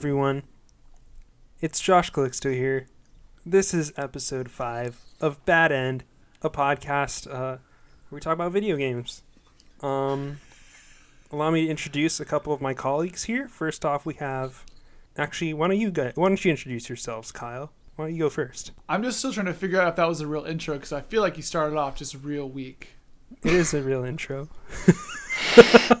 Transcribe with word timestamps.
Everyone, 0.00 0.44
it's 1.60 1.78
Josh 1.78 2.10
Calixto 2.10 2.54
here. 2.54 2.86
This 3.44 3.74
is 3.74 3.92
episode 3.98 4.50
five 4.50 4.98
of 5.20 5.44
Bad 5.44 5.72
End, 5.72 6.04
a 6.40 6.48
podcast 6.48 7.26
uh, 7.26 7.58
where 8.08 8.16
we 8.16 8.20
talk 8.20 8.32
about 8.32 8.50
video 8.50 8.76
games. 8.76 9.22
Um, 9.82 10.40
allow 11.30 11.50
me 11.50 11.66
to 11.66 11.70
introduce 11.70 12.18
a 12.18 12.24
couple 12.24 12.54
of 12.54 12.62
my 12.62 12.72
colleagues 12.72 13.24
here. 13.24 13.46
First 13.46 13.84
off, 13.84 14.06
we 14.06 14.14
have 14.14 14.64
actually 15.18 15.52
why 15.52 15.68
don't 15.68 15.76
you 15.76 15.90
guys 15.90 16.12
why 16.14 16.28
don't 16.28 16.42
you 16.42 16.50
introduce 16.50 16.88
yourselves, 16.88 17.30
Kyle? 17.30 17.70
Why 17.96 18.06
don't 18.06 18.14
you 18.14 18.20
go 18.20 18.30
first? 18.30 18.72
I'm 18.88 19.02
just 19.02 19.18
still 19.18 19.34
trying 19.34 19.46
to 19.46 19.52
figure 19.52 19.82
out 19.82 19.88
if 19.88 19.96
that 19.96 20.08
was 20.08 20.22
a 20.22 20.26
real 20.26 20.46
intro 20.46 20.76
because 20.76 20.94
I 20.94 21.02
feel 21.02 21.20
like 21.20 21.36
you 21.36 21.42
started 21.42 21.76
off 21.76 21.96
just 21.96 22.14
real 22.22 22.48
weak. 22.48 22.94
It 23.42 23.52
is 23.54 23.72
a 23.74 23.82
real 23.82 24.04
intro. 24.04 24.48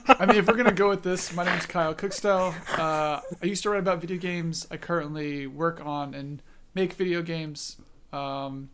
I 0.08 0.26
mean, 0.26 0.36
if 0.36 0.46
we're 0.46 0.56
gonna 0.56 0.72
go 0.72 0.88
with 0.88 1.02
this, 1.02 1.32
my 1.34 1.44
name 1.44 1.58
is 1.58 1.66
Kyle 1.66 1.94
Kukshtel. 1.94 2.54
Uh, 2.78 3.20
I 3.42 3.46
used 3.46 3.62
to 3.62 3.70
write 3.70 3.78
about 3.80 4.00
video 4.00 4.18
games. 4.18 4.66
I 4.70 4.76
currently 4.76 5.46
work 5.46 5.84
on 5.84 6.14
and 6.14 6.42
make 6.74 6.92
video 6.94 7.22
games. 7.22 7.76
Um, 8.12 8.70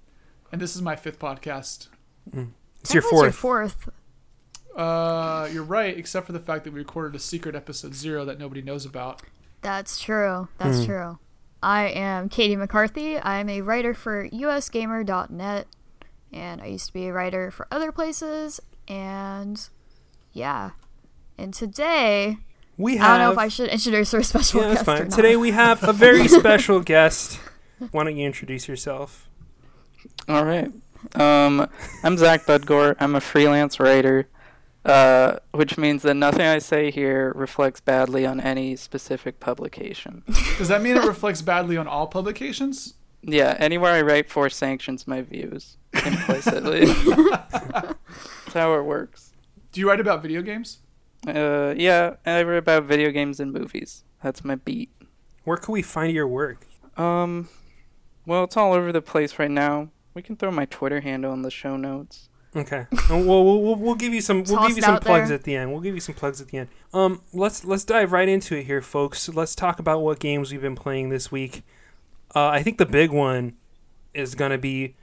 and 0.50 0.60
this 0.60 0.74
is 0.74 0.82
my 0.82 0.96
fifth 0.96 1.18
podcast. 1.18 1.88
It's 2.80 2.92
your 2.94 3.02
That 3.02 3.06
was 3.06 3.10
fourth. 3.10 3.22
Your 3.22 3.32
fourth. 3.32 3.88
Uh, 4.76 5.48
you're 5.52 5.62
right, 5.62 5.96
except 5.96 6.26
for 6.26 6.32
the 6.32 6.40
fact 6.40 6.64
that 6.64 6.72
we 6.72 6.80
recorded 6.80 7.14
a 7.16 7.20
secret 7.20 7.54
episode 7.54 7.94
zero 7.94 8.24
that 8.24 8.38
nobody 8.38 8.60
knows 8.62 8.84
about. 8.84 9.22
That's 9.62 10.00
true. 10.00 10.48
That's 10.58 10.78
Hmm. 10.80 10.84
true. 10.84 11.18
I 11.62 11.84
am 11.88 12.28
Caty 12.28 12.56
McCarthy. 12.58 13.18
I'm 13.18 13.48
a 13.48 13.60
writer 13.62 13.94
for 13.94 14.28
usgamer.net, 14.28 15.66
and 16.32 16.60
I 16.60 16.66
used 16.66 16.86
to 16.88 16.92
be 16.92 17.06
a 17.06 17.12
writer 17.12 17.50
for 17.50 17.66
other 17.70 17.92
places. 17.92 18.60
And 18.88 19.60
yeah, 20.32 20.70
and 21.38 21.52
today 21.52 22.38
We 22.76 22.98
I 22.98 23.08
don't 23.08 23.18
know 23.18 23.24
have 23.24 23.32
if 23.32 23.38
I 23.38 23.48
should 23.48 23.68
introduce 23.70 24.12
our 24.14 24.22
special 24.22 24.60
yeah, 24.62 24.68
that's 24.68 24.80
guest 24.80 24.88
or 24.88 24.96
fine. 24.98 25.08
not. 25.08 25.16
Today 25.16 25.36
we 25.36 25.50
have 25.52 25.82
a 25.82 25.92
very 25.92 26.28
special 26.40 26.80
guest. 26.80 27.40
Why 27.90 28.04
don't 28.04 28.16
you 28.16 28.26
introduce 28.26 28.68
yourself? 28.68 29.28
All 30.28 30.44
right. 30.44 30.70
Um, 31.14 31.68
I'm 32.02 32.16
Zach 32.16 32.46
Budgor. 32.46 32.96
I'm 32.98 33.14
a 33.14 33.20
freelance 33.20 33.78
writer, 33.78 34.28
uh, 34.84 35.36
which 35.52 35.76
means 35.76 36.02
that 36.02 36.14
nothing 36.14 36.46
I 36.46 36.58
say 36.58 36.90
here 36.90 37.32
reflects 37.36 37.80
badly 37.80 38.24
on 38.24 38.40
any 38.40 38.76
specific 38.76 39.38
publication. 39.38 40.22
Does 40.58 40.68
that 40.68 40.80
mean 40.82 40.96
it 40.96 41.04
reflects 41.04 41.42
badly 41.42 41.76
on 41.76 41.86
all 41.86 42.06
publications? 42.06 42.94
Yeah, 43.22 43.56
anywhere 43.58 43.92
I 43.92 44.02
write 44.02 44.30
for 44.30 44.48
sanctions 44.48 45.06
my 45.06 45.22
views 45.22 45.76
implicitly. 45.92 46.86
That's 47.72 48.54
how 48.54 48.74
it 48.74 48.84
works. 48.84 49.32
Do 49.72 49.80
you 49.80 49.88
write 49.88 50.00
about 50.00 50.22
video 50.22 50.42
games? 50.42 50.78
Uh, 51.26 51.74
yeah, 51.76 52.14
I 52.24 52.42
write 52.42 52.58
about 52.58 52.84
video 52.84 53.10
games 53.10 53.40
and 53.40 53.52
movies. 53.52 54.04
That's 54.22 54.44
my 54.44 54.54
beat. 54.54 54.90
Where 55.44 55.56
can 55.56 55.72
we 55.72 55.82
find 55.82 56.12
your 56.12 56.28
work? 56.28 56.66
Um, 56.96 57.48
well, 58.26 58.44
it's 58.44 58.56
all 58.56 58.72
over 58.72 58.92
the 58.92 59.02
place 59.02 59.38
right 59.38 59.50
now. 59.50 59.90
We 60.14 60.22
can 60.22 60.36
throw 60.36 60.50
my 60.50 60.64
Twitter 60.64 61.00
handle 61.00 61.32
in 61.32 61.42
the 61.42 61.50
show 61.50 61.76
notes. 61.76 62.28
Okay. 62.56 62.86
well, 63.10 63.22
we'll, 63.24 63.44
we'll, 63.44 63.62
we'll, 63.62 63.76
we'll 63.76 63.94
give 63.94 64.14
you 64.14 64.20
some 64.20 64.42
we'll 64.44 64.66
give 64.66 64.76
you 64.76 64.82
some 64.82 64.98
plugs 64.98 65.28
there. 65.28 65.36
at 65.36 65.44
the 65.44 65.54
end. 65.54 65.72
We'll 65.72 65.82
give 65.82 65.94
you 65.94 66.00
some 66.00 66.14
plugs 66.14 66.40
at 66.40 66.48
the 66.48 66.58
end. 66.58 66.68
Um 66.94 67.20
let's 67.34 67.64
let's 67.64 67.84
dive 67.84 68.12
right 68.12 68.28
into 68.28 68.56
it 68.56 68.64
here 68.64 68.80
folks. 68.80 69.28
Let's 69.28 69.54
talk 69.54 69.78
about 69.78 70.00
what 70.00 70.18
games 70.18 70.50
we've 70.50 70.62
been 70.62 70.74
playing 70.74 71.10
this 71.10 71.30
week. 71.30 71.62
Uh, 72.36 72.48
I 72.48 72.62
think 72.62 72.76
the 72.76 72.84
big 72.84 73.10
one 73.10 73.54
is 74.12 74.34
going 74.34 74.50
to 74.50 74.58
be 74.58 74.94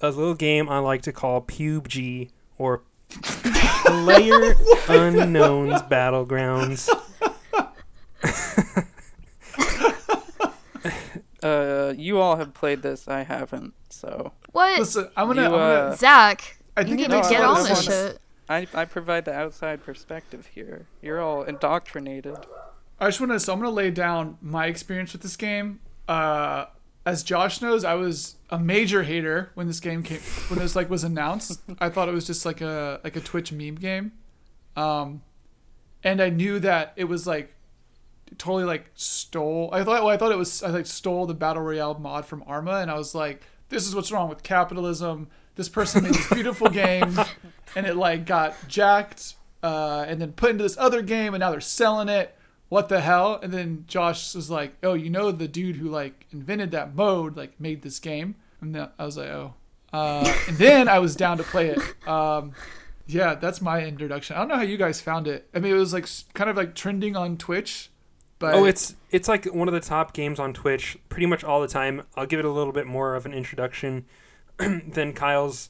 a 0.00 0.08
little 0.08 0.34
game 0.34 0.66
I 0.70 0.78
like 0.78 1.02
to 1.02 1.12
call 1.12 1.42
PUBG 1.42 2.30
or 2.56 2.80
Player 3.10 4.54
Unknown's 4.88 5.82
Battlegrounds. 5.82 6.88
Uh, 11.42 11.94
you 11.96 12.20
all 12.20 12.36
have 12.36 12.52
played 12.52 12.82
this. 12.82 13.08
I 13.08 13.22
haven't, 13.22 13.72
so 13.88 14.32
what? 14.52 14.78
Listen, 14.78 15.08
I'm 15.16 15.26
gonna. 15.26 15.40
You, 15.40 15.46
I'm 15.46 15.52
gonna 15.52 15.62
uh, 15.62 15.96
Zach, 15.96 16.58
I 16.76 16.82
you 16.82 16.96
need 16.96 17.10
it 17.10 17.22
to 17.22 17.30
get 17.30 17.42
on 17.42 17.64
this 17.64 17.82
shit. 17.82 18.18
I, 18.46 18.66
I 18.74 18.84
provide 18.84 19.24
the 19.24 19.32
outside 19.32 19.82
perspective 19.82 20.50
here. 20.54 20.86
You're 21.00 21.18
all 21.18 21.42
indoctrinated. 21.44 22.36
I 23.00 23.06
just 23.06 23.20
want 23.20 23.32
to. 23.32 23.40
So 23.40 23.54
I'm 23.54 23.58
gonna 23.58 23.70
lay 23.70 23.90
down 23.90 24.36
my 24.42 24.66
experience 24.66 25.14
with 25.14 25.22
this 25.22 25.38
game. 25.38 25.80
Uh, 26.10 26.66
as 27.06 27.22
Josh 27.22 27.62
knows, 27.62 27.84
I 27.84 27.94
was 27.94 28.34
a 28.50 28.58
major 28.58 29.04
hater 29.04 29.52
when 29.54 29.68
this 29.68 29.78
game 29.78 30.02
came 30.02 30.18
when 30.48 30.58
this 30.58 30.74
like 30.74 30.90
was 30.90 31.04
announced. 31.04 31.62
I 31.78 31.88
thought 31.88 32.08
it 32.08 32.12
was 32.12 32.26
just 32.26 32.44
like 32.44 32.60
a 32.60 33.00
like 33.04 33.14
a 33.14 33.20
Twitch 33.20 33.52
meme 33.52 33.76
game, 33.76 34.10
um, 34.76 35.22
and 36.02 36.20
I 36.20 36.28
knew 36.28 36.58
that 36.58 36.94
it 36.96 37.04
was 37.04 37.28
like 37.28 37.54
totally 38.38 38.64
like 38.64 38.90
stole. 38.94 39.70
I 39.72 39.84
thought 39.84 40.02
well, 40.02 40.08
I 40.08 40.16
thought 40.16 40.32
it 40.32 40.38
was 40.38 40.64
I 40.64 40.70
like 40.70 40.86
stole 40.86 41.26
the 41.26 41.34
battle 41.34 41.62
royale 41.62 41.94
mod 41.94 42.26
from 42.26 42.42
Arma, 42.44 42.78
and 42.80 42.90
I 42.90 42.94
was 42.94 43.14
like, 43.14 43.44
this 43.68 43.86
is 43.86 43.94
what's 43.94 44.10
wrong 44.10 44.28
with 44.28 44.42
capitalism. 44.42 45.28
This 45.54 45.68
person 45.68 46.02
made 46.02 46.14
this 46.14 46.28
beautiful 46.32 46.68
game, 46.70 47.20
and 47.76 47.86
it 47.86 47.94
like 47.94 48.26
got 48.26 48.56
jacked, 48.66 49.34
uh, 49.62 50.06
and 50.08 50.20
then 50.20 50.32
put 50.32 50.50
into 50.50 50.64
this 50.64 50.76
other 50.76 51.02
game, 51.02 51.34
and 51.34 51.40
now 51.40 51.52
they're 51.52 51.60
selling 51.60 52.08
it. 52.08 52.36
What 52.70 52.88
the 52.88 53.00
hell? 53.00 53.38
And 53.42 53.52
then 53.52 53.84
Josh 53.86 54.34
was 54.34 54.48
like, 54.48 54.74
oh, 54.82 54.94
you 54.94 55.10
know 55.10 55.30
the 55.32 55.46
dude 55.48 55.76
who 55.76 55.88
like 55.90 56.26
invented 56.32 56.70
that 56.70 56.94
mode, 56.94 57.36
like 57.36 57.60
made 57.60 57.82
this 57.82 57.98
game, 57.98 58.36
and 58.62 58.74
then 58.74 58.88
I 58.98 59.04
was 59.04 59.18
like, 59.18 59.28
oh. 59.28 59.54
Uh, 59.92 60.32
and 60.48 60.56
then 60.56 60.88
I 60.88 61.00
was 61.00 61.14
down 61.16 61.36
to 61.38 61.42
play 61.42 61.70
it. 61.70 62.08
Um, 62.08 62.52
yeah, 63.08 63.34
that's 63.34 63.60
my 63.60 63.84
introduction. 63.84 64.36
I 64.36 64.38
don't 64.38 64.48
know 64.48 64.54
how 64.56 64.62
you 64.62 64.76
guys 64.76 65.00
found 65.00 65.26
it. 65.26 65.48
I 65.52 65.58
mean, 65.58 65.72
it 65.74 65.78
was 65.78 65.92
like 65.92 66.06
kind 66.32 66.48
of 66.48 66.56
like 66.56 66.76
trending 66.76 67.16
on 67.16 67.36
Twitch, 67.36 67.90
but 68.38 68.54
Oh, 68.54 68.64
it's 68.64 68.94
it's 69.10 69.26
like 69.26 69.46
one 69.46 69.66
of 69.66 69.74
the 69.74 69.80
top 69.80 70.12
games 70.12 70.38
on 70.38 70.52
Twitch 70.54 70.96
pretty 71.08 71.26
much 71.26 71.42
all 71.42 71.60
the 71.60 71.66
time. 71.68 72.02
I'll 72.14 72.26
give 72.26 72.38
it 72.38 72.44
a 72.44 72.50
little 72.52 72.72
bit 72.72 72.86
more 72.86 73.16
of 73.16 73.26
an 73.26 73.34
introduction 73.34 74.06
than 74.58 75.12
Kyle's 75.12 75.68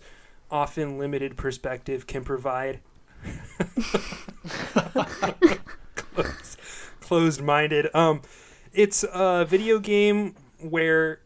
often 0.50 0.98
limited 0.98 1.38
perspective 1.38 2.06
can 2.06 2.24
provide. 2.24 2.80
Close- 5.94 6.56
Closed-minded. 7.10 7.88
Um, 7.92 8.22
it's 8.72 9.04
a 9.12 9.44
video 9.44 9.80
game 9.80 10.36
where 10.60 11.18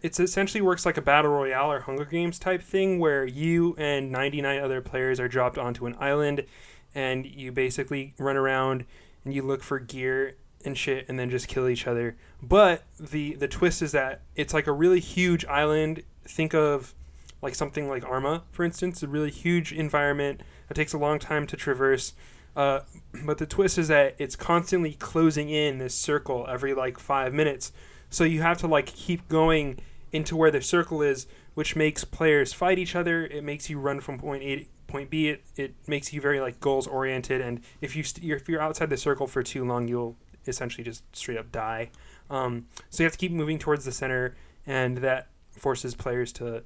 it's 0.00 0.20
essentially 0.20 0.60
works 0.60 0.86
like 0.86 0.96
a 0.96 1.02
battle 1.02 1.32
royale 1.32 1.72
or 1.72 1.80
Hunger 1.80 2.04
Games 2.04 2.38
type 2.38 2.62
thing, 2.62 3.00
where 3.00 3.24
you 3.24 3.74
and 3.76 4.12
99 4.12 4.60
other 4.60 4.80
players 4.80 5.18
are 5.18 5.26
dropped 5.26 5.58
onto 5.58 5.84
an 5.86 5.96
island, 5.98 6.46
and 6.94 7.26
you 7.26 7.50
basically 7.50 8.14
run 8.18 8.36
around 8.36 8.84
and 9.24 9.34
you 9.34 9.42
look 9.42 9.64
for 9.64 9.80
gear 9.80 10.36
and 10.64 10.78
shit 10.78 11.08
and 11.08 11.18
then 11.18 11.28
just 11.28 11.48
kill 11.48 11.68
each 11.68 11.88
other. 11.88 12.16
But 12.40 12.84
the 13.00 13.34
the 13.34 13.48
twist 13.48 13.82
is 13.82 13.90
that 13.90 14.20
it's 14.36 14.54
like 14.54 14.68
a 14.68 14.72
really 14.72 15.00
huge 15.00 15.44
island. 15.46 16.04
Think 16.24 16.54
of 16.54 16.94
like 17.42 17.56
something 17.56 17.88
like 17.88 18.04
Arma, 18.04 18.44
for 18.52 18.62
instance, 18.62 19.02
a 19.02 19.08
really 19.08 19.32
huge 19.32 19.72
environment 19.72 20.42
that 20.68 20.74
takes 20.74 20.92
a 20.92 20.98
long 20.98 21.18
time 21.18 21.48
to 21.48 21.56
traverse. 21.56 22.12
Uh, 22.54 22.80
but 23.24 23.38
the 23.38 23.46
twist 23.46 23.78
is 23.78 23.88
that 23.88 24.14
it's 24.18 24.36
constantly 24.36 24.92
closing 24.94 25.48
in 25.48 25.78
this 25.78 25.94
circle 25.94 26.46
every 26.48 26.74
like 26.74 26.98
five 26.98 27.32
minutes. 27.32 27.72
So 28.10 28.24
you 28.24 28.42
have 28.42 28.58
to 28.58 28.66
like 28.66 28.86
keep 28.86 29.28
going 29.28 29.80
into 30.12 30.36
where 30.36 30.50
the 30.50 30.60
circle 30.60 31.00
is, 31.00 31.26
which 31.54 31.76
makes 31.76 32.04
players 32.04 32.52
fight 32.52 32.78
each 32.78 32.94
other. 32.94 33.24
It 33.24 33.42
makes 33.42 33.70
you 33.70 33.78
run 33.78 34.00
from 34.00 34.18
point 34.18 34.42
A 34.42 34.56
to 34.56 34.64
point 34.86 35.08
B. 35.08 35.28
It, 35.28 35.44
it 35.56 35.74
makes 35.86 36.12
you 36.12 36.20
very 36.20 36.40
like 36.40 36.60
goals 36.60 36.86
oriented. 36.86 37.40
And 37.40 37.60
if 37.80 37.96
you 37.96 38.02
st- 38.02 38.30
if 38.30 38.48
you're 38.48 38.60
outside 38.60 38.90
the 38.90 38.96
circle 38.96 39.26
for 39.26 39.42
too 39.42 39.64
long, 39.64 39.88
you'll 39.88 40.16
essentially 40.46 40.84
just 40.84 41.04
straight 41.16 41.38
up 41.38 41.50
die. 41.50 41.90
Um, 42.28 42.66
so 42.90 43.02
you 43.02 43.06
have 43.06 43.12
to 43.12 43.18
keep 43.18 43.32
moving 43.32 43.58
towards 43.58 43.84
the 43.84 43.92
center, 43.92 44.36
and 44.66 44.98
that 44.98 45.28
forces 45.50 45.94
players 45.94 46.32
to 46.32 46.62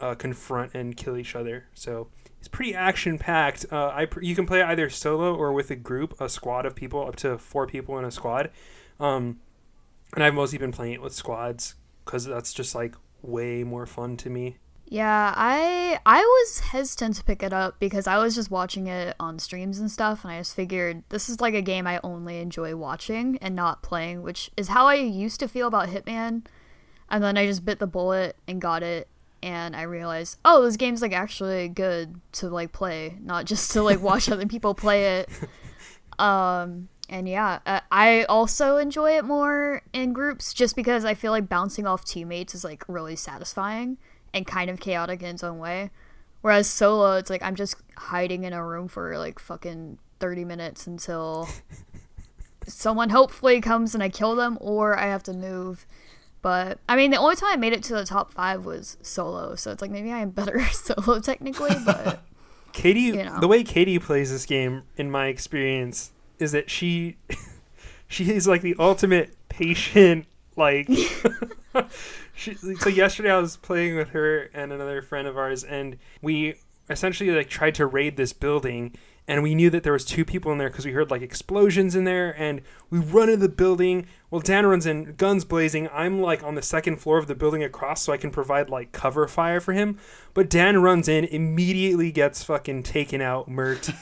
uh, 0.00 0.14
confront 0.14 0.74
and 0.74 0.96
kill 0.96 1.16
each 1.16 1.34
other. 1.34 1.66
So 1.74 2.08
it's 2.40 2.48
pretty 2.48 2.74
action 2.74 3.18
packed. 3.18 3.66
Uh, 3.70 3.88
I 3.88 4.08
you 4.20 4.34
can 4.34 4.46
play 4.46 4.62
either 4.62 4.90
solo 4.90 5.34
or 5.34 5.52
with 5.52 5.70
a 5.70 5.76
group, 5.76 6.18
a 6.20 6.28
squad 6.28 6.66
of 6.66 6.74
people, 6.74 7.06
up 7.06 7.16
to 7.16 7.38
four 7.38 7.66
people 7.66 7.98
in 7.98 8.04
a 8.04 8.10
squad. 8.10 8.50
Um, 8.98 9.40
and 10.14 10.24
I've 10.24 10.34
mostly 10.34 10.58
been 10.58 10.72
playing 10.72 10.94
it 10.94 11.02
with 11.02 11.14
squads 11.14 11.74
because 12.04 12.24
that's 12.24 12.52
just 12.52 12.74
like 12.74 12.94
way 13.22 13.62
more 13.62 13.86
fun 13.86 14.16
to 14.18 14.30
me. 14.30 14.56
Yeah, 14.86 15.32
I 15.36 16.00
I 16.04 16.20
was 16.20 16.60
hesitant 16.60 17.16
to 17.16 17.24
pick 17.24 17.44
it 17.44 17.52
up 17.52 17.78
because 17.78 18.08
I 18.08 18.18
was 18.18 18.34
just 18.34 18.50
watching 18.50 18.88
it 18.88 19.14
on 19.20 19.38
streams 19.38 19.78
and 19.78 19.90
stuff, 19.90 20.24
and 20.24 20.32
I 20.32 20.38
just 20.38 20.56
figured 20.56 21.04
this 21.10 21.28
is 21.28 21.40
like 21.40 21.54
a 21.54 21.62
game 21.62 21.86
I 21.86 22.00
only 22.02 22.40
enjoy 22.40 22.74
watching 22.74 23.38
and 23.40 23.54
not 23.54 23.82
playing, 23.82 24.22
which 24.22 24.50
is 24.56 24.68
how 24.68 24.86
I 24.86 24.94
used 24.94 25.38
to 25.40 25.48
feel 25.48 25.68
about 25.68 25.90
Hitman. 25.90 26.46
And 27.10 27.22
then 27.22 27.36
I 27.36 27.46
just 27.46 27.64
bit 27.64 27.80
the 27.80 27.86
bullet 27.86 28.36
and 28.48 28.60
got 28.60 28.82
it, 28.82 29.08
and 29.42 29.74
I 29.74 29.82
realized, 29.82 30.38
oh, 30.44 30.62
this 30.62 30.76
game's 30.76 31.02
like 31.02 31.12
actually 31.12 31.68
good 31.68 32.20
to 32.32 32.48
like 32.48 32.72
play, 32.72 33.16
not 33.22 33.46
just 33.46 33.70
to 33.72 33.82
like 33.82 34.00
watch 34.00 34.28
other 34.30 34.46
people 34.48 34.74
play 34.74 35.20
it. 35.20 35.28
Um, 36.18 36.88
and 37.08 37.28
yeah, 37.28 37.60
uh, 37.66 37.80
I 37.90 38.24
also 38.24 38.76
enjoy 38.76 39.16
it 39.16 39.24
more 39.24 39.82
in 39.92 40.12
groups 40.12 40.52
just 40.52 40.76
because 40.76 41.04
I 41.04 41.14
feel 41.14 41.32
like 41.32 41.48
bouncing 41.48 41.86
off 41.86 42.04
teammates 42.04 42.54
is 42.54 42.62
like 42.62 42.84
really 42.86 43.16
satisfying 43.16 43.98
and 44.32 44.46
kind 44.46 44.70
of 44.70 44.78
chaotic 44.78 45.22
in 45.22 45.30
its 45.30 45.42
own 45.42 45.58
way. 45.58 45.90
Whereas 46.42 46.68
solo, 46.68 47.16
it's 47.16 47.30
like 47.30 47.42
I'm 47.42 47.56
just 47.56 47.76
hiding 47.96 48.44
in 48.44 48.52
a 48.52 48.64
room 48.64 48.88
for 48.88 49.18
like 49.18 49.38
fucking 49.38 49.98
30 50.20 50.44
minutes 50.44 50.86
until 50.86 51.48
someone 52.66 53.10
hopefully 53.10 53.60
comes 53.60 53.94
and 53.94 54.02
I 54.02 54.08
kill 54.08 54.36
them, 54.36 54.56
or 54.60 54.98
I 54.98 55.06
have 55.06 55.22
to 55.24 55.32
move. 55.32 55.86
But 56.42 56.78
I 56.88 56.96
mean, 56.96 57.10
the 57.10 57.18
only 57.18 57.36
time 57.36 57.50
I 57.52 57.56
made 57.56 57.72
it 57.72 57.82
to 57.84 57.94
the 57.94 58.04
top 58.04 58.32
five 58.32 58.64
was 58.64 58.96
solo, 59.02 59.54
so 59.56 59.70
it's 59.72 59.82
like 59.82 59.90
maybe 59.90 60.10
I 60.10 60.18
am 60.20 60.30
better 60.30 60.64
solo 60.72 61.20
technically, 61.20 61.74
but 61.84 62.22
Caty, 62.72 63.00
You 63.02 63.24
know. 63.24 63.40
the 63.40 63.48
way 63.48 63.62
Caty 63.64 64.00
plays 64.00 64.30
this 64.30 64.46
game, 64.46 64.84
in 64.96 65.10
my 65.10 65.26
experience, 65.26 66.12
is 66.38 66.52
that 66.52 66.70
she 66.70 67.16
she 68.08 68.32
is 68.32 68.46
like 68.48 68.62
the 68.62 68.74
ultimate 68.78 69.36
patient. 69.48 70.26
Like, 70.56 70.88
she, 72.34 72.54
so 72.54 72.88
yesterday 72.88 73.30
I 73.30 73.38
was 73.38 73.56
playing 73.56 73.96
with 73.96 74.10
her 74.10 74.50
and 74.52 74.72
another 74.72 75.00
friend 75.02 75.26
of 75.28 75.36
ours, 75.38 75.64
and 75.64 75.96
we 76.22 76.54
essentially 76.88 77.30
like 77.30 77.48
tried 77.48 77.74
to 77.76 77.86
raid 77.86 78.16
this 78.16 78.32
building, 78.32 78.94
and 79.30 79.44
we 79.44 79.54
knew 79.54 79.70
that 79.70 79.84
there 79.84 79.92
was 79.92 80.04
two 80.04 80.24
people 80.24 80.50
in 80.50 80.58
there 80.58 80.68
because 80.68 80.84
we 80.84 80.90
heard 80.90 81.08
like 81.08 81.22
explosions 81.22 81.94
in 81.94 82.02
there, 82.02 82.34
and 82.36 82.60
we 82.90 82.98
run 82.98 83.28
into 83.28 83.40
the 83.40 83.48
building. 83.48 84.06
Well, 84.28 84.40
Dan 84.40 84.66
runs 84.66 84.86
in, 84.86 85.14
guns 85.14 85.44
blazing. 85.44 85.88
I'm 85.92 86.20
like 86.20 86.42
on 86.42 86.56
the 86.56 86.62
second 86.62 86.96
floor 86.96 87.16
of 87.16 87.28
the 87.28 87.36
building 87.36 87.62
across, 87.62 88.02
so 88.02 88.12
I 88.12 88.16
can 88.16 88.32
provide 88.32 88.68
like 88.68 88.90
cover 88.90 89.28
fire 89.28 89.60
for 89.60 89.72
him. 89.72 90.00
But 90.34 90.50
Dan 90.50 90.82
runs 90.82 91.06
in, 91.06 91.26
immediately 91.26 92.10
gets 92.10 92.42
fucking 92.42 92.82
taken 92.82 93.20
out, 93.20 93.48
murked, 93.48 93.94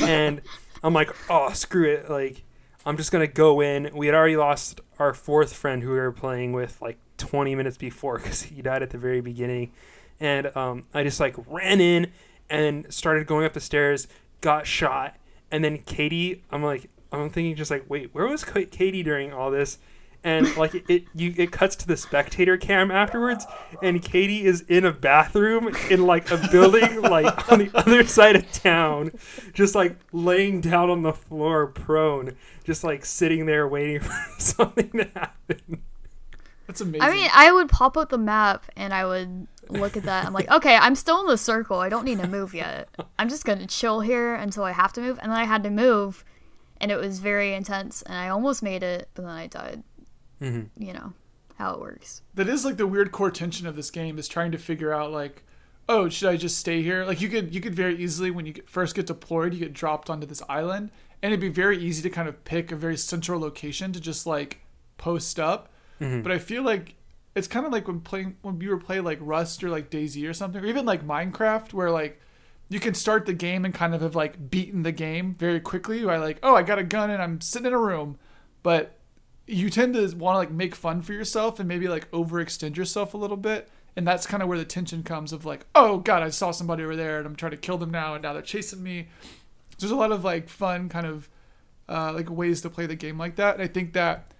and 0.06 0.40
I'm 0.84 0.94
like, 0.94 1.10
oh 1.28 1.52
screw 1.52 1.92
it, 1.92 2.08
like 2.08 2.44
I'm 2.86 2.96
just 2.96 3.10
gonna 3.10 3.26
go 3.26 3.60
in. 3.60 3.90
We 3.92 4.06
had 4.06 4.14
already 4.14 4.36
lost 4.36 4.80
our 5.00 5.12
fourth 5.12 5.52
friend 5.52 5.82
who 5.82 5.90
we 5.90 5.98
were 5.98 6.12
playing 6.12 6.52
with 6.52 6.80
like 6.80 6.98
20 7.16 7.56
minutes 7.56 7.76
before 7.76 8.18
because 8.18 8.42
he 8.42 8.62
died 8.62 8.84
at 8.84 8.90
the 8.90 8.98
very 8.98 9.20
beginning, 9.20 9.72
and 10.20 10.56
um, 10.56 10.84
I 10.94 11.02
just 11.02 11.18
like 11.18 11.34
ran 11.48 11.80
in 11.80 12.12
and 12.48 12.86
started 12.94 13.26
going 13.26 13.44
up 13.44 13.52
the 13.52 13.60
stairs, 13.60 14.06
got 14.40 14.66
shot, 14.66 15.16
and 15.50 15.64
then 15.64 15.78
Caty, 15.78 16.40
I'm 16.50 16.62
like, 16.62 16.90
I'm 17.12 17.30
thinking 17.30 17.54
just 17.56 17.70
like, 17.70 17.88
wait, 17.88 18.14
where 18.14 18.26
was 18.26 18.44
Caty 18.44 19.04
during 19.04 19.32
all 19.32 19.50
this? 19.50 19.78
And 20.24 20.56
like 20.56 20.74
it, 20.74 20.84
it, 20.88 21.04
you, 21.14 21.32
it 21.36 21.52
cuts 21.52 21.76
to 21.76 21.86
the 21.86 21.96
spectator 21.96 22.56
cam 22.56 22.90
afterwards, 22.90 23.46
and 23.80 24.02
Katie 24.02 24.44
is 24.44 24.62
in 24.62 24.84
a 24.84 24.90
bathroom 24.90 25.72
in 25.88 26.04
like 26.04 26.32
a 26.32 26.48
building 26.50 27.00
like 27.02 27.52
on 27.52 27.60
the 27.60 27.70
other 27.74 28.04
side 28.04 28.34
of 28.34 28.50
town, 28.50 29.12
just 29.52 29.76
like 29.76 29.96
laying 30.12 30.60
down 30.60 30.90
on 30.90 31.02
the 31.02 31.12
floor 31.12 31.68
prone, 31.68 32.36
just 32.64 32.82
like 32.82 33.04
sitting 33.04 33.46
there 33.46 33.68
waiting 33.68 34.00
for 34.00 34.12
something 34.38 34.90
to 34.90 35.08
happen. 35.14 35.82
That's 36.66 36.80
amazing. 36.80 37.02
I 37.02 37.12
mean, 37.12 37.30
I 37.32 37.52
would 37.52 37.68
pop 37.68 37.96
up 37.96 38.08
the 38.08 38.18
map 38.18 38.66
and 38.76 38.92
I 38.92 39.06
would 39.06 39.46
look 39.70 39.96
at 39.96 40.04
that. 40.04 40.24
I'm 40.26 40.32
like, 40.32 40.50
okay, 40.50 40.76
I'm 40.76 40.94
still 40.94 41.20
in 41.20 41.26
the 41.26 41.38
circle. 41.38 41.78
I 41.78 41.88
don't 41.88 42.04
need 42.04 42.20
to 42.20 42.28
move 42.28 42.54
yet. 42.54 42.88
I'm 43.18 43.28
just 43.28 43.44
gonna 43.44 43.66
chill 43.66 44.00
here 44.00 44.34
until 44.34 44.64
I 44.64 44.72
have 44.72 44.92
to 44.94 45.00
move. 45.00 45.18
And 45.22 45.30
then 45.32 45.38
I 45.38 45.44
had 45.44 45.62
to 45.64 45.70
move, 45.70 46.24
and 46.80 46.90
it 46.90 46.96
was 46.96 47.18
very 47.20 47.54
intense. 47.54 48.02
And 48.02 48.16
I 48.16 48.28
almost 48.28 48.62
made 48.62 48.82
it, 48.82 49.08
but 49.14 49.22
then 49.22 49.30
I 49.32 49.46
died. 49.46 49.82
Mm-hmm. 50.40 50.82
You 50.82 50.92
know 50.92 51.12
how 51.56 51.72
it 51.74 51.80
works. 51.80 52.20
that 52.34 52.48
is 52.48 52.64
like 52.66 52.76
the 52.76 52.86
weird 52.86 53.10
core 53.12 53.30
tension 53.30 53.66
of 53.66 53.76
this 53.76 53.90
game 53.90 54.18
is 54.18 54.28
trying 54.28 54.52
to 54.52 54.58
figure 54.58 54.92
out 54.92 55.10
like 55.10 55.42
oh 55.88 56.06
should 56.10 56.28
i 56.28 56.36
just 56.36 56.58
stay 56.58 56.82
here 56.82 57.02
like 57.06 57.22
you 57.22 57.30
could 57.30 57.54
you 57.54 57.62
could 57.62 57.74
very 57.74 57.96
easily 57.96 58.30
when 58.30 58.44
you 58.44 58.52
get, 58.52 58.68
first 58.68 58.94
get 58.94 59.06
deployed 59.06 59.54
you 59.54 59.58
get 59.60 59.72
dropped 59.72 60.10
onto 60.10 60.26
this 60.26 60.42
island 60.50 60.90
and 61.22 61.32
it'd 61.32 61.40
be 61.40 61.48
very 61.48 61.78
easy 61.78 62.02
to 62.02 62.10
kind 62.10 62.28
of 62.28 62.44
pick 62.44 62.70
a 62.72 62.76
very 62.76 62.96
central 62.98 63.40
location 63.40 63.90
to 63.92 63.98
just 64.00 64.26
like 64.26 64.60
post 64.98 65.40
up 65.40 65.70
Mhm. 65.98 66.22
but 66.22 66.30
i 66.30 66.36
feel 66.38 66.62
like 66.62 66.94
it's 67.36 67.46
kind 67.46 67.66
of 67.66 67.70
like 67.70 67.86
when 67.86 68.00
playing 68.00 68.34
when 68.40 68.60
you 68.62 68.70
were 68.70 68.78
playing 68.78 69.04
like 69.04 69.18
rust 69.20 69.62
or 69.62 69.68
like 69.68 69.90
DayZ 69.90 70.28
or 70.28 70.32
something 70.32 70.64
or 70.64 70.66
even 70.66 70.86
like 70.86 71.06
minecraft 71.06 71.74
where 71.74 71.90
like 71.90 72.18
you 72.70 72.80
can 72.80 72.94
start 72.94 73.26
the 73.26 73.34
game 73.34 73.64
and 73.64 73.74
kind 73.74 73.94
of 73.94 74.00
have 74.00 74.16
like 74.16 74.50
beaten 74.50 74.82
the 74.82 74.90
game 74.90 75.34
very 75.34 75.60
quickly 75.60 76.02
by 76.02 76.16
like 76.16 76.38
oh 76.42 76.56
i 76.56 76.62
got 76.62 76.78
a 76.78 76.82
gun 76.82 77.10
and 77.10 77.22
i'm 77.22 77.40
sitting 77.40 77.66
in 77.66 77.72
a 77.74 77.78
room. 77.78 78.18
But 78.62 78.98
you 79.46 79.70
tend 79.70 79.94
to 79.94 80.00
want 80.16 80.34
to 80.34 80.38
like 80.38 80.50
make 80.50 80.74
fun 80.74 81.02
for 81.02 81.12
yourself 81.12 81.60
and 81.60 81.68
maybe 81.68 81.86
like 81.86 82.10
overextend 82.10 82.76
yourself 82.76 83.14
a 83.14 83.18
little 83.18 83.36
bit 83.36 83.68
and 83.94 84.08
that's 84.08 84.26
kind 84.26 84.42
of 84.42 84.48
where 84.48 84.58
the 84.58 84.64
tension 84.64 85.04
comes 85.04 85.32
of 85.32 85.44
like 85.44 85.66
oh 85.74 85.98
god 85.98 86.22
i 86.22 86.30
saw 86.30 86.50
somebody 86.50 86.82
over 86.82 86.96
there 86.96 87.18
and 87.18 87.26
i'm 87.26 87.36
trying 87.36 87.52
to 87.52 87.58
kill 87.58 87.78
them 87.78 87.90
now 87.90 88.14
and 88.14 88.22
now 88.22 88.32
they're 88.32 88.42
chasing 88.42 88.82
me. 88.82 89.08
There's 89.78 89.92
a 89.92 89.96
lot 89.96 90.10
of 90.10 90.24
like 90.24 90.48
fun 90.48 90.88
kind 90.88 91.06
of 91.06 91.28
uh, 91.86 92.14
like 92.14 92.30
ways 92.30 92.62
to 92.62 92.70
play 92.70 92.86
the 92.86 92.96
game 92.96 93.18
like 93.18 93.36
that 93.36 93.54
and 93.54 93.62
i 93.62 93.66
think 93.68 93.92
that 93.92 94.32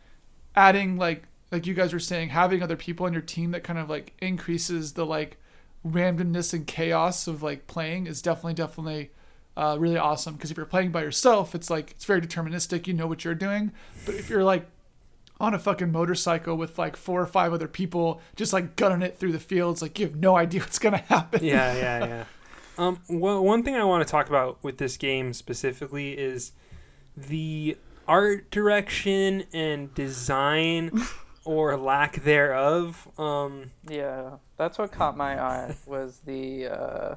adding 0.57 0.97
like 0.97 1.29
like 1.51 1.67
you 1.67 1.75
guys 1.75 1.93
were 1.93 2.01
saying 2.01 2.31
having 2.31 2.63
other 2.63 2.77
people 2.77 3.07
on 3.07 3.13
your 3.13 3.23
team 3.23 3.53
that 3.53 3.65
kind 3.65 3.79
of 3.79 3.89
like 3.89 4.13
increases 4.21 4.95
the 4.95 5.07
like 5.07 5.39
randomness 5.87 6.53
and 6.53 6.67
chaos 6.67 7.27
of 7.27 7.43
like 7.43 7.67
playing 7.67 8.07
is 8.07 8.21
definitely 8.21 8.55
definitely 8.55 9.11
uh, 9.57 9.77
really 9.79 9.97
awesome. 9.97 10.35
Because 10.35 10.51
if 10.51 10.57
you're 10.57 10.67
playing 10.67 10.91
by 10.91 11.03
yourself 11.03 11.55
it's 11.55 11.71
like 11.71 11.93
it's 11.93 12.05
very 12.05 12.21
deterministic. 12.21 12.87
You 12.87 12.95
know 12.95 13.07
what 13.07 13.25
you're 13.25 13.35
doing. 13.35 13.73
But 14.05 14.17
if 14.17 14.29
you're 14.29 14.45
like 14.45 14.67
on 15.39 15.55
a 15.55 15.59
fucking 15.59 15.93
motorcycle 15.93 16.57
with 16.57 16.79
like 16.79 16.97
four 16.97 17.21
or 17.21 17.27
five 17.27 17.53
other 17.53 17.69
people 17.69 18.23
just 18.37 18.53
like 18.53 18.75
gunning 18.75 19.03
it 19.03 19.19
through 19.19 19.33
the 19.33 19.39
fields 19.39 19.83
like 19.83 19.99
you 19.99 20.07
have 20.07 20.17
no 20.17 20.37
idea 20.37 20.61
what's 20.61 20.79
gonna 20.79 20.97
happen. 20.97 21.45
Yeah, 21.45 21.75
yeah, 21.75 22.07
yeah. 22.07 22.25
Um, 22.79 23.01
well, 23.09 23.43
one 23.43 23.63
thing 23.63 23.75
I 23.75 23.85
want 23.85 24.07
to 24.07 24.11
talk 24.11 24.29
about 24.29 24.59
with 24.63 24.79
this 24.79 24.97
game 24.97 25.33
specifically 25.33 26.13
is 26.13 26.53
the 27.17 27.79
art 28.07 28.51
direction 28.51 29.45
and 29.53 29.95
design 29.95 30.91
or 31.47 31.77
lack 31.77 32.23
thereof. 32.23 33.09
Um, 33.19 33.71
Yeah, 33.89 34.33
that's 34.57 34.77
what 34.79 34.93
caught 34.93 35.17
my 35.17 35.41
eye 35.43 35.77
was 35.87 36.19
the 36.27 36.67
uh, 36.67 37.15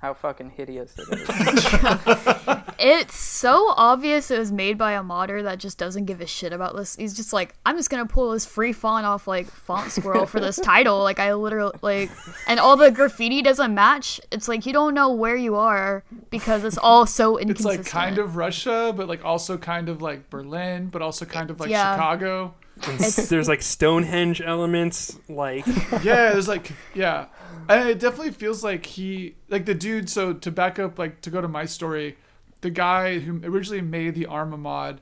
how 0.00 0.14
fucking 0.14 0.50
hideous 0.50 0.94
it 0.98 1.08
is. 1.18 2.58
It's 2.80 3.16
so 3.16 3.72
obvious 3.76 4.30
it 4.30 4.38
was 4.38 4.52
made 4.52 4.78
by 4.78 4.92
a 4.92 5.02
modder 5.02 5.42
that 5.42 5.58
just 5.58 5.78
doesn't 5.78 6.04
give 6.04 6.20
a 6.20 6.28
shit 6.28 6.52
about 6.52 6.76
this. 6.76 6.94
He's 6.94 7.12
just 7.12 7.32
like, 7.32 7.56
I'm 7.66 7.76
just 7.76 7.90
gonna 7.90 8.06
pull 8.06 8.30
this 8.30 8.46
free 8.46 8.72
font 8.72 9.04
off 9.04 9.26
like 9.26 9.48
Font 9.50 9.90
Squirrel 9.90 10.26
for 10.26 10.38
this 10.38 10.60
title. 10.60 11.00
Like 11.02 11.18
I 11.18 11.34
literally 11.34 11.76
like, 11.82 12.08
and 12.46 12.60
all 12.60 12.76
the 12.76 12.92
graffiti 12.92 13.42
doesn't 13.42 13.74
match. 13.74 14.20
It's 14.30 14.46
like 14.46 14.64
you 14.64 14.72
don't 14.72 14.94
know 14.94 15.12
where 15.12 15.34
you 15.34 15.56
are 15.56 16.04
because 16.30 16.62
it's 16.62 16.78
all 16.78 17.04
so 17.04 17.36
inconsistent. 17.36 17.80
it's 17.80 17.92
like 17.92 18.02
kind 18.04 18.18
of 18.18 18.36
russia 18.36 18.92
but 18.96 19.08
like 19.08 19.24
also 19.24 19.58
kind 19.58 19.88
of 19.88 20.00
like 20.00 20.30
berlin 20.30 20.86
but 20.88 21.02
also 21.02 21.24
kind 21.24 21.50
of 21.50 21.58
like 21.58 21.70
Yeah. 21.70 21.94
chicago 21.96 22.44
and 22.44 22.52
s- 22.52 22.54
there's 23.28 23.48
like 23.48 23.62
Stonehenge 23.62 24.40
elements, 24.40 25.18
like 25.28 25.66
yeah, 26.02 26.32
there's 26.32 26.48
like 26.48 26.72
yeah, 26.94 27.26
and 27.68 27.88
it 27.88 27.98
definitely 27.98 28.32
feels 28.32 28.62
like 28.64 28.86
he 28.86 29.36
like 29.48 29.66
the 29.66 29.74
dude. 29.74 30.08
So 30.08 30.32
to 30.32 30.50
back 30.50 30.78
up, 30.78 30.98
like 30.98 31.20
to 31.22 31.30
go 31.30 31.40
to 31.40 31.48
my 31.48 31.64
story, 31.64 32.16
the 32.60 32.70
guy 32.70 33.18
who 33.18 33.40
originally 33.44 33.82
made 33.82 34.14
the 34.14 34.26
Arma 34.26 34.56
mod 34.56 35.00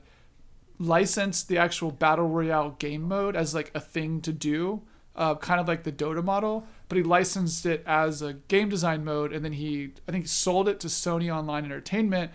licensed 0.79 1.47
the 1.47 1.57
actual 1.57 1.91
battle 1.91 2.27
royale 2.27 2.71
game 2.71 3.01
mode 3.01 3.35
as 3.35 3.55
like 3.55 3.71
a 3.73 3.79
thing 3.79 4.21
to 4.21 4.31
do, 4.31 4.81
uh, 5.15 5.35
kind 5.35 5.59
of 5.59 5.67
like 5.67 5.83
the 5.83 5.91
Dota 5.91 6.23
model. 6.23 6.67
But 6.89 6.97
he 6.97 7.03
licensed 7.03 7.65
it 7.65 7.83
as 7.85 8.21
a 8.21 8.33
game 8.33 8.69
design 8.69 9.03
mode, 9.03 9.33
and 9.33 9.43
then 9.43 9.53
he 9.53 9.91
I 10.07 10.11
think 10.11 10.27
sold 10.27 10.69
it 10.69 10.79
to 10.81 10.87
Sony 10.87 11.33
Online 11.33 11.65
Entertainment 11.65 12.31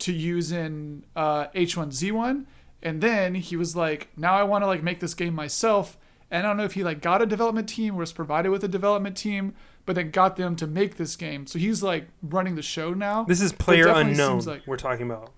to 0.00 0.12
use 0.12 0.50
in 0.50 1.04
uh, 1.14 1.46
H1Z1. 1.48 2.46
And 2.82 3.00
then 3.02 3.34
he 3.34 3.56
was 3.56 3.76
like, 3.76 4.08
now 4.16 4.34
I 4.34 4.42
want 4.42 4.62
to 4.62 4.66
like 4.66 4.82
make 4.82 5.00
this 5.00 5.14
game 5.14 5.34
myself. 5.34 5.96
And 6.30 6.46
I 6.46 6.50
don't 6.50 6.56
know 6.56 6.64
if 6.64 6.72
he 6.74 6.82
like 6.84 7.02
got 7.02 7.20
a 7.22 7.26
development 7.26 7.68
team 7.68 7.94
or 7.96 7.98
was 7.98 8.12
provided 8.12 8.50
with 8.50 8.62
a 8.64 8.68
development 8.68 9.16
team, 9.16 9.54
but 9.84 9.96
then 9.96 10.10
got 10.10 10.36
them 10.36 10.56
to 10.56 10.66
make 10.66 10.96
this 10.96 11.16
game. 11.16 11.46
So 11.46 11.58
he's 11.58 11.82
like 11.82 12.06
running 12.22 12.54
the 12.54 12.62
show 12.62 12.94
now. 12.94 13.24
this 13.24 13.40
is 13.40 13.52
It 13.52 13.58
player 13.58 13.84
definitely 13.86 14.12
unknown. 14.12 14.40
seems 14.40 14.46
like- 14.46 14.66
we're 14.66 14.76
talking 14.76 15.06
about, 15.10 15.32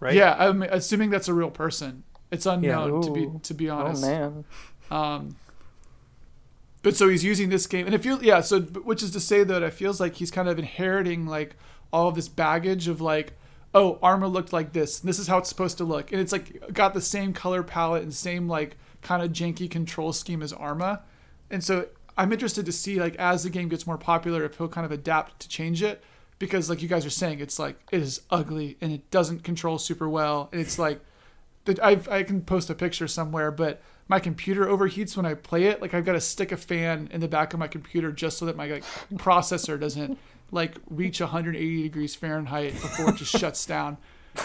right? 0.00 0.14
Yeah, 0.14 0.34
I'm 0.38 0.62
assuming 0.62 1.10
that's 1.10 1.28
a 1.28 1.34
real 1.34 1.50
person. 1.50 2.02
It's 2.30 2.46
unknown 2.46 3.02
to 3.02 3.10
be 3.12 3.30
to 3.42 3.54
be 3.54 3.68
honest. 3.68 4.02
oh 4.04 4.08
man. 4.08 4.44
Um, 4.90 5.36
but 6.82 6.96
so 6.96 7.08
he's 7.08 7.22
using 7.22 7.48
this 7.48 7.66
game, 7.66 7.86
and 7.86 7.94
it 7.94 8.02
feels 8.02 8.22
yeah. 8.22 8.40
So 8.40 8.60
which 8.60 9.02
is 9.02 9.10
to 9.12 9.20
say 9.20 9.44
that 9.44 9.62
it 9.62 9.72
feels 9.72 10.00
like 10.00 10.14
he's 10.16 10.30
kind 10.30 10.48
of 10.48 10.58
inheriting 10.58 11.26
like 11.26 11.56
all 11.92 12.08
of 12.08 12.14
this 12.16 12.28
baggage 12.28 12.88
of 12.88 13.00
like, 13.00 13.34
oh, 13.74 13.98
Arma 14.02 14.28
looked 14.28 14.52
like 14.52 14.72
this, 14.72 15.00
this 15.00 15.18
is 15.18 15.26
how 15.26 15.38
it's 15.38 15.48
supposed 15.48 15.78
to 15.78 15.84
look, 15.84 16.12
and 16.12 16.20
it's 16.20 16.32
like 16.32 16.72
got 16.72 16.94
the 16.94 17.00
same 17.00 17.32
color 17.32 17.62
palette 17.62 18.02
and 18.02 18.14
same 18.14 18.48
like 18.48 18.76
kind 19.00 19.22
of 19.22 19.32
janky 19.32 19.70
control 19.70 20.12
scheme 20.12 20.42
as 20.42 20.52
Arma, 20.52 21.02
and 21.50 21.62
so 21.62 21.86
I'm 22.16 22.32
interested 22.32 22.66
to 22.66 22.72
see 22.72 23.00
like 23.00 23.16
as 23.16 23.42
the 23.42 23.50
game 23.50 23.68
gets 23.68 23.86
more 23.86 23.98
popular 23.98 24.44
if 24.44 24.56
he'll 24.58 24.68
kind 24.68 24.84
of 24.84 24.92
adapt 24.92 25.40
to 25.40 25.48
change 25.48 25.82
it. 25.82 26.02
Because 26.38 26.68
like 26.68 26.82
you 26.82 26.88
guys 26.88 27.06
are 27.06 27.10
saying 27.10 27.40
it's 27.40 27.58
like 27.58 27.76
it 27.92 28.02
is 28.02 28.22
ugly 28.30 28.76
and 28.80 28.92
it 28.92 29.10
doesn't 29.10 29.44
control 29.44 29.78
super 29.78 30.08
well. 30.08 30.48
And 30.52 30.60
it's 30.60 30.78
like 30.78 31.00
I've, 31.80 32.08
I 32.08 32.24
can 32.24 32.42
post 32.42 32.68
a 32.68 32.74
picture 32.74 33.06
somewhere, 33.06 33.52
but 33.52 33.80
my 34.08 34.18
computer 34.18 34.66
overheats 34.66 35.16
when 35.16 35.24
I 35.24 35.34
play 35.34 35.64
it. 35.64 35.80
Like 35.80 35.94
I've 35.94 36.04
got 36.04 36.12
to 36.12 36.20
stick 36.20 36.50
a 36.50 36.56
fan 36.56 37.08
in 37.12 37.20
the 37.20 37.28
back 37.28 37.54
of 37.54 37.60
my 37.60 37.68
computer 37.68 38.10
just 38.10 38.38
so 38.38 38.46
that 38.46 38.56
my 38.56 38.66
like 38.66 38.84
processor 39.14 39.78
doesn't 39.78 40.18
like 40.52 40.76
reach 40.88 41.20
180 41.20 41.82
degrees 41.82 42.14
Fahrenheit 42.14 42.72
before 42.74 43.08
it 43.08 43.16
just 43.16 43.36
shuts 43.36 43.66
down. 43.66 43.96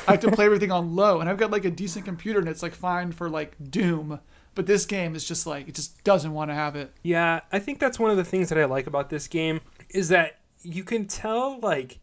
I 0.08 0.12
have 0.12 0.20
to 0.22 0.32
play 0.32 0.46
everything 0.46 0.72
on 0.72 0.96
low, 0.96 1.22
and 1.22 1.30
I've 1.30 1.38
got 1.38 1.52
like 1.52 1.66
a 1.66 1.72
decent 1.72 2.06
computer, 2.06 2.40
and 2.40 2.50
it's 2.50 2.64
like 2.64 2.74
fine 2.74 3.12
for 3.12 3.30
like 3.30 3.56
Doom. 3.70 4.20
But 4.56 4.66
this 4.66 4.86
game 4.86 5.16
is 5.16 5.24
just 5.24 5.46
like 5.46 5.68
it 5.68 5.76
just 5.76 6.04
doesn't 6.04 6.34
want 6.34 6.50
to 6.50 6.56
have 6.56 6.76
it. 6.76 6.92
Yeah, 7.04 7.42
I 7.52 7.60
think 7.60 7.80
that's 7.80 8.00
one 8.00 8.10
of 8.10 8.18
the 8.18 8.24
things 8.24 8.50
that 8.50 8.58
I 8.58 8.66
like 8.66 8.88
about 8.88 9.10
this 9.10 9.28
game 9.28 9.62
is 9.90 10.10
that 10.10 10.40
you 10.64 10.84
can 10.84 11.06
tell 11.06 11.60
like 11.60 12.00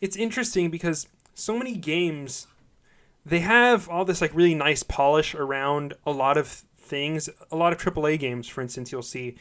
it's 0.00 0.16
interesting 0.16 0.70
because 0.70 1.06
so 1.34 1.56
many 1.56 1.76
games 1.76 2.48
they 3.24 3.40
have 3.40 3.88
all 3.88 4.04
this 4.04 4.20
like 4.20 4.34
really 4.34 4.54
nice 4.54 4.82
polish 4.82 5.34
around 5.34 5.94
a 6.04 6.10
lot 6.10 6.36
of 6.36 6.48
things. 6.48 7.28
A 7.50 7.56
lot 7.56 7.72
of 7.72 7.78
AAA 7.78 8.18
games, 8.18 8.48
for 8.48 8.60
instance, 8.60 8.92
you'll 8.92 9.02
see, 9.02 9.36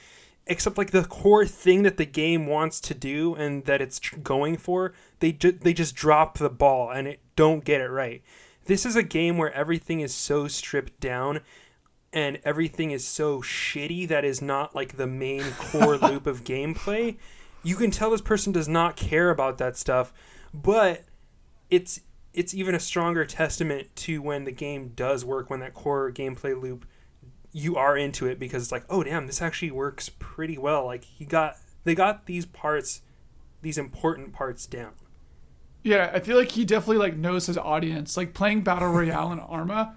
except 0.51 0.77
like 0.77 0.91
the 0.91 1.05
core 1.05 1.45
thing 1.45 1.83
that 1.83 1.95
the 1.95 2.05
game 2.05 2.45
wants 2.45 2.81
to 2.81 2.93
do 2.93 3.35
and 3.35 3.63
that 3.63 3.81
it's 3.81 3.99
going 3.99 4.57
for, 4.57 4.93
they 5.19 5.31
ju- 5.31 5.53
they 5.53 5.73
just 5.73 5.95
drop 5.95 6.37
the 6.37 6.49
ball 6.49 6.91
and 6.91 7.07
it 7.07 7.21
don't 7.37 7.63
get 7.63 7.79
it 7.79 7.87
right. 7.87 8.21
This 8.65 8.85
is 8.85 8.97
a 8.97 9.01
game 9.01 9.37
where 9.37 9.53
everything 9.53 10.01
is 10.01 10.13
so 10.13 10.49
stripped 10.49 10.99
down 10.99 11.39
and 12.11 12.37
everything 12.43 12.91
is 12.91 13.07
so 13.07 13.39
shitty 13.39 14.05
that 14.09 14.25
is 14.25 14.41
not 14.41 14.75
like 14.75 14.97
the 14.97 15.07
main 15.07 15.43
core 15.53 15.97
loop 16.01 16.27
of 16.27 16.43
gameplay. 16.43 17.15
You 17.63 17.77
can 17.77 17.89
tell 17.89 18.11
this 18.11 18.19
person 18.19 18.51
does 18.51 18.67
not 18.67 18.97
care 18.97 19.29
about 19.29 19.57
that 19.59 19.77
stuff, 19.77 20.11
but 20.53 21.05
it's 21.69 22.01
it's 22.33 22.53
even 22.53 22.75
a 22.75 22.79
stronger 22.79 23.23
testament 23.23 23.87
to 23.95 24.21
when 24.21 24.43
the 24.43 24.51
game 24.51 24.91
does 24.95 25.23
work 25.23 25.49
when 25.49 25.61
that 25.61 25.73
core 25.73 26.11
gameplay 26.11 26.61
loop 26.61 26.85
you 27.53 27.75
are 27.75 27.97
into 27.97 28.27
it 28.27 28.39
because 28.39 28.63
it's 28.63 28.71
like 28.71 28.85
oh 28.89 29.03
damn 29.03 29.27
this 29.27 29.41
actually 29.41 29.71
works 29.71 30.09
pretty 30.19 30.57
well 30.57 30.85
like 30.85 31.03
he 31.03 31.25
got 31.25 31.57
they 31.83 31.93
got 31.93 32.25
these 32.25 32.45
parts 32.45 33.01
these 33.61 33.77
important 33.77 34.33
parts 34.33 34.65
down 34.65 34.93
Yeah, 35.83 36.11
I 36.13 36.19
feel 36.19 36.37
like 36.37 36.51
he 36.51 36.63
definitely 36.65 36.97
like 36.97 37.17
knows 37.17 37.47
his 37.47 37.57
audience. 37.57 38.15
Like 38.15 38.33
playing 38.33 38.61
battle 38.61 38.89
royale 38.89 39.31
in 39.31 39.39
Arma 39.57 39.95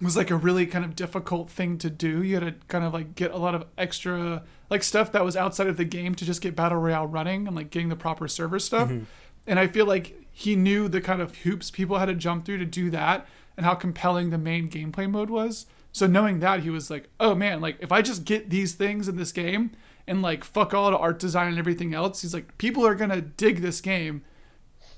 was 0.00 0.16
like 0.16 0.30
a 0.30 0.36
really 0.36 0.66
kind 0.66 0.84
of 0.84 0.94
difficult 0.94 1.50
thing 1.50 1.78
to 1.78 1.90
do. 1.90 2.22
You 2.22 2.36
had 2.36 2.44
to 2.60 2.66
kind 2.68 2.84
of 2.84 2.92
like 2.92 3.14
get 3.14 3.32
a 3.32 3.36
lot 3.36 3.54
of 3.54 3.64
extra 3.76 4.44
like 4.70 4.82
stuff 4.82 5.12
that 5.12 5.24
was 5.24 5.36
outside 5.36 5.66
of 5.66 5.76
the 5.76 5.84
game 5.84 6.14
to 6.16 6.24
just 6.24 6.40
get 6.40 6.54
battle 6.54 6.78
royale 6.78 7.06
running 7.06 7.46
and 7.46 7.56
like 7.56 7.70
getting 7.70 7.88
the 7.88 7.96
proper 7.96 8.28
server 8.28 8.58
stuff. 8.58 8.88
Mm-hmm. 8.88 9.04
And 9.46 9.58
I 9.58 9.66
feel 9.66 9.86
like 9.86 10.24
he 10.30 10.56
knew 10.56 10.88
the 10.88 11.00
kind 11.00 11.20
of 11.20 11.38
hoops 11.38 11.70
people 11.70 11.98
had 11.98 12.06
to 12.06 12.14
jump 12.14 12.44
through 12.44 12.58
to 12.58 12.64
do 12.64 12.90
that 12.90 13.26
and 13.56 13.66
how 13.66 13.74
compelling 13.74 14.30
the 14.30 14.38
main 14.38 14.68
gameplay 14.68 15.10
mode 15.10 15.30
was. 15.30 15.66
So 15.94 16.08
knowing 16.08 16.40
that, 16.40 16.64
he 16.64 16.70
was 16.70 16.90
like, 16.90 17.08
"Oh 17.20 17.36
man, 17.36 17.60
like 17.60 17.76
if 17.78 17.92
I 17.92 18.02
just 18.02 18.24
get 18.24 18.50
these 18.50 18.74
things 18.74 19.06
in 19.06 19.16
this 19.16 19.30
game 19.30 19.70
and 20.08 20.22
like 20.22 20.42
fuck 20.42 20.74
all 20.74 20.90
the 20.90 20.98
art 20.98 21.20
design 21.20 21.50
and 21.50 21.58
everything 21.58 21.94
else, 21.94 22.20
he's 22.20 22.34
like, 22.34 22.58
people 22.58 22.84
are 22.84 22.96
gonna 22.96 23.20
dig 23.20 23.62
this 23.62 23.80
game 23.80 24.24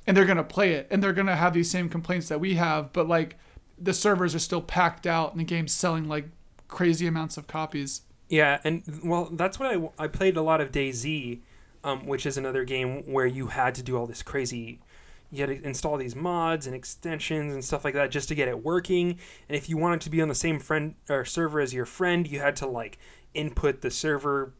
and 0.06 0.16
they're 0.16 0.24
gonna 0.24 0.42
play 0.42 0.72
it 0.72 0.86
and 0.90 1.02
they're 1.02 1.12
gonna 1.12 1.36
have 1.36 1.52
these 1.52 1.70
same 1.70 1.90
complaints 1.90 2.28
that 2.28 2.40
we 2.40 2.54
have, 2.54 2.94
but 2.94 3.06
like 3.06 3.36
the 3.78 3.92
servers 3.92 4.34
are 4.34 4.38
still 4.38 4.62
packed 4.62 5.06
out 5.06 5.32
and 5.32 5.40
the 5.40 5.44
game's 5.44 5.72
selling 5.72 6.08
like 6.08 6.28
crazy 6.66 7.06
amounts 7.06 7.36
of 7.36 7.46
copies. 7.46 8.00
Yeah, 8.30 8.58
and 8.64 8.82
well, 9.04 9.28
that's 9.30 9.60
what 9.60 9.76
I, 9.76 10.04
I 10.04 10.08
played 10.08 10.38
a 10.38 10.42
lot 10.42 10.62
of 10.62 10.72
DayZ, 10.72 11.40
um, 11.84 12.06
which 12.06 12.24
is 12.24 12.38
another 12.38 12.64
game 12.64 13.02
where 13.04 13.26
you 13.26 13.48
had 13.48 13.74
to 13.74 13.82
do 13.82 13.98
all 13.98 14.06
this 14.06 14.22
crazy. 14.22 14.80
You 15.30 15.46
had 15.46 15.48
to 15.48 15.66
install 15.66 15.96
these 15.96 16.14
mods 16.14 16.66
and 16.66 16.74
extensions 16.74 17.52
and 17.52 17.64
stuff 17.64 17.84
like 17.84 17.94
that 17.94 18.10
just 18.10 18.28
to 18.28 18.34
get 18.34 18.48
it 18.48 18.64
working. 18.64 19.18
And 19.48 19.56
if 19.56 19.68
you 19.68 19.76
wanted 19.76 20.00
to 20.02 20.10
be 20.10 20.22
on 20.22 20.28
the 20.28 20.34
same 20.34 20.58
friend 20.58 20.94
or 21.08 21.24
server 21.24 21.60
as 21.60 21.74
your 21.74 21.86
friend, 21.86 22.26
you 22.26 22.40
had 22.40 22.56
to 22.56 22.66
like 22.66 22.98
input 23.34 23.82
the 23.82 23.90
server 23.90 24.54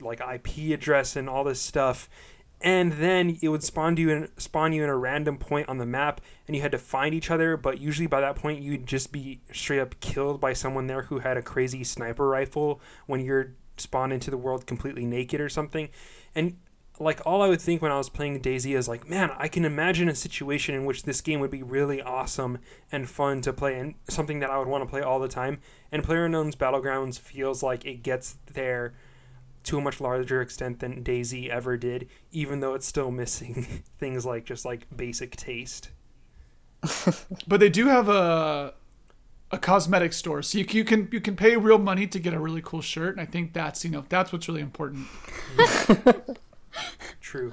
like 0.00 0.20
IP 0.20 0.72
address 0.72 1.16
and 1.16 1.28
all 1.28 1.44
this 1.44 1.60
stuff. 1.60 2.08
And 2.60 2.92
then 2.92 3.38
it 3.42 3.48
would 3.48 3.62
spawn 3.62 3.96
you 3.98 4.08
in 4.10 4.28
spawn 4.38 4.72
you 4.72 4.82
in 4.82 4.88
a 4.88 4.96
random 4.96 5.36
point 5.36 5.68
on 5.68 5.76
the 5.76 5.84
map, 5.84 6.22
and 6.46 6.56
you 6.56 6.62
had 6.62 6.72
to 6.72 6.78
find 6.78 7.14
each 7.14 7.30
other. 7.30 7.56
But 7.56 7.80
usually 7.80 8.06
by 8.06 8.22
that 8.22 8.36
point, 8.36 8.62
you'd 8.62 8.86
just 8.86 9.12
be 9.12 9.40
straight 9.52 9.80
up 9.80 10.00
killed 10.00 10.40
by 10.40 10.54
someone 10.54 10.86
there 10.86 11.02
who 11.02 11.18
had 11.18 11.36
a 11.36 11.42
crazy 11.42 11.84
sniper 11.84 12.26
rifle 12.26 12.80
when 13.06 13.20
you're 13.20 13.52
spawned 13.76 14.12
into 14.12 14.30
the 14.30 14.38
world 14.38 14.66
completely 14.66 15.04
naked 15.04 15.38
or 15.38 15.50
something. 15.50 15.90
And 16.34 16.56
like 16.98 17.20
all 17.26 17.42
I 17.42 17.48
would 17.48 17.60
think 17.60 17.82
when 17.82 17.92
I 17.92 17.98
was 17.98 18.08
playing 18.08 18.40
DayZ 18.40 18.74
is 18.74 18.88
like, 18.88 19.08
man, 19.08 19.30
I 19.36 19.48
can 19.48 19.64
imagine 19.64 20.08
a 20.08 20.14
situation 20.14 20.74
in 20.74 20.84
which 20.84 21.02
this 21.02 21.20
game 21.20 21.40
would 21.40 21.50
be 21.50 21.62
really 21.62 22.00
awesome 22.00 22.58
and 22.90 23.08
fun 23.08 23.40
to 23.42 23.52
play, 23.52 23.78
and 23.78 23.94
something 24.08 24.40
that 24.40 24.50
I 24.50 24.58
would 24.58 24.68
want 24.68 24.82
to 24.84 24.90
play 24.90 25.02
all 25.02 25.18
the 25.18 25.28
time. 25.28 25.60
And 25.92 26.02
PlayerUnknown's 26.02 26.56
Battlegrounds 26.56 27.18
feels 27.18 27.62
like 27.62 27.84
it 27.84 28.02
gets 28.02 28.36
there 28.52 28.94
to 29.64 29.78
a 29.78 29.80
much 29.80 30.00
larger 30.00 30.40
extent 30.40 30.78
than 30.78 31.02
DayZ 31.02 31.48
ever 31.48 31.76
did, 31.76 32.08
even 32.30 32.60
though 32.60 32.74
it's 32.74 32.86
still 32.86 33.10
missing 33.10 33.64
things 33.98 34.24
like 34.24 34.44
just 34.44 34.64
like 34.64 34.86
basic 34.96 35.36
taste. 35.36 35.90
But 37.48 37.60
they 37.60 37.68
do 37.68 37.86
have 37.86 38.08
a 38.08 38.74
a 39.52 39.58
cosmetic 39.58 40.12
store, 40.12 40.42
so 40.42 40.58
you, 40.58 40.66
you 40.68 40.84
can 40.84 41.08
you 41.12 41.20
can 41.20 41.36
pay 41.36 41.56
real 41.56 41.78
money 41.78 42.06
to 42.08 42.18
get 42.18 42.34
a 42.34 42.38
really 42.38 42.62
cool 42.62 42.80
shirt, 42.80 43.16
and 43.16 43.20
I 43.20 43.30
think 43.30 43.52
that's 43.52 43.84
you 43.84 43.90
know 43.90 44.04
that's 44.08 44.32
what's 44.32 44.48
really 44.48 44.60
important. 44.60 45.06
True. 47.20 47.52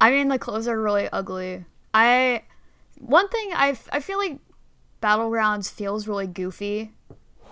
I 0.00 0.10
mean, 0.10 0.28
the 0.28 0.38
clothes 0.38 0.68
are 0.68 0.80
really 0.80 1.08
ugly. 1.12 1.64
I 1.92 2.44
one 2.98 3.28
thing 3.28 3.50
I 3.54 3.74
feel 3.74 4.18
like 4.18 4.38
Battlegrounds 5.02 5.70
feels 5.70 6.06
really 6.06 6.26
goofy 6.26 6.92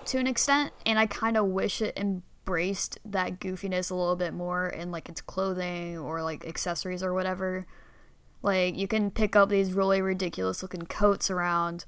to 0.07 0.19
an 0.19 0.27
extent, 0.27 0.73
and 0.87 0.99
I 0.99 1.07
kind 1.07 1.37
of 1.37 1.47
wish 1.47 1.83
it 1.83 1.97
embraced 1.97 2.99
that 3.05 3.41
goofiness 3.41 3.91
a 3.91 3.95
little 3.95 4.17
bit 4.17 4.33
more 4.33 4.69
in 4.69 4.91
like 4.91 5.09
its 5.09 5.21
clothing 5.21 5.99
or 5.99 6.23
like 6.23 6.47
accessories 6.47 7.03
or 7.03 7.13
whatever. 7.13 7.67
Like 8.43 8.77
you 8.77 8.87
can 8.89 9.11
pick 9.11 9.35
up 9.37 9.49
these 9.49 9.73
really 9.73 10.01
ridiculous 10.01 10.63
looking 10.63 10.87
coats 10.87 11.31
around, 11.31 11.85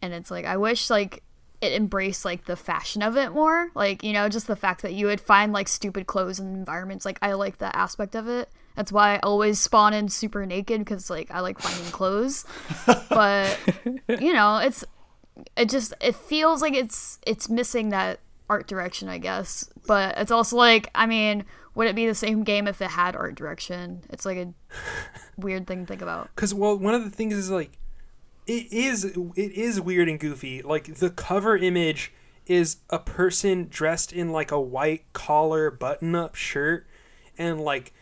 and 0.00 0.12
it's 0.12 0.30
like 0.30 0.44
I 0.44 0.56
wish 0.56 0.90
like 0.90 1.22
it 1.60 1.72
embraced 1.72 2.24
like 2.24 2.46
the 2.46 2.56
fashion 2.56 3.02
of 3.02 3.16
it 3.16 3.32
more. 3.32 3.70
Like 3.74 4.02
you 4.02 4.12
know, 4.12 4.28
just 4.28 4.46
the 4.46 4.56
fact 4.56 4.82
that 4.82 4.94
you 4.94 5.06
would 5.06 5.20
find 5.20 5.52
like 5.52 5.68
stupid 5.68 6.06
clothes 6.06 6.38
and 6.38 6.56
environments. 6.56 7.04
Like 7.04 7.18
I 7.22 7.32
like 7.32 7.58
that 7.58 7.74
aspect 7.74 8.14
of 8.14 8.28
it. 8.28 8.48
That's 8.76 8.92
why 8.92 9.16
I 9.16 9.18
always 9.18 9.60
spawn 9.60 9.92
in 9.92 10.08
super 10.08 10.46
naked 10.46 10.80
because 10.80 11.10
like 11.10 11.30
I 11.30 11.40
like 11.40 11.58
finding 11.58 11.90
clothes. 11.92 12.44
but 13.10 13.58
you 14.08 14.32
know, 14.32 14.58
it's 14.58 14.84
it 15.56 15.68
just 15.68 15.94
it 16.00 16.14
feels 16.14 16.62
like 16.62 16.74
it's 16.74 17.18
it's 17.26 17.48
missing 17.48 17.90
that 17.90 18.20
art 18.48 18.66
direction, 18.66 19.08
I 19.08 19.18
guess. 19.18 19.68
But 19.86 20.16
it's 20.18 20.30
also 20.30 20.56
like 20.56 20.90
I 20.94 21.06
mean, 21.06 21.44
would 21.74 21.88
it 21.88 21.94
be 21.94 22.06
the 22.06 22.14
same 22.14 22.44
game 22.44 22.66
if 22.66 22.80
it 22.80 22.90
had 22.90 23.16
art 23.16 23.34
direction? 23.34 24.02
It's 24.10 24.24
like 24.24 24.38
a 24.38 24.52
weird 25.36 25.66
thing 25.66 25.80
to 25.80 25.86
think 25.86 26.02
about. 26.02 26.30
Because 26.34 26.54
well, 26.54 26.76
one 26.78 26.94
of 26.94 27.04
the 27.04 27.10
things 27.10 27.34
is 27.34 27.50
like, 27.50 27.72
it 28.50 28.72
is 28.72 29.04
it 29.04 29.52
is 29.52 29.80
weird 29.80 30.08
and 30.08 30.18
goofy. 30.18 30.60
Like 30.60 30.96
the 30.96 31.10
cover 31.10 31.56
image 31.56 32.12
is 32.46 32.78
a 32.90 32.98
person 32.98 33.68
dressed 33.70 34.12
in 34.12 34.32
like 34.32 34.50
a 34.50 34.60
white 34.60 35.04
collar 35.12 35.70
button 35.70 36.16
up 36.16 36.34
shirt 36.34 36.84
and 37.38 37.60
like 37.60 37.92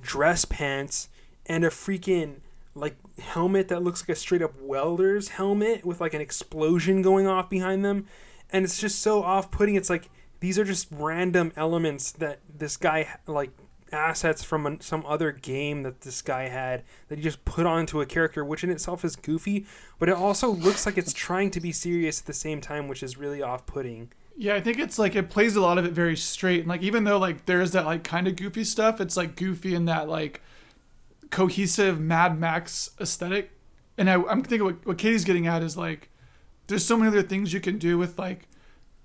dress 0.00 0.44
pants 0.44 1.08
and 1.46 1.64
a 1.64 1.68
freaking 1.68 2.36
like 2.76 2.94
helmet 3.18 3.66
that 3.66 3.82
looks 3.82 4.02
like 4.02 4.10
a 4.10 4.14
straight 4.14 4.40
up 4.40 4.54
welder's 4.60 5.30
helmet 5.30 5.84
with 5.84 6.00
like 6.00 6.14
an 6.14 6.20
explosion 6.20 7.02
going 7.02 7.26
off 7.26 7.50
behind 7.50 7.84
them 7.84 8.06
and 8.50 8.64
it's 8.64 8.80
just 8.80 9.00
so 9.00 9.24
off-putting 9.24 9.74
it's 9.74 9.90
like 9.90 10.08
these 10.38 10.58
are 10.60 10.64
just 10.64 10.86
random 10.92 11.50
elements 11.56 12.12
that 12.12 12.38
this 12.56 12.76
guy 12.76 13.18
like 13.26 13.50
assets 13.92 14.42
from 14.42 14.66
an, 14.66 14.80
some 14.80 15.04
other 15.06 15.32
game 15.32 15.82
that 15.82 16.02
this 16.02 16.22
guy 16.22 16.48
had 16.48 16.82
that 17.08 17.18
he 17.18 17.22
just 17.22 17.44
put 17.44 17.66
onto 17.66 18.00
a 18.00 18.06
character 18.06 18.44
which 18.44 18.62
in 18.64 18.70
itself 18.70 19.04
is 19.04 19.16
goofy 19.16 19.66
but 19.98 20.08
it 20.08 20.14
also 20.14 20.50
looks 20.50 20.86
like 20.86 20.98
it's 20.98 21.12
trying 21.12 21.50
to 21.50 21.60
be 21.60 21.72
serious 21.72 22.20
at 22.20 22.26
the 22.26 22.32
same 22.32 22.60
time 22.60 22.88
which 22.88 23.02
is 23.02 23.16
really 23.16 23.42
off-putting 23.42 24.10
Yeah, 24.36 24.54
I 24.54 24.60
think 24.60 24.78
it's 24.78 24.98
like 25.00 25.16
it 25.16 25.30
plays 25.30 25.56
a 25.56 25.60
lot 25.60 25.78
of 25.78 25.84
it 25.84 25.92
very 25.92 26.16
straight, 26.16 26.60
and 26.60 26.68
like 26.68 26.82
even 26.82 27.02
though 27.04 27.18
like 27.18 27.46
there's 27.46 27.72
that 27.72 27.84
like 27.86 28.04
kind 28.04 28.28
of 28.28 28.36
goofy 28.36 28.62
stuff, 28.62 29.00
it's 29.00 29.16
like 29.16 29.34
goofy 29.34 29.74
in 29.74 29.86
that 29.86 30.08
like 30.08 30.40
cohesive 31.30 31.98
Mad 32.00 32.38
Max 32.38 32.90
aesthetic. 33.00 33.50
And 33.96 34.08
I, 34.08 34.14
I'm 34.14 34.42
thinking 34.42 34.64
what, 34.64 34.86
what 34.86 34.98
Caty's 34.98 35.24
getting 35.24 35.48
at 35.48 35.62
is 35.62 35.76
like 35.76 36.10
there's 36.68 36.84
so 36.84 36.96
many 36.96 37.08
other 37.08 37.22
things 37.26 37.52
you 37.52 37.60
can 37.60 37.78
do 37.78 37.98
with 37.98 38.16
like 38.18 38.46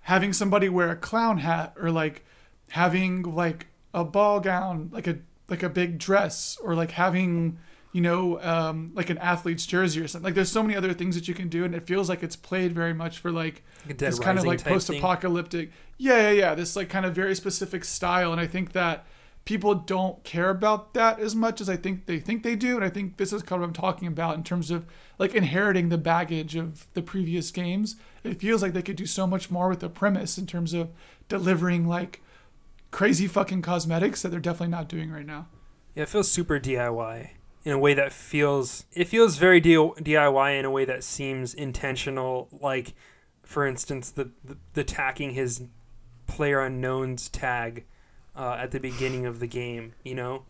having 0.01 0.33
somebody 0.33 0.69
wear 0.69 0.91
a 0.91 0.95
clown 0.95 1.39
hat 1.39 1.73
or 1.81 1.89
like 1.89 2.23
having 2.69 3.23
like 3.23 3.67
a 3.93 4.03
ball 4.03 4.39
gown, 4.39 4.89
like 4.91 5.07
a 5.07 5.17
like 5.49 5.63
a 5.63 5.69
big 5.69 5.97
dress, 5.97 6.57
or 6.63 6.75
like 6.75 6.91
having 6.91 7.57
you 7.91 8.01
know 8.01 8.41
um, 8.41 8.91
like 8.95 9.09
an 9.09 9.17
athlete's 9.19 9.65
jersey 9.65 10.01
or 10.01 10.07
something. 10.07 10.25
Like 10.25 10.35
there's 10.35 10.51
so 10.51 10.63
many 10.63 10.75
other 10.75 10.93
things 10.93 11.15
that 11.15 11.27
you 11.27 11.33
can 11.33 11.49
do, 11.49 11.63
and 11.63 11.75
it 11.75 11.85
feels 11.87 12.09
like 12.09 12.23
it's 12.23 12.35
played 12.35 12.73
very 12.73 12.93
much 12.93 13.19
for 13.19 13.31
like 13.31 13.63
Like 13.87 13.97
this 13.97 14.19
kind 14.19 14.39
of 14.39 14.45
like 14.45 14.63
post-apocalyptic. 14.63 15.71
Yeah, 15.97 16.21
yeah, 16.21 16.31
yeah. 16.31 16.55
This 16.55 16.75
like 16.75 16.89
kind 16.89 17.05
of 17.05 17.13
very 17.13 17.35
specific 17.35 17.83
style, 17.85 18.31
and 18.31 18.41
I 18.41 18.47
think 18.47 18.71
that 18.71 19.05
people 19.45 19.75
don't 19.75 20.23
care 20.23 20.49
about 20.49 20.93
that 20.93 21.19
as 21.19 21.35
much 21.35 21.59
as 21.59 21.69
I 21.69 21.75
think 21.75 22.05
they 22.05 22.19
think 22.19 22.43
they 22.43 22.55
do, 22.55 22.75
and 22.75 22.85
I 22.85 22.89
think 22.89 23.17
this 23.17 23.33
is 23.33 23.43
kind 23.43 23.61
of 23.61 23.61
what 23.61 23.67
I'm 23.67 23.73
talking 23.73 24.07
about 24.07 24.35
in 24.37 24.43
terms 24.43 24.71
of 24.71 24.85
like 25.19 25.35
inheriting 25.35 25.89
the 25.89 25.97
baggage 25.97 26.55
of 26.55 26.87
the 26.93 27.01
previous 27.01 27.51
games. 27.51 27.97
It 28.23 28.39
feels 28.39 28.61
like 28.61 28.73
they 28.73 28.81
could 28.81 28.95
do 28.95 29.05
so 29.05 29.27
much 29.27 29.51
more 29.51 29.69
with 29.69 29.81
the 29.81 29.89
premise 29.89 30.37
in 30.37 30.47
terms 30.47 30.73
of 30.73 30.89
delivering 31.27 31.87
like 31.87 32.21
crazy 32.93 33.27
fucking 33.27 33.61
cosmetics 33.61 34.21
that 34.21 34.29
they're 34.29 34.39
definitely 34.39 34.69
not 34.69 34.87
doing 34.87 35.11
right 35.11 35.25
now. 35.25 35.47
Yeah, 35.95 36.03
it 36.03 36.09
feels 36.09 36.31
super 36.31 36.59
DIY 36.59 37.31
in 37.65 37.71
a 37.71 37.77
way 37.77 37.93
that 37.93 38.13
feels 38.13 38.85
it 38.93 39.07
feels 39.07 39.37
very 39.37 39.59
DIY 39.59 40.59
in 40.59 40.63
a 40.63 40.71
way 40.71 40.85
that 40.85 41.03
seems 41.03 41.53
intentional. 41.53 42.47
Like, 42.51 42.93
for 43.41 43.67
instance, 43.67 44.11
the 44.11 44.31
the, 44.45 44.57
the 44.73 44.83
tacking 44.83 45.31
his 45.31 45.63
player 46.27 46.61
unknowns 46.61 47.27
tag 47.29 47.85
uh, 48.35 48.57
at 48.59 48.71
the 48.71 48.79
beginning 48.79 49.25
of 49.25 49.39
the 49.39 49.47
game, 49.47 49.93
you 50.03 50.15
know, 50.15 50.43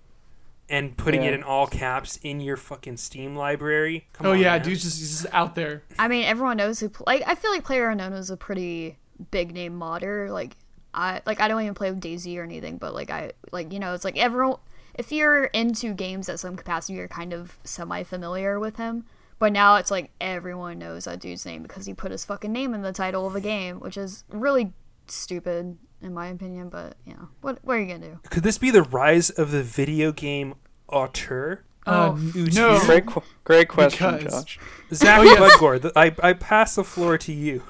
and 0.70 0.98
putting 0.98 1.24
it 1.24 1.34
in 1.34 1.44
all 1.44 1.68
caps 1.68 2.20
in 2.24 2.40
your 2.40 2.58
fucking 2.58 2.98
Steam 2.98 3.36
library. 3.36 4.08
Come 4.14 4.28
oh 4.28 4.32
on, 4.32 4.40
yeah, 4.40 4.54
man. 4.54 4.64
dude's 4.64 4.84
just 4.84 5.00
he's 5.00 5.22
just 5.22 5.34
out 5.34 5.56
there. 5.56 5.84
I 5.98 6.08
mean, 6.08 6.26
everyone 6.26 6.58
knows 6.58 6.80
who. 6.80 6.92
Like, 7.08 7.24
I 7.26 7.36
feel 7.36 7.52
like 7.52 7.64
Player 7.64 7.90
Unknown 7.90 8.14
was 8.14 8.30
a 8.30 8.38
pretty 8.38 8.98
big 9.32 9.54
name 9.54 9.76
modder. 9.76 10.30
Like, 10.32 10.56
I 10.94 11.22
like 11.26 11.42
I 11.42 11.48
don't 11.48 11.62
even 11.62 11.74
play 11.74 11.92
with 11.92 12.02
DayZ 12.02 12.38
or 12.38 12.44
anything, 12.44 12.78
but 12.78 12.94
like 12.94 13.10
I 13.10 13.32
like 13.52 13.72
you 13.74 13.80
know 13.80 13.94
it's 13.94 14.06
like 14.06 14.18
everyone. 14.18 14.60
If 14.96 15.12
you're 15.12 15.46
into 15.46 15.94
games 15.94 16.30
at 16.30 16.40
some 16.40 16.56
capacity, 16.56 16.94
you're 16.94 17.08
kind 17.08 17.34
of 17.34 17.58
semi 17.64 18.04
familiar 18.04 18.60
with 18.60 18.78
him. 18.78 19.06
But 19.40 19.52
now 19.52 19.76
it's 19.78 19.90
like 19.92 20.12
everyone 20.22 20.78
knows 20.80 21.06
that 21.06 21.20
dude's 21.20 21.46
name 21.46 21.64
because 21.64 21.86
he 21.88 21.94
put 21.94 22.12
his 22.12 22.24
fucking 22.24 22.52
name 22.54 22.74
in 22.74 22.82
the 22.84 22.94
title 22.94 23.26
of 23.26 23.36
a 23.36 23.42
game, 23.42 23.80
which 23.80 23.98
is 23.98 24.24
really 24.30 24.72
stupid 25.08 25.78
in 26.02 26.14
my 26.14 26.28
opinion. 26.28 26.70
But 26.70 26.96
you 27.06 27.14
know, 27.14 27.30
what 27.42 27.58
what 27.64 27.76
are 27.78 27.80
you 27.80 27.88
gonna 27.88 28.08
do? 28.12 28.20
Could 28.30 28.44
this 28.44 28.58
be 28.58 28.70
the 28.72 28.84
rise 28.84 29.30
of 29.32 29.52
the 29.52 29.64
video 29.64 30.12
game 30.12 30.54
auteur? 30.88 31.64
Uh, 31.86 32.16
Oh. 32.16 32.32
no, 32.54 32.80
Great, 32.86 33.04
great 33.44 33.68
question, 33.68 34.18
Because- 34.18 34.46
Josh. 34.46 34.60
Zach 34.94 35.20
Oh, 35.20 35.24
yes. 35.24 35.58
Budgor, 35.58 35.82
the, 35.82 35.92
I, 35.98 36.16
I 36.22 36.32
pass 36.32 36.76
the 36.76 36.84
floor 36.86 37.18
to 37.18 37.34
you. 37.34 37.62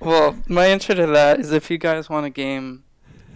Well, 0.00 0.36
my 0.46 0.66
answer 0.66 0.94
to 0.94 1.06
that 1.06 1.40
is 1.40 1.52
if 1.52 1.70
you 1.70 1.78
guys 1.78 2.08
want 2.10 2.26
a 2.26 2.30
game 2.30 2.84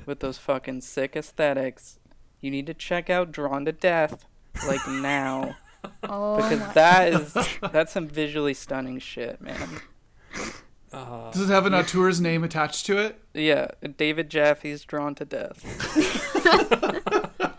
with 0.07 0.21
those 0.21 0.39
fucking 0.39 0.83
sick 0.83 1.17
aesthetics, 1.17 1.99
you 2.41 2.51
need 2.51 2.67
to 2.67 2.75
check 2.75 3.09
out 3.11 3.33
Drawn 3.33 3.65
to 3.65 3.73
Death, 3.73 4.25
like 4.67 4.87
now, 4.89 5.57
Oh, 6.03 6.37
because 6.37 6.61
my- 6.61 6.73
that 6.75 7.09
is 7.15 7.37
that's 7.73 7.93
some 7.93 8.07
visually 8.09 8.55
stunning 8.55 8.99
shit, 8.99 9.41
man. 9.41 9.81
Uh, 10.93 11.31
does 11.31 11.49
it 11.49 11.53
have 11.53 11.67
an 11.67 11.73
auteur's 11.75 12.21
name 12.21 12.43
attached 12.45 12.85
to 12.87 12.99
it? 12.99 13.21
Yeah, 13.33 13.69
David 13.97 14.29
Jaffe's 14.29 14.85
Drawn 14.85 15.15
to 15.17 15.25
Death. 15.25 15.65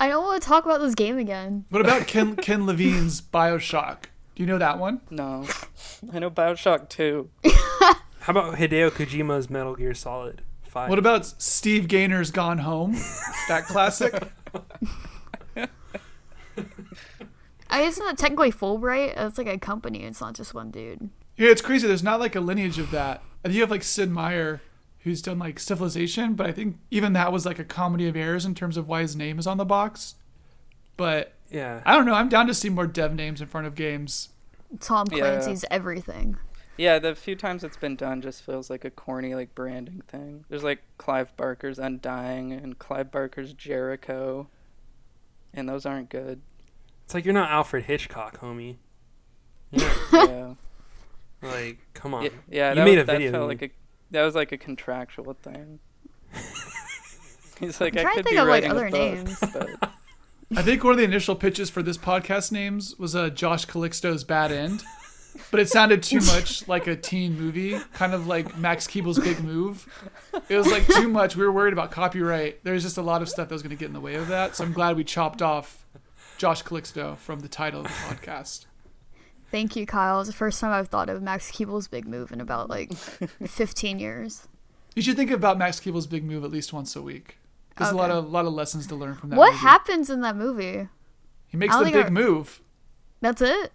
I 0.00 0.06
don't 0.08 0.24
want 0.24 0.40
to 0.42 0.48
talk 0.48 0.64
about 0.64 0.80
this 0.80 0.94
game 0.94 1.18
again. 1.18 1.64
What 1.70 1.80
about 1.82 2.06
Ken 2.06 2.36
Ken 2.36 2.66
Levine's 2.66 3.20
Bioshock? 3.20 4.04
Do 4.34 4.42
you 4.42 4.46
know 4.46 4.58
that 4.58 4.78
one? 4.78 5.00
No, 5.10 5.44
I 6.12 6.20
know 6.20 6.30
Bioshock 6.30 6.88
2. 6.88 7.28
How 8.28 8.32
about 8.32 8.56
Hideo 8.56 8.90
Kojima's 8.90 9.48
Metal 9.48 9.74
Gear 9.74 9.94
Solid 9.94 10.42
5? 10.64 10.90
What 10.90 10.98
about 10.98 11.24
Steve 11.24 11.88
Gaynor's 11.88 12.30
Gone 12.30 12.58
Home? 12.58 12.92
That 13.48 13.64
classic. 13.64 14.22
I 17.70 17.80
isn't 17.80 18.04
that 18.04 18.18
technically 18.18 18.52
Fullbright? 18.52 19.14
It's 19.16 19.38
like 19.38 19.46
a 19.46 19.56
company. 19.56 20.02
It's 20.04 20.20
not 20.20 20.34
just 20.34 20.52
one 20.52 20.70
dude. 20.70 21.08
Yeah, 21.38 21.48
it's 21.48 21.62
crazy. 21.62 21.88
There's 21.88 22.02
not 22.02 22.20
like 22.20 22.36
a 22.36 22.40
lineage 22.40 22.78
of 22.78 22.90
that. 22.90 23.22
And 23.44 23.54
you 23.54 23.62
have 23.62 23.70
like 23.70 23.82
Sid 23.82 24.10
Meier, 24.10 24.60
who's 24.98 25.22
done 25.22 25.38
like 25.38 25.58
Civilization, 25.58 26.34
but 26.34 26.46
I 26.46 26.52
think 26.52 26.76
even 26.90 27.14
that 27.14 27.32
was 27.32 27.46
like 27.46 27.58
a 27.58 27.64
comedy 27.64 28.08
of 28.08 28.14
errors 28.14 28.44
in 28.44 28.54
terms 28.54 28.76
of 28.76 28.86
why 28.86 29.00
his 29.00 29.16
name 29.16 29.38
is 29.38 29.46
on 29.46 29.56
the 29.56 29.64
box. 29.64 30.16
But 30.98 31.32
yeah. 31.50 31.80
I 31.86 31.94
don't 31.94 32.04
know. 32.04 32.12
I'm 32.12 32.28
down 32.28 32.46
to 32.48 32.52
see 32.52 32.68
more 32.68 32.86
dev 32.86 33.14
names 33.14 33.40
in 33.40 33.46
front 33.46 33.66
of 33.66 33.74
games. 33.74 34.28
Tom 34.80 35.06
Yeah. 35.10 35.20
Clancy's 35.20 35.64
everything. 35.70 36.36
Yeah, 36.78 36.98
the 37.00 37.14
few 37.14 37.34
times 37.36 37.64
it's 37.64 37.76
been 37.76 37.96
done 37.96 38.22
just 38.22 38.42
feels 38.44 38.70
like 38.70 38.84
a 38.84 38.90
corny 38.90 39.34
like 39.34 39.54
branding 39.54 40.02
thing. 40.06 40.44
There's 40.48 40.62
like 40.64 40.80
Clive 40.96 41.36
Barker's 41.36 41.78
Undying 41.78 42.52
and 42.52 42.78
Clive 42.78 43.10
Barker's 43.10 43.52
Jericho, 43.52 44.48
and 45.52 45.68
those 45.68 45.84
aren't 45.84 46.08
good. 46.08 46.40
It's 47.04 47.14
like 47.14 47.24
you're 47.24 47.34
not 47.34 47.50
Alfred 47.50 47.84
Hitchcock, 47.84 48.40
homie. 48.40 48.76
Not- 49.72 49.96
Yeah, 50.12 50.54
like, 51.42 51.78
come 51.94 52.14
on. 52.14 52.22
yeah, 52.24 52.30
yeah 52.48 52.68
You 52.70 52.74
that, 52.76 52.84
made 52.84 52.94
was- 52.98 53.02
a 53.02 53.06
that 53.06 53.12
video 53.18 53.32
felt 53.32 53.48
like 53.48 53.62
a 53.62 53.70
that 54.12 54.22
was 54.24 54.34
like 54.34 54.52
a 54.52 54.56
contractual 54.58 55.34
thing. 55.34 55.80
He's 57.60 57.80
like, 57.80 57.94
I'm 57.94 57.98
I 57.98 58.02
trying 58.02 58.16
to 58.16 58.22
could 58.22 58.24
think 58.24 58.36
be 58.36 58.38
of, 58.38 58.46
like, 58.48 58.62
writing 58.64 58.70
other 58.70 58.86
a 58.86 58.90
book, 58.90 59.00
names. 59.00 59.40
but 59.52 59.90
I 60.56 60.62
think 60.62 60.84
one 60.84 60.92
of 60.92 60.98
the 60.98 61.04
initial 61.04 61.34
pitches 61.34 61.68
for 61.70 61.82
this 61.82 61.98
podcast 61.98 62.52
names 62.52 62.96
was 62.98 63.16
uh, 63.16 63.30
Josh 63.30 63.66
Calixto's 63.66 64.22
Bad 64.24 64.52
End, 64.52 64.82
but 65.50 65.60
it 65.60 65.68
sounded 65.68 66.02
too 66.02 66.20
much 66.20 66.66
like 66.68 66.86
a 66.86 66.96
teen 66.96 67.38
movie, 67.38 67.78
kind 67.94 68.14
of 68.14 68.26
like 68.26 68.56
Max 68.58 68.86
Keeble's 68.86 69.18
Big 69.18 69.40
Move. 69.42 69.86
It 70.48 70.56
was 70.56 70.66
like 70.70 70.86
too 70.86 71.08
much. 71.08 71.36
We 71.36 71.44
were 71.44 71.52
worried 71.52 71.72
about 71.72 71.90
copyright. 71.90 72.62
There's 72.64 72.82
just 72.82 72.98
a 72.98 73.02
lot 73.02 73.22
of 73.22 73.28
stuff 73.28 73.48
that 73.48 73.54
was 73.54 73.62
going 73.62 73.70
to 73.70 73.76
get 73.76 73.86
in 73.86 73.92
the 73.94 74.00
way 74.00 74.14
of 74.14 74.28
that. 74.28 74.56
So 74.56 74.64
I'm 74.64 74.72
glad 74.72 74.96
we 74.96 75.04
chopped 75.04 75.42
off 75.42 75.84
Josh 76.38 76.62
Calixto 76.62 77.16
from 77.18 77.40
the 77.40 77.48
title 77.48 77.80
of 77.80 77.86
the 77.86 77.90
podcast. 78.16 78.66
Thank 79.50 79.76
you, 79.76 79.86
Kyle. 79.86 80.20
It's 80.20 80.28
the 80.28 80.34
first 80.36 80.60
time 80.60 80.72
I've 80.72 80.88
thought 80.88 81.08
of 81.08 81.22
Max 81.22 81.50
Keeble's 81.50 81.88
big 81.88 82.06
move 82.06 82.32
in 82.32 82.40
about 82.40 82.68
like 82.68 82.92
15 82.94 83.98
years. 83.98 84.46
You 84.94 85.02
should 85.02 85.16
think 85.16 85.30
about 85.30 85.56
Max 85.58 85.80
Keeble's 85.80 86.06
Big 86.06 86.24
Move 86.24 86.44
at 86.44 86.50
least 86.50 86.72
once 86.72 86.94
a 86.96 87.02
week. 87.02 87.38
There's 87.76 87.90
a 87.90 87.94
lot 87.96 88.10
Okay. 88.10 88.18
of 88.18 88.30
lot 88.30 88.44
of 88.44 88.52
lessons 88.52 88.86
to 88.88 88.96
learn 88.96 89.14
from 89.14 89.30
that. 89.30 89.36
What 89.38 89.52
movie. 89.52 89.58
happens 89.60 90.10
in 90.10 90.20
that 90.22 90.34
movie? 90.36 90.88
He 91.46 91.56
makes 91.56 91.76
the 91.76 91.84
big 91.84 91.94
I- 91.96 92.10
move. 92.10 92.60
That's 93.20 93.40
it? 93.40 93.72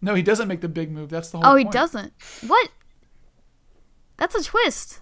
No, 0.00 0.14
he 0.14 0.22
doesn't 0.22 0.48
make 0.48 0.60
the 0.60 0.68
big 0.68 0.90
move. 0.90 1.10
That's 1.10 1.30
the 1.30 1.38
whole. 1.38 1.52
Oh, 1.52 1.56
he 1.56 1.64
point. 1.64 1.72
doesn't. 1.72 2.12
What? 2.46 2.70
That's 4.16 4.34
a 4.34 4.42
twist. 4.42 5.00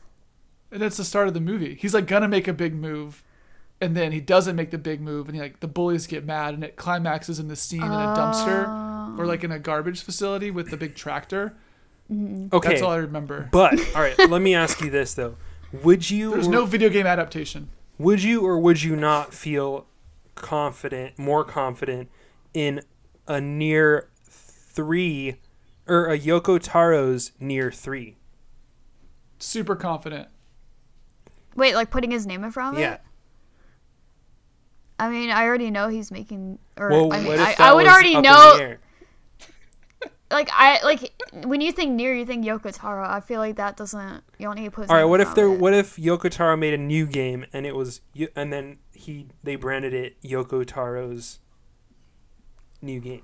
And 0.71 0.83
that's 0.83 0.97
the 0.97 1.05
start 1.05 1.29
of 1.29 1.35
the 1.35 1.41
movie. 1.41 1.77
He's 1.81 1.95
like 1.95 2.07
gonna 2.07 2.29
make 2.29 2.49
a 2.49 2.53
big 2.53 2.75
move, 2.75 3.23
and 3.81 3.97
then 3.97 4.13
he 4.13 4.21
doesn't 4.21 4.57
make 4.57 4.71
the 4.71 4.79
big 4.79 5.01
move, 5.01 5.29
and 5.29 5.37
he, 5.37 5.41
like 5.41 5.61
the 5.61 5.69
bullies 5.69 6.07
get 6.07 6.25
mad, 6.25 6.55
and 6.55 6.65
it 6.65 6.77
climaxes 6.77 7.39
in 7.39 7.49
the 7.49 7.57
scene 7.57 7.83
in 7.83 7.91
a 7.91 8.15
dumpster 8.17 9.19
or 9.19 9.27
like 9.27 9.45
in 9.45 9.53
a 9.53 9.59
garbage 9.59 10.03
facility 10.03 10.51
with 10.51 10.71
the 10.71 10.77
big 10.77 10.95
tractor. 10.95 11.57
Okay. 12.11 12.69
That's 12.69 12.83
all 12.83 12.93
I 12.93 12.97
remember. 12.97 13.49
But 13.51 13.79
all 13.95 14.03
right, 14.03 14.17
let 14.29 14.43
me 14.43 14.55
ask 14.55 14.81
you 14.81 14.91
this 14.91 15.15
though: 15.15 15.37
Would 15.73 16.11
you 16.11 16.33
There's 16.33 16.49
or, 16.49 16.53
no 16.53 16.67
video 16.67 16.89
game 16.89 17.07
adaptation. 17.07 17.69
would 17.99 18.23
you 18.23 18.45
or 18.47 18.59
would 18.59 18.83
you 18.83 18.97
not 18.97 19.35
feel 19.35 19.87
confident, 20.35 21.19
more 21.19 21.45
confident 21.45 22.11
in 22.55 22.83
a 23.27 23.35
NieR 23.35 24.05
three 24.77 25.37
or 25.89 26.07
a 26.11 26.19
Yoko 26.19 26.61
Taro's 26.63 27.33
NieR 27.41 27.75
three? 27.75 28.17
Super 29.39 29.75
confident. 29.75 30.29
Wait, 31.57 31.75
like 31.75 31.91
putting 31.91 32.11
his 32.11 32.27
name 32.27 32.45
in 32.45 32.51
front 32.53 32.77
of 32.77 32.81
Yeah. 32.81 32.95
it? 32.95 33.01
I 34.99 35.11
mean, 35.11 35.31
I 35.31 35.45
already 35.45 35.71
know 35.71 35.89
he's 35.89 36.11
making. 36.11 36.59
Or 36.77 36.89
Well, 36.91 37.13
I 37.13 37.19
mean, 37.19 37.27
what 37.27 37.35
if 37.39 37.41
I, 37.47 37.55
that 37.55 37.61
I 37.61 37.75
would 37.75 37.85
was 37.85 37.93
already 37.93 38.15
up 38.15 38.19
in 38.19 38.23
know. 38.31 38.57
the 38.57 38.63
air? 38.63 38.81
Like 40.29 40.51
I 40.53 40.83
like 40.83 41.13
when 41.47 41.61
you 41.61 41.71
think 41.71 42.01
NieR, 42.01 42.19
you 42.19 42.27
think 42.27 42.45
Yoko 42.45 42.73
Taro. 42.77 43.09
I 43.09 43.21
feel 43.21 43.39
like 43.39 43.55
that 43.57 43.77
doesn't. 43.77 44.25
You 44.39 44.47
don't 44.49 44.57
need 44.57 44.65
to 44.65 44.71
put. 44.73 44.91
All 44.91 44.97
right. 44.97 45.05
What 45.05 45.21
if 45.21 45.29
front 45.29 45.37
there? 45.37 45.47
it. 45.47 45.61
What 45.61 45.73
if 45.73 45.95
Yoko 45.97 46.29
Taro 46.29 46.57
made 46.57 46.75
a 46.75 46.79
new 46.79 47.07
game 47.07 47.47
and 47.53 47.65
it 47.65 47.77
was 47.77 48.01
and 48.35 48.53
then 48.53 48.79
he 48.93 49.29
they 49.45 49.55
branded 49.55 49.95
it 49.95 50.21
Yoko 50.23 50.67
Taro's 50.67 51.39
new 52.83 52.99
game? 52.99 53.23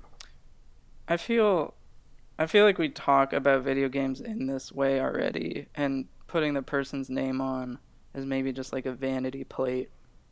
I 1.13 1.17
feel 1.19 1.75
I 2.39 2.47
feel 2.47 2.65
like 2.65 2.79
we 2.79 2.89
talk 2.89 3.33
about 3.35 3.63
video 3.63 3.89
games 3.91 4.21
in 4.21 4.47
this 4.47 4.73
way 4.73 4.99
already 4.99 5.67
and 5.75 6.07
putting 6.27 6.55
the 6.55 6.63
person's 6.63 7.11
name 7.11 7.41
on 7.41 7.79
is 8.15 8.25
maybe 8.25 8.51
just 8.53 8.73
like 8.73 8.87
a 8.87 8.93
vanity 8.93 9.45
plate. 9.45 9.91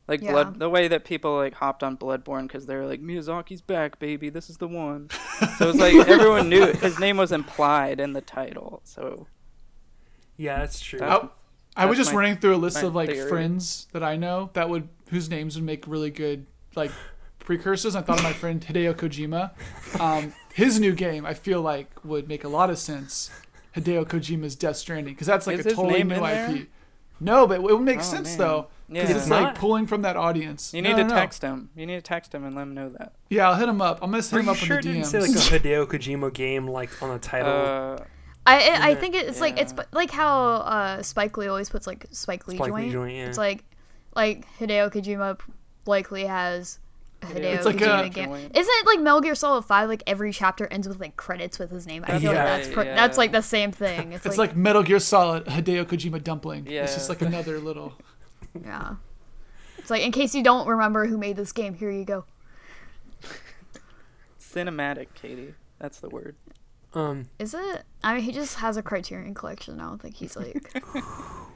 Like 0.08 0.22
Yeah. 0.22 0.32
blood 0.32 0.58
the 0.58 0.70
way 0.70 0.88
that 0.88 1.04
people 1.04 1.36
like 1.36 1.52
hopped 1.54 1.82
on 1.82 1.98
Bloodborne 1.98 2.48
cuz 2.48 2.64
they're 2.64 2.86
like 2.86 3.02
Miyazaki's 3.02 3.60
back 3.60 3.98
baby, 3.98 4.30
this 4.30 4.48
is 4.48 4.56
the 4.56 4.68
one. 4.68 5.10
so 5.58 5.68
it's 5.68 5.78
like 5.78 5.94
everyone 6.08 6.48
knew 6.48 6.62
it. 6.62 6.76
his 6.76 6.98
name 6.98 7.18
was 7.18 7.30
implied 7.30 8.00
in 8.00 8.14
the 8.14 8.22
title. 8.22 8.80
So 8.84 9.26
Yeah, 10.38 10.60
that's 10.60 10.80
true. 10.80 10.98
That's- 11.00 11.28
I, 11.76 11.82
I 11.82 11.86
was 11.86 11.98
just 11.98 12.12
my- 12.14 12.20
running 12.20 12.36
through 12.38 12.54
a 12.54 12.62
list 12.66 12.82
of 12.82 12.94
like 12.94 13.10
theory. 13.10 13.28
friends 13.28 13.86
that 13.92 14.02
I 14.02 14.16
know 14.16 14.48
that 14.54 14.70
would 14.70 14.88
whose 15.10 15.28
names 15.28 15.56
would 15.56 15.64
make 15.64 15.86
really 15.86 16.10
good 16.10 16.46
like 16.74 16.90
precursors. 17.38 17.94
I 17.96 18.00
thought 18.02 18.18
of 18.18 18.24
my 18.24 18.32
friend 18.32 18.60
Hideo 18.60 18.94
Kojima. 18.94 19.50
Um, 20.00 20.32
his 20.54 20.80
new 20.80 20.92
game 20.92 21.24
I 21.26 21.34
feel 21.34 21.60
like 21.62 21.88
would 22.04 22.28
make 22.28 22.44
a 22.44 22.48
lot 22.48 22.70
of 22.70 22.78
sense. 22.78 23.30
Hideo 23.76 24.04
Kojima's 24.04 24.56
Death 24.56 24.76
Stranding 24.76 25.14
because 25.14 25.26
that's 25.26 25.46
like 25.46 25.58
Is 25.60 25.66
a 25.66 25.74
totally 25.74 26.02
new 26.02 26.14
IP. 26.16 26.20
there? 26.22 26.66
No, 27.20 27.46
but 27.46 27.54
it 27.56 27.62
would 27.62 27.80
make 27.82 27.98
Oh, 27.98 28.02
sense 28.02 28.30
man. 28.30 28.38
though 28.38 28.66
yeah. 28.88 29.02
because 29.02 29.10
it's 29.16 29.20
It's 29.26 29.30
like 29.30 29.54
pulling 29.54 29.86
from 29.86 30.02
that 30.02 30.16
audience. 30.16 30.72
you 30.74 30.82
need 30.82 30.92
no, 30.92 30.96
to 30.98 31.04
no. 31.04 31.14
text 31.14 31.42
him. 31.42 31.68
You 31.76 31.86
need 31.86 31.96
to 31.96 32.02
text 32.02 32.34
him 32.34 32.44
and 32.44 32.54
let 32.56 32.62
him 32.62 32.74
know 32.74 32.88
that. 32.98 33.12
Yeah, 33.28 33.48
I'll 33.50 33.56
hit 33.56 33.68
him 33.68 33.80
up. 33.80 33.98
I'm 34.02 34.10
gonna 34.10 34.22
hit 34.22 34.32
him 34.32 34.44
you 34.46 34.50
up 34.50 34.56
sure 34.56 34.78
it 34.78 34.86
in 34.86 34.92
the 34.94 34.98
didn't 35.00 35.06
DMs. 35.06 35.10
say 35.10 35.20
like 35.20 35.30
a 35.30 35.32
Hideo 35.68 35.86
Kojima 35.86 36.32
game 36.32 36.66
like 36.66 37.00
on 37.02 37.10
the 37.10 37.18
title? 37.18 37.52
Uh, 37.52 38.04
I 38.46 38.70
I, 38.70 38.88
I 38.90 38.94
think 38.96 39.14
it's 39.14 39.40
like 39.40 39.60
it's 39.60 39.74
like 39.92 40.10
how 40.10 40.32
uh, 40.62 41.02
Spike 41.02 41.36
Lee 41.36 41.46
always 41.46 41.68
puts 41.68 41.86
like 41.86 42.06
Spike 42.10 42.48
Lee 42.48 42.56
Spike 42.56 42.72
Lee 42.72 42.80
joint. 42.82 42.92
joint, 42.92 43.14
yeah. 43.16 43.26
It's 43.26 43.38
like 43.38 43.64
like 44.16 44.46
Hideo 44.58 44.90
Kojima 44.90 45.38
likely 45.86 46.24
has 46.24 46.78
a 46.78 46.89
Hideo 47.20 47.54
It's 47.54 47.66
like 47.66 47.76
Kojima 47.76 48.06
a- 48.06 48.08
game. 48.08 48.30
Isn't 48.32 48.52
it 48.54 48.86
like 48.86 49.00
Metal 49.00 49.20
Gear 49.20 49.34
Solid 49.34 49.62
Five? 49.64 49.88
Like 49.88 50.02
every 50.06 50.32
chapter 50.32 50.66
ends 50.68 50.88
with 50.88 50.98
like 51.00 51.16
credits 51.16 51.58
with 51.58 51.70
his 51.70 51.86
name. 51.86 52.04
I 52.04 52.12
That's 52.12 52.22
feel 52.22 52.32
like 52.32 52.38
right, 52.40 52.46
that's 52.62 52.68
pr- 52.74 52.82
yeah. 52.82 52.94
that's 52.96 53.18
like 53.18 53.32
the 53.32 53.42
same 53.42 53.72
thing. 53.72 54.12
It's, 54.12 54.24
It's 54.26 54.38
like, 54.38 54.50
like 54.50 54.56
Metal 54.56 54.82
Gear 54.82 54.98
Solid 54.98 55.44
Hideo 55.46 55.84
Kojima 55.84 56.22
dumpling. 56.24 56.66
Yeah. 56.66 56.84
It's 56.84 56.94
just 56.94 57.08
like 57.08 57.22
another 57.22 57.58
little. 57.58 57.94
yeah. 58.64 58.94
It's 59.78 59.90
like 59.90 60.02
in 60.02 60.12
case 60.12 60.34
you 60.34 60.42
don't 60.42 60.66
remember 60.66 61.06
who 61.06 61.18
made 61.18 61.36
this 61.36 61.52
game, 61.52 61.74
here 61.74 61.90
you 61.90 62.04
go. 62.04 62.24
cinematic, 64.40 65.08
Caty. 65.20 65.54
That's 65.78 66.00
the 66.00 66.08
word. 66.08 66.36
Um, 66.92 67.28
Is 67.38 67.54
it? 67.54 67.84
I 68.02 68.14
mean, 68.14 68.24
he 68.24 68.32
just 68.32 68.56
has 68.56 68.76
a 68.76 68.82
Criterion 68.82 69.32
collection. 69.34 69.80
I 69.80 69.84
don't 69.84 70.02
think 70.02 70.16
he's 70.16 70.36
like. 70.36 70.72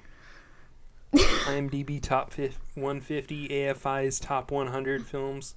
IMDb 1.15 2.01
top 2.03 2.33
fif- 2.33 2.59
150, 2.75 3.49
AFI's 3.49 4.19
top 4.21 4.51
100 4.51 5.07
films, 5.07 5.55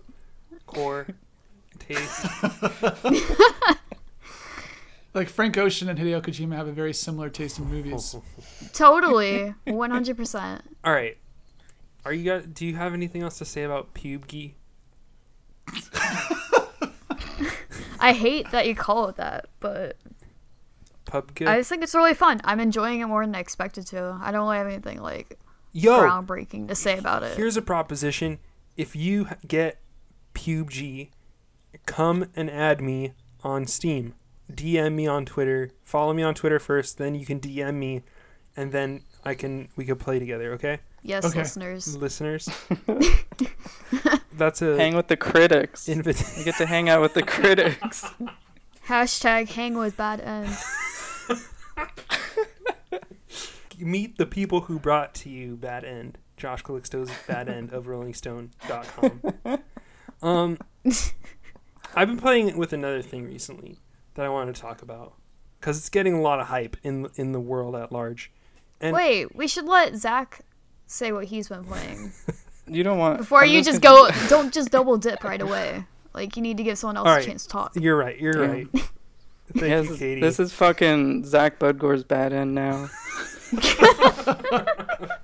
core 0.65 1.08
taste. 1.80 2.26
Like 5.17 5.30
Frank 5.30 5.58
Ocean 5.58 5.89
and 5.89 5.98
Hideo 5.98 6.22
Kojima 6.22 6.56
have 6.56 6.67
a 6.67 6.72
very 6.72 6.93
similar 6.93 7.28
taste 7.32 7.58
in 7.58 7.65
movies. 7.65 8.15
Totally, 8.74 9.52
one 9.65 9.89
hundred 9.89 10.15
percent. 10.15 10.62
All 10.84 10.93
right. 10.93 11.17
Are 12.06 12.13
you 12.13 12.24
guys, 12.24 12.43
do 12.46 12.67
you 12.67 12.76
have 12.76 12.93
anything 12.93 13.24
else 13.24 13.39
to 13.39 13.46
say 13.46 13.63
about 13.63 13.96
PUBG? 13.96 14.54
I 18.00 18.13
hate 18.13 18.52
that 18.52 18.67
you 18.67 18.76
call 18.76 19.08
it 19.08 19.15
that, 19.15 19.48
but 19.60 19.98
PUBG? 21.08 21.48
I 21.48 21.58
just 21.58 21.70
think 21.70 21.82
it's 21.82 21.96
really 21.96 22.13
fun. 22.13 22.39
I'm 22.43 22.60
enjoying 22.60 23.00
it 23.00 23.08
more 23.08 23.26
than 23.26 23.34
I 23.34 23.39
expected 23.39 23.88
to. 23.88 24.20
I 24.22 24.32
don't 24.32 24.43
really 24.43 24.58
have 24.58 24.67
anything 24.67 25.02
like 25.02 25.39
Yo, 25.73 25.99
groundbreaking 26.01 26.67
to 26.69 26.75
say 26.75 26.97
about 26.97 27.23
it. 27.23 27.38
here's 27.38 27.58
a 27.58 27.62
proposition. 27.62 28.39
If 28.75 28.95
you 28.95 29.27
get 29.47 29.80
PUBG, 30.34 31.10
come 31.86 32.27
and 32.36 32.49
add 32.49 32.82
me 32.82 33.13
on 33.43 33.65
Steam. 33.67 34.13
DM 34.51 34.93
me 34.93 35.08
on 35.08 35.25
Twitter. 35.25 35.71
Follow 35.84 36.13
me 36.13 36.23
on 36.23 36.34
Twitter 36.34 36.60
first, 36.60 36.97
then 36.97 37.15
you 37.15 37.25
can 37.25 37.39
DM 37.39 37.75
me, 37.75 38.01
and 38.56 38.71
then 38.71 39.01
I 39.25 39.34
can 39.36 39.67
we 39.75 39.84
could 39.86 39.99
play 39.99 40.19
together. 40.19 40.53
Okay, 40.53 40.80
yes, 41.03 41.25
Okay. 41.25 41.39
listeners. 41.39 41.97
listeners. 42.01 42.49
That's 44.34 44.62
a 44.62 44.77
Hang 44.77 44.95
with 44.95 45.08
the 45.08 45.17
critics. 45.17 45.89
invitation. 45.89 46.34
You 46.39 46.45
get 46.45 46.56
to 46.58 46.65
hang 46.67 46.88
out 46.89 47.01
with 47.01 47.13
the 47.15 47.23
critics. 47.36 48.06
Hashtag 48.88 49.49
hang 49.49 49.77
with 49.77 49.97
bad 49.97 50.21
end. 50.21 50.56
Meet 53.77 54.17
the 54.17 54.25
people 54.25 54.61
who 54.61 54.79
brought 54.79 55.13
to 55.15 55.29
you 55.29 55.55
Bad 55.55 55.83
End. 55.85 56.17
Josh 56.35 56.63
Calixto's 56.63 57.09
Bad 57.27 57.49
End 57.55 57.71
of 57.71 57.85
RollingStone.com. 57.85 59.59
Um, 60.21 60.57
I've 61.95 62.07
been 62.07 62.17
playing 62.17 62.57
with 62.57 62.73
another 62.73 63.01
thing 63.01 63.25
recently 63.25 63.79
that 64.15 64.25
I 64.25 64.29
want 64.29 64.53
to 64.53 64.59
talk 64.61 64.81
about 64.81 65.13
because 65.59 65.77
it's 65.77 65.89
getting 65.89 66.13
a 66.15 66.21
lot 66.21 66.39
of 66.39 66.47
hype 66.47 66.77
in 66.83 67.07
in 67.15 67.31
the 67.31 67.39
world 67.39 67.75
at 67.75 67.91
large. 67.91 68.31
And 68.81 68.95
Wait, 68.95 69.35
we 69.35 69.47
should 69.47 69.65
let 69.65 69.95
Zach 69.95 70.41
say 70.85 71.11
what 71.11 71.25
he's 71.25 71.49
been 71.49 71.63
playing 71.63 72.11
You 72.67 72.83
don't 72.83 72.97
want 72.99 73.17
before 73.17 73.43
I'm 73.43 73.49
you 73.49 73.63
just 73.63 73.81
gonna- 73.81 74.11
go. 74.11 74.27
Don't 74.27 74.53
just 74.53 74.69
double 74.71 74.97
dip 74.97 75.23
right 75.23 75.41
away. 75.41 75.85
Like 76.13 76.35
you 76.35 76.41
need 76.41 76.57
to 76.57 76.63
give 76.63 76.77
someone 76.77 76.97
else 76.97 77.07
Alright. 77.07 77.23
a 77.23 77.27
chance 77.27 77.43
to 77.43 77.49
talk. 77.49 77.75
you're 77.75 77.95
right. 77.97 78.19
You're 78.19 78.43
Yeah. 78.43 78.51
right. 78.51 78.67
Thank 79.53 79.61
Yeah, 79.71 79.81
you, 79.81 79.87
this, 79.89 79.99
Caty. 79.99 80.21
this 80.21 80.39
is 80.39 80.51
fucking 80.53 81.23
Zach 81.25 81.57
Budgor's 81.59 82.03
bad 82.03 82.33
end 82.33 82.53
now. 82.53 82.89
What- 83.51 85.21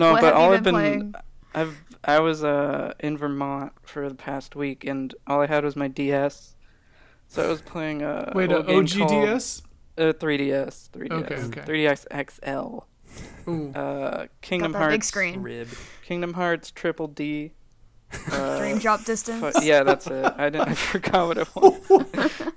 No, 0.00 0.12
What 0.12 0.20
but 0.20 0.34
all 0.34 0.52
I've 0.52 0.62
been 0.62 0.74
playing? 0.74 1.14
I've 1.54 1.80
I 2.04 2.20
was 2.20 2.44
uh 2.44 2.92
in 3.00 3.16
Vermont 3.16 3.72
for 3.82 4.08
the 4.08 4.14
past 4.14 4.54
week 4.56 4.84
and 4.84 5.14
all 5.26 5.40
I 5.40 5.46
had 5.46 5.64
was 5.64 5.74
my 5.76 5.88
DS. 5.88 6.54
So 7.28 7.44
I 7.44 7.48
was 7.48 7.62
playing 7.62 8.02
a 8.02 8.32
Wait, 8.34 8.50
a 8.52 8.56
a 8.56 8.58
little 8.60 8.82
game 8.82 8.86
called- 9.08 9.28
OGDS? 9.28 9.62
Uh, 9.98 10.12
3DS, 10.14 10.88
3DS, 10.92 11.12
Okay, 11.12 11.34
okay. 11.42 11.60
3DS 11.60 12.06
XL. 12.30 12.78
Ooh. 13.50 13.70
Uh, 13.72 14.26
Kingdom 14.40 14.72
Hearts, 14.72 14.94
big 14.94 15.04
screen. 15.04 15.42
rib. 15.42 15.68
Kingdom 16.06 16.32
Hearts 16.34 16.70
Triple 16.70 17.08
D. 17.08 17.52
Uh, 18.32 18.58
Dream 18.58 18.78
drop 18.78 19.04
distance. 19.04 19.58
fu- 19.58 19.64
yeah, 19.64 19.82
that's 19.82 20.06
it. 20.06 20.32
I 20.38 20.48
didn't. 20.50 20.68
I 20.68 20.74
forgot 20.92 21.26
what 21.28 21.38
it 21.38 21.48
was. 21.54 22.52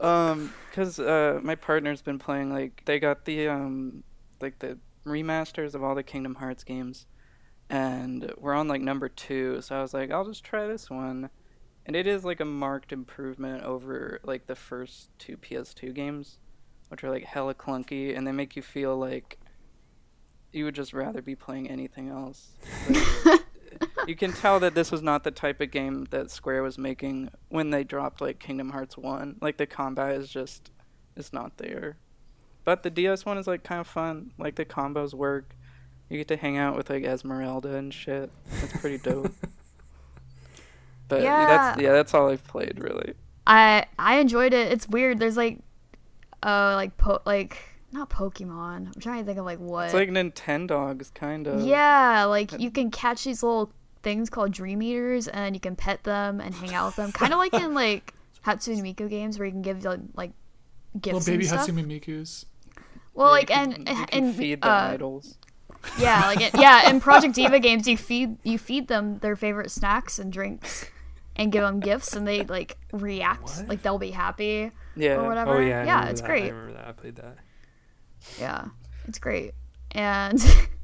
Um, 0.00 0.52
cause 0.72 0.98
uh, 0.98 1.40
my 1.42 1.54
partner's 1.54 2.02
been 2.02 2.18
playing 2.18 2.52
like 2.52 2.82
they 2.86 2.98
got 2.98 3.24
the 3.24 3.48
um 3.48 4.02
like 4.40 4.58
the 4.58 4.78
remasters 5.04 5.74
of 5.74 5.82
all 5.82 5.94
the 5.94 6.02
Kingdom 6.02 6.36
Hearts 6.36 6.64
games, 6.64 7.06
and 7.68 8.32
we're 8.38 8.54
on 8.54 8.68
like 8.68 8.80
number 8.80 9.08
two. 9.08 9.60
So 9.60 9.76
I 9.76 9.82
was 9.82 9.94
like, 9.94 10.10
I'll 10.10 10.24
just 10.24 10.44
try 10.44 10.66
this 10.66 10.90
one, 10.90 11.30
and 11.86 11.94
it 11.94 12.06
is 12.06 12.24
like 12.24 12.40
a 12.40 12.44
marked 12.44 12.92
improvement 12.92 13.62
over 13.62 14.20
like 14.24 14.46
the 14.46 14.56
first 14.56 15.10
two 15.18 15.36
PS2 15.36 15.94
games, 15.94 16.38
which 16.88 17.04
are 17.04 17.10
like 17.10 17.24
hella 17.24 17.54
clunky, 17.54 18.16
and 18.16 18.26
they 18.26 18.32
make 18.32 18.56
you 18.56 18.62
feel 18.62 18.96
like 18.96 19.38
you 20.52 20.64
would 20.64 20.74
just 20.74 20.92
rather 20.92 21.22
be 21.22 21.34
playing 21.36 21.68
anything 21.68 22.08
else. 22.08 22.52
Like, 23.24 23.39
you 24.06 24.14
can 24.16 24.32
tell 24.32 24.60
that 24.60 24.74
this 24.74 24.90
was 24.90 25.02
not 25.02 25.24
the 25.24 25.30
type 25.30 25.60
of 25.60 25.70
game 25.70 26.06
that 26.10 26.30
Square 26.30 26.62
was 26.62 26.78
making 26.78 27.30
when 27.48 27.70
they 27.70 27.84
dropped 27.84 28.20
like 28.20 28.38
Kingdom 28.38 28.70
Hearts 28.70 28.96
1. 28.96 29.36
Like 29.40 29.56
the 29.56 29.66
combat 29.66 30.16
is 30.16 30.28
just 30.28 30.70
is 31.16 31.32
not 31.32 31.58
there. 31.58 31.96
But 32.64 32.82
the 32.82 32.90
DS 32.90 33.24
one 33.24 33.38
is 33.38 33.46
like 33.46 33.64
kind 33.64 33.80
of 33.80 33.86
fun. 33.86 34.32
Like 34.38 34.56
the 34.56 34.64
combos 34.64 35.14
work. 35.14 35.54
You 36.08 36.18
get 36.18 36.28
to 36.28 36.36
hang 36.36 36.58
out 36.58 36.76
with 36.76 36.90
like 36.90 37.04
Esmeralda 37.04 37.76
and 37.76 37.92
shit. 37.94 38.30
It's 38.62 38.80
pretty 38.80 38.98
dope. 38.98 39.32
but 41.08 41.20
that's 41.20 41.22
Yeah. 41.22 41.78
yeah, 41.78 41.92
that's 41.92 42.14
all 42.14 42.30
I've 42.30 42.44
played 42.44 42.78
really. 42.80 43.14
I 43.46 43.86
I 43.98 44.18
enjoyed 44.18 44.52
it. 44.52 44.72
It's 44.72 44.88
weird. 44.88 45.18
There's 45.18 45.36
like, 45.36 45.58
uh, 46.42 46.74
like 46.74 46.96
po 46.96 47.20
like 47.24 47.58
not 47.92 48.08
Pokemon. 48.10 48.86
I'm 48.94 49.00
trying 49.00 49.20
to 49.20 49.24
think 49.26 49.38
of 49.38 49.44
like 49.44 49.58
what. 49.58 49.86
It's 49.86 49.94
like 49.94 50.08
Nintendogs 50.10 51.12
kind 51.14 51.46
of. 51.46 51.62
yeah, 51.64 52.24
like 52.24 52.58
you 52.60 52.70
can 52.70 52.90
catch 52.90 53.24
these 53.24 53.42
little 53.42 53.72
things 54.02 54.30
called 54.30 54.52
Dream 54.52 54.82
Eaters, 54.82 55.28
and 55.28 55.54
you 55.54 55.60
can 55.60 55.76
pet 55.76 56.04
them 56.04 56.40
and 56.40 56.54
hang 56.54 56.74
out 56.74 56.86
with 56.86 56.96
them. 56.96 57.12
kind 57.12 57.32
of 57.32 57.38
like 57.38 57.54
in 57.54 57.74
like 57.74 58.14
Hatsune 58.46 58.80
Miku 58.82 59.08
games 59.08 59.38
where 59.38 59.46
you 59.46 59.52
can 59.52 59.62
give 59.62 59.84
like, 59.84 60.00
like 60.14 60.32
gifts 61.00 61.14
Little 61.26 61.32
baby 61.32 61.46
and 61.48 61.60
stuff. 61.60 61.68
Hatsune 61.68 61.86
Mikus. 61.86 62.44
Well, 63.14 63.26
Yeah, 63.28 63.32
like 63.32 63.50
you 63.50 63.56
and 63.56 63.72
can, 63.74 63.96
you 63.96 64.06
can 64.06 64.24
and 64.24 64.36
feed 64.36 64.62
the 64.62 64.68
uh, 64.70 64.90
idols. 64.92 65.36
yeah, 65.98 66.26
like 66.26 66.40
it, 66.40 66.54
yeah, 66.58 66.88
in 66.90 67.00
Project 67.00 67.34
Diva 67.34 67.58
games, 67.58 67.88
you 67.88 67.96
feed 67.96 68.36
you 68.44 68.56
feed 68.58 68.88
them 68.88 69.18
their 69.18 69.34
favorite 69.36 69.70
snacks 69.70 70.18
and 70.18 70.32
drinks, 70.32 70.86
and 71.36 71.50
give 71.50 71.62
them 71.62 71.80
gifts, 71.80 72.14
and 72.14 72.26
they 72.26 72.44
like 72.44 72.76
react 72.92 73.42
What? 73.42 73.68
like 73.68 73.82
they'll 73.82 73.98
be 73.98 74.10
happy 74.12 74.70
Yeah. 74.94 75.16
or 75.16 75.26
whatever. 75.28 75.56
Oh 75.56 75.60
yeah, 75.60 75.80
I 75.80 75.84
yeah, 75.84 76.08
it's 76.08 76.20
that. 76.20 76.26
great. 76.26 76.44
I 76.44 76.48
remember 76.50 76.72
that. 76.74 76.88
I 76.88 76.92
played 76.92 77.16
that. 77.16 77.38
Yeah, 78.38 78.66
it's 79.08 79.18
great. 79.18 79.52
And 79.92 80.38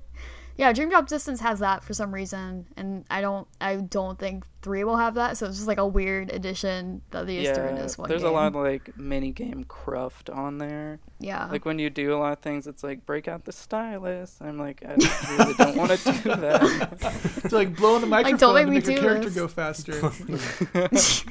yeah, 0.56 0.72
Dream 0.72 0.88
Drop 0.88 1.06
Distance 1.06 1.40
has 1.40 1.60
that 1.60 1.84
for 1.84 1.94
some 1.94 2.12
reason, 2.12 2.66
and 2.76 3.04
I 3.10 3.20
don't, 3.20 3.46
I 3.60 3.76
don't 3.76 4.18
think 4.18 4.44
three 4.62 4.82
will 4.84 4.96
have 4.96 5.14
that. 5.14 5.36
So 5.36 5.46
it's 5.46 5.56
just 5.56 5.68
like 5.68 5.78
a 5.78 5.86
weird 5.86 6.30
addition 6.32 7.02
that 7.10 7.26
they 7.26 7.42
just 7.42 7.54
threw 7.54 7.68
in 7.68 7.76
this 7.76 7.96
one. 7.96 8.08
there's 8.08 8.22
game. 8.22 8.30
a 8.30 8.34
lot 8.34 8.48
of 8.48 8.54
like 8.56 8.96
mini 8.98 9.30
game 9.30 9.64
cruft 9.64 10.28
on 10.30 10.58
there. 10.58 10.98
Yeah, 11.20 11.46
Like 11.46 11.64
when 11.64 11.78
you 11.78 11.88
do 11.88 12.14
a 12.14 12.18
lot 12.18 12.32
of 12.32 12.40
things, 12.40 12.66
it's 12.66 12.82
like 12.82 13.06
break 13.06 13.28
out 13.28 13.44
the 13.44 13.52
stylus. 13.52 14.38
I'm 14.40 14.58
like, 14.58 14.82
I 14.84 14.96
really 15.38 15.54
don't 15.54 15.76
want 15.76 15.92
to 15.92 16.12
do 16.12 16.34
that. 16.34 17.12
It's 17.44 17.52
like 17.54 17.76
blowing 17.76 18.00
the 18.00 18.06
microphone 18.08 18.32
like, 18.32 18.40
don't 18.40 18.54
make 18.54 18.64
to 18.64 18.70
me 18.70 18.76
make 18.78 18.86
your 18.86 18.96
do 18.96 19.00
character 19.00 19.30
this. 19.30 19.34
go 19.34 19.48
faster. 19.48 21.22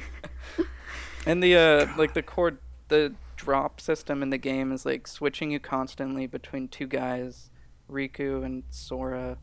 And 1.26 1.42
the 1.42 1.56
uh, 1.56 1.88
like 1.96 2.14
the 2.14 2.22
core 2.22 2.58
the 2.88 3.12
drop 3.36 3.80
system 3.80 4.22
in 4.22 4.30
the 4.30 4.38
game 4.38 4.72
is 4.72 4.84
like 4.86 5.06
switching 5.06 5.50
you 5.50 5.60
constantly 5.60 6.26
between 6.26 6.68
two 6.68 6.86
guys, 6.86 7.50
Riku 7.90 8.44
and 8.44 8.64
Sora, 8.70 9.38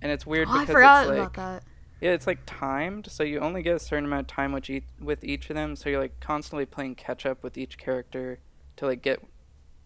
and 0.00 0.10
it's 0.12 0.26
weird 0.26 0.48
oh, 0.48 0.52
I 0.52 0.60
because 0.60 0.72
forgot 0.72 1.02
it's 1.02 1.08
like 1.08 1.18
about 1.18 1.34
that. 1.34 1.64
yeah, 2.00 2.10
it's 2.12 2.26
like 2.26 2.40
timed, 2.46 3.10
so 3.10 3.22
you 3.22 3.40
only 3.40 3.62
get 3.62 3.76
a 3.76 3.80
certain 3.80 4.04
amount 4.04 4.30
of 4.30 4.36
time 4.36 4.52
with 4.52 4.70
each 4.70 4.84
with 5.00 5.24
each 5.24 5.50
of 5.50 5.56
them. 5.56 5.76
So 5.76 5.88
you're 5.90 6.00
like 6.00 6.20
constantly 6.20 6.66
playing 6.66 6.94
catch 6.94 7.26
up 7.26 7.42
with 7.42 7.58
each 7.58 7.78
character 7.78 8.38
to 8.76 8.86
like 8.86 9.02
get 9.02 9.20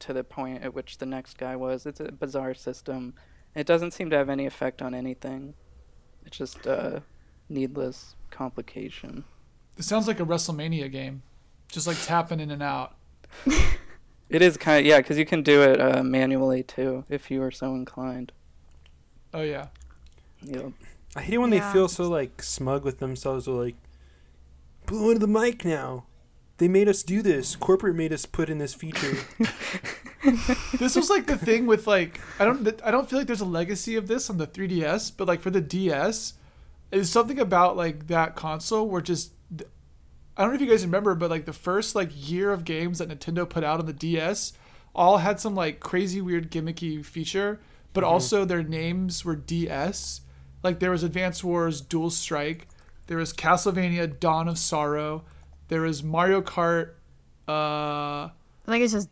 to 0.00 0.12
the 0.12 0.24
point 0.24 0.62
at 0.62 0.74
which 0.74 0.98
the 0.98 1.06
next 1.06 1.38
guy 1.38 1.56
was. 1.56 1.86
It's 1.86 2.00
a 2.00 2.12
bizarre 2.12 2.54
system. 2.54 3.14
It 3.54 3.66
doesn't 3.66 3.92
seem 3.92 4.10
to 4.10 4.16
have 4.16 4.28
any 4.28 4.46
effect 4.46 4.82
on 4.82 4.94
anything. 4.94 5.54
It's 6.24 6.36
just 6.36 6.66
uh, 6.66 7.00
needless 7.48 8.14
complication. 8.30 9.24
It 9.76 9.84
sounds 9.84 10.06
like 10.06 10.20
a 10.20 10.24
WrestleMania 10.24 10.90
game, 10.92 11.22
just 11.70 11.86
like 11.86 11.96
tapping 12.02 12.40
in 12.40 12.50
and 12.50 12.62
out. 12.62 12.97
It 14.30 14.42
is 14.42 14.58
kind 14.58 14.80
of 14.80 14.84
yeah, 14.86 14.98
because 14.98 15.16
you 15.16 15.24
can 15.24 15.42
do 15.42 15.62
it 15.62 15.80
uh, 15.80 16.02
manually 16.02 16.62
too 16.62 17.04
if 17.08 17.30
you 17.30 17.42
are 17.42 17.50
so 17.50 17.74
inclined. 17.74 18.30
Oh 19.32 19.40
yeah. 19.40 19.68
Yep. 20.42 20.72
I 21.16 21.22
hate 21.22 21.34
it 21.34 21.38
when 21.38 21.50
Yeah. 21.50 21.66
they 21.66 21.72
feel 21.72 21.88
so 21.88 22.08
like 22.10 22.42
smug 22.42 22.84
with 22.84 22.98
themselves. 22.98 23.46
They're 23.46 23.54
like, 23.54 23.76
blew 24.84 25.12
into 25.12 25.20
the 25.26 25.32
mic 25.32 25.64
now. 25.64 26.04
They 26.58 26.68
made 26.68 26.88
us 26.88 27.02
do 27.02 27.22
this. 27.22 27.56
Corporate 27.56 27.96
made 27.96 28.12
us 28.12 28.26
put 28.26 28.50
in 28.50 28.58
this 28.58 28.74
feature. 28.74 29.16
This 30.78 30.94
was 30.96 31.08
like 31.08 31.26
the 31.26 31.38
thing 31.38 31.66
with 31.66 31.86
like 31.86 32.20
I 32.38 32.44
don't 32.44 32.68
I 32.84 32.90
don't 32.90 33.08
feel 33.08 33.20
like 33.20 33.28
there's 33.28 33.40
a 33.40 33.46
legacy 33.46 33.96
of 33.96 34.08
this 34.08 34.28
on 34.28 34.36
the 34.36 34.46
3DS, 34.46 35.12
but 35.16 35.26
like 35.28 35.40
for 35.40 35.50
the 35.50 35.60
DS, 35.62 36.34
it's 36.92 37.08
something 37.08 37.38
about 37.38 37.76
like 37.78 38.08
that 38.08 38.34
console 38.36 38.88
where 38.88 39.00
just 39.00 39.32
I 40.38 40.42
don't 40.42 40.50
know 40.52 40.54
if 40.54 40.60
you 40.60 40.68
guys 40.68 40.84
remember, 40.84 41.14
but 41.16 41.30
like 41.30 41.44
the 41.46 41.52
first 41.52 41.94
like 41.96 42.10
year 42.14 42.52
of 42.52 42.64
games 42.64 43.00
that 43.00 43.08
Nintendo 43.08 43.46
put 43.48 43.64
out 43.64 43.80
on 43.80 43.86
the 43.86 43.92
DS 43.92 44.52
all 44.94 45.18
had 45.18 45.40
some 45.40 45.54
like 45.56 45.80
crazy 45.80 46.20
weird 46.20 46.50
gimmicky 46.50 47.04
feature, 47.04 47.60
but 47.92 48.04
also 48.04 48.44
their 48.44 48.62
names 48.62 49.24
were 49.24 49.34
DS. 49.36 50.20
Like 50.62 50.78
there 50.78 50.92
was 50.92 51.02
Advance 51.02 51.42
Wars 51.44 51.80
Dual 51.80 52.10
Strike, 52.10 52.68
there 53.08 53.18
was 53.18 53.32
Castlevania 53.32 54.18
Dawn 54.20 54.46
of 54.48 54.58
Sorrow, 54.58 55.24
there 55.68 55.80
was 55.82 56.02
Mario 56.04 56.40
Kart 56.40 56.90
uh 57.48 58.28
I 58.28 58.30
think 58.66 58.84
it's 58.84 58.92
just 58.92 59.08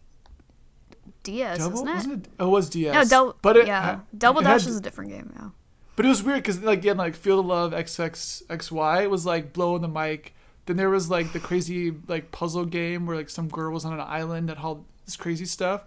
DS, 1.25 1.59
Double 1.59 1.75
isn't 1.75 1.89
it? 1.89 1.95
wasn't 1.95 2.27
it? 2.27 2.33
Oh, 2.39 2.47
it 2.47 2.51
was 2.51 2.71
DS. 2.71 2.95
No, 2.95 3.05
double. 3.05 3.37
But 3.43 3.57
it, 3.57 3.67
yeah, 3.67 3.83
ha- 3.83 4.01
Double 4.17 4.41
it 4.43 4.45
Dash 4.45 4.63
had- 4.63 4.71
is 4.71 4.77
a 4.77 4.81
different 4.81 5.11
game. 5.11 5.33
Yeah. 5.37 5.49
But 5.97 6.05
it 6.07 6.09
was 6.09 6.23
weird 6.23 6.39
because 6.39 6.61
like 6.63 6.79
again, 6.81 6.97
like 6.99 7.17
Field 7.17 7.41
of 7.41 7.47
Love 7.47 7.73
XXXY 7.73 9.03
it 9.05 9.11
was 9.11 9.27
like 9.27 9.53
blowing 9.53 9.83
the 9.83 9.89
mic. 9.89 10.35
Then 10.67 10.77
there 10.77 10.91
was 10.91 11.09
like 11.11 11.33
the 11.33 11.41
crazy 11.41 11.95
like 12.09 12.33
puzzle 12.33 12.65
game 12.65 13.07
where 13.07 13.17
like 13.17 13.31
some 13.31 13.49
girl 13.49 13.73
was 13.73 13.85
on 13.85 13.93
an 13.93 14.01
island 14.01 14.49
that 14.49 14.59
had 14.59 14.79
this 15.05 15.17
crazy 15.17 15.45
stuff. 15.47 15.83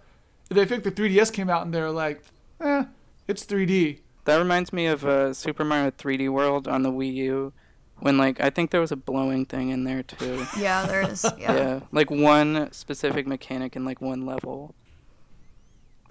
And 0.48 0.58
then 0.58 0.64
I 0.64 0.68
think 0.68 0.84
the 0.84 0.90
3DS 0.90 1.32
came 1.32 1.48
out 1.50 1.64
and 1.64 1.72
they're 1.72 1.90
like, 1.90 2.22
eh, 2.60 2.84
it's 3.28 3.44
3D. 3.46 4.00
That 4.24 4.36
reminds 4.38 4.72
me 4.72 4.86
of 4.86 5.04
uh, 5.04 5.32
Super 5.34 5.64
Mario 5.64 5.90
3D 5.90 6.28
World 6.30 6.66
on 6.68 6.82
the 6.82 6.90
Wii 6.90 7.12
U, 7.14 7.52
when 7.98 8.16
like 8.18 8.40
I 8.40 8.50
think 8.50 8.70
there 8.70 8.80
was 8.80 8.92
a 8.92 8.96
blowing 8.96 9.44
thing 9.46 9.68
in 9.70 9.84
there 9.84 10.02
too. 10.02 10.44
Yeah, 10.58 10.86
there 10.86 11.02
is. 11.02 11.24
Yeah. 11.38 11.54
yeah, 11.54 11.80
like 11.92 12.10
one 12.10 12.68
specific 12.72 13.26
mechanic 13.26 13.76
in 13.76 13.84
like 13.84 14.00
one 14.00 14.24
level. 14.26 14.74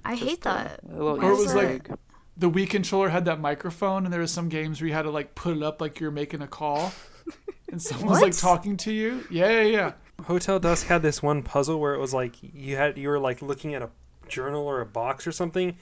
I 0.06 0.16
Just 0.16 0.24
hate 0.30 0.40
a- 0.40 0.44
that. 0.44 0.80
A 0.90 0.92
little 0.92 1.24
Or 1.24 1.32
it 1.34 1.38
was 1.38 1.54
like- 1.54 1.90
The 2.38 2.50
Wii 2.50 2.70
controller 2.70 3.10
had 3.10 3.26
that 3.26 3.40
microphone, 3.40 4.06
and 4.06 4.14
there 4.14 4.22
was 4.22 4.32
some 4.32 4.48
games 4.50 4.80
where 4.80 4.88
you 4.88 4.94
had 4.94 5.02
to 5.04 5.12
like 5.12 5.36
put 5.36 5.58
it 5.58 5.64
up 5.64 5.82
like 5.82 6.00
you're 6.00 6.12
making 6.12 6.42
a 6.42 6.48
call, 6.48 6.94
and 7.72 7.82
someone 7.82 8.10
was 8.10 8.22
like 8.22 8.38
talking 8.38 8.78
to 8.78 8.92
you. 8.92 9.26
Yeah, 9.30 9.50
yeah, 9.50 9.64
yeah. 9.64 9.92
Hotel 10.26 10.60
Dusk 10.60 10.88
had 10.88 11.02
this 11.02 11.24
one 11.24 11.44
puzzle 11.44 11.80
where 11.80 11.94
it 11.94 12.00
was 12.00 12.14
like 12.14 12.36
you 12.42 12.76
had 12.76 12.98
you 12.98 13.10
were 13.10 13.20
like 13.20 13.42
looking 13.42 13.74
at 13.74 13.82
a 13.82 13.90
journal 14.28 14.66
or 14.68 14.82
a 14.82 14.86
box 14.86 15.26
or 15.26 15.32
something, 15.32 15.78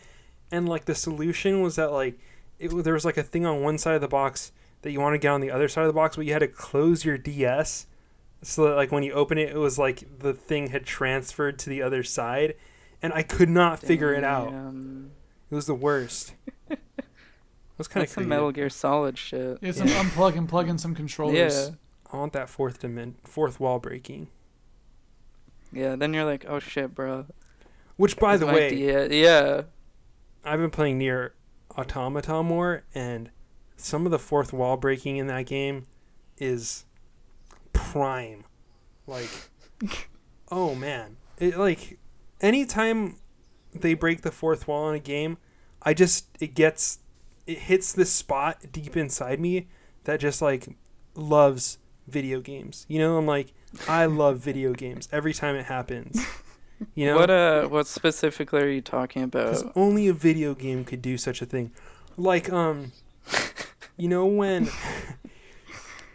and 0.51 0.67
like 0.69 0.85
the 0.85 0.95
solution 0.95 1.61
was 1.61 1.75
that 1.75 1.91
like 1.91 2.19
it, 2.59 2.69
there 2.83 2.93
was 2.93 3.05
like 3.05 3.17
a 3.17 3.23
thing 3.23 3.45
on 3.45 3.61
one 3.61 3.77
side 3.77 3.95
of 3.95 4.01
the 4.01 4.07
box 4.07 4.51
that 4.81 4.91
you 4.91 4.99
want 4.99 5.13
to 5.13 5.17
get 5.17 5.29
on 5.29 5.41
the 5.41 5.51
other 5.51 5.67
side 5.67 5.81
of 5.81 5.87
the 5.87 5.93
box, 5.93 6.15
but 6.15 6.25
you 6.25 6.33
had 6.33 6.39
to 6.39 6.47
close 6.47 7.03
your 7.03 7.17
DS 7.17 7.87
so 8.43 8.65
that 8.65 8.75
like 8.75 8.91
when 8.91 9.03
you 9.03 9.13
open 9.13 9.37
it, 9.37 9.49
it 9.49 9.57
was 9.57 9.79
like 9.79 10.19
the 10.19 10.33
thing 10.33 10.67
had 10.69 10.85
transferred 10.85 11.57
to 11.59 11.69
the 11.69 11.81
other 11.81 12.03
side, 12.03 12.55
and 13.01 13.11
I 13.13 13.23
could 13.23 13.49
not 13.49 13.79
figure 13.79 14.13
it 14.13 14.23
out. 14.23 14.53
It 15.49 15.55
was 15.55 15.65
the 15.65 15.75
worst. 15.75 16.33
It 17.77 17.79
was 17.79 17.87
kind 17.87 18.03
of 18.03 18.09
some 18.09 18.27
Metal 18.27 18.51
Gear 18.51 18.69
Solid 18.69 19.17
shit. 19.17 19.59
Yeah, 19.61 19.71
some 19.71 19.87
Yeah. 19.87 20.03
unplug 20.03 20.35
and 20.35 20.49
plug 20.49 20.67
in 20.67 20.77
some 20.79 20.95
controllers. 20.95 21.69
Yeah, 21.69 21.75
I 22.11 22.17
want 22.17 22.33
that 22.33 22.49
fourth 22.49 22.81
dimen- 22.81 23.15
fourth 23.23 23.59
wall 23.59 23.77
breaking. 23.79 24.29
yeah. 25.71 25.95
Then 25.95 26.13
you're 26.13 26.25
like, 26.25 26.45
oh 26.47 26.59
shit, 26.59 26.95
bro. 26.95 27.25
Which, 27.97 28.17
by 28.17 28.37
This 28.37 28.47
the 28.47 28.53
way, 28.53 28.69
be 28.71 28.87
it. 28.87 29.11
yeah. 29.11 29.63
I've 30.43 30.59
been 30.59 30.69
playing 30.71 30.99
NieR 30.99 31.31
Automata 31.77 32.41
more, 32.43 32.83
and 32.95 33.29
some 33.75 34.05
of 34.05 34.11
the 34.11 34.19
fourth 34.19 34.53
wall 34.53 34.77
breaking 34.77 35.17
in 35.17 35.27
that 35.27 35.45
game 35.45 35.85
is 36.37 36.85
prime. 37.73 38.43
Like, 39.05 39.29
oh 40.51 40.73
man, 40.75 41.17
it 41.37 41.57
like 41.57 41.99
anytime 42.41 43.17
they 43.73 43.93
break 43.93 44.21
the 44.21 44.31
fourth 44.31 44.67
wall 44.67 44.89
in 44.89 44.95
a 44.95 44.99
game, 44.99 45.37
I 45.83 45.93
just 45.93 46.27
it 46.39 46.53
gets 46.55 46.99
it 47.47 47.57
hits 47.59 47.93
this 47.93 48.11
spot 48.11 48.59
deep 48.71 48.95
inside 48.97 49.39
me 49.39 49.67
that 50.03 50.19
just 50.19 50.41
like 50.41 50.77
loves 51.15 51.79
video 52.07 52.39
games. 52.41 52.85
You 52.87 52.99
know, 52.99 53.17
I'm 53.17 53.25
like 53.25 53.53
I 53.87 54.05
love 54.05 54.39
video 54.39 54.73
games 54.73 55.09
every 55.11 55.33
time 55.33 55.55
it 55.55 55.65
happens. 55.65 56.23
You 56.93 57.07
know 57.07 57.15
What 57.15 57.29
uh, 57.31 57.67
what 57.67 57.87
specifically 57.87 58.61
are 58.61 58.69
you 58.69 58.81
talking 58.81 59.25
because 59.27 59.61
about? 59.61 59.73
only 59.75 60.07
a 60.07 60.13
video 60.13 60.53
game 60.53 60.85
could 60.85 61.01
do 61.01 61.17
such 61.17 61.41
a 61.41 61.45
thing. 61.45 61.71
Like, 62.17 62.51
um, 62.51 62.91
you 63.97 64.07
know 64.07 64.25
when, 64.27 64.69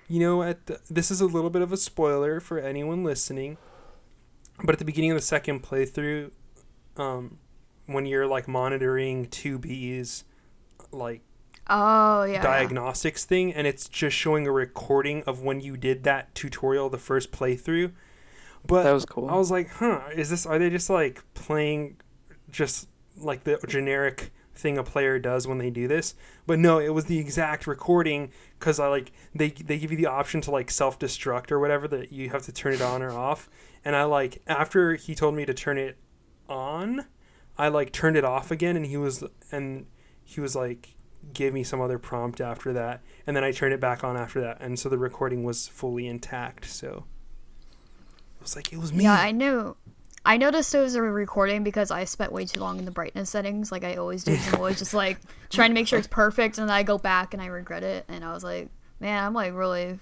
you 0.08 0.20
know 0.20 0.42
at 0.42 0.66
the, 0.66 0.80
this 0.90 1.10
is 1.10 1.20
a 1.20 1.26
little 1.26 1.50
bit 1.50 1.62
of 1.62 1.72
a 1.72 1.76
spoiler 1.76 2.38
for 2.40 2.58
anyone 2.60 3.02
listening, 3.04 3.58
but 4.62 4.74
at 4.74 4.78
the 4.78 4.84
beginning 4.84 5.10
of 5.10 5.16
the 5.16 5.22
second 5.22 5.62
playthrough, 5.64 6.30
um, 6.96 7.38
when 7.86 8.06
you're 8.06 8.26
like 8.28 8.46
monitoring 8.46 9.26
2B's, 9.26 10.22
like 10.92 11.22
Oh 11.68 12.24
yeah. 12.24 12.34
yeah. 12.34 12.42
diagnostics 12.42 13.24
thing, 13.24 13.52
and 13.54 13.66
it's 13.66 13.88
just 13.88 14.16
showing 14.16 14.46
a 14.46 14.52
recording 14.52 15.22
of 15.24 15.42
when 15.42 15.60
you 15.60 15.76
did 15.76 16.04
that 16.04 16.34
tutorial 16.34 16.90
the 16.90 16.98
first 16.98 17.30
playthrough. 17.30 17.92
But 18.66 18.82
That 18.84 18.92
was 18.92 19.04
cool. 19.04 19.28
I 19.28 19.36
was 19.36 19.50
like, 19.50 19.70
huh, 19.70 20.02
is 20.14 20.30
this 20.30 20.46
are 20.46 20.58
they 20.58 20.70
just 20.70 20.90
like 20.90 21.22
playing 21.34 22.00
just 22.50 22.88
like 23.16 23.44
the 23.44 23.58
generic 23.68 24.32
thing 24.54 24.76
a 24.76 24.84
player 24.84 25.18
does 25.18 25.46
when 25.46 25.58
they 25.58 25.70
do 25.70 25.86
this? 25.88 26.14
But 26.46 26.58
no, 26.58 26.78
it 26.78 26.90
was 26.90 27.06
the 27.06 27.18
exact 27.18 27.66
recording 27.66 28.32
cuz 28.58 28.78
I 28.80 28.88
like 28.88 29.12
they 29.34 29.50
they 29.50 29.78
give 29.78 29.90
you 29.92 29.96
the 29.96 30.06
option 30.06 30.40
to 30.42 30.50
like 30.50 30.70
self-destruct 30.70 31.50
or 31.52 31.60
whatever 31.60 31.86
that 31.88 32.12
you 32.12 32.30
have 32.30 32.42
to 32.46 32.52
turn 32.52 32.72
it 32.74 32.82
on 32.82 33.02
or 33.02 33.12
off. 33.12 33.48
And 33.84 33.96
I 33.96 34.04
like 34.04 34.42
after 34.46 34.94
he 34.94 35.14
told 35.14 35.34
me 35.34 35.44
to 35.44 35.54
turn 35.54 35.78
it 35.78 35.96
on, 36.48 37.06
I 37.56 37.68
like 37.68 37.92
turned 37.92 38.16
it 38.16 38.24
off 38.24 38.50
again 38.50 38.76
and 38.76 38.86
he 38.86 38.96
was 38.96 39.24
and 39.50 39.86
he 40.24 40.40
was 40.40 40.54
like 40.56 40.94
gave 41.32 41.52
me 41.52 41.62
some 41.62 41.80
other 41.80 41.98
prompt 41.98 42.40
after 42.40 42.72
that 42.72 43.00
and 43.26 43.36
then 43.36 43.44
I 43.44 43.52
turned 43.52 43.72
it 43.72 43.80
back 43.80 44.02
on 44.02 44.16
after 44.16 44.40
that 44.40 44.58
and 44.60 44.78
so 44.78 44.88
the 44.88 44.98
recording 44.98 45.44
was 45.44 45.68
fully 45.68 46.06
intact. 46.06 46.64
So 46.64 47.04
it 48.36 48.42
was 48.42 48.56
like 48.56 48.72
it 48.72 48.78
was 48.78 48.92
me. 48.92 49.04
Yeah, 49.04 49.14
I 49.14 49.30
knew. 49.30 49.76
I 50.24 50.36
noticed 50.36 50.74
it 50.74 50.78
was 50.78 50.94
a 50.94 51.02
recording 51.02 51.64
because 51.64 51.90
I 51.90 52.04
spent 52.04 52.32
way 52.32 52.44
too 52.44 52.60
long 52.60 52.78
in 52.78 52.84
the 52.84 52.92
brightness 52.92 53.30
settings, 53.30 53.72
like 53.72 53.82
I 53.82 53.96
always 53.96 54.22
do. 54.22 54.36
I'm 54.48 54.54
always 54.54 54.78
just 54.78 54.94
like 54.94 55.18
trying 55.50 55.70
to 55.70 55.74
make 55.74 55.88
sure 55.88 55.98
it's 55.98 56.06
perfect, 56.06 56.58
and 56.58 56.68
then 56.68 56.74
I 56.74 56.84
go 56.84 56.96
back 56.96 57.34
and 57.34 57.42
I 57.42 57.46
regret 57.46 57.82
it. 57.82 58.04
And 58.08 58.24
I 58.24 58.32
was 58.32 58.44
like, 58.44 58.68
man, 59.00 59.24
I'm 59.24 59.34
like 59.34 59.52
really 59.52 59.98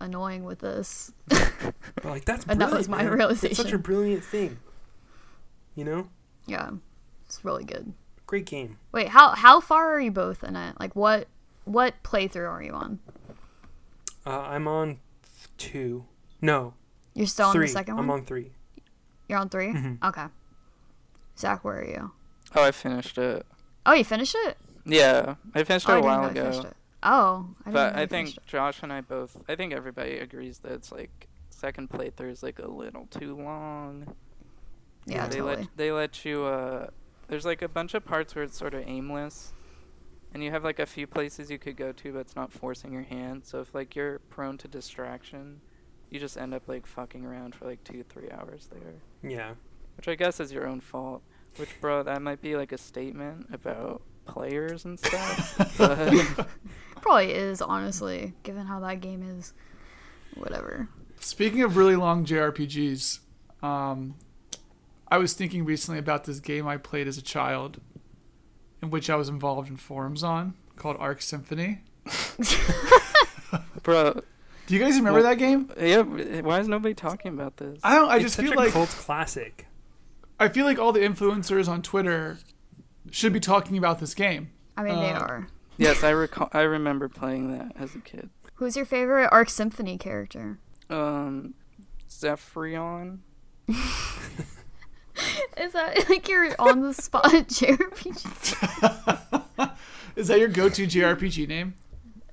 annoying 0.00 0.44
with 0.44 0.58
this. 0.58 1.12
But 1.28 2.04
like 2.04 2.24
that's 2.24 2.44
And 2.48 2.60
that 2.60 2.72
was 2.72 2.88
my 2.88 3.04
man. 3.04 3.30
It's 3.30 3.56
such 3.56 3.72
a 3.72 3.78
brilliant 3.78 4.24
thing. 4.24 4.58
You 5.76 5.84
know, 5.84 6.08
Yeah, 6.46 6.70
it's 7.26 7.44
really 7.44 7.64
good. 7.64 7.92
Great 8.30 8.46
game. 8.46 8.78
Wait, 8.92 9.08
how 9.08 9.30
how 9.30 9.60
far 9.60 9.92
are 9.92 10.00
you 10.00 10.10
both 10.12 10.44
in 10.44 10.54
it? 10.56 10.78
Like 10.78 10.94
what 10.94 11.26
what 11.64 11.94
playthrough 12.04 12.48
are 12.48 12.62
you 12.62 12.72
on? 12.72 13.00
Uh, 14.24 14.40
I'm 14.40 14.68
on 14.68 14.98
two. 15.58 16.04
No, 16.40 16.74
You're 17.14 17.26
still 17.26 17.50
three. 17.52 17.62
on 17.62 17.66
the 17.66 17.72
second 17.72 17.96
one. 17.96 18.04
I'm 18.04 18.10
on 18.10 18.24
three. 18.24 18.52
You're 19.28 19.38
on 19.38 19.48
3 19.48 19.68
Mhm. 19.72 20.02
Okay. 20.08 20.24
Zach, 21.38 21.62
where 21.64 21.80
are 21.80 21.84
you? 21.84 22.10
oh, 22.56 22.64
I 22.64 22.72
finished 22.72 23.16
it. 23.18 23.46
Oh, 23.86 23.92
you 23.92 24.04
finished 24.04 24.34
it? 24.46 24.56
Yeah, 24.84 25.36
I 25.54 25.62
finished 25.64 25.88
oh, 25.88 25.92
it 25.92 25.96
I 25.96 25.98
a 25.98 26.02
didn't 26.02 26.04
while 26.10 26.22
know 26.22 26.28
you 26.28 26.34
finished 26.34 26.58
ago. 26.60 26.68
it. 26.68 26.76
Oh, 27.02 27.46
I 27.66 27.70
But 27.70 27.96
I 27.96 28.06
think 28.06 28.36
it. 28.36 28.46
Josh 28.46 28.82
and 28.82 28.92
I 28.92 29.00
both. 29.02 29.36
I 29.48 29.54
think 29.54 29.72
everybody 29.72 30.18
agrees 30.18 30.58
that 30.58 30.72
it's 30.72 30.90
like 30.90 31.28
second 31.50 31.90
playthrough 31.90 32.30
is 32.32 32.42
like 32.42 32.58
a 32.58 32.66
little 32.68 33.06
too 33.06 33.36
long. 33.36 34.14
Yeah, 35.06 35.26
they 35.28 35.36
totally. 35.38 35.56
let 35.56 35.76
they 35.76 35.92
let 35.92 36.24
you. 36.24 36.44
uh 36.44 36.88
There's 37.30 37.44
like 37.44 37.62
a 37.62 37.68
bunch 37.68 37.94
of 37.94 38.04
parts 38.04 38.34
where 38.34 38.42
it's 38.42 38.58
sort 38.58 38.74
of 38.74 38.82
aimless, 38.86 39.52
and 40.34 40.42
you 40.42 40.50
have 40.50 40.64
like 40.64 40.80
a 40.80 40.84
few 40.86 41.06
places 41.06 41.48
you 41.48 41.58
could 41.58 41.76
go 41.76 41.92
to, 41.92 42.12
but 42.12 42.18
it's 42.18 42.34
not 42.34 42.52
forcing 42.52 42.92
your 42.92 43.04
hand. 43.04 43.44
So 43.44 43.60
if 43.60 43.72
like 43.72 43.94
you're 43.94 44.18
prone 44.30 44.58
to 44.58 44.68
distraction, 44.68 45.60
you 46.10 46.18
just 46.18 46.36
end 46.36 46.52
up 46.54 46.66
like 46.66 46.86
fucking 46.86 47.24
around 47.24 47.54
for 47.54 47.66
like 47.66 47.84
two 47.84 48.02
three 48.02 48.28
hours 48.32 48.68
there, 48.72 48.94
Yeah. 49.30 49.52
which 49.96 50.08
I 50.08 50.16
guess 50.16 50.40
is 50.40 50.52
your 50.52 50.66
own 50.66 50.80
fault. 50.80 51.22
Which, 51.56 51.80
bro, 51.80 52.02
that 52.02 52.20
might 52.20 52.42
be 52.42 52.56
like 52.56 52.72
a 52.72 52.78
statement 52.78 53.46
about 53.52 54.02
players 54.24 54.84
and 54.84 54.98
stuff. 54.98 55.56
Probably 57.00 57.32
is, 57.32 57.62
honestly, 57.62 58.34
given 58.42 58.66
how 58.66 58.80
that 58.80 59.00
game 59.00 59.22
is. 59.22 59.52
Whatever. 60.34 60.88
Speaking 61.18 61.62
of 61.62 61.76
really 61.76 61.96
long 61.96 62.24
JRPGs, 62.24 63.18
um, 63.62 64.14
I 65.10 65.18
was 65.18 65.32
thinking 65.32 65.64
recently 65.64 65.98
about 65.98 66.24
this 66.24 66.40
game 66.40 66.66
I 66.68 66.76
played 66.76 67.08
as 67.08 67.18
a 67.18 67.22
child, 67.22 67.80
in 68.82 68.90
which 68.90 69.10
I 69.10 69.16
was 69.16 69.28
involved 69.28 69.68
in 69.68 69.76
forums 69.76 70.22
on, 70.22 70.54
called 70.76 70.96
Arc 71.00 71.20
Symphony. 71.22 71.80
bro, 73.82 74.22
Do 74.66 74.74
you 74.74 74.80
guys 74.80 74.96
remember 74.96 75.20
Well- 75.20 75.28
that 75.30 75.38
game? 75.38 75.70
yeah, 75.78 76.02
why 76.42 76.60
is 76.60 76.68
nobody 76.68 76.94
talking 76.94 77.32
about 77.34 77.56
this? 77.56 77.80
I 77.82 77.94
don't. 77.96 78.08
I 78.08 78.18
just 78.20 78.20
feel 78.20 78.20
like 78.20 78.20
it's 78.20 78.36
just 78.36 78.36
such 78.36 78.44
feel 78.46 78.54
a 78.54 78.60
like 78.64 78.72
cult 78.72 78.88
classic. 78.90 79.66
I 80.38 80.48
feel 80.48 80.64
like 80.64 80.78
all 80.78 80.92
the 80.92 81.00
influencers 81.00 81.68
on 81.68 81.82
Twitter 81.82 82.38
should 83.10 83.32
be 83.32 83.40
talking 83.40 83.76
about 83.76 83.98
this 84.00 84.14
game. 84.14 84.50
I 84.76 84.82
mean, 84.84 84.94
they 84.96 85.10
Uh, 85.10 85.18
are. 85.20 85.48
yes, 85.76 86.02
I 86.04 86.10
recall. 86.24 86.48
I 86.52 86.60
remember 86.62 87.08
playing 87.08 87.50
that 87.58 87.72
as 87.76 87.94
a 87.94 87.98
kid. 87.98 88.30
Who's 88.54 88.76
your 88.76 88.86
favorite 88.86 89.28
Arc 89.32 89.50
Symphony 89.50 89.98
character? 89.98 90.58
Um, 90.88 91.54
Zephyrion. 92.08 93.18
Is 95.58 95.72
that 95.72 96.08
like 96.08 96.28
your 96.28 96.54
on 96.58 96.80
the 96.80 96.94
spot 96.94 97.24
JRPG? 97.24 98.26
Is 100.16 100.28
that 100.28 100.38
your 100.38 100.48
go-to 100.48 100.86
JRPG 100.86 101.48
name? 101.48 101.74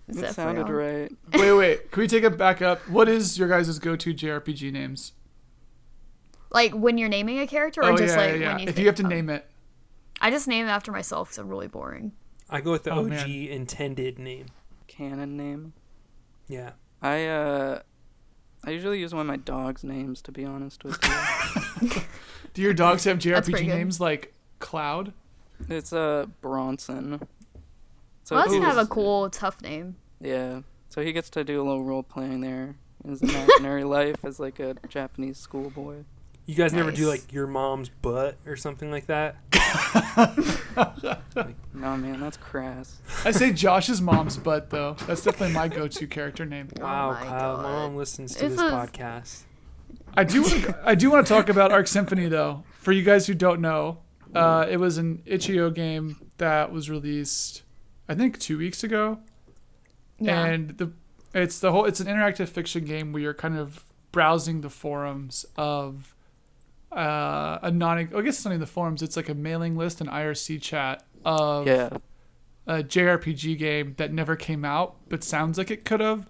It 0.07 0.33
sounded 0.33 0.69
right. 0.69 1.11
Wait, 1.33 1.53
wait. 1.53 1.91
Can 1.91 2.01
we 2.01 2.07
take 2.07 2.23
it 2.23 2.37
back 2.37 2.61
up? 2.61 2.79
What 2.89 3.09
is 3.09 3.37
your 3.37 3.49
guys' 3.49 3.77
go-to 3.77 4.13
JRPG 4.13 4.71
names? 4.71 5.11
Like 6.49 6.73
when 6.73 6.97
you're 6.97 7.09
naming 7.09 7.39
a 7.39 7.47
character, 7.47 7.81
or 7.81 7.91
oh 7.91 7.97
just 7.97 8.15
yeah, 8.15 8.21
like 8.21 8.31
yeah, 8.33 8.37
yeah. 8.39 8.51
when 8.53 8.59
you 8.59 8.67
if 8.69 8.79
you 8.79 8.85
have 8.85 8.95
to 8.95 9.03
of- 9.03 9.09
name 9.09 9.29
it. 9.29 9.45
I 10.19 10.31
just 10.31 10.47
name 10.47 10.65
it 10.65 10.69
after 10.69 10.91
myself 10.91 11.27
because 11.29 11.37
I'm 11.39 11.47
really 11.49 11.67
boring. 11.67 12.13
I 12.49 12.61
go 12.61 12.71
with 12.71 12.83
the 12.83 12.91
Oh, 12.91 13.01
OG 13.01 13.09
man. 13.09 13.29
intended 13.29 14.17
name. 14.17 14.47
Canon 14.87 15.35
name. 15.37 15.73
Yeah. 16.47 16.71
I 17.01 17.25
uh, 17.27 17.81
I 18.67 18.71
usually 18.71 18.99
use 18.99 19.13
one 19.13 19.21
of 19.21 19.27
my 19.27 19.37
dog's 19.37 19.85
names 19.85 20.21
to 20.23 20.31
be 20.33 20.43
honest 20.43 20.83
with 20.83 20.99
you. 21.81 22.01
Do 22.53 22.61
your 22.61 22.73
dogs 22.73 23.05
have 23.05 23.17
JRPG 23.17 23.65
names 23.65 24.01
like 24.01 24.33
Cloud. 24.59 25.13
It's 25.69 25.93
uh 25.93 26.25
Bronson. 26.41 27.25
So 28.25 28.35
well, 28.35 28.43
that's 28.43 28.53
it's 28.53 28.65
kind 28.65 28.77
of 28.77 28.85
a 28.85 28.89
cool, 28.89 29.29
tough 29.29 29.61
name. 29.61 29.95
Yeah. 30.19 30.63
So 30.89 31.01
he 31.01 31.13
gets 31.13 31.29
to 31.31 31.45
do 31.45 31.61
a 31.61 31.63
little 31.63 31.85
role 31.85 32.03
playing 32.03 32.41
there 32.41 32.75
in 33.05 33.11
his 33.11 33.21
imaginary 33.21 33.83
life 33.85 34.17
as 34.25 34.37
like 34.37 34.59
a 34.59 34.75
Japanese 34.89 35.37
schoolboy. 35.37 36.03
You 36.45 36.55
guys 36.55 36.73
never 36.73 36.91
do 36.91 37.07
like 37.07 37.31
your 37.31 37.47
mom's 37.47 37.87
butt 37.87 38.35
or 38.45 38.57
something 38.57 38.91
like 38.91 39.07
that? 39.07 39.37
No 41.73 41.95
man, 41.95 42.19
that's 42.19 42.37
crass. 42.37 42.97
I 43.23 43.29
say 43.31 43.53
Josh's 43.53 44.01
mom's 44.01 44.35
butt 44.37 44.69
though. 44.71 44.95
That's 45.05 45.23
definitely 45.23 45.53
my 45.53 45.67
go-to 45.67 46.07
character 46.07 46.43
name. 46.45 46.69
Wow, 46.81 47.09
Oh 47.09 47.13
my 47.13 47.19
Kyle, 47.29 47.55
God. 47.57 47.61
mom 47.63 47.95
listens 47.95 48.33
to 48.35 48.49
This 48.49 48.53
this 48.57 48.61
is- 48.61 48.71
podcast. 48.71 49.41
I 50.15 50.23
do 50.23 50.41
want 50.41 50.53
to, 50.63 50.79
I 50.83 50.95
do 50.95 51.11
want 51.11 51.27
to 51.27 51.31
talk 51.31 51.49
about 51.49 51.71
Arc 51.71 51.87
Symphony 51.87 52.27
though. 52.27 52.63
For 52.79 52.91
you 52.91 53.03
guys 53.03 53.27
who 53.27 53.35
don't 53.35 53.61
know, 53.61 53.99
uh, 54.33 54.65
it 54.67 54.77
was 54.77 54.97
an 54.97 55.21
itch.io 55.27 55.69
game 55.69 56.17
that 56.39 56.71
was 56.71 56.89
released, 56.89 57.61
I 58.09 58.15
think, 58.15 58.39
two 58.39 58.57
weeks 58.57 58.83
ago. 58.83 59.19
Yeah. 60.19 60.45
and 60.45 60.69
the 60.79 60.91
it's 61.35 61.59
the 61.59 61.71
whole 61.71 61.85
it's 61.85 61.99
an 61.99 62.07
interactive 62.07 62.49
fiction 62.49 62.85
game 62.85 63.13
where 63.13 63.21
you're 63.21 63.33
kind 63.35 63.55
of 63.57 63.85
browsing 64.11 64.61
the 64.61 64.69
forums 64.71 65.45
of 65.55 66.15
uh, 66.91 67.59
a 67.61 67.71
non 67.71 67.97
I 67.97 68.03
guess 68.21 68.35
it's 68.35 68.45
not 68.45 68.53
in 68.53 68.59
the 68.59 68.65
forums 68.65 69.01
it's 69.01 69.15
like 69.17 69.29
a 69.29 69.33
mailing 69.35 69.75
list 69.75 70.01
an 70.01 70.07
IRC 70.07 70.61
chat 70.61 71.05
of 71.25 71.67
Yeah. 71.67 71.89
a 72.65 72.83
JRPG 72.83 73.57
game 73.57 73.93
that 73.97 74.13
never 74.13 74.35
came 74.35 74.63
out 74.65 74.95
but 75.09 75.23
sounds 75.23 75.57
like 75.57 75.69
it 75.71 75.83
could 75.85 75.99
have 75.99 76.29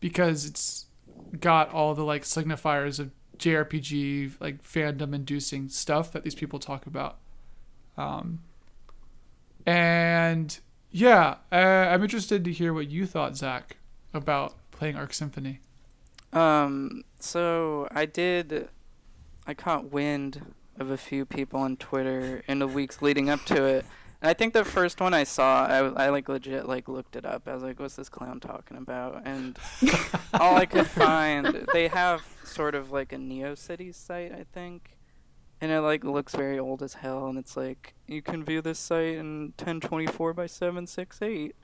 because 0.00 0.44
it's 0.46 0.86
got 1.40 1.70
all 1.72 1.94
the 1.94 2.04
like 2.04 2.22
signifiers 2.22 2.98
of 3.00 3.10
JRPG 3.38 4.32
like 4.40 4.62
fandom 4.62 5.14
inducing 5.14 5.68
stuff 5.68 6.12
that 6.12 6.22
these 6.24 6.34
people 6.34 6.58
talk 6.58 6.86
about 6.86 7.18
um 7.98 8.40
and 9.66 10.60
yeah 10.90 11.36
uh, 11.52 11.56
I'm 11.56 12.02
interested 12.02 12.44
to 12.44 12.52
hear 12.52 12.72
what 12.72 12.88
you 12.88 13.06
thought 13.06 13.36
Zach 13.36 13.76
about 14.14 14.54
playing 14.70 14.96
Arc 14.96 15.12
Symphony 15.12 15.60
Um, 16.32 17.02
so 17.18 17.88
I 17.92 18.06
did, 18.06 18.68
I 19.46 19.54
caught 19.54 19.92
wind 19.92 20.54
of 20.78 20.90
a 20.90 20.96
few 20.96 21.24
people 21.24 21.60
on 21.60 21.76
Twitter 21.76 22.42
in 22.48 22.58
the 22.58 22.66
weeks 22.66 23.00
leading 23.00 23.30
up 23.30 23.44
to 23.46 23.64
it. 23.64 23.84
And 24.20 24.30
I 24.30 24.34
think 24.34 24.54
the 24.54 24.64
first 24.64 25.00
one 25.00 25.14
I 25.14 25.24
saw, 25.24 25.66
I, 25.66 26.06
I 26.06 26.08
like 26.08 26.28
legit 26.28 26.66
like 26.66 26.88
looked 26.88 27.16
it 27.16 27.24
up. 27.24 27.46
I 27.46 27.54
was 27.54 27.62
like, 27.62 27.78
what's 27.78 27.96
this 27.96 28.08
clown 28.08 28.40
talking 28.40 28.76
about? 28.76 29.22
And 29.24 29.58
all 30.34 30.56
I 30.56 30.66
could 30.66 30.86
find, 30.86 31.66
they 31.72 31.88
have 31.88 32.24
sort 32.44 32.74
of 32.74 32.90
like 32.90 33.12
a 33.12 33.16
NeoCities 33.16 33.94
site, 33.94 34.32
I 34.32 34.44
think. 34.52 34.96
And 35.60 35.70
it 35.70 35.80
like 35.80 36.04
looks 36.04 36.34
very 36.34 36.58
old 36.58 36.82
as 36.82 36.94
hell. 36.94 37.28
And 37.28 37.38
it's 37.38 37.56
like, 37.56 37.94
you 38.06 38.22
can 38.22 38.44
view 38.44 38.62
this 38.62 38.78
site 38.78 39.14
in 39.14 39.52
1024 39.58 40.34
by 40.34 40.46
768. 40.46 41.54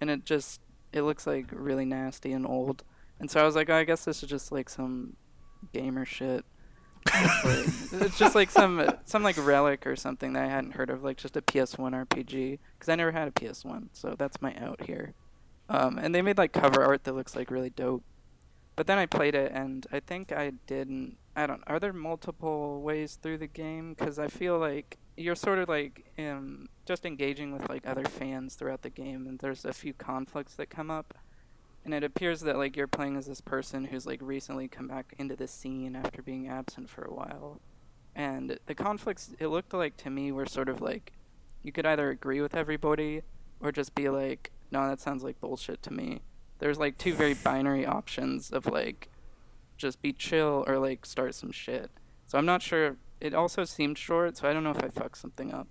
And 0.00 0.10
it 0.10 0.24
just, 0.24 0.60
it 0.92 1.02
looks 1.02 1.26
like 1.26 1.46
really 1.52 1.84
nasty 1.84 2.32
and 2.32 2.46
old. 2.46 2.84
And 3.18 3.30
so 3.30 3.40
I 3.40 3.44
was 3.44 3.56
like, 3.56 3.68
oh, 3.70 3.74
I 3.74 3.84
guess 3.84 4.04
this 4.04 4.22
is 4.22 4.28
just 4.28 4.52
like 4.52 4.68
some 4.68 5.16
gamer 5.72 6.04
shit. 6.04 6.44
It's, 8.00 8.18
just 8.18 8.34
like 8.34 8.50
some 8.50 8.90
some 9.04 9.22
like 9.22 9.36
relic 9.44 9.86
or 9.86 9.96
something 9.96 10.32
that 10.34 10.44
I 10.44 10.48
hadn't 10.48 10.72
heard 10.72 10.90
of, 10.90 11.02
like 11.02 11.16
just 11.16 11.36
a 11.36 11.42
PS1 11.42 12.06
RPG. 12.06 12.58
Because 12.74 12.88
I 12.88 12.96
never 12.96 13.12
had 13.12 13.28
a 13.28 13.30
PS1, 13.30 13.88
so 13.92 14.14
that's 14.18 14.40
my 14.40 14.54
out 14.56 14.82
here. 14.82 15.14
Um, 15.68 15.98
and 15.98 16.14
they 16.14 16.22
made 16.22 16.38
like 16.38 16.52
cover 16.52 16.82
art 16.82 17.04
that 17.04 17.14
looks 17.14 17.36
like 17.36 17.50
really 17.50 17.70
dope. 17.70 18.02
But 18.76 18.86
then 18.86 18.98
I 18.98 19.06
played 19.06 19.34
it, 19.34 19.52
and 19.52 19.86
I 19.90 20.00
think 20.00 20.32
I 20.32 20.52
didn't. 20.66 21.16
I 21.34 21.46
don't. 21.46 21.62
Are 21.66 21.80
there 21.80 21.92
multiple 21.92 22.80
ways 22.80 23.18
through 23.20 23.38
the 23.38 23.46
game? 23.46 23.94
Because 23.94 24.18
I 24.18 24.28
feel 24.28 24.58
like 24.58 24.98
you're 25.16 25.34
sort 25.34 25.58
of 25.58 25.68
like 25.68 26.06
um, 26.18 26.68
just 26.86 27.04
engaging 27.04 27.52
with 27.52 27.68
like 27.68 27.86
other 27.86 28.04
fans 28.04 28.54
throughout 28.54 28.82
the 28.82 28.90
game, 28.90 29.26
and 29.26 29.38
there's 29.40 29.64
a 29.64 29.72
few 29.72 29.92
conflicts 29.92 30.54
that 30.54 30.70
come 30.70 30.90
up 30.90 31.14
and 31.84 31.94
it 31.94 32.04
appears 32.04 32.40
that 32.40 32.56
like 32.56 32.76
you're 32.76 32.86
playing 32.86 33.16
as 33.16 33.26
this 33.26 33.40
person 33.40 33.84
who's 33.84 34.06
like 34.06 34.20
recently 34.22 34.68
come 34.68 34.88
back 34.88 35.14
into 35.18 35.36
the 35.36 35.48
scene 35.48 35.96
after 35.96 36.22
being 36.22 36.48
absent 36.48 36.90
for 36.90 37.02
a 37.04 37.12
while. 37.12 37.60
And 38.14 38.58
the 38.66 38.74
conflicts 38.74 39.30
it 39.38 39.48
looked 39.48 39.72
like 39.72 39.96
to 39.98 40.10
me 40.10 40.32
were 40.32 40.46
sort 40.46 40.68
of 40.68 40.80
like 40.80 41.12
you 41.62 41.72
could 41.72 41.86
either 41.86 42.10
agree 42.10 42.40
with 42.40 42.54
everybody 42.54 43.22
or 43.60 43.72
just 43.72 43.94
be 43.94 44.08
like 44.08 44.50
no 44.70 44.86
that 44.88 45.00
sounds 45.00 45.22
like 45.22 45.40
bullshit 45.40 45.82
to 45.84 45.92
me. 45.92 46.20
There's 46.58 46.78
like 46.78 46.98
two 46.98 47.14
very 47.14 47.34
binary 47.34 47.86
options 47.86 48.50
of 48.50 48.66
like 48.66 49.08
just 49.76 50.02
be 50.02 50.12
chill 50.12 50.64
or 50.66 50.78
like 50.78 51.06
start 51.06 51.34
some 51.34 51.52
shit. 51.52 51.90
So 52.26 52.36
i'm 52.36 52.46
not 52.46 52.60
sure 52.60 52.96
it 53.20 53.34
also 53.34 53.64
seemed 53.64 53.96
short 53.96 54.36
so 54.36 54.48
i 54.48 54.52
don't 54.52 54.64
know 54.64 54.72
if 54.72 54.84
i 54.84 54.88
fucked 54.88 55.18
something 55.18 55.52
up. 55.52 55.68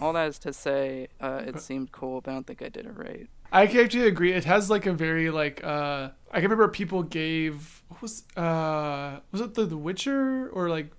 All 0.00 0.12
that 0.12 0.28
is 0.28 0.38
to 0.40 0.52
say 0.52 1.08
uh, 1.20 1.42
it 1.46 1.60
seemed 1.60 1.90
cool 1.90 2.20
but 2.20 2.30
i 2.30 2.34
don't 2.34 2.46
think 2.46 2.62
i 2.62 2.68
did 2.68 2.86
it 2.86 2.96
right 2.96 3.28
I 3.52 3.66
can 3.66 3.80
actually 3.80 4.06
agree. 4.08 4.32
It 4.32 4.44
has 4.44 4.68
like 4.70 4.86
a 4.86 4.92
very 4.92 5.30
like 5.30 5.62
uh 5.64 6.10
I 6.30 6.40
can 6.40 6.44
remember 6.50 6.68
people 6.68 7.02
gave 7.02 7.82
what 7.88 8.02
was 8.02 8.24
uh 8.36 9.20
was 9.32 9.40
it 9.40 9.54
the 9.54 9.64
The 9.64 9.76
Witcher 9.76 10.48
or 10.50 10.68
like 10.68 10.90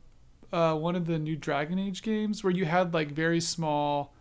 uh 0.52 0.76
one 0.76 0.96
of 0.96 1.06
the 1.06 1.20
new 1.20 1.36
Dragon 1.36 1.78
Age 1.80 2.02
games 2.02 2.44
where 2.44 2.52
you 2.52 2.66
had 2.66 2.94
like 2.94 3.10
very 3.12 3.40
small 3.40 4.14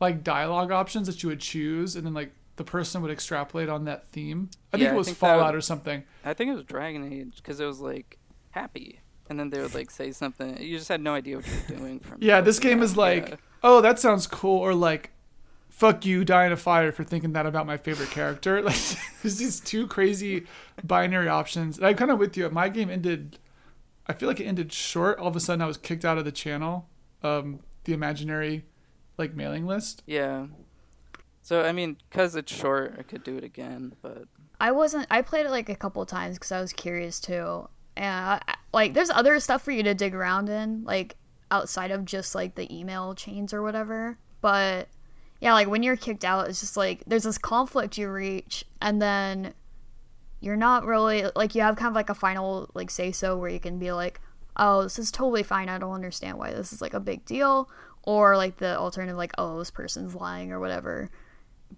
like 0.00 0.22
dialogue 0.22 0.70
options 0.70 1.06
that 1.06 1.22
you 1.22 1.28
would 1.28 1.40
choose 1.40 1.96
and 1.96 2.06
then 2.06 2.14
like 2.14 2.32
the 2.56 2.64
person 2.64 3.02
would 3.02 3.10
extrapolate 3.10 3.68
on 3.68 3.84
that 3.86 4.06
theme. 4.08 4.48
I 4.72 4.78
think 4.78 4.90
it 4.92 4.94
was 4.94 5.08
think 5.08 5.18
Fallout 5.18 5.46
would- 5.54 5.58
or 5.58 5.60
something. 5.60 6.04
I 6.24 6.34
think 6.34 6.50
it 6.52 6.54
was 6.54 6.64
Dragon 6.64 7.12
Age 7.12 7.36
because 7.36 7.58
it 7.58 7.66
was 7.66 7.80
like 7.80 8.18
happy, 8.52 9.00
and 9.28 9.40
then 9.40 9.50
they 9.50 9.60
would 9.60 9.74
like 9.74 9.90
say 9.90 10.12
something. 10.12 10.56
You 10.62 10.78
just 10.78 10.88
had 10.88 11.00
no 11.00 11.14
idea 11.14 11.36
what 11.36 11.46
you 11.48 11.52
were 11.68 11.76
doing. 11.80 11.98
From 11.98 12.18
Yeah, 12.20 12.40
this 12.40 12.60
game 12.60 12.80
is 12.80 12.96
like, 12.96 13.30
Yeah. 13.30 13.36
oh, 13.64 13.80
that 13.80 13.98
sounds 13.98 14.28
cool, 14.28 14.58
or 14.60 14.72
like, 14.72 15.10
fuck 15.76 16.06
you, 16.06 16.24
die 16.24 16.46
in 16.46 16.52
a 16.52 16.56
fire 16.56 16.92
for 16.92 17.02
thinking 17.02 17.32
that 17.32 17.46
about 17.46 17.66
my 17.66 17.76
favorite 17.76 18.10
character. 18.10 18.62
Like, 18.62 18.76
there's 19.22 19.38
these 19.38 19.60
two 19.60 19.86
crazy 19.86 20.46
binary 20.84 21.28
options. 21.28 21.78
And 21.78 21.86
I'm 21.86 21.96
kind 21.96 22.10
of 22.10 22.18
with 22.18 22.36
you. 22.36 22.48
My 22.50 22.68
game 22.68 22.90
ended, 22.90 23.38
I 24.06 24.12
feel 24.12 24.28
like 24.28 24.40
it 24.40 24.44
ended 24.44 24.72
short. 24.72 25.18
All 25.18 25.26
of 25.26 25.36
a 25.36 25.40
sudden, 25.40 25.62
I 25.62 25.66
was 25.66 25.76
kicked 25.76 26.04
out 26.04 26.16
of 26.16 26.24
the 26.24 26.32
channel, 26.32 26.88
um, 27.22 27.60
the 27.84 27.92
imaginary, 27.92 28.64
like 29.18 29.34
mailing 29.34 29.66
list. 29.66 30.02
yeah. 30.06 30.46
So 31.42 31.62
I 31.62 31.72
mean, 31.72 31.98
because 32.08 32.36
it's 32.36 32.50
short, 32.50 32.94
I 32.98 33.02
could 33.02 33.22
do 33.22 33.36
it 33.36 33.44
again, 33.44 33.92
but 34.00 34.24
I 34.60 34.72
wasn't. 34.72 35.06
I 35.10 35.20
played 35.20 35.44
it 35.44 35.50
like 35.50 35.68
a 35.68 35.74
couple 35.74 36.06
times 36.06 36.38
because 36.38 36.50
I 36.52 36.58
was 36.58 36.72
curious 36.72 37.20
too. 37.20 37.68
And 37.98 38.40
I, 38.48 38.54
like, 38.72 38.94
there's 38.94 39.10
other 39.10 39.38
stuff 39.40 39.60
for 39.62 39.70
you 39.70 39.82
to 39.82 39.92
dig 39.92 40.14
around 40.14 40.48
in, 40.48 40.84
like 40.84 41.16
outside 41.50 41.90
of 41.90 42.06
just 42.06 42.34
like 42.34 42.54
the 42.54 42.74
email 42.74 43.14
chains 43.14 43.52
or 43.52 43.62
whatever. 43.62 44.16
But 44.40 44.88
yeah, 45.40 45.52
like 45.52 45.68
when 45.68 45.82
you're 45.82 45.96
kicked 45.96 46.24
out, 46.24 46.48
it's 46.48 46.60
just 46.60 46.76
like 46.76 47.02
there's 47.06 47.24
this 47.24 47.38
conflict 47.38 47.98
you 47.98 48.10
reach, 48.10 48.64
and 48.80 49.00
then 49.00 49.54
you're 50.40 50.56
not 50.56 50.84
really 50.84 51.26
like 51.34 51.54
you 51.54 51.62
have 51.62 51.76
kind 51.76 51.88
of 51.88 51.94
like 51.94 52.10
a 52.10 52.14
final 52.14 52.70
like 52.74 52.90
say 52.90 53.12
so 53.12 53.36
where 53.36 53.50
you 53.50 53.60
can 53.60 53.78
be 53.78 53.92
like, 53.92 54.20
oh, 54.56 54.82
this 54.82 54.98
is 54.98 55.10
totally 55.10 55.42
fine. 55.42 55.68
I 55.68 55.78
don't 55.78 55.92
understand 55.92 56.38
why 56.38 56.52
this 56.52 56.72
is 56.72 56.80
like 56.80 56.94
a 56.94 57.00
big 57.00 57.24
deal, 57.24 57.68
or 58.02 58.36
like 58.36 58.58
the 58.58 58.78
alternative 58.78 59.16
like, 59.16 59.32
oh, 59.38 59.58
this 59.58 59.70
person's 59.70 60.14
lying 60.14 60.52
or 60.52 60.60
whatever. 60.60 61.10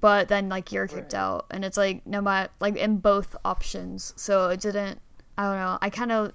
But 0.01 0.29
then 0.29 0.49
like 0.49 0.73
you're 0.73 0.87
kicked 0.87 1.15
out 1.15 1.47
and 1.51 1.65
it's 1.65 1.79
like 1.79 2.07
no 2.07 2.21
matter 2.21 2.51
like 2.61 2.77
in 2.77 2.99
both 2.99 3.35
options. 3.45 4.13
So 4.17 4.51
it 4.51 4.61
didn't 4.61 5.01
i 5.39 5.45
don't 5.45 5.59
know. 5.59 5.79
I 5.81 5.91
kind 5.91 6.13
of 6.13 6.33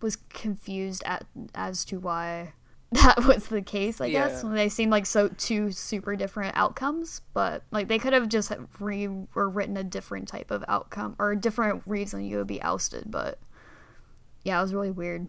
was 0.00 0.16
confused 0.16 1.02
at 1.04 1.26
as 1.54 1.84
to 1.86 1.98
why 1.98 2.52
that 3.02 3.24
was 3.24 3.46
the 3.48 3.62
case 3.62 4.00
i 4.00 4.10
guess 4.10 4.40
Yeah. 4.42 4.48
when 4.48 4.56
they 4.56 4.68
seemed 4.68 4.90
like 4.90 5.06
so 5.06 5.28
two 5.28 5.70
super 5.70 6.16
different 6.16 6.56
outcomes 6.56 7.20
but 7.34 7.62
like 7.70 7.86
they 7.88 7.98
could 7.98 8.12
have 8.12 8.28
just 8.28 8.50
re 8.80 9.08
or 9.34 9.48
written 9.48 9.76
a 9.76 9.84
different 9.84 10.26
type 10.28 10.50
of 10.50 10.64
outcome 10.66 11.14
or 11.18 11.30
a 11.32 11.36
different 11.36 11.82
reason 11.86 12.24
you 12.24 12.38
would 12.38 12.46
be 12.48 12.60
ousted 12.62 13.04
but 13.10 13.38
yeah 14.44 14.58
it 14.58 14.62
was 14.62 14.74
really 14.74 14.90
weird 14.90 15.28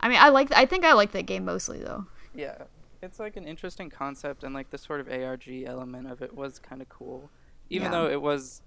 i 0.00 0.08
mean 0.08 0.18
i 0.20 0.28
like 0.30 0.52
i 0.56 0.66
think 0.66 0.84
i 0.84 0.92
like 0.92 1.12
that 1.12 1.26
game 1.26 1.44
mostly 1.44 1.78
though 1.78 2.06
yeah, 2.34 2.62
it's 3.02 3.18
like 3.18 3.36
an 3.36 3.44
interesting 3.44 3.90
concept, 3.90 4.44
and 4.44 4.54
like 4.54 4.70
the 4.70 4.78
sort 4.78 5.00
of 5.00 5.08
ARG 5.08 5.48
element 5.66 6.08
of 6.08 6.22
it 6.22 6.32
was 6.32 6.60
kind 6.60 6.80
of 6.80 6.88
cool, 6.88 7.28
even 7.68 7.86
Yeah. 7.86 7.90
though 7.90 8.08
it 8.08 8.22
was 8.22 8.62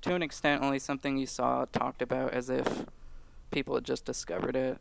to 0.00 0.14
an 0.14 0.22
extent 0.22 0.62
only 0.62 0.78
something 0.78 1.18
you 1.18 1.26
saw 1.26 1.66
talked 1.66 2.00
about 2.00 2.32
as 2.32 2.48
if 2.48 2.86
people 3.50 3.74
had 3.74 3.84
just 3.84 4.06
discovered 4.06 4.56
it. 4.56 4.78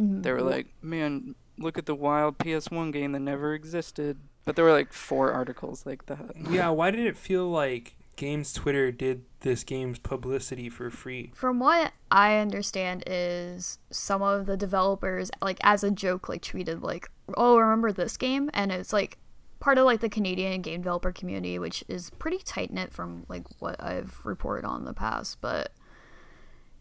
Mhm. 0.00 0.22
They 0.22 0.32
were 0.32 0.40
like, 0.40 0.68
"Man, 0.80 1.34
look 1.58 1.78
at 1.78 1.86
the 1.86 1.94
wild 1.94 2.38
PS1 2.38 2.92
game 2.92 3.12
that 3.12 3.20
never 3.20 3.54
existed." 3.54 4.18
But 4.44 4.56
there 4.56 4.64
were 4.64 4.72
like 4.72 4.92
four 4.92 5.32
articles 5.32 5.84
like 5.84 6.06
that. 6.06 6.34
Yeah, 6.50 6.68
why 6.70 6.90
did 6.90 7.04
it 7.04 7.16
feel 7.16 7.48
like 7.48 7.94
Games 8.16 8.52
Twitter 8.52 8.90
did 8.92 9.24
this 9.40 9.62
game's 9.64 9.98
publicity 9.98 10.68
for 10.68 10.90
free? 10.90 11.32
From 11.34 11.58
what 11.58 11.92
I 12.10 12.38
understand 12.38 13.04
is 13.06 13.78
some 13.90 14.22
of 14.22 14.46
the 14.46 14.56
developers 14.56 15.30
like 15.42 15.58
as 15.62 15.84
a 15.84 15.90
joke 15.90 16.28
like 16.28 16.42
tweeted 16.42 16.82
like, 16.82 17.10
"Oh, 17.36 17.58
remember 17.58 17.92
this 17.92 18.16
game?" 18.16 18.50
and 18.54 18.72
it's 18.72 18.92
like 18.92 19.18
part 19.60 19.78
of 19.78 19.84
like 19.84 20.00
the 20.00 20.08
Canadian 20.08 20.62
game 20.62 20.82
developer 20.82 21.10
community 21.10 21.58
which 21.58 21.82
is 21.88 22.10
pretty 22.10 22.38
tight 22.38 22.72
knit 22.72 22.92
from 22.92 23.24
like 23.28 23.44
what 23.58 23.82
I've 23.82 24.20
reported 24.24 24.66
on 24.66 24.80
in 24.80 24.84
the 24.86 24.94
past, 24.94 25.40
but 25.40 25.72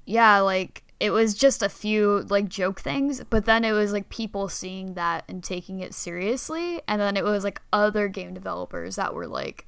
yeah, 0.06 0.40
like 0.40 0.84
it 1.00 1.12
was 1.12 1.34
just 1.34 1.62
a 1.62 1.70
few 1.70 2.26
like 2.30 2.48
joke 2.48 2.80
things, 2.80 3.24
but 3.30 3.46
then 3.46 3.64
it 3.66 3.74
was 3.74 3.92
like 3.92 4.10
people 4.10 4.48
seeing 4.48 4.94
that 4.94 5.26
and 5.28 5.44
taking 5.44 5.80
it 5.80 5.94
seriously, 5.94 6.82
and 6.88 7.02
then 7.02 7.18
it 7.18 7.24
was 7.24 7.44
like 7.44 7.62
other 7.74 8.08
game 8.08 8.34
developers 8.34 8.96
that 8.96 9.14
were 9.14 9.28
like 9.28 9.66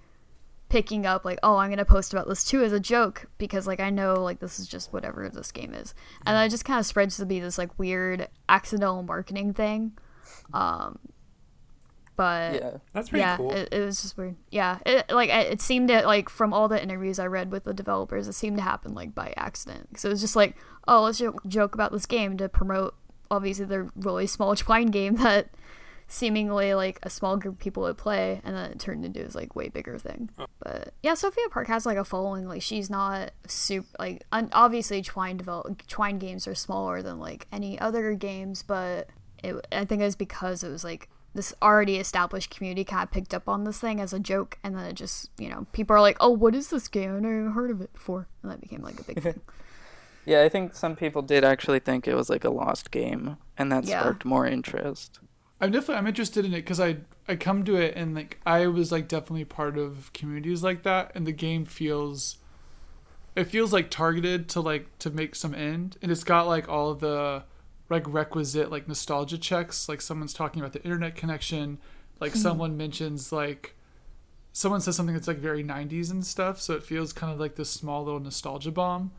picking 0.69 1.05
up 1.05 1.23
like 1.23 1.39
oh 1.43 1.55
i'm 1.55 1.69
gonna 1.69 1.85
post 1.85 2.11
about 2.11 2.27
this 2.27 2.43
too 2.43 2.61
as 2.61 2.73
a 2.73 2.79
joke 2.79 3.27
because 3.37 3.65
like 3.67 3.79
i 3.79 3.89
know 3.89 4.15
like 4.15 4.39
this 4.39 4.59
is 4.59 4.67
just 4.67 4.91
whatever 4.91 5.29
this 5.29 5.51
game 5.51 5.73
is. 5.73 5.93
And 6.25 6.35
then 6.35 6.45
it 6.45 6.49
just 6.49 6.65
kind 6.65 6.79
of 6.79 6.85
spreads 6.85 7.15
to 7.17 7.25
be 7.25 7.39
this 7.39 7.57
like 7.57 7.77
weird 7.79 8.27
accidental 8.49 9.03
marketing 9.03 9.53
thing 9.53 9.93
um 10.53 10.99
but 12.17 12.55
Yeah. 12.55 12.71
That's 12.91 13.07
pretty 13.09 13.21
yeah 13.21 13.37
cool. 13.37 13.51
it, 13.53 13.69
it 13.71 13.79
was 13.79 14.01
just 14.01 14.17
weird. 14.17 14.35
Yeah 14.51 14.79
it 14.85 15.09
like 15.09 15.29
it 15.29 15.53
it 15.53 15.61
seemed 15.61 15.87
to 15.87 16.01
like 16.05 16.27
from 16.27 16.51
all 16.53 16.67
the 16.67 16.81
interviews 16.83 17.19
i 17.19 17.25
read 17.25 17.51
with 17.51 17.63
the 17.63 17.73
developers 17.73 18.27
it 18.27 18.33
seemed 18.33 18.57
to 18.57 18.63
happen 18.63 18.93
like 18.93 19.15
by 19.15 19.33
accident. 19.37 19.97
So 19.97 20.09
it 20.09 20.11
was 20.11 20.21
just 20.21 20.35
like 20.35 20.55
oh 20.87 21.03
let's 21.03 21.19
jo- 21.19 21.39
joke 21.47 21.73
about 21.75 21.93
this 21.93 22.05
game 22.05 22.35
to 22.37 22.49
promote 22.49 22.93
obviously 23.31 23.65
the 23.65 23.89
really 23.95 24.27
small 24.27 24.53
twine 24.65 24.87
game 24.87 25.15
that 25.15 25.47
seemingly 26.09 26.73
like 26.73 26.99
a 27.03 27.09
small 27.09 27.35
group 27.35 27.55
of 27.55 27.59
people 27.59 27.83
would 27.83 27.97
play 27.97 28.39
and 28.45 28.55
then 28.55 28.71
it 28.71 28.79
turned 28.79 29.03
into 29.03 29.21
this 29.21 29.35
like 29.35 29.55
way 29.55 29.67
bigger 29.67 29.97
thing. 29.99 30.29
Oh. 30.39 30.45
But 30.59 30.93
yeah 31.03 31.13
sophia 31.15 31.49
park 31.51 31.67
has 31.67 31.85
like 31.85 31.97
a 31.97 32.05
following. 32.05 32.47
Like 32.47 32.61
she's 32.61 32.89
not 32.89 33.31
super 33.45 33.87
like 33.99 34.23
un- 34.31 34.49
obviously 34.53 35.01
twine 35.01 35.37
develop 35.37 35.85
twine 35.87 36.17
games 36.17 36.47
are 36.47 36.55
smaller 36.55 37.01
than 37.01 37.19
like 37.19 37.47
any 37.51 37.77
other 37.79 38.13
games 38.13 38.63
but 38.63 39.09
it 39.43 39.53
i 39.71 39.85
think 39.85 40.01
it 40.01 40.05
was 40.05 40.15
because 40.15 40.63
it 40.63 40.69
was 40.69 40.83
like 40.83 41.09
this 41.37 41.53
already 41.61 41.95
established 41.97 42.49
community 42.49 42.83
kind 42.83 43.03
of 43.03 43.11
picked 43.11 43.33
up 43.33 43.47
on 43.47 43.63
this 43.63 43.79
thing 43.79 44.01
as 44.01 44.11
a 44.11 44.19
joke 44.19 44.57
and 44.63 44.75
then 44.75 44.83
it 44.85 44.93
just 44.95 45.29
you 45.37 45.47
know 45.47 45.65
people 45.71 45.95
are 45.95 46.01
like 46.01 46.17
oh 46.19 46.29
what 46.29 46.53
is 46.53 46.69
this 46.69 46.87
game 46.89 47.15
i 47.15 47.19
never 47.19 47.51
heard 47.51 47.71
of 47.71 47.79
it 47.79 47.93
before 47.93 48.27
and 48.43 48.51
that 48.51 48.59
became 48.59 48.81
like 48.81 48.99
a 48.99 49.03
big 49.03 49.21
thing 49.23 49.39
Yeah, 50.25 50.41
I 50.43 50.49
think 50.49 50.75
some 50.75 50.97
people 50.97 51.21
did 51.21 51.45
actually 51.45 51.79
think 51.79 52.05
it 52.05 52.13
was 52.13 52.29
like 52.29 52.43
a 52.43 52.49
lost 52.49 52.91
game, 52.91 53.37
and 53.57 53.71
that 53.71 53.85
Yeah. 53.85 54.01
sparked 54.01 54.25
more 54.25 54.45
interest. 54.45 55.19
I'm 55.61 55.71
definitely 55.71 55.95
I'm 55.95 56.07
interested 56.07 56.43
in 56.43 56.51
it 56.53 56.57
because 56.65 56.81
I 56.81 56.97
I 57.29 57.37
come 57.37 57.63
to 57.63 57.77
it 57.77 57.95
and 57.95 58.13
like 58.13 58.37
I 58.45 58.67
was 58.67 58.91
like 58.91 59.07
definitely 59.07 59.45
part 59.45 59.77
of 59.77 60.11
communities 60.11 60.63
like 60.63 60.83
that, 60.83 61.13
and 61.15 61.25
the 61.25 61.31
game 61.31 61.63
feels 61.63 62.39
it 63.37 63.45
feels 63.45 63.71
like 63.71 63.89
targeted 63.89 64.49
to 64.49 64.59
like 64.59 64.85
to 64.99 65.09
make 65.09 65.33
some 65.33 65.55
end, 65.55 65.95
and 66.01 66.11
it's 66.11 66.25
got 66.25 66.45
like 66.45 66.67
all 66.67 66.89
of 66.91 66.99
the 66.99 67.43
like 67.89 68.03
requisite 68.07 68.71
like 68.71 68.87
nostalgia 68.87 69.37
checks. 69.37 69.87
Like 69.89 70.01
someone's 70.01 70.33
talking 70.33 70.61
about 70.61 70.73
the 70.73 70.83
internet 70.83 71.15
connection, 71.15 71.77
like 72.19 72.35
someone 72.35 72.75
mentions 72.77 73.31
like 73.31 73.75
someone 74.53 74.81
says 74.81 74.95
something 74.95 75.13
that's 75.13 75.27
like 75.27 75.37
very 75.37 75.63
90s 75.63 76.09
and 76.11 76.25
stuff, 76.25 76.59
so 76.59 76.73
it 76.73 76.83
feels 76.83 77.13
kind 77.13 77.31
of 77.31 77.39
like 77.39 77.55
this 77.55 77.69
small 77.69 78.03
little 78.03 78.19
nostalgia 78.19 78.71
bomb. 78.71 79.11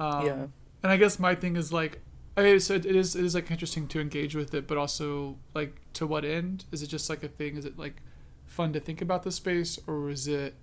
Um, 0.00 0.26
Yeah. 0.26 0.46
and 0.82 0.92
I 0.92 0.96
guess 0.96 1.18
my 1.18 1.34
thing 1.34 1.56
is 1.56 1.72
like, 1.72 2.00
okay, 2.36 2.58
so 2.58 2.74
it 2.74 2.86
is 2.86 3.14
it 3.14 3.24
is 3.24 3.34
like 3.34 3.50
interesting 3.50 3.86
to 3.88 4.00
engage 4.00 4.34
with 4.34 4.54
it, 4.54 4.66
but 4.66 4.78
also 4.78 5.36
like 5.54 5.76
to 5.94 6.06
what 6.06 6.24
end? 6.24 6.64
Is 6.72 6.82
it 6.82 6.86
just 6.88 7.10
like 7.10 7.22
a 7.22 7.28
thing? 7.28 7.56
Is 7.56 7.64
it 7.64 7.78
like 7.78 8.02
fun 8.46 8.72
to 8.72 8.80
think 8.80 9.00
about 9.02 9.22
the 9.22 9.30
space, 9.32 9.78
or 9.86 10.10
is 10.10 10.26
it 10.26 10.54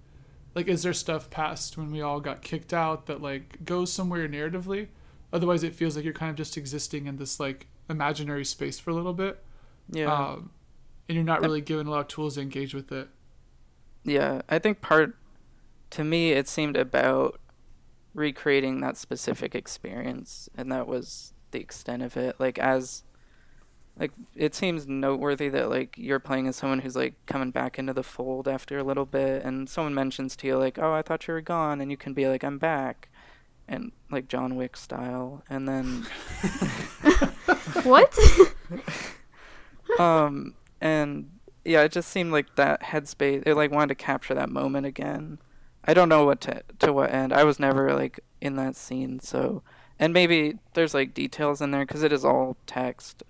like 0.55 0.67
is 0.67 0.83
there 0.83 0.93
stuff 0.93 1.29
past 1.29 1.77
when 1.77 1.91
we 1.91 2.01
all 2.01 2.19
got 2.19 2.41
kicked 2.41 2.73
out 2.73 3.05
that 3.05 3.21
like 3.21 3.63
goes 3.63 3.93
somewhere 3.93 4.27
narratively? 4.27 4.87
Otherwise, 5.31 5.63
it 5.63 5.75
feels 5.75 5.95
like 5.95 6.03
you're 6.05 6.13
kind 6.13 6.29
of 6.29 6.35
just 6.35 6.57
existing 6.57 7.05
in 7.07 7.17
this 7.17 7.39
like 7.39 7.67
imaginary 7.89 8.45
space 8.45 8.79
for 8.79 8.89
a 8.89 8.93
little 8.93 9.13
bit, 9.13 9.43
Yeah. 9.91 10.11
um, 10.11 10.51
and 11.07 11.15
you're 11.15 11.23
not 11.23 11.41
really 11.41 11.61
given 11.61 11.87
a 11.87 11.91
lot 11.91 12.01
of 12.01 12.07
tools 12.07 12.35
to 12.35 12.41
engage 12.41 12.73
with 12.73 12.91
it. 12.91 13.09
Yeah, 14.03 14.41
I 14.49 14.59
think 14.59 14.81
part 14.81 15.15
to 15.91 16.03
me 16.03 16.31
it 16.31 16.47
seemed 16.47 16.77
about 16.77 17.39
recreating 18.13 18.81
that 18.81 18.97
specific 18.97 19.55
experience 19.55 20.49
and 20.55 20.71
that 20.71 20.87
was 20.87 21.33
the 21.51 21.59
extent 21.59 22.01
of 22.03 22.15
it. 22.17 22.35
Like 22.39 22.57
as 22.59 23.03
like 23.97 24.11
it 24.35 24.55
seems 24.55 24.87
noteworthy 24.87 25.49
that 25.49 25.69
like 25.69 25.95
you're 25.97 26.19
playing 26.19 26.47
as 26.47 26.55
someone 26.55 26.79
who's 26.79 26.95
like 26.95 27.15
coming 27.25 27.51
back 27.51 27.77
into 27.77 27.93
the 27.93 28.03
fold 28.03 28.47
after 28.47 28.77
a 28.77 28.83
little 28.83 29.05
bit 29.05 29.43
and 29.43 29.69
someone 29.69 29.93
mentions 29.93 30.35
to 30.37 30.47
you 30.47 30.57
like, 30.57 30.79
"Oh, 30.79 30.93
I 30.93 31.01
thought 31.01 31.27
you 31.27 31.33
were 31.33 31.41
gone." 31.41 31.81
And 31.81 31.91
you 31.91 31.97
can 31.97 32.13
be 32.13 32.27
like, 32.27 32.43
"I'm 32.43 32.57
back." 32.57 33.08
And 33.69 33.91
like 34.11 34.27
John 34.27 34.55
Wick 34.55 34.75
style. 34.75 35.43
And 35.49 35.67
then 35.67 36.05
what? 37.83 38.17
Um 39.97 40.53
and 40.79 41.29
yeah 41.65 41.81
it 41.81 41.91
just 41.91 42.09
seemed 42.09 42.31
like 42.31 42.55
that 42.55 42.81
headspace 42.83 43.43
it 43.45 43.55
like 43.55 43.71
wanted 43.71 43.89
to 43.89 43.95
capture 43.95 44.33
that 44.35 44.49
moment 44.49 44.85
again. 44.85 45.39
I 45.83 45.93
don't 45.93 46.09
know 46.09 46.25
what 46.25 46.41
to 46.41 46.63
to 46.79 46.93
what 46.93 47.11
end. 47.11 47.33
I 47.33 47.43
was 47.43 47.59
never 47.59 47.93
like 47.93 48.19
in 48.39 48.55
that 48.57 48.75
scene 48.75 49.19
so 49.19 49.63
and 49.97 50.13
maybe 50.13 50.59
there's 50.73 50.93
like 50.93 51.13
details 51.13 51.59
in 51.59 51.71
there 51.71 51.85
because 51.85 52.03
it 52.03 52.13
is 52.13 52.23
all 52.23 52.55
text 52.67 53.23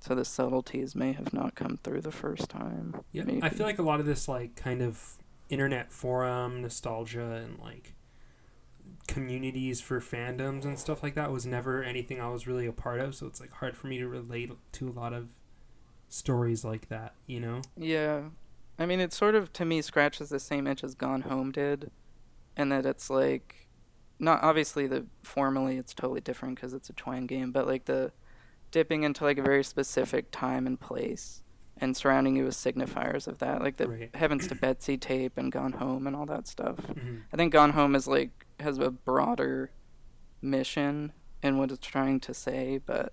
so 0.00 0.14
the 0.14 0.24
subtleties 0.24 0.96
may 0.96 1.12
have 1.12 1.32
not 1.32 1.54
come 1.54 1.78
through 1.84 2.00
the 2.00 2.10
first 2.10 2.48
time 2.48 2.96
Yeah, 3.12 3.24
I 3.42 3.50
feel 3.50 3.66
like 3.66 3.78
a 3.78 3.82
lot 3.82 4.00
of 4.00 4.06
this 4.06 4.26
like 4.28 4.56
kind 4.56 4.82
of 4.82 5.18
internet 5.48 5.92
forum 5.92 6.62
nostalgia 6.62 7.32
and 7.44 7.58
like 7.60 7.94
communities 9.08 9.80
for 9.80 10.00
fandoms 10.00 10.64
and 10.64 10.78
stuff 10.78 11.02
like 11.02 11.14
that 11.14 11.32
was 11.32 11.44
never 11.46 11.82
anything 11.82 12.20
I 12.20 12.28
was 12.28 12.46
really 12.46 12.66
a 12.66 12.72
part 12.72 13.00
of, 13.00 13.14
so 13.14 13.26
it's 13.26 13.40
like 13.40 13.52
hard 13.52 13.76
for 13.76 13.86
me 13.88 13.98
to 13.98 14.08
relate 14.08 14.52
to 14.72 14.88
a 14.88 14.92
lot 14.92 15.12
of 15.12 15.28
stories 16.08 16.64
like 16.64 16.88
that, 16.88 17.14
you 17.26 17.40
know? 17.40 17.62
Yeah. 17.76 18.22
I 18.78 18.86
mean, 18.86 19.00
it 19.00 19.12
sort 19.12 19.34
of, 19.34 19.52
to 19.54 19.64
me, 19.64 19.82
scratches 19.82 20.28
the 20.28 20.40
same 20.40 20.66
itch 20.66 20.82
as 20.84 20.94
Gone 20.94 21.22
Home 21.22 21.52
did. 21.52 21.90
And 22.56 22.70
that 22.70 22.84
it's 22.86 23.08
like, 23.10 23.68
not 24.18 24.42
obviously 24.42 24.86
the 24.86 25.06
formally 25.22 25.78
it's 25.78 25.94
totally 25.94 26.20
different 26.20 26.54
because 26.56 26.72
it's 26.74 26.90
a 26.90 26.92
twine 26.92 27.26
game, 27.26 27.50
but 27.50 27.66
like 27.66 27.86
the 27.86 28.12
dipping 28.70 29.02
into 29.02 29.24
like 29.24 29.38
a 29.38 29.42
very 29.42 29.64
specific 29.64 30.30
time 30.30 30.66
and 30.66 30.78
place 30.78 31.42
and 31.78 31.96
surrounding 31.96 32.36
you 32.36 32.44
with 32.44 32.54
signifiers 32.54 33.26
of 33.26 33.38
that, 33.38 33.62
like 33.62 33.78
the 33.78 33.88
Right. 33.88 34.14
Heavens 34.14 34.46
to 34.48 34.54
Betsy 34.54 34.96
tape 34.96 35.36
and 35.38 35.50
Gone 35.50 35.72
Home 35.72 36.06
and 36.06 36.14
all 36.14 36.26
that 36.26 36.46
stuff. 36.46 36.76
Mhm. 36.76 37.22
I 37.32 37.36
think 37.36 37.52
Gone 37.52 37.70
Home 37.70 37.94
is 37.96 38.06
like, 38.06 38.41
has 38.62 38.78
a 38.78 38.90
broader 38.90 39.70
mission 40.40 41.12
in 41.42 41.58
what 41.58 41.70
it's 41.70 41.86
trying 41.86 42.20
to 42.20 42.34
say, 42.34 42.80
but 42.84 43.12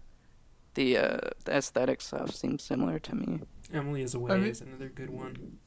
the, 0.75 0.97
uh, 0.97 1.19
the 1.45 1.53
aesthetic 1.57 2.01
stuff 2.01 2.31
seems 2.33 2.63
similar 2.63 2.99
to 2.99 3.15
me. 3.15 3.41
Emily 3.73 4.01
is 4.01 4.15
away 4.15 4.31
I 4.33 4.37
mean- 4.37 4.47
is 4.49 4.61
another 4.61 4.89
good 4.89 5.09
one. 5.09 5.57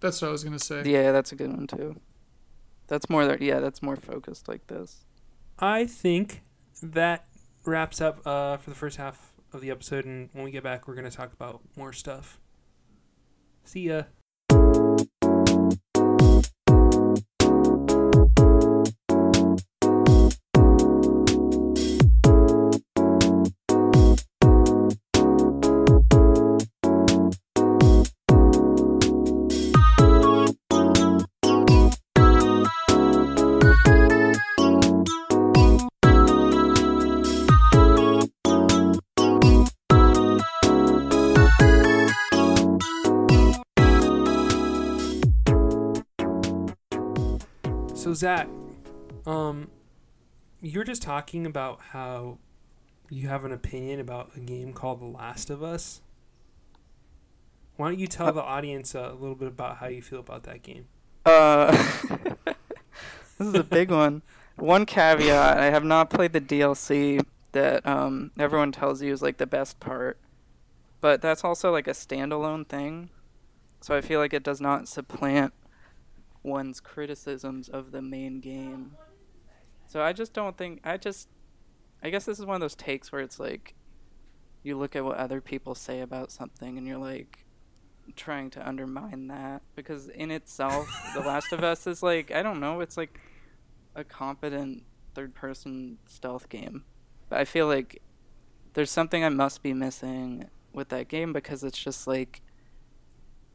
That's 0.00 0.20
what 0.20 0.28
I 0.28 0.32
was 0.32 0.44
gonna 0.44 0.58
say. 0.58 0.82
Yeah, 0.84 1.12
that's 1.12 1.32
a 1.32 1.36
good 1.36 1.50
one 1.50 1.66
too. 1.66 1.98
That's 2.88 3.08
more 3.08 3.24
that 3.26 3.40
yeah, 3.40 3.60
that's 3.60 3.82
more 3.82 3.96
focused 3.96 4.48
like 4.48 4.66
this. 4.66 5.06
I 5.58 5.86
think 5.86 6.42
that 6.82 7.26
wraps 7.64 8.00
up 8.00 8.26
uh, 8.26 8.58
for 8.58 8.68
the 8.70 8.76
first 8.76 8.96
half 8.98 9.32
of 9.52 9.60
the 9.62 9.70
episode, 9.70 10.04
and 10.04 10.28
when 10.32 10.44
we 10.44 10.50
get 10.50 10.62
back, 10.62 10.86
we're 10.86 10.94
going 10.94 11.08
to 11.08 11.16
talk 11.16 11.32
about 11.32 11.62
more 11.76 11.92
stuff. 11.92 12.38
See 13.64 13.88
ya. 13.88 14.02
Zach, 48.24 48.48
um, 49.26 49.68
you're 50.62 50.82
just 50.82 51.02
talking 51.02 51.44
about 51.44 51.78
how 51.90 52.38
you 53.10 53.28
have 53.28 53.44
an 53.44 53.52
opinion 53.52 54.00
about 54.00 54.30
a 54.34 54.40
game 54.40 54.72
called 54.72 55.02
The 55.02 55.04
Last 55.04 55.50
of 55.50 55.62
Us. 55.62 56.00
Why 57.76 57.88
don't 57.88 57.98
you 57.98 58.06
tell 58.06 58.32
the 58.32 58.40
audience 58.40 58.94
uh, 58.94 59.10
a 59.12 59.12
little 59.12 59.34
bit 59.34 59.48
about 59.48 59.76
how 59.76 59.88
you 59.88 60.00
feel 60.00 60.20
about 60.20 60.44
that 60.44 60.62
game? 60.62 60.86
Uh 61.26 61.70
This 63.36 63.48
is 63.48 63.54
a 63.54 63.62
big 63.62 63.90
one. 63.90 64.22
One 64.56 64.86
caveat, 64.86 65.58
I 65.58 65.66
have 65.66 65.84
not 65.84 66.08
played 66.08 66.32
the 66.32 66.40
DLC 66.40 67.22
that 67.52 67.86
um 67.86 68.30
everyone 68.38 68.72
tells 68.72 69.02
you 69.02 69.12
is 69.12 69.20
like 69.20 69.36
the 69.36 69.46
best 69.46 69.80
part. 69.80 70.16
But 71.02 71.20
that's 71.20 71.44
also 71.44 71.70
like 71.70 71.86
a 71.86 71.90
standalone 71.90 72.66
thing. 72.66 73.10
So 73.82 73.94
I 73.94 74.00
feel 74.00 74.18
like 74.18 74.32
it 74.32 74.42
does 74.42 74.62
not 74.62 74.88
supplant 74.88 75.52
one's 76.44 76.78
criticisms 76.78 77.68
of 77.68 77.90
the 77.90 78.02
main 78.02 78.38
game. 78.38 78.92
So 79.86 80.02
I 80.02 80.12
just 80.12 80.32
don't 80.32 80.56
think 80.56 80.80
I 80.84 80.96
just 80.96 81.28
I 82.02 82.10
guess 82.10 82.24
this 82.24 82.38
is 82.38 82.44
one 82.44 82.54
of 82.54 82.60
those 82.60 82.76
takes 82.76 83.10
where 83.10 83.22
it's 83.22 83.40
like 83.40 83.74
you 84.62 84.78
look 84.78 84.94
at 84.94 85.04
what 85.04 85.16
other 85.16 85.40
people 85.40 85.74
say 85.74 86.00
about 86.00 86.30
something 86.30 86.78
and 86.78 86.86
you're 86.86 86.98
like 86.98 87.44
trying 88.16 88.50
to 88.50 88.66
undermine 88.66 89.28
that 89.28 89.62
because 89.74 90.08
in 90.08 90.30
itself 90.30 90.86
The 91.14 91.20
Last 91.20 91.52
of 91.52 91.64
Us 91.64 91.86
is 91.86 92.02
like 92.02 92.30
I 92.30 92.42
don't 92.42 92.60
know, 92.60 92.80
it's 92.80 92.96
like 92.96 93.18
a 93.96 94.04
competent 94.04 94.84
third 95.14 95.34
person 95.34 95.98
stealth 96.06 96.48
game. 96.48 96.84
But 97.28 97.40
I 97.40 97.44
feel 97.44 97.66
like 97.66 98.02
there's 98.74 98.90
something 98.90 99.24
I 99.24 99.28
must 99.28 99.62
be 99.62 99.72
missing 99.72 100.48
with 100.72 100.88
that 100.90 101.08
game 101.08 101.32
because 101.32 101.64
it's 101.64 101.78
just 101.78 102.06
like 102.06 102.42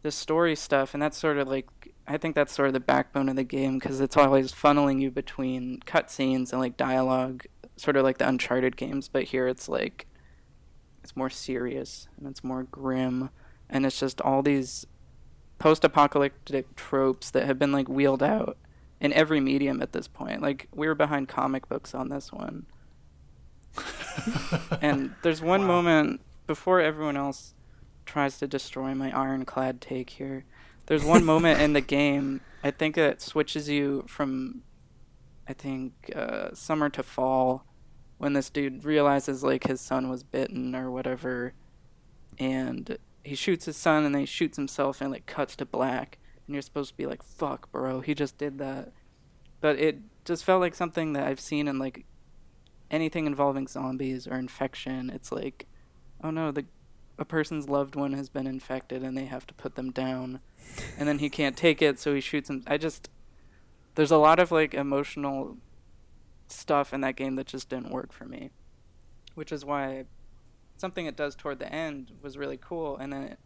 the 0.02 0.12
story 0.12 0.56
stuff, 0.56 0.94
and 0.94 1.04
that's 1.04 1.18
sort 1.18 1.38
of 1.38 1.48
like 1.48 1.68
I 2.10 2.18
think 2.18 2.34
that's 2.36 2.52
sort 2.54 2.68
of 2.68 2.74
the 2.74 2.80
backbone 2.80 3.30
of 3.30 3.36
the 3.36 3.44
game 3.44 3.78
because 3.78 4.02
it's 4.02 4.18
always 4.18 4.52
funneling 4.52 5.00
you 5.00 5.12
between 5.12 5.80
cutscenes 5.86 6.52
and 6.52 6.60
like 6.60 6.76
dialogue, 6.76 7.46
sort 7.78 7.96
of 7.96 8.04
like 8.04 8.18
the 8.18 8.28
Uncharted 8.28 8.76
games. 8.76 9.08
But 9.08 9.26
here 9.26 9.48
it's 9.48 9.70
like 9.70 10.08
it's 11.04 11.16
more 11.16 11.30
serious 11.30 12.08
and 12.18 12.28
it's 12.28 12.44
more 12.44 12.64
grim, 12.64 13.30
and 13.70 13.86
it's 13.86 14.00
just 14.00 14.20
all 14.22 14.42
these 14.42 14.88
post-apocalyptic 15.60 16.76
tropes 16.76 17.30
that 17.32 17.46
have 17.46 17.60
been 17.60 17.72
like 17.72 17.88
wheeled 17.88 18.24
out 18.24 18.58
in 19.00 19.14
every 19.14 19.40
medium 19.40 19.82
at 19.82 19.92
this 19.94 20.08
point. 20.08 20.42
Like 20.42 20.68
we 20.74 20.88
were 20.88 20.96
behind 20.96 21.28
comic 21.30 21.70
books 21.70 21.94
on 21.94 22.10
this 22.10 22.34
one. 22.34 22.66
and 24.82 25.14
there's 25.22 25.42
one 25.42 25.62
Wow. 25.62 25.68
moment 25.68 26.22
before 26.48 26.82
everyone 26.82 27.16
else 27.18 27.54
tries 28.06 28.40
to 28.40 28.48
destroy 28.48 28.96
my 28.96 29.16
ironclad 29.16 29.80
take 29.80 30.10
here. 30.12 30.46
There's 30.90 31.06
one 31.06 31.24
moment 31.24 31.62
in 31.62 31.74
the 31.74 31.82
game 31.82 32.42
I 32.64 32.72
think 32.72 32.98
it 32.98 33.22
switches 33.22 33.70
you 33.70 34.06
from 34.08 34.64
I 35.48 35.54
think 35.54 36.12
uh, 36.16 36.50
summer 36.54 36.90
to 36.90 37.04
fall 37.04 37.64
when 38.18 38.34
this 38.34 38.50
dude 38.50 38.84
realizes 38.84 39.44
like 39.44 39.68
his 39.68 39.80
son 39.82 40.10
was 40.10 40.24
bitten 40.24 40.76
or 40.76 40.90
whatever 40.90 41.54
and 42.40 42.98
he 43.24 43.36
shoots 43.36 43.66
his 43.66 43.78
son 43.78 44.04
and 44.04 44.16
then 44.16 44.22
he 44.22 44.26
shoots 44.26 44.58
himself 44.58 45.00
and 45.00 45.16
it 45.16 45.28
cuts 45.28 45.56
to 45.58 45.66
black 45.66 46.18
and 46.48 46.56
you're 46.56 46.62
supposed 46.64 46.90
to 46.90 46.98
be 46.98 47.06
like 47.06 47.22
fuck 47.22 47.72
bro 47.72 48.02
he 48.02 48.16
just 48.16 48.40
did 48.40 48.58
that. 48.58 48.92
But 49.62 49.78
it 49.78 50.00
just 50.26 50.44
felt 50.44 50.62
like 50.62 50.74
something 50.74 51.14
that 51.14 51.28
i've 51.28 51.40
seen 51.40 51.68
in 51.68 51.78
like 51.78 52.06
anything 52.90 53.28
involving 53.28 53.68
zombies 53.68 54.28
or 54.28 54.36
infection 54.36 55.12
it's 55.12 55.32
like 55.32 55.68
oh 56.24 56.32
no 56.32 56.52
the 56.52 56.66
a 57.20 57.26
person's 57.26 57.70
loved 57.70 57.96
one 57.96 58.14
has 58.14 58.30
been 58.30 58.48
infected 58.48 59.04
and 59.04 59.16
they 59.16 59.26
have 59.26 59.46
to 59.46 59.54
put 59.54 59.76
them 59.76 59.92
down 59.92 60.40
and 60.98 61.08
then 61.08 61.20
he 61.20 61.30
can't 61.30 61.58
take 61.58 61.82
it 61.82 62.00
so 62.00 62.14
he 62.14 62.22
shoots 62.22 62.50
him. 62.50 62.64
I 62.68 62.78
just 62.78 63.10
there's 63.96 64.12
a 64.12 64.18
lot 64.18 64.40
of 64.40 64.52
like 64.52 64.74
emotional 64.74 65.58
stuff 66.48 66.94
in 66.94 67.02
that 67.02 67.16
game 67.16 67.36
that 67.36 67.48
just 67.48 67.70
didn't 67.70 67.92
work 67.92 68.12
for 68.12 68.26
me 68.26 68.50
which 69.40 69.54
is 69.54 69.64
why 69.64 70.04
something 70.76 71.06
it 71.06 71.16
does 71.16 71.34
toward 71.34 71.60
the 71.60 71.74
end 71.74 72.12
was 72.22 72.38
really 72.38 72.58
cool 72.58 72.98
and 72.98 73.14
then 73.14 73.24
it 73.24 73.40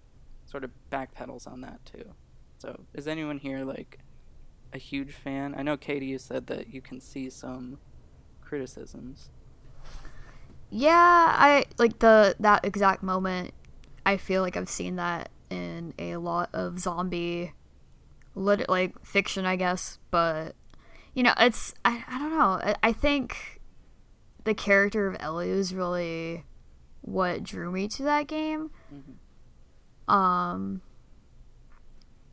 sort 0.45 0.63
of 0.63 0.71
backpedals 0.91 1.47
on 1.47 1.61
that 1.61 1.85
too. 1.85 2.13
So 2.57 2.81
is 2.95 3.07
anyone 3.07 3.37
here 3.37 3.63
like 3.63 3.99
a 4.73 4.79
huge 4.79 5.13
fan? 5.13 5.53
I 5.55 5.61
know 5.61 5.77
Caty 5.77 6.07
you 6.07 6.17
said 6.17 6.47
that 6.47 6.73
you 6.73 6.81
can 6.81 6.99
see 6.99 7.29
some 7.29 7.77
criticisms. 8.41 9.29
Yeah, 10.71 10.91
I 11.37 11.65
like 11.77 11.99
the 11.99 12.35
that 12.39 12.65
exact 12.65 13.03
moment. 13.03 13.53
I 14.05 14.17
feel 14.17 14.41
like 14.41 14.57
I've 14.57 14.67
seen 14.67 14.95
that 14.95 15.29
in 15.53 15.93
a 15.99 16.17
lot 16.17 16.49
of 16.53 16.79
zombie, 16.79 17.53
lit 18.35 18.67
like 18.67 19.05
fiction, 19.05 19.45
I 19.45 19.55
guess. 19.55 19.99
But 20.11 20.55
you 21.13 21.23
know, 21.23 21.33
it's 21.39 21.73
I, 21.85 22.03
I 22.07 22.17
don't 22.17 22.31
know. 22.31 22.59
I, 22.61 22.75
I 22.81 22.91
think 22.91 23.61
the 24.43 24.53
character 24.53 25.07
of 25.07 25.15
Ellie 25.19 25.51
was 25.51 25.73
really 25.73 26.43
what 27.01 27.43
drew 27.43 27.71
me 27.71 27.87
to 27.89 28.03
that 28.03 28.27
game. 28.27 28.71
Um, 30.07 30.81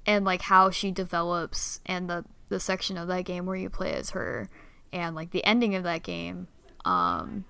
and 0.06 0.24
like 0.24 0.42
how 0.42 0.70
she 0.70 0.90
develops, 0.90 1.80
and 1.86 2.08
the 2.08 2.24
the 2.48 2.58
section 2.58 2.96
of 2.96 3.08
that 3.08 3.24
game 3.24 3.46
where 3.46 3.56
you 3.56 3.70
play 3.70 3.92
as 3.92 4.10
her, 4.10 4.48
and 4.92 5.14
like 5.14 5.30
the 5.30 5.44
ending 5.44 5.74
of 5.74 5.84
that 5.84 6.02
game. 6.02 6.48
Um, 6.84 7.44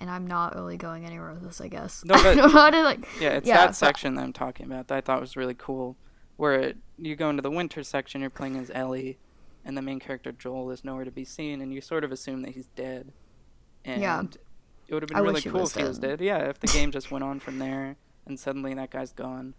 and 0.00 0.08
I'm 0.10 0.26
not 0.26 0.54
really 0.54 0.76
going 0.76 1.04
anywhere 1.04 1.32
with 1.32 1.42
this, 1.42 1.60
I 1.60 1.68
guess. 1.68 2.04
No, 2.04 2.14
but- 2.14 2.22
don't 2.34 2.36
know 2.36 2.48
how 2.48 2.70
to 2.70 2.82
like. 2.82 3.00
yeah 3.20 3.30
it's 3.30 3.46
Yeah, 3.48 3.66
that 3.66 3.74
section 3.76 4.14
that 4.14 4.22
i'm 4.22 4.32
talking 4.32 4.66
about 4.66 4.88
that 4.88 4.96
i 4.96 5.00
thought 5.00 5.20
was 5.20 5.36
really 5.36 5.54
cool 5.54 5.96
where 6.36 6.54
it, 6.54 6.76
you 6.96 7.16
go 7.16 7.28
into 7.30 7.42
the 7.42 7.50
winter 7.50 7.82
section 7.82 8.20
you're 8.20 8.30
playing 8.30 8.56
as 8.56 8.70
ellie 8.74 9.18
and 9.64 9.76
the 9.76 9.82
main 9.82 9.98
character 9.98 10.30
joel 10.32 10.70
is 10.70 10.84
nowhere 10.84 11.04
to 11.04 11.10
be 11.10 11.24
seen 11.24 11.60
and 11.60 11.72
you 11.74 11.80
sort 11.80 12.04
of 12.04 12.12
assume 12.12 12.42
that 12.42 12.54
he's 12.54 12.66
dead 12.68 13.12
and 13.84 14.00
Yeah. 14.02 14.22
it 14.88 14.94
would 14.94 15.02
have 15.02 15.08
been 15.08 15.16
I 15.16 15.20
really 15.20 15.40
cool 15.42 15.64
if 15.66 15.74
he 15.74 15.82
was 15.82 15.98
dead. 15.98 16.18
dead 16.18 16.24
yeah 16.24 16.38
if 16.48 16.60
the 16.60 16.68
game 16.68 16.90
just 16.92 17.10
went 17.10 17.24
on 17.24 17.40
from 17.46 17.58
there 17.58 17.96
and 18.26 18.38
suddenly 18.38 18.74
that 18.74 18.90
guy's 18.90 19.12
gone 19.12 19.54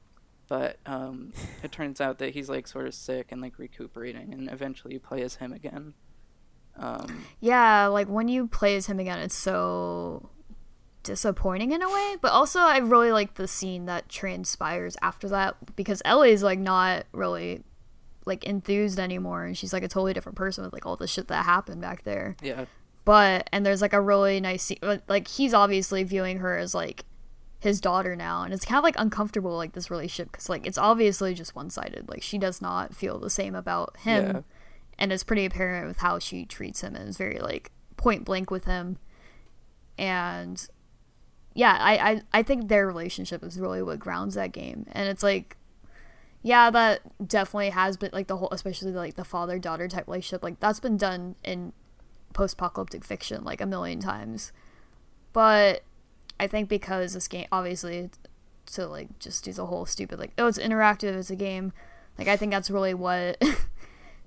but 0.48 0.78
um, 0.88 1.32
it 1.64 1.72
turns 1.72 2.02
out 2.02 2.18
that 2.18 2.34
he's 2.34 2.50
like 2.50 2.66
sort 2.66 2.88
of 2.88 2.96
sick 2.96 3.28
and 3.32 3.40
like 3.42 3.60
recuperating 3.60 4.34
and 4.34 4.50
eventually 4.50 4.94
you 4.96 5.00
play 5.00 5.22
as 5.22 5.36
him 5.36 5.52
again 5.54 5.94
um, 6.80 7.26
Yeah, 7.40 7.88
like 7.88 8.08
when 8.08 8.28
you 8.28 8.48
play 8.48 8.76
as 8.76 8.88
him 8.88 9.00
again, 9.00 9.20
it's 9.20 9.36
so 9.36 10.30
disappointing 11.04 11.72
in 11.72 11.82
a 11.82 11.90
way. 11.90 12.16
But 12.22 12.32
also, 12.32 12.60
I 12.60 12.78
really 12.78 13.12
like 13.12 13.36
the 13.36 13.48
scene 13.48 13.86
that 13.86 14.10
transpires 14.10 14.96
after 15.02 15.30
that 15.30 15.76
because 15.76 16.02
Ellie's 16.06 16.44
like 16.44 16.60
not 16.60 17.06
really 17.12 17.64
like 18.26 18.44
enthused 18.46 19.00
anymore, 19.00 19.46
and 19.46 19.58
she's 19.58 19.74
like 19.74 19.84
a 19.84 19.88
totally 19.88 20.14
different 20.14 20.38
person 20.38 20.64
with 20.64 20.74
like 20.74 20.86
all 20.86 20.96
the 20.96 21.08
shit 21.08 21.28
that 21.28 21.46
happened 21.46 21.82
back 21.82 22.04
there. 22.04 22.36
yeah 22.42 22.66
But 23.06 23.50
and 23.52 23.66
there's 23.66 23.82
like 23.82 23.94
a 23.94 24.02
really 24.02 24.40
nice 24.40 24.64
scene, 24.64 24.80
like 25.08 25.28
he's 25.28 25.54
obviously 25.54 26.04
viewing 26.04 26.38
her 26.40 26.58
as 26.58 26.74
like 26.76 27.06
his 27.60 27.82
daughter 27.82 28.16
now, 28.16 28.44
and 28.44 28.54
it's 28.54 28.66
kind 28.66 28.78
of 28.78 28.84
like 28.84 28.96
uncomfortable 28.98 29.56
like 29.58 29.74
this 29.74 29.90
relationship 29.90 30.32
because 30.32 30.48
like 30.48 30.66
it's 30.68 30.78
obviously 30.78 31.34
just 31.34 31.56
one 31.56 31.70
sided. 31.70 32.08
Like 32.08 32.22
she 32.22 32.38
does 32.38 32.62
not 32.62 32.96
feel 32.96 33.20
the 33.20 33.30
same 33.30 33.56
about 33.56 33.98
him 33.98 34.26
Yeah. 34.26 34.42
And 35.00 35.12
it's 35.12 35.24
pretty 35.24 35.46
apparent 35.46 35.88
with 35.88 35.98
how 35.98 36.20
she 36.20 36.46
treats 36.46 36.82
him 36.82 36.96
and 36.96 37.10
is 37.10 37.18
very 37.18 37.40
like 37.40 37.72
point 37.98 38.26
blank 38.26 38.52
with 38.52 38.66
him. 38.66 38.98
And 39.98 40.68
yeah 41.56 41.78
I, 41.80 42.12
I 42.12 42.22
i 42.32 42.44
think 42.44 42.68
their 42.68 42.86
relationship 42.86 43.44
is 43.44 43.60
really 43.60 43.82
what 43.82 43.98
grounds 43.98 44.36
that 44.36 44.52
game. 44.52 44.86
And 44.92 45.10
it's 45.10 45.24
like 45.24 45.58
yeah 46.44 46.70
that 46.70 47.02
definitely 47.28 47.72
has 47.72 47.98
been 47.98 48.12
like 48.14 48.28
the 48.28 48.38
whole 48.38 48.50
especially 48.52 48.92
like 48.92 49.16
the 49.16 49.26
father 49.26 49.58
daughter 49.58 49.88
type 49.88 50.08
relationship 50.08 50.44
like 50.44 50.60
that's 50.60 50.80
been 50.80 50.98
done 50.98 51.36
in 51.44 51.74
post-apocalyptic 52.34 53.04
fiction 53.04 53.44
like 53.44 53.62
a 53.62 53.66
million 53.66 54.00
times. 54.00 54.52
But 55.34 55.84
i 56.40 56.46
think 56.48 56.70
because 56.70 57.14
this 57.14 57.28
game 57.28 57.48
obviously 57.52 58.10
to 58.66 58.86
like 58.86 59.18
just 59.20 59.44
do 59.44 59.52
the 59.52 59.66
whole 59.66 59.86
stupid 59.86 60.20
like 60.20 60.34
oh 60.38 60.48
it's 60.48 60.60
interactive 60.60 61.14
it's 61.16 61.30
a 61.30 61.36
game 61.36 61.74
like 62.18 62.28
i 62.28 62.38
think 62.38 62.52
that's 62.52 62.70
really 62.70 62.94
what 62.94 63.42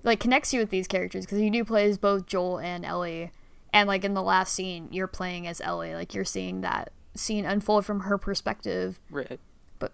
like 0.03 0.21
connects 0.21 0.53
you 0.53 0.61
with 0.61 0.71
these 0.71 0.87
characters 0.87 1.25
because 1.25 1.41
you 1.41 1.51
do 1.51 1.65
play 1.65 1.89
as 1.89 1.99
both 1.99 2.27
Joel 2.27 2.59
and 2.59 2.85
Ellie, 2.85 3.31
and 3.73 3.87
like 3.87 4.05
in 4.05 4.15
the 4.15 4.23
last 4.23 4.55
scene, 4.55 4.89
you're 4.91 5.07
playing 5.07 5.47
as 5.47 5.61
Ellie. 5.61 5.95
Like 5.95 6.15
you're 6.15 6.25
seeing 6.25 6.61
that 6.63 6.93
scene 7.15 7.45
unfold 7.45 7.85
from 7.85 8.01
her 8.01 8.19
perspective. 8.19 8.99
right 9.11 9.39
But 9.79 9.93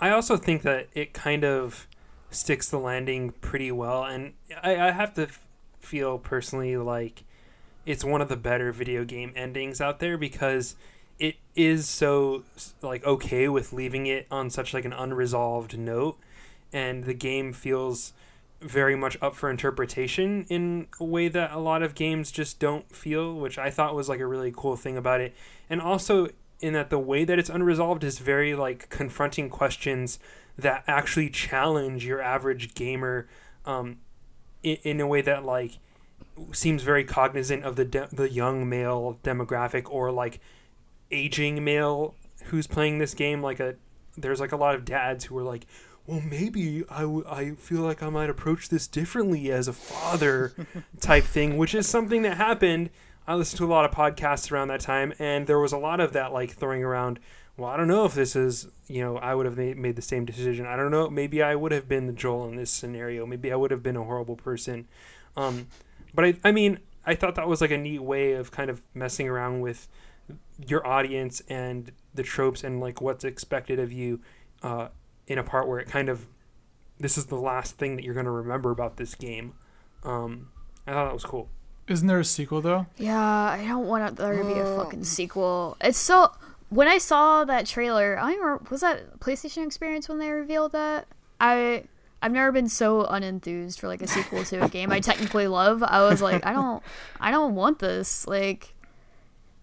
I 0.00 0.10
also 0.10 0.36
think 0.36 0.62
that 0.62 0.88
it 0.94 1.12
kind 1.12 1.44
of 1.44 1.86
sticks 2.30 2.68
the 2.68 2.78
landing 2.78 3.30
pretty 3.40 3.72
well, 3.72 4.04
and 4.04 4.34
I, 4.62 4.88
I 4.88 4.90
have 4.90 5.14
to 5.14 5.22
f- 5.22 5.46
feel 5.80 6.18
personally 6.18 6.76
like 6.76 7.24
it's 7.86 8.04
one 8.04 8.20
of 8.20 8.28
the 8.28 8.36
better 8.36 8.70
video 8.70 9.04
game 9.04 9.32
endings 9.34 9.80
out 9.80 9.98
there 9.98 10.18
because 10.18 10.76
it 11.18 11.36
is 11.56 11.88
so 11.88 12.44
like 12.82 13.04
okay 13.04 13.48
with 13.48 13.72
leaving 13.72 14.06
it 14.06 14.26
on 14.30 14.50
such 14.50 14.74
like 14.74 14.84
an 14.84 14.92
unresolved 14.92 15.78
note, 15.78 16.18
and 16.72 17.04
the 17.04 17.14
game 17.14 17.52
feels 17.52 18.12
very 18.60 18.96
much 18.96 19.16
up 19.22 19.36
for 19.36 19.50
interpretation 19.50 20.44
in 20.48 20.88
a 20.98 21.04
way 21.04 21.28
that 21.28 21.52
a 21.52 21.58
lot 21.58 21.82
of 21.82 21.94
games 21.94 22.32
just 22.32 22.58
don't 22.58 22.94
feel, 22.94 23.34
which 23.34 23.56
I 23.58 23.70
thought 23.70 23.94
was 23.94 24.08
like 24.08 24.20
a 24.20 24.26
really 24.26 24.52
cool 24.54 24.76
thing 24.76 24.96
about 24.96 25.20
it. 25.20 25.34
And 25.70 25.80
also 25.80 26.28
in 26.60 26.72
that 26.72 26.90
the 26.90 26.98
way 26.98 27.24
that 27.24 27.38
it's 27.38 27.50
unresolved 27.50 28.02
is 28.02 28.18
very 28.18 28.54
like 28.54 28.88
confronting 28.88 29.48
questions 29.48 30.18
that 30.56 30.82
actually 30.88 31.30
challenge 31.30 32.04
your 32.04 32.20
average 32.20 32.74
gamer 32.74 33.28
um, 33.64 33.98
in, 34.62 34.76
in 34.82 35.00
a 35.00 35.06
way 35.06 35.20
that 35.22 35.44
like 35.44 35.78
seems 36.52 36.82
very 36.82 37.04
cognizant 37.04 37.64
of 37.64 37.76
the 37.76 37.84
de- 37.84 38.08
the 38.12 38.28
young 38.28 38.68
male 38.68 39.18
demographic 39.22 39.88
or 39.90 40.10
like 40.10 40.40
aging 41.10 41.64
male 41.64 42.14
who's 42.46 42.66
playing 42.66 42.98
this 42.98 43.14
game 43.14 43.42
like 43.42 43.60
a 43.60 43.76
there's 44.16 44.40
like 44.40 44.52
a 44.52 44.56
lot 44.56 44.74
of 44.74 44.84
dads 44.84 45.26
who 45.26 45.38
are 45.38 45.42
like 45.42 45.64
well 46.08 46.22
maybe 46.22 46.82
I, 46.88 47.02
w- 47.02 47.24
I 47.28 47.50
feel 47.52 47.82
like 47.82 48.02
i 48.02 48.08
might 48.08 48.30
approach 48.30 48.70
this 48.70 48.88
differently 48.88 49.52
as 49.52 49.68
a 49.68 49.72
father 49.72 50.54
type 51.00 51.22
thing 51.22 51.56
which 51.56 51.74
is 51.74 51.86
something 51.86 52.22
that 52.22 52.36
happened. 52.38 52.90
I 53.26 53.34
listened 53.34 53.58
to 53.58 53.66
a 53.66 53.68
lot 53.68 53.84
of 53.84 53.90
podcasts 53.90 54.50
around 54.50 54.68
that 54.68 54.80
time 54.80 55.12
and 55.18 55.46
there 55.46 55.58
was 55.58 55.72
a 55.72 55.78
lot 55.78 56.00
of 56.00 56.14
that 56.14 56.32
like 56.32 56.52
throwing 56.52 56.82
around 56.82 57.20
well 57.58 57.68
i 57.68 57.76
don't 57.76 57.88
know 57.88 58.06
if 58.06 58.14
this 58.14 58.34
is 58.34 58.68
you 58.88 59.02
know 59.02 59.18
i 59.18 59.34
would 59.34 59.44
have 59.44 59.58
made, 59.58 59.76
made 59.76 59.96
the 59.96 60.02
same 60.02 60.24
decision. 60.24 60.66
I 60.66 60.76
don't 60.76 60.90
know 60.90 61.10
maybe 61.10 61.42
i 61.42 61.54
would 61.54 61.72
have 61.72 61.86
been 61.88 62.06
the 62.06 62.14
joel 62.14 62.48
in 62.48 62.56
this 62.56 62.70
scenario. 62.70 63.26
Maybe 63.26 63.52
i 63.52 63.56
would 63.56 63.70
have 63.70 63.82
been 63.82 63.96
a 63.96 64.04
horrible 64.04 64.36
person. 64.36 64.88
Um, 65.36 65.68
but 66.14 66.24
I, 66.24 66.34
I 66.42 66.52
mean 66.52 66.78
i 67.04 67.14
thought 67.14 67.34
that 67.34 67.46
was 67.46 67.60
like 67.60 67.70
a 67.70 67.78
neat 67.78 68.02
way 68.02 68.32
of 68.32 68.50
kind 68.50 68.70
of 68.70 68.80
messing 68.94 69.28
around 69.28 69.60
with 69.60 69.88
your 70.66 70.86
audience 70.86 71.42
and 71.48 71.92
the 72.14 72.22
tropes 72.22 72.64
and 72.64 72.80
like 72.80 73.02
what's 73.02 73.24
expected 73.24 73.78
of 73.78 73.92
you 73.92 74.20
uh, 74.62 74.88
in 75.28 75.38
a 75.38 75.42
part 75.44 75.68
where 75.68 75.78
it 75.78 75.86
kind 75.86 76.08
of 76.08 76.26
this 76.98 77.16
is 77.16 77.26
the 77.26 77.36
last 77.36 77.78
thing 77.78 77.94
that 77.94 78.04
you're 78.04 78.14
going 78.14 78.26
to 78.26 78.30
remember 78.32 78.72
about 78.72 78.96
this 78.96 79.14
game 79.14 79.54
um, 80.02 80.48
i 80.86 80.92
thought 80.92 81.04
that 81.04 81.14
was 81.14 81.24
cool 81.24 81.48
Isn't 81.86 82.06
there 82.08 82.20
a 82.20 82.24
sequel 82.24 82.60
though? 82.60 82.86
Yeah, 82.98 83.16
I 83.18 83.64
don't 83.66 83.86
want 83.86 84.16
there 84.16 84.36
to 84.36 84.44
be 84.44 84.58
a 84.58 84.76
fucking 84.76 85.04
sequel. 85.04 85.76
It's 85.80 85.96
so. 85.96 86.32
When 86.68 86.86
I 86.86 86.98
saw 86.98 87.46
that 87.46 87.64
trailer, 87.64 88.18
I 88.20 88.32
don't 88.32 88.40
remember. 88.40 88.66
Was 88.70 88.82
that 88.82 89.20
PlayStation 89.20 89.64
Experience 89.64 90.06
when 90.06 90.18
they 90.18 90.30
revealed 90.30 90.72
that? 90.72 91.06
I. 91.40 91.84
I've 92.20 92.32
never 92.32 92.52
been 92.52 92.68
so 92.68 93.06
unenthused 93.06 93.78
for 93.78 93.86
like 93.88 94.02
a 94.02 94.06
sequel 94.06 94.44
to 94.44 94.64
a 94.64 94.68
game 94.76 94.90
I 94.92 95.00
technically 95.00 95.46
love. 95.46 95.82
I 95.82 96.02
was 96.02 96.20
like, 96.20 96.44
I 96.44 96.52
don't, 96.52 96.82
I 97.20 97.30
don't 97.30 97.54
want 97.54 97.78
this. 97.78 98.26
Like, 98.26 98.74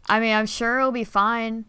I 0.10 0.20
mean, 0.20 0.34
I'm 0.34 0.48
sure 0.48 0.80
it'll 0.80 0.92
be 0.92 1.04
fine, 1.04 1.66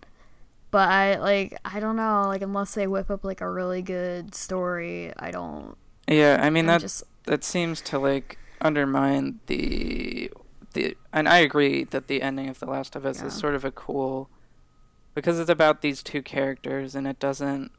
but 0.71 0.89
I 0.89 1.19
like, 1.19 1.59
I 1.64 1.81
don't 1.81 1.97
know. 1.97 2.25
Like, 2.27 2.43
unless 2.43 2.75
they 2.75 2.87
whip 2.87 3.11
up 3.11 3.25
like 3.25 3.41
a 3.41 3.51
really 3.51 3.83
good 3.83 4.35
story, 4.35 5.12
I 5.19 5.31
don't. 5.31 5.77
Yeah, 6.09 6.39
I 6.41 6.51
mean 6.51 6.69
I 6.69 6.75
that 6.75 6.81
just 6.83 7.03
that 7.25 7.43
seems 7.45 7.81
to 7.83 7.99
like 7.99 8.39
undermine 8.61 9.41
the 9.47 10.31
the 10.75 10.97
and 11.12 11.29
I 11.29 11.39
agree 11.39 11.85
that 11.85 12.07
the 12.07 12.23
ending 12.23 12.49
of 12.49 12.61
The 12.61 12.67
Last 12.67 12.95
of 12.97 13.05
Us 13.05 13.21
Yeah. 13.21 13.27
is 13.27 13.35
sort 13.35 13.55
of 13.55 13.64
a 13.64 13.71
cool 13.73 14.31
because 15.14 15.39
it's 15.41 15.51
about 15.51 15.83
these 15.83 16.03
two 16.03 16.23
characters 16.23 16.95
and 16.95 17.07
it 17.07 17.19
doesn't 17.19 17.73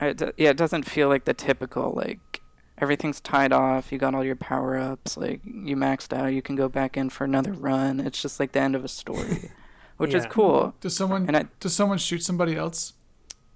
it, 0.00 0.22
yeah, 0.38 0.50
it 0.50 0.56
doesn't 0.56 0.84
feel 0.84 1.08
like 1.08 1.24
the 1.24 1.34
typical 1.34 1.92
like 1.92 2.40
everything's 2.78 3.20
tied 3.20 3.52
off, 3.52 3.92
you 3.92 3.98
got 3.98 4.14
all 4.14 4.24
your 4.24 4.36
power 4.36 4.78
ups, 4.78 5.16
like 5.16 5.40
you 5.44 5.76
maxed 5.76 6.16
out, 6.16 6.26
you 6.32 6.40
can 6.40 6.56
go 6.56 6.68
back 6.68 6.96
in 6.96 7.10
for 7.10 7.24
another 7.24 7.52
run. 7.52 8.00
It's 8.00 8.22
just 8.22 8.40
like 8.40 8.52
the 8.52 8.60
end 8.60 8.74
of 8.74 8.84
a 8.84 8.88
story. 8.88 9.50
Which 10.00 10.14
is 10.14 10.26
cool. 10.26 10.74
Does 10.80 10.96
someone 10.96 11.26
And 11.26 11.36
I 11.36 11.44
does 11.60 11.74
someone 11.74 11.98
shoot 11.98 12.22
somebody 12.22 12.56
else? 12.56 12.94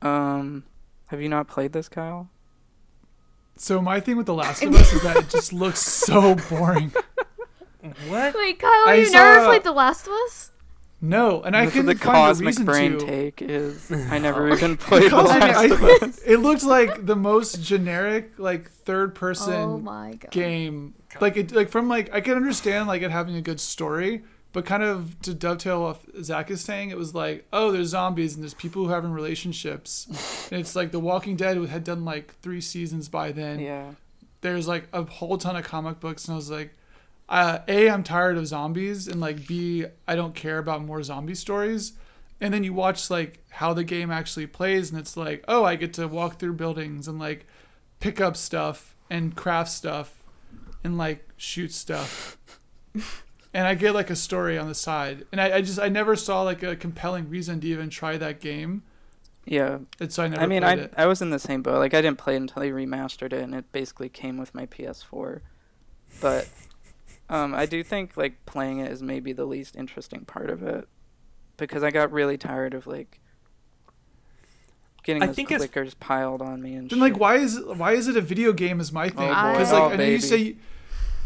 um 0.03 0.65
have 1.09 1.21
you 1.23 1.29
not 1.29 1.49
played 1.49 1.73
this, 1.73 1.89
Kyle? 1.89 2.29
So 3.57 3.81
my 3.81 4.01
thing 4.01 4.17
with 4.17 4.27
The 4.27 4.35
Last 4.35 4.63
of 4.63 4.75
Us 4.75 4.93
is 4.93 5.03
that 5.03 5.17
it 5.17 5.29
just 5.29 5.53
looks 5.53 5.81
so 5.81 6.35
boring. 6.51 6.93
What? 8.09 8.35
wait, 8.35 8.59
Kyle, 8.59 8.71
I 8.89 8.95
you 8.95 9.11
never 9.13 9.41
saw- 9.41 9.47
played 9.49 9.63
The 9.65 9.73
Last 9.73 10.07
of 10.07 10.15
Us? 10.15 10.51
No, 11.03 11.43
and 11.43 11.55
I 11.55 11.67
This 11.67 11.69
is 11.69 11.81
couldn't 11.83 11.99
the 11.99 12.05
find 12.05 12.41
a 12.41 12.45
reason 12.47 12.65
brain 12.65 12.93
to. 12.99 13.05
take 13.07 13.43
is 13.43 13.93
I 14.11 14.19
never 14.19 14.49
even 14.51 14.79
played 14.79 15.03
The 15.03 15.17
Because 15.17 15.31
I 15.37 15.39
Last 15.39 15.63
mean, 15.63 15.73
of 15.73 15.83
I- 15.85 16.07
Us. 16.07 16.19
it 16.25 16.39
looked 16.39 16.63
like 16.65 17.05
the 17.05 17.15
most 17.17 17.63
generic, 17.63 18.33
like 18.39 18.71
third 18.71 19.15
person 19.15 19.53
Oh 19.55 19.79
my 19.79 20.15
god. 20.15 20.31
game. 20.31 20.95
Like 21.21 21.37
it, 21.37 21.53
like 21.53 21.69
from 21.69 21.89
like 21.91 22.13
I 22.15 22.23
can 22.23 22.35
understand 22.37 22.89
like 22.89 23.03
it 23.03 23.11
having 23.11 23.37
a 23.37 23.43
good 23.43 23.61
story, 23.61 24.25
but 24.55 24.65
kind 24.65 24.85
of 24.85 25.21
to 25.23 25.35
dovetail 25.35 25.83
off 25.83 26.07
Zach 26.23 26.49
is 26.49 26.61
saying, 26.61 26.91
it 26.91 26.97
was 26.97 27.13
like, 27.13 27.45
oh, 27.53 27.73
there's 27.73 27.89
zombies 27.89 28.35
and 28.35 28.43
there's 28.43 28.55
people 28.55 28.85
who 28.85 28.91
are 28.91 28.95
having 28.95 29.11
relationships, 29.11 30.07
and 30.53 30.61
it's 30.61 30.77
like 30.77 30.93
The 30.93 31.01
Walking 31.01 31.35
Dead 31.35 31.59
had 31.67 31.83
done 31.83 32.05
like 32.05 32.39
three 32.41 32.61
seasons 32.61 33.09
by 33.09 33.33
then. 33.33 33.59
Yeah. 33.59 33.91
There's 34.43 34.69
like 34.69 34.87
a 34.93 35.03
whole 35.03 35.37
ton 35.39 35.57
of 35.57 35.65
comic 35.65 35.99
books, 35.99 36.27
and 36.27 36.35
I 36.35 36.37
was 36.37 36.51
like, 36.51 36.73
uh, 37.29 37.59
a, 37.67 37.91
I'm 37.91 38.05
tired 38.05 38.39
of 38.39 38.47
zombies, 38.47 39.09
and 39.09 39.21
like 39.21 39.45
B, 39.45 39.87
I 40.07 40.15
don't 40.15 40.37
care 40.37 40.59
about 40.59 40.85
more 40.85 41.03
zombie 41.03 41.35
stories. 41.35 41.95
And 42.41 42.55
then 42.55 42.63
you 42.63 42.73
watch 42.73 43.11
like 43.11 43.41
how 43.51 43.75
the 43.75 43.85
game 43.85 44.13
actually 44.13 44.47
plays, 44.47 44.91
and 44.91 45.01
it's 45.01 45.17
like, 45.17 45.45
oh, 45.49 45.65
I 45.65 45.75
get 45.75 45.95
to 45.95 46.07
walk 46.07 46.39
through 46.39 46.53
buildings 46.53 47.09
and 47.09 47.19
like 47.19 47.47
pick 47.99 48.21
up 48.21 48.37
stuff 48.37 48.95
and 49.11 49.35
craft 49.35 49.73
stuff 49.73 50.23
and 50.85 50.97
like 50.97 51.29
shoot 51.37 51.73
stuff. 51.73 52.39
and 53.55 53.69
I 53.69 53.77
get 53.77 53.95
like 53.95 54.11
a 54.11 54.17
story 54.17 54.59
on 54.59 54.69
the 54.69 54.75
side. 54.75 55.25
And 55.31 55.41
I, 55.41 55.57
I 55.57 55.61
just 55.63 55.79
I 55.79 55.89
never 55.89 56.17
saw 56.17 56.43
like 56.43 56.63
a 56.63 56.75
compelling 56.75 57.31
reason 57.31 57.61
to 57.61 57.67
even 57.69 57.89
try 57.89 58.19
that 58.19 58.41
game. 58.41 58.83
Yeah. 59.47 59.79
And 60.01 60.13
so 60.13 60.25
I 60.25 60.29
never 60.29 60.43
I 60.43 60.47
mean, 60.47 60.65
I 60.65 60.75
it. 60.75 60.95
I 60.97 61.07
was 61.07 61.23
in 61.23 61.31
the 61.31 61.39
same 61.39 61.63
boat. 61.63 61.79
Like 61.79 61.95
I 61.95 62.03
didn't 62.03 62.19
play 62.19 62.35
it 62.35 62.39
until 62.39 62.61
they 62.61 62.71
remastered 62.71 63.33
it, 63.33 63.43
and 63.43 63.55
it 63.55 63.71
basically 63.71 64.09
came 64.09 64.37
with 64.39 64.55
my 64.55 64.67
PS4. 64.67 65.41
But 66.21 66.49
um, 67.31 67.55
I 67.55 67.65
do 67.65 67.85
think 67.85 68.17
like 68.17 68.45
playing 68.45 68.81
it 68.81 68.91
is 68.91 69.03
maybe 69.03 69.33
the 69.33 69.45
least 69.45 69.77
interesting 69.77 70.25
part 70.25 70.51
of 70.51 70.63
it, 70.65 70.89
because 71.57 71.85
I 71.85 71.91
got 71.91 72.11
really 72.11 72.37
tired 72.37 72.75
of 72.75 72.89
like 72.89 73.21
getting 75.05 75.23
I 75.23 75.27
those 75.27 75.37
think 75.37 75.51
clickers 75.51 75.99
piled 76.01 76.43
on 76.43 76.61
me 76.61 76.75
and 76.75 76.91
Then 76.91 76.99
like 76.99 77.19
why 77.19 77.37
is 77.37 77.61
why 77.61 77.93
is 77.93 78.09
it 78.09 78.17
a 78.17 78.21
video 78.21 78.53
game 78.53 78.81
is 78.81 78.91
my 78.91 79.11
thing? 79.11 79.31
Oh. 79.31 79.53
Because 79.53 79.73
Oh, 79.73 79.85
like 79.85 79.93
I 79.93 79.97
know 79.97 80.05
you 80.05 80.19
say 80.19 80.57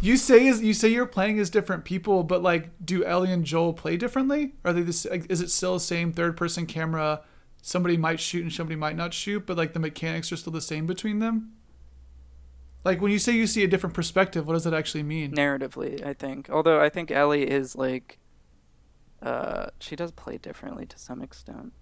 you 0.01 0.17
say 0.17 0.47
is 0.47 0.63
you 0.63 0.75
say 0.75 0.89
you're 0.89 1.07
playing 1.07 1.39
as 1.39 1.51
different 1.51 1.85
people, 1.85 2.23
but 2.23 2.43
like 2.43 2.71
do 2.85 3.05
Ellie 3.05 3.33
and 3.33 3.45
Joel 3.45 3.73
play 3.73 3.97
differently? 3.97 4.55
Are 4.65 4.73
they 4.73 4.83
this 4.83 5.05
like, 5.07 5.31
is 5.31 5.41
it 5.41 5.51
still 5.51 5.75
the 5.75 5.81
same 5.81 6.13
third 6.13 6.37
person 6.37 6.67
camera? 6.67 7.23
Somebody 7.63 7.97
might 7.97 8.21
shoot 8.21 8.43
and 8.43 8.53
somebody 8.53 8.77
might 8.77 8.97
not 8.97 9.13
shoot, 9.13 9.45
but 9.47 9.57
like 9.57 9.73
the 9.73 9.81
mechanics 9.81 10.31
are 10.33 10.37
still 10.37 10.53
the 10.53 10.61
same 10.61 10.87
between 10.87 11.19
them? 11.19 11.53
Like 12.85 13.01
when 13.01 13.11
you 13.11 13.19
say 13.19 13.33
you 13.33 13.47
see 13.49 13.65
a 13.65 13.69
different 13.69 13.95
perspective, 13.95 14.47
what 14.47 14.53
does 14.55 14.65
that 14.65 14.73
actually 14.75 15.03
mean? 15.03 15.33
narratively, 15.33 16.05
I 16.07 16.15
think. 16.15 16.49
Although 16.49 16.81
I 16.81 16.89
think 16.89 17.11
Ellie 17.11 17.43
is 17.49 17.75
like, 17.75 18.19
uh, 19.21 19.67
she 19.81 19.97
does 19.97 20.13
play 20.13 20.39
differently 20.39 20.87
to 20.87 20.99
some 20.99 21.21
extent. 21.21 21.73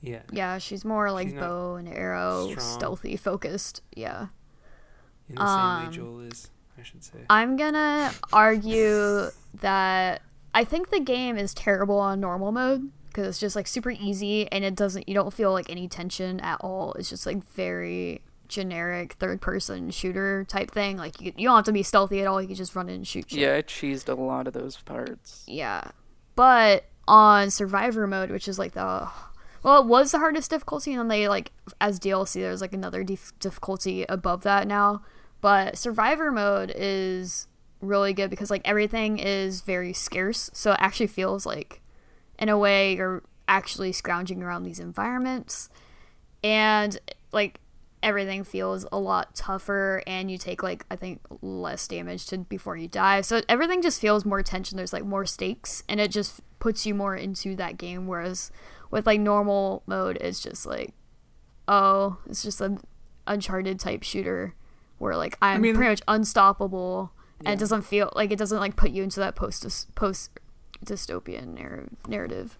Yeah. 0.00 0.22
Yeah, 0.32 0.56
she's 0.58 0.84
more 0.84 1.10
like 1.12 1.28
She's 1.28 1.38
bow 1.38 1.74
and 1.76 1.88
arrow, 1.88 2.48
strong. 2.48 2.64
stealthy 2.78 3.16
focused. 3.16 3.82
Yeah. 3.94 4.28
In 5.28 5.34
the 5.34 5.46
same 5.46 5.56
Um, 5.58 5.86
way 5.86 5.92
Joel 5.92 6.20
is, 6.20 6.50
I 6.78 6.82
should 6.82 7.02
say. 7.02 7.18
I'm 7.30 7.56
gonna 7.56 8.12
argue 8.32 9.30
that 9.60 10.22
I 10.54 10.64
think 10.64 10.90
the 10.90 11.00
game 11.00 11.36
is 11.36 11.54
terrible 11.54 11.98
on 11.98 12.20
normal 12.20 12.52
mode 12.52 12.90
because 13.08 13.28
it's 13.28 13.38
just 13.38 13.56
like 13.56 13.66
super 13.66 13.90
easy 13.90 14.50
and 14.52 14.64
it 14.64 14.74
doesn't 14.74 15.08
you 15.08 15.14
don't 15.14 15.32
feel 15.32 15.52
like 15.52 15.70
any 15.70 15.88
tension 15.88 16.40
at 16.40 16.58
all. 16.60 16.92
It's 16.94 17.10
just 17.10 17.26
like 17.26 17.42
very 17.52 18.22
generic 18.48 19.14
third 19.14 19.40
person 19.40 19.90
shooter 19.90 20.44
type 20.44 20.70
thing. 20.70 20.96
Like 20.96 21.20
you, 21.20 21.32
you 21.36 21.48
don't 21.48 21.56
have 21.56 21.64
to 21.66 21.72
be 21.72 21.82
stealthy 21.82 22.20
at 22.20 22.26
all. 22.26 22.40
You 22.40 22.48
can 22.48 22.56
just 22.56 22.74
run 22.74 22.88
in 22.88 22.96
and 22.96 23.06
shoot 23.06 23.30
shit. 23.30 23.40
Yeah, 23.40 23.54
I 23.54 23.62
cheesed 23.62 24.08
a 24.08 24.14
lot 24.14 24.46
of 24.46 24.52
those 24.52 24.76
parts. 24.78 25.44
Yeah. 25.46 25.90
But 26.34 26.84
on 27.08 27.50
survivor 27.50 28.06
mode, 28.06 28.30
which 28.30 28.48
is 28.48 28.58
like 28.58 28.72
the 28.72 29.08
well, 29.62 29.80
it 29.80 29.86
was 29.86 30.12
the 30.12 30.18
hardest 30.18 30.50
difficulty, 30.50 30.92
and 30.92 31.00
then 31.00 31.08
they 31.08 31.28
like 31.28 31.52
as 31.80 31.98
DLC, 31.98 32.34
there's 32.34 32.60
like 32.60 32.72
another 32.72 33.02
dif- 33.02 33.32
difficulty 33.40 34.04
above 34.08 34.42
that 34.42 34.68
now. 34.68 35.02
But 35.40 35.78
survivor 35.78 36.32
mode 36.32 36.72
is 36.74 37.46
really 37.80 38.12
good 38.12 38.30
because 38.30 38.50
like 38.50 38.62
everything 38.64 39.18
is 39.18 39.60
very 39.60 39.92
scarce, 39.92 40.50
so 40.52 40.72
it 40.72 40.78
actually 40.80 41.08
feels 41.08 41.46
like, 41.46 41.82
in 42.38 42.48
a 42.48 42.58
way, 42.58 42.96
you're 42.96 43.22
actually 43.48 43.92
scrounging 43.92 44.42
around 44.42 44.64
these 44.64 44.80
environments, 44.80 45.68
and 46.42 46.98
like 47.32 47.60
everything 48.02 48.44
feels 48.44 48.86
a 48.92 48.98
lot 48.98 49.34
tougher 49.34 50.02
and 50.06 50.30
you 50.30 50.38
take 50.38 50.62
like 50.62 50.84
i 50.90 50.96
think 50.96 51.20
less 51.40 51.88
damage 51.88 52.26
to 52.26 52.38
before 52.38 52.76
you 52.76 52.86
die. 52.86 53.20
So 53.20 53.40
everything 53.48 53.82
just 53.82 54.00
feels 54.00 54.24
more 54.24 54.42
tension. 54.42 54.76
There's 54.76 54.92
like 54.92 55.04
more 55.04 55.26
stakes 55.26 55.82
and 55.88 55.98
it 55.98 56.10
just 56.10 56.40
puts 56.60 56.86
you 56.86 56.94
more 56.94 57.16
into 57.16 57.56
that 57.56 57.78
game. 57.78 58.06
Whereas 58.06 58.52
with 58.90 59.06
like 59.06 59.18
normal 59.18 59.82
mode 59.86 60.18
it's 60.20 60.40
just 60.40 60.66
like 60.66 60.94
oh 61.66 62.18
it's 62.26 62.42
just 62.42 62.60
an 62.60 62.78
uncharted 63.26 63.80
type 63.80 64.04
shooter 64.04 64.54
where 64.98 65.16
like 65.16 65.36
i'm 65.42 65.60
mean- 65.60 65.74
pretty 65.74 65.90
much 65.90 66.02
unstoppable 66.08 67.12
and 67.44 67.48
it 67.54 67.58
doesn't 67.58 67.82
feel 67.82 68.10
like 68.16 68.30
it 68.30 68.38
doesn't 68.38 68.60
like 68.60 68.76
put 68.76 68.90
you 68.90 69.02
into 69.02 69.20
that 69.20 69.34
post 69.34 69.94
post 69.94 70.30
dystopian 70.84 71.54
narr- 71.54 71.88
narrative 72.08 72.56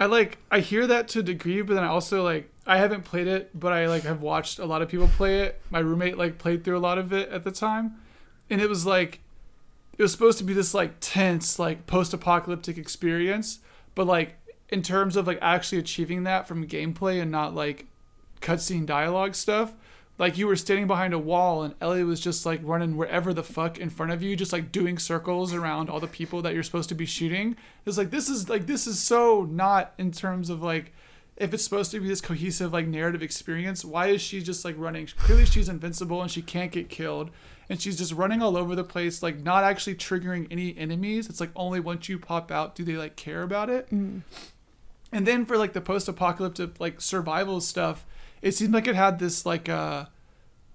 I 0.00 0.06
like 0.06 0.38
I 0.50 0.60
hear 0.60 0.86
that 0.86 1.08
to 1.08 1.20
a 1.20 1.22
degree, 1.22 1.60
but 1.62 1.74
then 1.74 1.82
I 1.82 1.88
also 1.88 2.22
like 2.22 2.50
I 2.66 2.78
haven't 2.78 3.04
played 3.04 3.26
it, 3.26 3.50
but 3.58 3.72
I 3.72 3.88
like 3.88 4.04
have 4.04 4.22
watched 4.22 4.58
a 4.58 4.64
lot 4.64 4.80
of 4.80 4.88
people 4.88 5.08
play 5.08 5.40
it. 5.40 5.60
My 5.70 5.80
roommate 5.80 6.16
like 6.16 6.38
played 6.38 6.64
through 6.64 6.78
a 6.78 6.80
lot 6.80 6.98
of 6.98 7.12
it 7.12 7.28
at 7.30 7.42
the 7.42 7.50
time, 7.50 7.96
and 8.48 8.60
it 8.60 8.68
was 8.68 8.86
like 8.86 9.20
it 9.96 10.02
was 10.02 10.12
supposed 10.12 10.38
to 10.38 10.44
be 10.44 10.54
this 10.54 10.72
like 10.72 10.94
tense 11.00 11.58
like 11.58 11.86
post-apocalyptic 11.88 12.78
experience, 12.78 13.58
but 13.96 14.06
like 14.06 14.36
in 14.68 14.82
terms 14.82 15.16
of 15.16 15.26
like 15.26 15.38
actually 15.42 15.78
achieving 15.78 16.22
that 16.22 16.46
from 16.46 16.64
gameplay 16.66 17.20
and 17.20 17.32
not 17.32 17.54
like 17.54 17.86
cutscene 18.40 18.86
dialogue 18.86 19.34
stuff. 19.34 19.74
Like 20.18 20.36
you 20.36 20.48
were 20.48 20.56
standing 20.56 20.88
behind 20.88 21.14
a 21.14 21.18
wall 21.18 21.62
and 21.62 21.74
Ellie 21.80 22.02
was 22.02 22.20
just 22.20 22.44
like 22.44 22.60
running 22.64 22.96
wherever 22.96 23.32
the 23.32 23.44
fuck 23.44 23.78
in 23.78 23.88
front 23.88 24.10
of 24.10 24.22
you, 24.22 24.34
just 24.34 24.52
like 24.52 24.72
doing 24.72 24.98
circles 24.98 25.54
around 25.54 25.88
all 25.88 26.00
the 26.00 26.08
people 26.08 26.42
that 26.42 26.54
you're 26.54 26.64
supposed 26.64 26.88
to 26.88 26.94
be 26.96 27.06
shooting. 27.06 27.56
It's 27.86 27.96
like 27.96 28.10
this 28.10 28.28
is 28.28 28.48
like 28.48 28.66
this 28.66 28.88
is 28.88 28.98
so 28.98 29.46
not 29.48 29.94
in 29.96 30.10
terms 30.10 30.50
of 30.50 30.60
like 30.62 30.92
if 31.36 31.54
it's 31.54 31.62
supposed 31.62 31.92
to 31.92 32.00
be 32.00 32.08
this 32.08 32.20
cohesive 32.20 32.72
like 32.72 32.88
narrative 32.88 33.22
experience, 33.22 33.84
why 33.84 34.08
is 34.08 34.20
she 34.20 34.42
just 34.42 34.64
like 34.64 34.74
running? 34.76 35.06
Clearly 35.06 35.46
she's 35.46 35.68
invincible 35.68 36.20
and 36.20 36.30
she 36.30 36.42
can't 36.42 36.72
get 36.72 36.88
killed. 36.88 37.30
And 37.70 37.80
she's 37.80 37.98
just 37.98 38.12
running 38.12 38.42
all 38.42 38.56
over 38.56 38.74
the 38.74 38.82
place, 38.82 39.22
like 39.22 39.38
not 39.40 39.62
actually 39.62 39.94
triggering 39.94 40.48
any 40.50 40.76
enemies. 40.76 41.28
It's 41.28 41.38
like 41.38 41.50
only 41.54 41.80
once 41.80 42.08
you 42.08 42.18
pop 42.18 42.50
out 42.50 42.74
do 42.74 42.82
they 42.82 42.96
like 42.96 43.14
care 43.14 43.42
about 43.42 43.70
it. 43.70 43.88
Mm. 43.90 44.22
And 45.12 45.26
then 45.26 45.46
for 45.46 45.56
like 45.56 45.74
the 45.74 45.80
post-apocalyptic 45.80 46.80
like 46.80 47.00
survival 47.00 47.60
stuff, 47.60 48.04
it 48.42 48.52
seemed 48.52 48.74
like 48.74 48.86
it 48.86 48.96
had 48.96 49.18
this 49.18 49.44
like 49.46 49.68
uh 49.68 50.06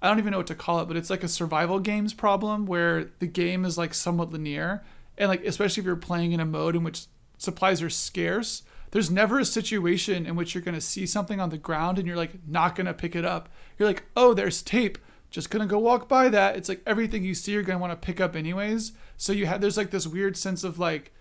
I 0.01 0.09
don't 0.09 0.19
even 0.19 0.31
know 0.31 0.37
what 0.37 0.47
to 0.47 0.55
call 0.55 0.81
it, 0.81 0.87
but 0.89 0.97
it's 0.97 1.09
like 1.09 1.23
a 1.23 1.29
survival 1.29 1.79
games 1.79 2.13
problem 2.13 2.65
where 2.65 3.05
the 3.19 3.27
game 3.27 3.63
is 3.63 3.77
like 3.77 3.93
somewhat 3.93 4.31
linear 4.31 4.83
and 5.17 5.29
like 5.29 5.45
especially 5.45 5.81
if 5.81 5.85
you're 5.85 5.95
playing 5.95 6.33
in 6.33 6.39
a 6.39 6.45
mode 6.45 6.75
in 6.75 6.83
which 6.83 7.05
supplies 7.37 7.81
are 7.81 7.89
scarce, 7.89 8.63
there's 8.91 9.09
never 9.09 9.39
a 9.39 9.45
situation 9.45 10.25
in 10.25 10.35
which 10.35 10.53
you're 10.53 10.63
going 10.63 10.75
to 10.75 10.81
see 10.81 11.05
something 11.05 11.39
on 11.39 11.49
the 11.49 11.57
ground 11.57 11.97
and 11.97 12.07
you're 12.07 12.17
like 12.17 12.33
not 12.47 12.75
going 12.75 12.85
to 12.85 12.93
pick 12.93 13.15
it 13.15 13.25
up. 13.25 13.49
You're 13.77 13.87
like, 13.87 14.03
"Oh, 14.15 14.33
there's 14.33 14.61
tape. 14.61 14.97
just 15.31 15.49
gonna 15.49 15.65
go 15.65 15.79
walk 15.79 16.07
by 16.07 16.29
that. 16.29 16.55
It's 16.55 16.69
like 16.69 16.83
everything 16.85 17.23
you 17.23 17.33
see, 17.33 17.53
you're 17.53 17.63
gonna 17.63 17.79
want 17.79 17.91
to 17.91 18.05
pick 18.05 18.21
up 18.21 18.35
anyways. 18.35 18.91
So 19.17 19.33
you 19.33 19.47
have 19.47 19.61
there's 19.61 19.77
like 19.77 19.89
this 19.89 20.05
weird 20.05 20.37
sense 20.37 20.63
of 20.63 20.77
like, 20.77 21.11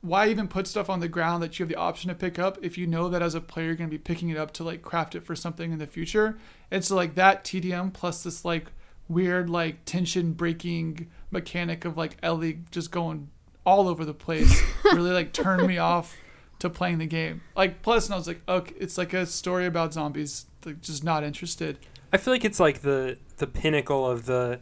why 0.00 0.28
even 0.28 0.46
put 0.46 0.66
stuff 0.66 0.88
on 0.88 1.00
the 1.00 1.08
ground 1.08 1.42
that 1.42 1.58
you 1.58 1.64
have 1.64 1.68
the 1.68 1.76
option 1.76 2.08
to 2.08 2.14
pick 2.14 2.38
up 2.38 2.58
if 2.62 2.78
you 2.78 2.86
know 2.86 3.08
that 3.08 3.20
as 3.20 3.34
a 3.34 3.40
player 3.40 3.66
you're 3.66 3.74
gonna 3.74 3.88
be 3.88 3.98
picking 3.98 4.28
it 4.28 4.36
up 4.36 4.52
to 4.52 4.64
like 4.64 4.82
craft 4.82 5.14
it 5.14 5.24
for 5.24 5.34
something 5.34 5.72
in 5.72 5.78
the 5.78 5.86
future. 5.86 6.38
And 6.70 6.84
so 6.84 6.94
like 6.94 7.14
that 7.16 7.44
TDM 7.44 7.92
plus 7.92 8.22
this 8.22 8.44
like 8.44 8.66
weird 9.08 9.50
like 9.50 9.84
tension 9.84 10.32
breaking 10.32 11.10
mechanic 11.30 11.84
of 11.84 11.96
like 11.96 12.16
Ellie 12.22 12.60
just 12.70 12.90
going 12.90 13.28
all 13.64 13.88
over 13.88 14.04
the 14.04 14.14
place 14.14 14.62
really 14.84 15.10
like 15.10 15.32
turned 15.32 15.66
me 15.66 15.78
off 15.78 16.16
to 16.58 16.70
playing 16.70 16.98
the 16.98 17.06
game. 17.06 17.42
Like 17.56 17.82
plus, 17.82 18.06
and 18.06 18.14
I 18.14 18.18
was 18.18 18.26
like, 18.26 18.40
okay, 18.48 18.74
it's 18.78 18.98
like 18.98 19.12
a 19.12 19.26
story 19.26 19.66
about 19.66 19.92
zombies. 19.92 20.46
Like 20.64 20.80
just 20.80 21.04
not 21.04 21.24
interested. 21.24 21.78
I 22.12 22.16
feel 22.16 22.32
like 22.32 22.44
it's 22.44 22.60
like 22.60 22.82
the 22.82 23.18
the 23.36 23.46
pinnacle 23.46 24.08
of 24.08 24.26
the 24.26 24.60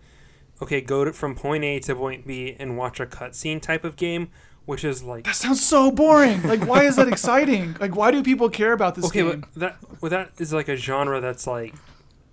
okay, 0.61 0.81
go 0.81 1.05
to, 1.05 1.13
from 1.13 1.35
point 1.35 1.65
A 1.65 1.79
to 1.81 1.95
point 1.95 2.27
B 2.27 2.57
and 2.59 2.77
watch 2.77 3.01
a 3.01 3.07
cutscene 3.07 3.61
type 3.61 3.85
of 3.85 3.97
game, 3.97 4.31
which 4.67 4.85
is 4.85 5.03
like 5.03 5.25
That 5.25 5.37
sounds 5.37 5.65
so 5.65 5.91
boring. 5.91 6.43
Like 6.43 6.67
why 6.67 6.83
is 6.85 6.97
that 6.97 7.09
exciting? 7.17 7.77
Like 7.81 7.97
why 7.97 8.11
do 8.11 8.23
people 8.23 8.51
care 8.51 8.73
about 8.73 8.95
this 8.95 9.07
okay, 9.07 9.23
game? 9.23 9.41
but 9.41 9.61
that 9.61 9.77
well, 10.01 10.11
that 10.11 10.33
is 10.39 10.53
like 10.53 10.69
a 10.69 10.77
genre 10.77 11.21
that's 11.21 11.47
like 11.47 11.75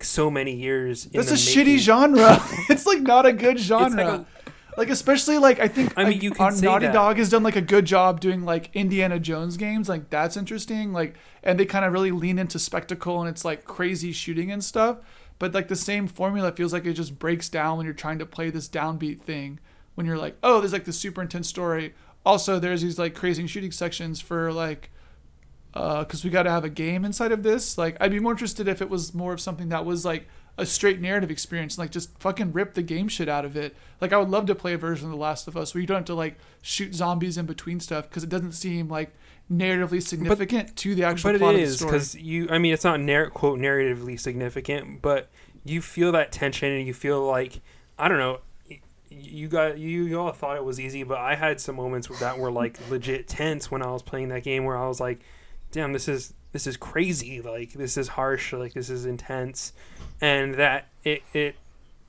so 0.01 0.29
many 0.29 0.53
years. 0.55 1.05
In 1.05 1.11
That's 1.13 1.29
a 1.29 1.33
making. 1.33 1.75
shitty 1.75 1.79
genre. 1.79 2.37
it's 2.69 2.85
like 2.85 3.01
not 3.01 3.25
a 3.25 3.33
good 3.33 3.59
genre. 3.59 4.17
like 4.17 4.25
Like, 4.75 4.89
a, 4.89 4.91
especially 4.93 5.37
like 5.37 5.59
I 5.59 5.67
think 5.67 5.93
I 5.95 6.03
mean, 6.03 6.13
like, 6.13 6.23
you 6.23 6.31
can 6.31 6.51
say 6.51 6.65
Naughty 6.65 6.87
that. 6.87 6.93
Dog 6.93 7.17
has 7.17 7.29
done 7.29 7.43
like 7.43 7.55
a 7.55 7.61
good 7.61 7.85
job 7.85 8.19
doing 8.19 8.43
like 8.43 8.69
Indiana 8.73 9.19
Jones 9.19 9.57
games. 9.57 9.87
Like 9.87 10.09
that's 10.09 10.35
interesting. 10.35 10.93
Like 10.93 11.15
and 11.43 11.59
they 11.59 11.65
kind 11.65 11.85
of 11.85 11.93
really 11.93 12.11
lean 12.11 12.39
into 12.39 12.59
spectacle 12.59 13.19
and 13.19 13.29
it's 13.29 13.45
like 13.45 13.65
crazy 13.65 14.11
shooting 14.11 14.51
and 14.51 14.63
stuff. 14.63 14.97
But 15.39 15.53
like 15.53 15.67
the 15.67 15.75
same 15.75 16.07
formula 16.07 16.51
feels 16.51 16.73
like 16.73 16.85
it 16.85 16.93
just 16.93 17.19
breaks 17.19 17.49
down 17.49 17.77
when 17.77 17.85
you're 17.85 17.93
trying 17.93 18.19
to 18.19 18.25
play 18.25 18.49
this 18.49 18.67
downbeat 18.69 19.21
thing. 19.21 19.59
When 19.95 20.07
you're 20.07 20.17
like, 20.17 20.37
oh, 20.41 20.59
there's 20.59 20.73
like 20.73 20.85
this 20.85 20.99
super 20.99 21.21
intense 21.21 21.47
story. 21.47 21.93
Also, 22.25 22.59
there's 22.59 22.81
these 22.81 22.97
like 22.97 23.15
crazy 23.15 23.45
shooting 23.47 23.71
sections 23.71 24.21
for 24.21 24.51
like 24.53 24.89
uh, 25.73 26.03
because 26.03 26.23
we 26.23 26.29
got 26.29 26.43
to 26.43 26.51
have 26.51 26.63
a 26.63 26.69
game 26.69 27.03
inside 27.03 27.31
of 27.31 27.43
this. 27.43 27.77
Like, 27.77 27.97
I'd 27.99 28.11
be 28.11 28.19
more 28.19 28.31
interested 28.31 28.67
if 28.67 28.81
it 28.81 28.89
was 28.89 29.13
more 29.13 29.33
of 29.33 29.41
something 29.41 29.69
that 29.69 29.85
was 29.85 30.05
like 30.05 30.27
a 30.57 30.65
straight 30.65 31.01
narrative 31.01 31.31
experience, 31.31 31.77
like 31.77 31.89
just 31.89 32.17
fucking 32.19 32.53
rip 32.53 32.75
the 32.75 32.83
game 32.83 33.07
shit 33.07 33.27
out 33.27 33.43
of 33.43 33.57
it. 33.57 33.75
Like, 33.99 34.13
I 34.13 34.17
would 34.17 34.29
love 34.29 34.45
to 34.47 34.55
play 34.55 34.73
a 34.73 34.77
version 34.77 35.05
of 35.07 35.11
The 35.11 35.17
Last 35.17 35.47
of 35.47 35.57
Us 35.57 35.73
where 35.73 35.81
you 35.81 35.87
don't 35.87 35.97
have 35.97 36.05
to 36.05 36.13
like 36.15 36.37
shoot 36.61 36.93
zombies 36.93 37.37
in 37.37 37.45
between 37.45 37.79
stuff 37.79 38.07
because 38.07 38.23
it 38.23 38.29
doesn't 38.29 38.51
seem 38.51 38.87
like 38.87 39.13
narratively 39.51 40.01
significant 40.01 40.75
to 40.77 40.95
the 40.95 41.03
actual 41.03 41.31
but 41.33 41.39
plot 41.39 41.55
it 41.55 41.55
of 41.55 41.61
the 41.61 41.67
is 41.67 41.75
story. 41.77 41.91
because 41.91 42.15
you. 42.15 42.47
I 42.49 42.59
mean, 42.59 42.73
it's 42.73 42.83
not 42.83 42.99
narr- 42.99 43.31
quote 43.31 43.59
narratively 43.59 44.19
significant, 44.19 45.01
but 45.01 45.29
you 45.65 45.81
feel 45.81 46.11
that 46.11 46.31
tension 46.31 46.71
and 46.71 46.85
you 46.85 46.93
feel 46.93 47.25
like 47.25 47.61
I 47.97 48.07
don't 48.07 48.19
know. 48.19 48.41
You 49.13 49.47
got 49.47 49.77
you, 49.77 50.03
you 50.03 50.19
all 50.19 50.31
thought 50.31 50.57
it 50.57 50.63
was 50.63 50.79
easy, 50.79 51.03
but 51.03 51.17
I 51.17 51.35
had 51.35 51.59
some 51.59 51.75
moments 51.75 52.07
that 52.19 52.37
were 52.37 52.51
like 52.51 52.79
legit 52.89 53.27
tense 53.27 53.69
when 53.69 53.81
I 53.81 53.91
was 53.91 54.01
playing 54.01 54.29
that 54.29 54.43
game, 54.43 54.65
where 54.65 54.77
I 54.77 54.87
was 54.87 54.99
like, 54.99 55.19
"Damn, 55.71 55.93
this 55.93 56.07
is 56.07 56.33
this 56.51 56.67
is 56.67 56.77
crazy! 56.77 57.41
Like 57.41 57.73
this 57.73 57.97
is 57.97 58.09
harsh! 58.09 58.53
Like 58.53 58.73
this 58.73 58.89
is 58.89 59.05
intense," 59.05 59.73
and 60.21 60.55
that 60.55 60.87
it 61.03 61.23
it 61.33 61.55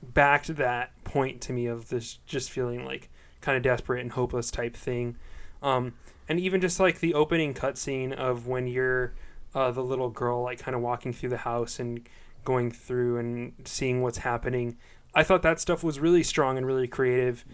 backed 0.01 0.55
that 0.55 0.91
point 1.03 1.41
to 1.41 1.53
me 1.53 1.65
of 1.65 1.89
this 1.89 2.19
just 2.25 2.51
feeling 2.51 2.85
like 2.85 3.09
kind 3.41 3.57
of 3.57 3.63
desperate 3.63 4.01
and 4.01 4.11
hopeless 4.11 4.51
type 4.51 4.75
thing. 4.75 5.15
Um, 5.61 5.93
and 6.27 6.39
even 6.39 6.61
just 6.61 6.79
like 6.79 6.99
the 6.99 7.13
opening 7.13 7.53
cutscene 7.53 8.11
of 8.13 8.47
when 8.47 8.67
you're 8.67 9.13
uh, 9.53 9.71
the 9.71 9.83
little 9.83 10.09
girl, 10.09 10.43
like 10.43 10.59
kind 10.59 10.75
of 10.75 10.81
walking 10.81 11.13
through 11.13 11.29
the 11.29 11.37
house 11.37 11.79
and 11.79 12.07
going 12.43 12.71
through 12.71 13.17
and 13.17 13.53
seeing 13.63 14.01
what's 14.01 14.19
happening. 14.19 14.77
I 15.15 15.23
thought 15.23 15.41
that 15.43 15.59
stuff 15.59 15.83
was 15.83 15.99
really 15.99 16.23
strong 16.23 16.57
and 16.57 16.65
really 16.67 16.87
creative. 16.87 17.45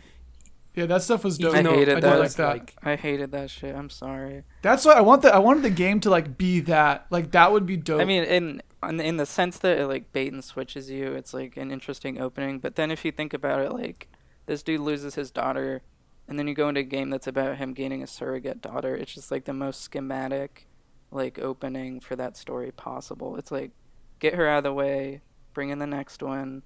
yeah, 0.73 0.85
that 0.87 1.03
stuff 1.03 1.23
was 1.23 1.37
dope. 1.37 1.55
I 1.55 1.61
though 1.61 1.73
hated 1.73 1.95
I 1.95 1.97
I 1.97 1.99
that. 2.01 2.19
like 2.19 2.33
that. 2.33 2.47
like, 2.47 2.75
I 2.83 2.95
hated 2.95 3.31
that 3.31 3.49
shit. 3.49 3.75
I'm 3.75 3.89
sorry. 3.89 4.43
That's 4.61 4.85
why 4.85 4.93
I 4.93 5.01
want 5.01 5.21
the 5.21 5.33
I 5.33 5.39
wanted 5.39 5.63
the 5.63 5.69
game 5.69 5.99
to 6.01 6.09
like 6.09 6.37
be 6.37 6.59
that. 6.61 7.05
Like 7.09 7.31
that 7.31 7.51
would 7.51 7.65
be 7.65 7.77
dope. 7.77 8.01
I 8.01 8.05
mean, 8.05 8.23
in 8.23 8.61
in 8.89 8.99
in 8.99 9.17
the 9.17 9.25
sense 9.25 9.57
that 9.59 9.77
it 9.77 9.87
like 9.87 10.11
bait 10.11 10.33
and 10.33 10.43
switches 10.43 10.89
you, 10.89 11.13
it's 11.13 11.33
like 11.33 11.55
an 11.57 11.71
interesting 11.71 12.19
opening. 12.19 12.59
But 12.59 12.75
then 12.75 12.89
if 12.89 13.05
you 13.05 13.11
think 13.11 13.33
about 13.33 13.61
it, 13.61 13.71
like 13.73 14.07
this 14.47 14.63
dude 14.63 14.81
loses 14.81 15.15
his 15.15 15.29
daughter, 15.29 15.81
and 16.27 16.39
then 16.39 16.47
you 16.47 16.55
go 16.55 16.69
into 16.69 16.81
a 16.81 16.83
game 16.83 17.09
that's 17.09 17.27
about 17.27 17.57
him 17.57 17.73
gaining 17.73 18.01
a 18.01 18.07
surrogate 18.07 18.61
daughter. 18.61 18.95
It's 18.95 19.13
just 19.13 19.29
like 19.29 19.45
the 19.45 19.53
most 19.53 19.81
schematic, 19.81 20.67
like 21.11 21.37
opening 21.37 21.99
for 21.99 22.15
that 22.15 22.35
story 22.37 22.71
possible. 22.71 23.35
It's 23.37 23.51
like 23.51 23.71
get 24.19 24.33
her 24.35 24.47
out 24.47 24.59
of 24.59 24.63
the 24.63 24.73
way, 24.73 25.21
bring 25.53 25.69
in 25.69 25.79
the 25.79 25.85
next 25.87 26.23
one, 26.23 26.63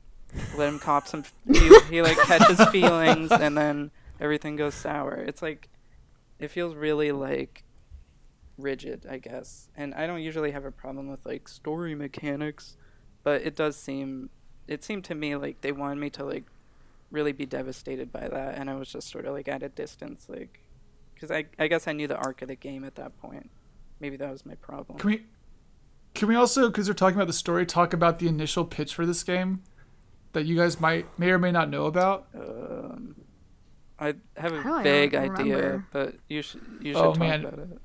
let 0.58 0.70
him 0.70 0.80
cop 0.80 1.08
some. 1.08 1.24
He, 1.52 1.80
he 1.90 2.02
like 2.02 2.18
catches 2.18 2.64
feelings, 2.70 3.32
and 3.32 3.58
then 3.58 3.92
everything 4.20 4.56
goes 4.56 4.74
sour. 4.76 5.14
It's 5.14 5.42
like 5.42 5.70
it 6.40 6.50
feels 6.50 6.76
really 6.76 7.12
like 7.12 7.64
rigid, 8.58 9.06
I 9.10 9.18
guess. 9.18 9.70
And 9.76 9.94
I 9.94 10.08
don't 10.08 10.22
usually 10.22 10.52
have 10.52 10.66
a 10.66 10.72
problem 10.72 11.08
with 11.08 11.26
like 11.26 11.48
story 11.48 11.96
mechanics, 11.96 12.76
but 13.24 13.42
it 13.42 13.56
does 13.56 13.76
seem 13.76 14.30
it 14.68 14.84
seemed 14.84 15.04
to 15.06 15.16
me 15.16 15.36
like 15.36 15.62
they 15.62 15.72
wanted 15.72 16.00
me 16.00 16.10
to 16.12 16.24
like 16.24 16.46
really 17.12 17.32
be 17.32 17.46
devastated 17.46 18.12
by 18.12 18.28
that 18.28 18.56
and 18.58 18.70
I 18.70 18.74
was 18.74 18.92
just 18.92 19.10
sort 19.10 19.26
of 19.26 19.34
like 19.34 19.48
at 19.48 19.62
a 19.62 19.70
distance 19.70 20.26
like 20.28 20.60
cuz 21.20 21.30
I 21.30 21.46
I 21.60 21.68
guess 21.68 21.88
I 21.88 21.94
knew 21.94 22.08
the 22.08 22.18
arc 22.18 22.42
of 22.42 22.48
the 22.48 22.56
game 22.56 22.84
at 22.84 22.96
that 22.96 23.18
point. 23.18 23.52
Maybe 24.00 24.18
that 24.18 24.32
was 24.32 24.46
my 24.46 24.56
problem. 24.56 24.98
Can 24.98 25.10
we 25.10 25.26
can 26.14 26.28
we 26.28 26.36
also 26.36 26.68
because 26.68 26.88
we're 26.88 26.96
talking 26.96 27.16
about 27.16 27.28
the 27.28 27.34
story 27.34 27.66
talk 27.66 27.94
about 27.94 28.20
the 28.20 28.28
initial 28.28 28.66
pitch 28.66 28.96
for 28.96 29.06
this 29.06 29.24
game 29.24 29.62
that 30.36 30.46
you 30.46 30.56
guys 30.56 30.80
might 30.80 31.08
may 31.20 31.32
or 31.32 31.40
may 31.40 31.52
not 31.52 31.70
know 31.70 31.86
about? 31.88 32.28
Um 32.36 33.16
I 33.98 34.14
have 34.38 34.54
I 34.54 34.60
a 34.60 34.64
don't 34.64 34.84
vague 34.84 35.16
idea, 35.16 35.84
but 35.92 36.16
you 36.30 36.42
should 36.42 36.62
you 36.82 36.94
should 36.94 37.00
Oh, 37.02 37.12
talk 37.12 37.20
man. 37.20 37.46
about 37.46 37.60
it. 37.60 37.82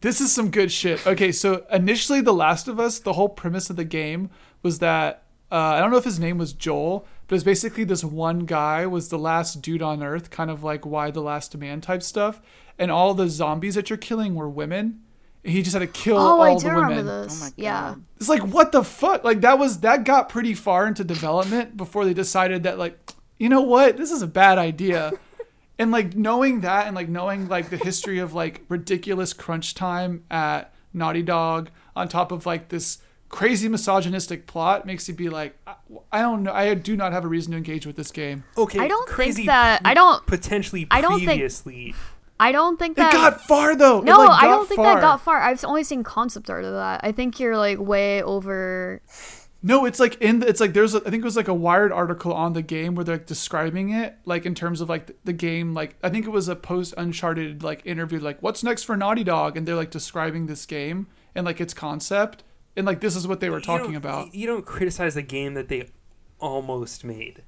This 0.00 0.20
is 0.20 0.30
some 0.32 0.50
good 0.50 0.70
shit. 0.70 1.04
Okay, 1.06 1.32
so 1.32 1.64
initially, 1.72 2.20
The 2.20 2.34
Last 2.34 2.68
of 2.68 2.78
Us, 2.78 2.98
the 2.98 3.14
whole 3.14 3.30
premise 3.30 3.70
of 3.70 3.76
the 3.76 3.84
game 3.84 4.28
was 4.62 4.78
that 4.80 5.22
uh, 5.50 5.54
I 5.56 5.80
don't 5.80 5.90
know 5.90 5.96
if 5.96 6.04
his 6.04 6.20
name 6.20 6.36
was 6.36 6.52
Joel, 6.52 7.06
but 7.26 7.36
it's 7.36 7.44
basically 7.44 7.84
this 7.84 8.04
one 8.04 8.40
guy 8.40 8.86
was 8.86 9.08
the 9.08 9.18
last 9.18 9.62
dude 9.62 9.80
on 9.80 10.02
Earth, 10.02 10.28
kind 10.30 10.50
of 10.50 10.62
like 10.62 10.84
why 10.84 11.10
the 11.10 11.22
last 11.22 11.56
man 11.56 11.80
type 11.80 12.02
stuff, 12.02 12.42
and 12.78 12.90
all 12.90 13.14
the 13.14 13.28
zombies 13.28 13.74
that 13.76 13.88
you're 13.88 13.96
killing 13.96 14.34
were 14.34 14.50
women. 14.50 15.00
And 15.46 15.54
he 15.54 15.62
just 15.62 15.74
had 15.74 15.78
to 15.80 15.86
kill 15.86 16.18
Oh, 16.18 16.20
all 16.20 16.42
I 16.42 16.54
the 16.54 16.60
do 16.60 16.66
women. 16.66 16.82
remember 16.88 17.12
Oh 17.12 17.22
this. 17.22 17.40
my 17.40 17.48
yeah. 17.56 17.80
god. 17.90 18.02
It's 18.18 18.28
like 18.28 18.42
what 18.42 18.72
the 18.72 18.82
fuck? 18.82 19.22
Like 19.24 19.40
that 19.42 19.58
was 19.58 19.80
that 19.80 20.02
got 20.04 20.28
pretty 20.28 20.54
far 20.54 20.86
into 20.88 21.04
development 21.04 21.76
before 21.76 22.04
they 22.04 22.12
decided 22.14 22.64
that 22.64 22.78
like, 22.78 22.98
you 23.38 23.48
know 23.48 23.62
what, 23.62 23.96
this 23.96 24.10
is 24.10 24.22
a 24.22 24.26
bad 24.26 24.58
idea. 24.58 25.12
and 25.78 25.90
like 25.92 26.16
knowing 26.16 26.62
that 26.62 26.86
and 26.88 26.96
like 26.96 27.08
knowing 27.08 27.46
like 27.48 27.70
the 27.70 27.76
history 27.76 28.18
of 28.18 28.34
like 28.34 28.62
ridiculous 28.68 29.32
crunch 29.32 29.74
time 29.74 30.24
at 30.30 30.74
Naughty 30.92 31.22
Dog 31.22 31.70
on 31.94 32.08
top 32.08 32.32
of 32.32 32.44
like 32.44 32.68
this 32.70 32.98
crazy 33.28 33.68
misogynistic 33.68 34.46
plot 34.46 34.84
makes 34.86 35.06
you 35.08 35.14
be 35.14 35.28
like, 35.28 35.56
I, 35.66 35.74
I 36.10 36.22
don't 36.22 36.42
know, 36.44 36.52
I 36.52 36.74
do 36.74 36.96
not 36.96 37.12
have 37.12 37.24
a 37.24 37.28
reason 37.28 37.52
to 37.52 37.56
engage 37.58 37.86
with 37.86 37.94
this 37.96 38.10
game. 38.10 38.42
okay, 38.58 38.78
I 38.80 38.88
don't 38.88 39.06
crazy 39.08 39.42
think 39.42 39.46
that 39.48 39.82
I 39.84 39.94
don't 39.94 40.26
potentially 40.26 40.86
I 40.90 41.00
don't 41.00 41.18
think- 41.18 41.28
previously. 41.28 41.94
I 42.38 42.52
don't 42.52 42.78
think 42.78 42.92
It 42.98 43.00
that 43.00 43.12
got 43.12 43.40
far 43.42 43.74
though. 43.74 43.98
It, 44.00 44.04
No, 44.04 44.18
like, 44.18 44.42
I 44.42 44.46
don't 44.46 44.68
think 44.68 44.76
far. 44.78 44.94
that 44.96 45.00
got 45.00 45.20
far. 45.22 45.40
I've 45.40 45.64
only 45.64 45.84
seen 45.84 46.02
concept 46.02 46.50
art 46.50 46.64
of 46.64 46.72
that. 46.74 47.00
I 47.02 47.12
think 47.12 47.40
you're 47.40 47.56
like 47.56 47.78
way 47.78 48.22
over 48.22 49.00
No, 49.62 49.84
it's 49.86 49.98
like 49.98 50.20
in 50.20 50.40
the, 50.40 50.46
it's 50.48 50.60
like 50.60 50.74
there's 50.74 50.94
a, 50.94 50.98
I 51.06 51.10
think 51.10 51.22
it 51.22 51.24
was 51.24 51.36
like 51.36 51.48
a 51.48 51.54
Wired 51.54 51.92
article 51.92 52.32
on 52.34 52.52
the 52.52 52.60
game 52.62 52.94
where 52.94 53.04
they're 53.04 53.16
like 53.16 53.26
describing 53.26 53.88
it 53.90 54.16
like 54.26 54.44
in 54.44 54.54
terms 54.54 54.80
of 54.82 54.88
like 54.88 55.06
the, 55.06 55.14
the 55.24 55.32
game 55.32 55.72
like 55.72 55.96
I 56.02 56.10
think 56.10 56.26
it 56.26 56.30
was 56.30 56.48
a 56.48 56.54
post 56.56 56.92
Uncharted 56.98 57.62
like 57.62 57.80
interview 57.86 58.20
like 58.20 58.42
what's 58.42 58.62
next 58.62 58.82
for 58.84 58.96
Naughty 58.96 59.24
Dog 59.24 59.56
and 59.56 59.66
they're 59.66 59.74
like 59.74 59.90
describing 59.90 60.46
this 60.46 60.66
game 60.66 61.06
and 61.34 61.46
like 61.46 61.60
its 61.60 61.72
concept 61.74 62.44
and 62.76 62.86
like 62.86 63.00
this 63.00 63.16
is 63.16 63.26
what 63.26 63.40
they 63.40 63.48
were 63.48 63.58
You 63.58 63.64
talking 63.64 63.86
don't- 63.92 63.96
about. 63.96 64.34
You 64.34 64.46
don't 64.46 64.66
criticize 64.66 65.14
the 65.14 65.22
game 65.22 65.54
that 65.54 65.68
they 65.68 65.88
almost 66.38 67.02
made. 67.02 67.42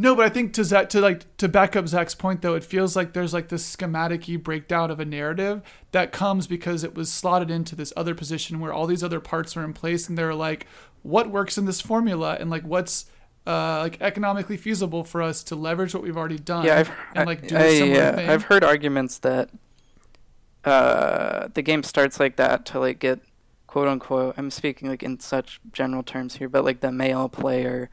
No, 0.00 0.14
but 0.14 0.24
I 0.24 0.28
think 0.28 0.52
to 0.52 0.62
Zach, 0.62 0.88
to 0.90 1.00
like 1.00 1.36
to 1.38 1.48
back 1.48 1.74
up 1.74 1.88
Zach's 1.88 2.14
point 2.14 2.40
though, 2.40 2.54
it 2.54 2.62
feels 2.62 2.94
like 2.94 3.14
there's 3.14 3.34
like 3.34 3.48
this 3.48 3.66
schematic 3.66 4.26
breakdown 4.44 4.92
of 4.92 5.00
a 5.00 5.04
narrative 5.04 5.60
that 5.90 6.12
comes 6.12 6.46
because 6.46 6.84
it 6.84 6.94
was 6.94 7.12
slotted 7.12 7.50
into 7.50 7.74
this 7.74 7.92
other 7.96 8.14
position 8.14 8.60
where 8.60 8.72
all 8.72 8.86
these 8.86 9.02
other 9.02 9.18
parts 9.18 9.56
are 9.56 9.64
in 9.64 9.72
place 9.72 10.08
and 10.08 10.16
they're 10.16 10.36
like, 10.36 10.66
what 11.02 11.30
works 11.30 11.58
in 11.58 11.64
this 11.64 11.80
formula 11.80 12.36
and 12.38 12.48
like 12.48 12.62
what's 12.62 13.06
uh, 13.44 13.80
like 13.80 14.00
economically 14.00 14.56
feasible 14.56 15.02
for 15.02 15.20
us 15.20 15.42
to 15.42 15.56
leverage 15.56 15.92
what 15.94 16.04
we've 16.04 16.16
already 16.16 16.38
done 16.38 16.64
Yeah, 16.64 16.78
I've 16.78 16.90
and 17.16 17.26
like 17.26 17.48
do 17.48 17.56
I, 17.56 17.74
similar 17.74 17.96
yeah, 17.96 18.14
thing. 18.14 18.30
I've 18.30 18.44
heard 18.44 18.62
arguments 18.62 19.18
that 19.18 19.50
uh, 20.64 21.48
the 21.54 21.62
game 21.62 21.82
starts 21.82 22.20
like 22.20 22.36
that 22.36 22.64
to 22.66 22.78
like 22.78 23.00
get 23.00 23.18
quote 23.66 23.88
unquote. 23.88 24.34
I'm 24.38 24.52
speaking 24.52 24.88
like 24.88 25.02
in 25.02 25.18
such 25.18 25.60
general 25.72 26.04
terms 26.04 26.36
here, 26.36 26.48
but 26.48 26.64
like 26.64 26.80
the 26.80 26.92
male 26.92 27.28
player 27.28 27.90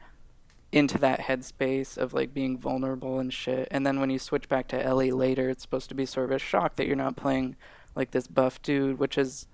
into 0.72 0.98
that 0.98 1.20
headspace 1.20 1.96
of 1.96 2.12
like 2.12 2.34
being 2.34 2.58
vulnerable 2.58 3.18
and 3.18 3.32
shit. 3.32 3.68
And 3.70 3.86
then 3.86 4.00
when 4.00 4.10
you 4.10 4.18
switch 4.18 4.48
back 4.48 4.68
to 4.68 4.82
Ellie 4.82 5.12
later, 5.12 5.48
it's 5.48 5.62
supposed 5.62 5.88
to 5.88 5.94
be 5.94 6.06
sort 6.06 6.26
of 6.26 6.36
a 6.36 6.38
shock 6.38 6.76
that 6.76 6.86
you're 6.86 6.96
not 6.96 7.16
playing 7.16 7.56
like 7.94 8.10
this 8.10 8.26
buff 8.26 8.60
dude, 8.62 8.98
which 8.98 9.16
is, 9.16 9.46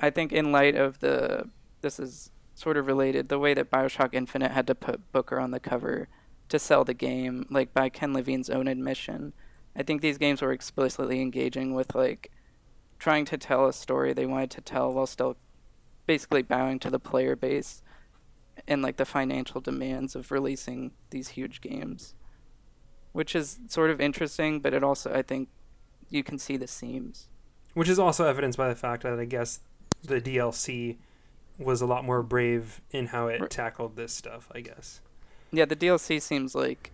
I 0.00 0.10
think, 0.10 0.32
in 0.32 0.52
light 0.52 0.76
of 0.76 1.00
the 1.00 1.48
this 1.80 1.98
is 1.98 2.30
sort 2.54 2.76
of 2.76 2.86
related, 2.86 3.28
the 3.28 3.38
way 3.38 3.54
that 3.54 3.70
Bioshock 3.70 4.10
Infinite 4.12 4.50
had 4.50 4.66
to 4.66 4.74
put 4.74 5.12
Booker 5.12 5.40
on 5.40 5.50
the 5.50 5.60
cover 5.60 6.08
to 6.50 6.58
sell 6.58 6.84
the 6.84 6.92
game, 6.92 7.46
like 7.48 7.72
by 7.72 7.88
Ken 7.88 8.12
Levine's 8.12 8.50
own 8.50 8.68
admission. 8.68 9.32
I 9.74 9.82
think 9.82 10.02
these 10.02 10.18
games 10.18 10.42
were 10.42 10.52
explicitly 10.52 11.22
engaging 11.22 11.74
with 11.74 11.94
like 11.94 12.30
trying 12.98 13.24
to 13.26 13.38
tell 13.38 13.66
a 13.66 13.72
story 13.72 14.12
they 14.12 14.26
wanted 14.26 14.50
to 14.50 14.60
tell 14.60 14.92
while 14.92 15.06
still 15.06 15.36
basically 16.06 16.42
bowing 16.42 16.78
to 16.80 16.90
the 16.90 16.98
player 16.98 17.34
base 17.34 17.82
and 18.66 18.82
like 18.82 18.96
the 18.96 19.04
financial 19.04 19.60
demands 19.60 20.14
of 20.14 20.30
releasing 20.30 20.92
these 21.10 21.28
huge 21.28 21.60
games. 21.60 22.14
Which 23.12 23.34
is 23.34 23.58
sort 23.68 23.90
of 23.90 24.00
interesting, 24.00 24.60
but 24.60 24.72
it 24.72 24.84
also 24.84 25.12
I 25.12 25.22
think 25.22 25.48
you 26.08 26.22
can 26.22 26.38
see 26.38 26.56
the 26.56 26.66
seams. 26.66 27.28
Which 27.74 27.88
is 27.88 27.98
also 27.98 28.26
evidenced 28.26 28.58
by 28.58 28.68
the 28.68 28.74
fact 28.74 29.02
that 29.04 29.18
I 29.18 29.24
guess 29.24 29.60
the 30.04 30.20
DLC 30.20 30.96
was 31.58 31.80
a 31.80 31.86
lot 31.86 32.04
more 32.04 32.22
brave 32.22 32.80
in 32.90 33.06
how 33.06 33.26
it 33.26 33.50
tackled 33.50 33.96
this 33.96 34.12
stuff, 34.12 34.50
I 34.54 34.60
guess. 34.60 35.00
Yeah, 35.52 35.66
the 35.66 35.76
DLC 35.76 36.20
seems 36.20 36.54
like 36.54 36.92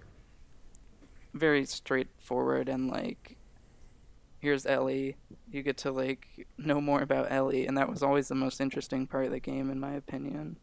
very 1.33 1.65
straightforward 1.67 2.69
and 2.69 2.89
like 2.89 3.37
here's 4.41 4.67
Ellie. 4.67 5.17
You 5.51 5.63
get 5.63 5.77
to 5.79 5.93
like 5.93 6.47
know 6.59 6.81
more 6.81 7.03
about 7.03 7.31
Ellie 7.31 7.67
and 7.67 7.77
that 7.77 7.89
was 7.89 8.03
always 8.03 8.29
the 8.29 8.35
most 8.35 8.61
interesting 8.61 9.07
part 9.07 9.27
of 9.27 9.31
the 9.31 9.41
game 9.41 9.71
in 9.71 9.79
my 9.79 9.93
opinion. 9.93 10.57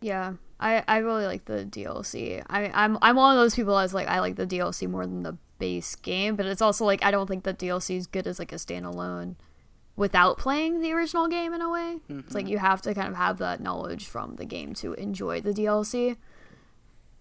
Yeah, 0.00 0.34
I, 0.60 0.84
I 0.86 0.98
really 0.98 1.24
like 1.24 1.46
the 1.46 1.64
DLC. 1.64 2.44
I 2.48 2.70
I'm 2.72 2.98
I'm 3.00 3.16
one 3.16 3.36
of 3.36 3.42
those 3.42 3.54
people 3.54 3.76
that's 3.76 3.94
like 3.94 4.08
I 4.08 4.20
like 4.20 4.36
the 4.36 4.46
DLC 4.46 4.88
more 4.88 5.06
than 5.06 5.22
the 5.22 5.36
base 5.58 5.96
game, 5.96 6.36
but 6.36 6.46
it's 6.46 6.62
also 6.62 6.84
like 6.84 7.02
I 7.02 7.10
don't 7.10 7.26
think 7.26 7.44
the 7.44 7.54
DLC 7.54 7.96
is 7.96 8.06
good 8.06 8.26
as 8.26 8.38
like 8.38 8.52
a 8.52 8.56
standalone 8.56 9.36
without 9.96 10.38
playing 10.38 10.80
the 10.80 10.92
original 10.92 11.28
game 11.28 11.54
in 11.54 11.62
a 11.62 11.70
way. 11.70 11.98
It's 12.08 12.34
like 12.34 12.44
mm-hmm. 12.44 12.52
you 12.52 12.58
have 12.58 12.82
to 12.82 12.94
kind 12.94 13.08
of 13.08 13.16
have 13.16 13.38
that 13.38 13.60
knowledge 13.60 14.06
from 14.06 14.36
the 14.36 14.44
game 14.44 14.74
to 14.74 14.92
enjoy 14.94 15.40
the 15.40 15.52
DLC. 15.52 16.16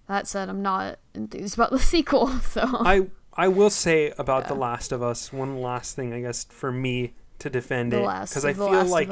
That 0.08 0.28
said, 0.28 0.50
I'm 0.50 0.62
not 0.62 1.00
enthused 1.14 1.56
about 1.56 1.72
the 1.72 1.80
sequel, 1.94 2.28
so 2.40 2.62
I 2.64 3.08
I 3.34 3.48
will 3.48 3.70
say 3.70 4.12
about 4.18 4.50
The 4.50 4.56
Last 4.56 4.92
of 4.92 5.02
Us 5.02 5.32
one 5.32 5.62
last 5.62 5.96
thing, 5.96 6.14
I 6.14 6.22
guess, 6.22 6.44
for 6.44 6.74
me 6.74 7.14
to 7.40 7.50
defend 7.50 7.92
the 7.92 8.04
it 8.04 8.22
because 8.22 8.46
I 8.46 8.54
feel 8.54 8.70
Last 8.70 8.90
like. 8.90 9.10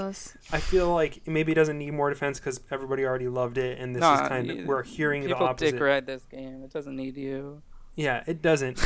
I 0.52 0.60
feel 0.60 0.94
like 0.94 1.28
maybe 1.28 1.52
it 1.52 1.56
doesn't 1.56 1.78
need 1.78 1.92
more 1.92 2.10
defense 2.10 2.40
because 2.40 2.60
everybody 2.72 3.06
already 3.06 3.28
loved 3.28 3.58
it, 3.58 3.80
and 3.80 3.96
this 3.96 4.02
Nah, 4.02 4.24
is 4.24 4.28
kind 4.28 4.52
of 4.52 4.66
we're 4.66 4.84
hearing 4.84 5.24
the 5.24 5.34
opposite. 5.34 5.38
People 5.38 5.48
opposite. 5.48 5.72
dick 5.72 5.82
ride 5.82 6.06
this 6.06 6.26
game. 6.26 6.64
It 6.64 6.72
doesn't 6.72 6.96
need 6.96 7.18
you. 7.18 7.62
Yeah, 7.96 8.24
it 8.28 8.42
doesn't. 8.42 8.80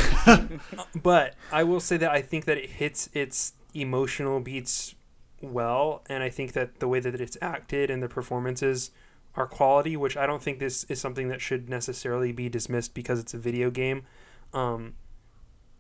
but 1.03 1.35
I 1.51 1.63
will 1.63 1.81
say 1.81 1.97
that 1.97 2.11
I 2.11 2.21
think 2.21 2.45
that 2.45 2.57
it 2.57 2.69
hits 2.69 3.09
its 3.13 3.53
emotional 3.73 4.39
beats 4.39 4.95
well, 5.41 6.03
and 6.07 6.23
I 6.23 6.29
think 6.29 6.53
that 6.53 6.79
the 6.79 6.87
way 6.87 6.99
that 6.99 7.19
it's 7.19 7.37
acted 7.41 7.89
and 7.89 8.01
the 8.01 8.07
performances 8.07 8.91
are 9.35 9.47
quality, 9.47 9.97
which 9.97 10.15
I 10.15 10.25
don't 10.25 10.41
think 10.41 10.59
this 10.59 10.83
is 10.85 10.99
something 11.01 11.29
that 11.29 11.41
should 11.41 11.69
necessarily 11.69 12.31
be 12.31 12.47
dismissed 12.49 12.93
because 12.93 13.19
it's 13.19 13.33
a 13.33 13.37
video 13.37 13.69
game. 13.69 14.03
Um, 14.53 14.93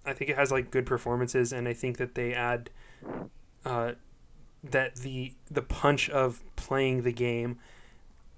I 0.05 0.13
think 0.13 0.29
it 0.31 0.35
has 0.37 0.51
like 0.51 0.71
good 0.71 0.85
performances, 0.85 1.53
and 1.53 1.67
I 1.67 1.73
think 1.73 1.97
that 1.97 2.15
they 2.15 2.33
add 2.33 2.69
uh, 3.65 3.93
that 4.63 4.95
the 4.97 5.33
the 5.49 5.61
punch 5.61 6.09
of 6.09 6.41
playing 6.55 7.03
the 7.03 7.11
game 7.11 7.59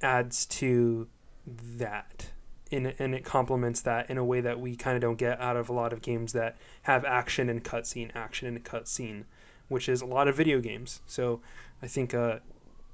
adds 0.01 0.45
to 0.45 1.07
that 1.45 2.31
in, 2.71 2.87
and 2.99 3.13
it 3.13 3.23
complements 3.23 3.81
that 3.81 4.09
in 4.09 4.17
a 4.17 4.25
way 4.25 4.41
that 4.41 4.59
we 4.59 4.75
kind 4.75 4.95
of 4.95 5.01
don't 5.01 5.17
get 5.17 5.39
out 5.39 5.55
of 5.55 5.69
a 5.69 5.73
lot 5.73 5.93
of 5.93 6.01
games 6.01 6.33
that 6.33 6.57
have 6.83 7.05
action 7.05 7.49
and 7.49 7.63
cutscene, 7.63 8.11
action 8.15 8.47
and 8.47 8.63
cutscene, 8.63 9.25
which 9.67 9.87
is 9.87 10.01
a 10.01 10.05
lot 10.05 10.27
of 10.27 10.35
video 10.35 10.59
games. 10.59 11.01
So 11.05 11.41
I 11.81 11.87
think 11.87 12.13
uh, 12.13 12.39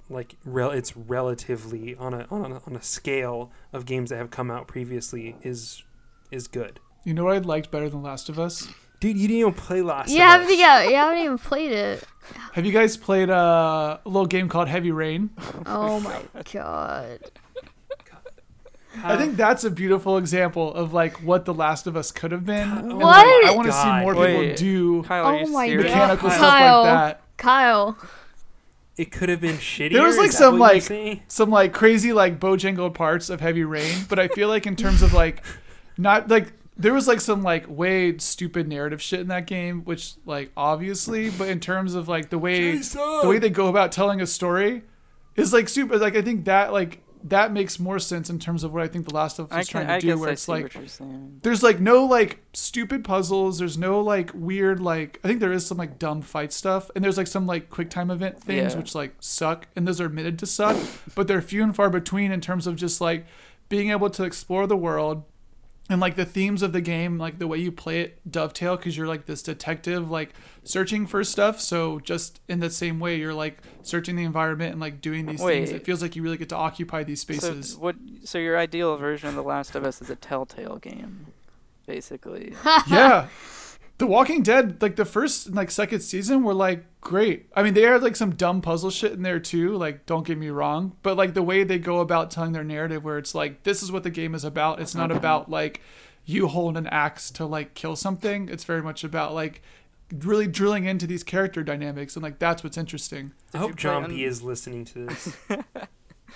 like 0.09 0.35
rel- 0.43 0.71
it's 0.71 0.97
relatively 0.97 1.95
on 1.95 2.13
a, 2.13 2.25
on 2.29 2.51
a 2.51 2.61
on 2.65 2.75
a 2.75 2.81
scale 2.81 3.51
of 3.71 3.85
games 3.85 4.09
that 4.09 4.17
have 4.17 4.31
come 4.31 4.51
out 4.51 4.67
previously 4.67 5.35
is 5.41 5.83
is 6.31 6.47
good. 6.47 6.79
You 7.05 7.13
know 7.13 7.25
what 7.25 7.35
I 7.35 7.39
liked 7.39 7.71
better 7.71 7.89
than 7.89 8.01
Last 8.01 8.27
of 8.29 8.37
Us? 8.37 8.67
Dude, 8.99 9.17
you 9.17 9.27
didn't 9.27 9.39
even 9.39 9.53
play 9.53 9.81
Last 9.81 10.09
Yeah, 10.09 10.35
of 10.41 10.47
Us. 10.47 10.57
yeah, 10.57 10.83
you 10.83 10.95
haven't 10.95 11.19
even 11.23 11.37
played 11.37 11.71
it. 11.71 12.03
Have 12.53 12.65
you 12.65 12.71
guys 12.73 12.97
played 12.97 13.29
uh, 13.29 13.97
a 14.03 14.09
little 14.09 14.25
game 14.27 14.49
called 14.49 14.67
Heavy 14.67 14.91
Rain? 14.91 15.29
Oh 15.65 15.99
my 16.01 16.21
god. 16.51 17.19
I 19.01 19.15
think 19.15 19.37
that's 19.37 19.63
a 19.63 19.69
beautiful 19.69 20.17
example 20.17 20.73
of 20.73 20.93
like 20.93 21.17
what 21.23 21.45
The 21.45 21.53
Last 21.53 21.87
of 21.87 21.95
Us 21.95 22.11
could 22.11 22.31
have 22.31 22.45
been. 22.45 22.67
And, 22.69 22.89
like, 22.93 23.01
What? 23.03 23.45
I 23.47 23.55
want 23.55 23.67
to 23.67 23.71
see 23.73 23.87
more 24.01 24.13
people 24.13 24.21
Wait. 24.39 24.57
do 24.57 25.03
Kyle, 25.03 25.25
are 25.25 25.35
Oh 25.35 25.47
my 25.47 25.67
serious? 25.67 25.85
God. 25.85 25.99
mechanical 25.99 26.29
stuff 26.31 26.41
Kyle. 26.41 26.81
like 26.81 26.85
that. 26.93 27.21
Kyle. 27.37 27.97
it 28.97 29.11
could 29.11 29.29
have 29.29 29.39
been 29.39 29.55
shitty. 29.57 29.93
There 29.93 30.03
was 30.03 30.17
like 30.17 30.31
some 30.31 30.59
like 30.59 30.83
some 31.29 31.49
like 31.49 31.71
crazy 31.71 32.11
like 32.11 32.39
bojangled 32.39 32.93
parts 32.95 33.29
of 33.29 33.39
Heavy 33.39 33.63
Rain, 33.63 34.05
but 34.09 34.19
I 34.19 34.27
feel 34.27 34.49
like 34.49 34.65
in 34.67 34.75
terms 34.75 35.01
of 35.01 35.13
like 35.13 35.43
not 35.97 36.27
like 36.27 36.51
there 36.79 36.93
was 36.93 37.07
like 37.07 37.19
some 37.21 37.43
like 37.43 37.65
way 37.67 38.17
stupid 38.17 38.67
narrative 38.67 39.01
shit 39.01 39.19
in 39.19 39.27
that 39.27 39.45
game, 39.45 39.81
which 39.83 40.13
like 40.25 40.51
obviously, 40.55 41.29
but 41.29 41.49
in 41.49 41.59
terms 41.59 41.93
of 41.93 42.07
like 42.07 42.29
the 42.29 42.39
way 42.39 42.77
the 42.77 43.21
way 43.25 43.37
they 43.37 43.49
go 43.49 43.67
about 43.67 43.91
telling 43.91 44.21
a 44.21 44.25
story 44.27 44.83
is 45.35 45.53
like 45.53 45.69
super. 45.69 45.97
Like 45.97 46.15
I 46.15 46.21
think 46.21 46.45
that 46.45 46.71
like 46.71 47.03
that 47.25 47.51
makes 47.51 47.81
more 47.81 47.99
sense 47.99 48.29
in 48.29 48.39
terms 48.39 48.63
of 48.63 48.71
what 48.71 48.81
I 48.81 48.87
think 48.87 49.05
The 49.05 49.13
Last 49.13 49.39
of 49.39 49.51
Us 49.51 49.63
is 49.63 49.67
can 49.67 49.85
trying 49.85 49.87
to 49.87 49.93
I 49.95 49.99
do, 49.99 50.07
guess 50.07 50.17
where 50.19 50.29
I 50.29 50.31
it's 50.31 50.41
see 50.43 50.51
like 50.53 50.63
what 50.63 50.75
you're 50.75 50.87
saying. 50.87 51.39
there's 51.43 51.61
like 51.61 51.81
no 51.81 52.05
like 52.05 52.39
stupid 52.53 53.03
puzzles. 53.03 53.59
There's 53.59 53.77
no 53.77 53.99
like 53.99 54.31
weird 54.33 54.79
like 54.79 55.19
I 55.21 55.27
think 55.27 55.41
there 55.41 55.51
is 55.51 55.65
some 55.65 55.77
like 55.77 55.99
dumb 55.99 56.21
fight 56.21 56.53
stuff, 56.53 56.89
and 56.95 57.03
there's 57.03 57.17
like 57.17 57.27
some 57.27 57.45
like 57.45 57.69
quick 57.69 57.89
time 57.89 58.09
event 58.09 58.41
things 58.41 58.71
Yeah. 58.71 58.79
which 58.79 58.95
like 58.95 59.15
suck, 59.19 59.67
and 59.75 59.85
those 59.85 59.99
are 59.99 60.05
admitted 60.05 60.39
to 60.39 60.45
suck, 60.45 60.77
but 61.13 61.27
they're 61.27 61.41
few 61.41 61.61
and 61.61 61.75
far 61.75 61.89
between 61.89 62.31
in 62.31 62.39
terms 62.39 62.67
of 62.67 62.77
just 62.77 63.01
like 63.01 63.25
being 63.67 63.91
able 63.91 64.09
to 64.11 64.23
explore 64.23 64.65
the 64.65 64.77
world 64.77 65.25
and 65.89 65.99
like 65.99 66.15
the 66.15 66.25
themes 66.25 66.61
of 66.61 66.71
the 66.71 66.81
game, 66.81 67.17
like 67.17 67.39
the 67.39 67.47
way 67.47 67.57
you 67.57 67.71
play 67.71 68.01
it 68.01 68.19
dovetail 68.29 68.77
because 68.77 68.95
you're 68.95 69.07
like 69.07 69.25
this 69.25 69.41
detective 69.41 70.09
like 70.09 70.33
searching 70.63 71.07
for 71.07 71.23
stuff. 71.23 71.59
So 71.59 71.99
just 71.99 72.39
in 72.47 72.59
the 72.59 72.69
same 72.69 72.99
way, 72.99 73.17
you're 73.17 73.33
like 73.33 73.57
searching 73.81 74.15
the 74.15 74.23
environment 74.23 74.71
and 74.71 74.79
like 74.79 75.01
doing 75.01 75.25
these 75.25 75.41
things. 75.41 75.71
It 75.71 75.83
feels 75.83 76.01
like 76.01 76.15
you 76.15 76.21
really 76.21 76.37
get 76.37 76.49
to 76.49 76.55
occupy 76.55 77.03
these 77.03 77.21
So 77.21 77.33
spaces. 77.33 77.75
what? 77.75 77.95
So 78.23 78.37
your 78.37 78.57
ideal 78.57 78.95
version 78.97 79.29
of 79.29 79.35
The 79.35 79.43
Last 79.43 79.73
of 79.75 79.83
Us 79.83 80.01
is 80.01 80.09
a 80.11 80.15
Telltale 80.15 80.77
game, 80.77 81.27
basically. 81.87 82.53
yeah. 82.87 83.27
The 83.99 84.07
Walking 84.07 84.43
Dead, 84.43 84.81
like 84.81 84.95
the 84.95 85.05
first 85.05 85.47
and 85.47 85.55
like 85.55 85.69
second 85.69 85.99
season 85.99 86.43
were 86.43 86.53
like 86.53 86.85
great. 87.01 87.47
I 87.55 87.63
mean, 87.63 87.73
they 87.73 87.81
had 87.81 88.01
like 88.01 88.15
some 88.15 88.31
dumb 88.31 88.61
puzzle 88.61 88.89
shit 88.89 89.11
in 89.11 89.21
there 89.23 89.39
too, 89.39 89.75
like 89.75 90.05
don't 90.05 90.25
get 90.25 90.37
me 90.37 90.49
wrong, 90.49 90.95
but 91.03 91.17
like 91.17 91.33
the 91.33 91.43
way 91.43 91.63
they 91.63 91.77
go 91.77 91.99
about 91.99 92.31
telling 92.31 92.53
their 92.53 92.63
narrative 92.63 93.03
where 93.03 93.17
it's 93.17 93.35
like 93.35 93.63
this 93.63 93.83
is 93.83 93.91
what 93.91 94.03
the 94.03 94.09
game 94.09 94.33
is 94.33 94.43
about. 94.43 94.79
It's 94.79 94.95
not 94.95 95.11
about 95.11 95.51
like 95.51 95.81
you 96.25 96.47
hold 96.47 96.77
an 96.77 96.87
axe 96.87 97.29
to 97.31 97.45
like 97.45 97.73
kill 97.73 97.95
something. 97.95 98.49
It's 98.49 98.63
very 98.63 98.81
much 98.81 99.03
about 99.03 99.33
like 99.33 99.61
really 100.17 100.47
drilling 100.47 100.85
into 100.85 101.05
these 101.05 101.23
character 101.23 101.61
dynamics 101.61 102.15
and 102.15 102.23
like 102.23 102.39
that's 102.39 102.63
what's 102.63 102.77
interesting. 102.77 103.33
I 103.53 103.57
Did 103.57 103.57
you 103.57 103.59
hope 103.59 103.71
play 103.71 103.81
John 103.81 104.03
un- 104.05 104.09
B 104.11 104.23
is 104.23 104.41
listening 104.41 104.85
to 104.85 105.05
this. 105.07 105.37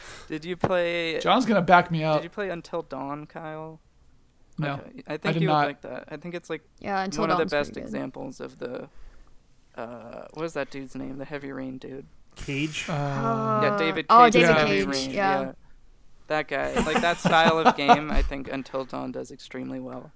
Did 0.28 0.46
you 0.46 0.56
play? 0.56 1.20
John's 1.20 1.46
going 1.46 1.56
to 1.56 1.62
back 1.62 1.92
me 1.92 2.04
up. 2.04 2.18
Did 2.18 2.26
you 2.26 2.30
play 2.30 2.50
Until 2.50 2.82
Dawn, 2.82 3.26
Kyle? 3.26 3.80
No. 4.58 4.74
Okay. 4.74 5.04
I 5.08 5.18
think 5.18 5.34
did 5.34 5.42
you 5.42 5.48
not. 5.48 5.60
would 5.62 5.68
like 5.68 5.82
that. 5.82 6.06
I 6.10 6.18
think 6.18 6.36
it's 6.36 6.50
like 6.50 6.62
Yeah, 6.80 7.04
until 7.04 7.22
one 7.22 7.32
of 7.32 7.38
the 7.40 7.46
best 7.46 7.76
examples 7.78 8.40
of 8.40 8.60
the. 8.60 8.88
Uh, 9.76 10.26
what 10.34 10.46
is 10.46 10.54
that 10.54 10.70
dude's 10.70 10.96
name? 10.96 11.18
The 11.18 11.26
Heavy 11.26 11.52
Rain 11.52 11.78
dude. 11.80 12.06
Cage. 12.36 12.86
Uh, 12.90 13.60
yeah, 13.64 13.76
David. 13.78 14.06
oh, 14.10 14.24
Cage 14.26 14.34
David 14.34 14.50
of 14.52 14.58
Heavy 14.58 14.70
Cage, 14.86 14.88
Rain, 14.88 15.12
yeah. 15.12 15.52
That 16.28 16.48
guy, 16.48 16.74
like 16.86 17.02
that 17.02 17.18
style 17.18 17.60
of 17.60 17.76
game, 17.76 18.10
I 18.12 18.22
think 18.22 18.52
Until 18.52 18.86
Dawn 18.86 19.12
does 19.12 19.30
extremely 19.32 19.80
well. 19.80 20.12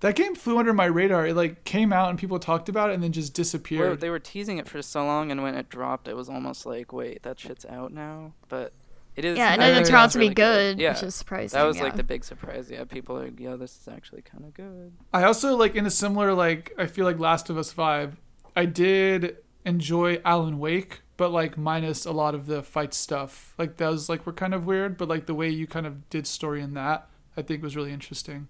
that 0.00 0.14
game 0.14 0.34
flew 0.34 0.58
under 0.58 0.72
my 0.72 0.84
radar. 0.86 1.26
It 1.28 1.34
like 1.34 1.64
came 1.64 1.92
out 1.92 2.10
and 2.10 2.18
people 2.18 2.38
talked 2.38 2.68
about 2.68 2.90
it 2.90 2.94
and 2.94 3.02
then 3.02 3.12
just 3.12 3.30
Well, 3.32 3.42
disappeared. 3.42 4.00
they 4.00 4.10
were 4.10 4.18
teasing 4.18 4.58
it 4.58 4.68
for 4.68 4.82
so 4.82 5.04
long, 5.04 5.30
and 5.30 5.42
when 5.42 5.54
it 5.54 5.68
dropped, 5.68 6.06
it 6.08 6.14
was 6.16 6.28
almost 6.28 6.66
like, 6.66 6.92
wait, 6.92 7.22
that 7.22 7.38
shit's 7.40 7.64
out 7.66 7.92
now. 7.92 8.32
But 8.48 8.72
it 9.16 9.24
is. 9.24 9.38
Yeah, 9.38 9.52
and 9.52 9.62
it 9.62 9.84
turned 9.84 9.96
out 9.96 10.10
to 10.12 10.18
be 10.18 10.24
really 10.24 10.34
good, 10.34 10.78
Yeah, 10.78 10.92
which 10.92 11.02
is 11.02 11.14
surprising. 11.14 11.58
that 11.58 11.64
was 11.64 11.76
yeah. 11.76 11.84
like 11.84 11.96
the 11.96 12.02
big 12.04 12.24
surprise. 12.24 12.70
Yeah, 12.70 12.84
people 12.84 13.18
are, 13.18 13.28
yeah, 13.38 13.56
this 13.56 13.78
is 13.80 13.88
actually 13.88 14.22
kind 14.22 14.44
of 14.44 14.54
good. 14.54 14.92
I 15.12 15.24
also 15.24 15.56
like 15.56 15.74
in 15.74 15.86
a 15.86 15.90
similar 15.90 16.32
like 16.34 16.72
I 16.78 16.86
feel 16.86 17.04
like 17.04 17.18
Last 17.18 17.50
of 17.50 17.58
Us 17.58 17.72
vibe. 17.72 18.12
I 18.56 18.64
did 18.66 19.36
enjoy 19.64 20.20
Alan 20.24 20.58
Wake, 20.58 21.02
but 21.16 21.30
like 21.30 21.58
minus 21.58 22.06
a 22.06 22.12
lot 22.12 22.34
of 22.34 22.46
the 22.46 22.62
fight 22.62 22.94
stuff. 22.94 23.54
Like 23.58 23.76
those 23.76 24.08
like 24.08 24.26
were 24.26 24.32
kind 24.32 24.54
of 24.54 24.66
weird, 24.66 24.96
but 24.96 25.08
like 25.08 25.26
the 25.26 25.34
way 25.34 25.48
you 25.48 25.66
kind 25.66 25.86
of 25.86 26.08
did 26.08 26.26
story 26.26 26.60
in 26.62 26.74
that, 26.74 27.08
I 27.36 27.42
think 27.42 27.62
was 27.62 27.76
really 27.76 27.92
interesting. 27.92 28.48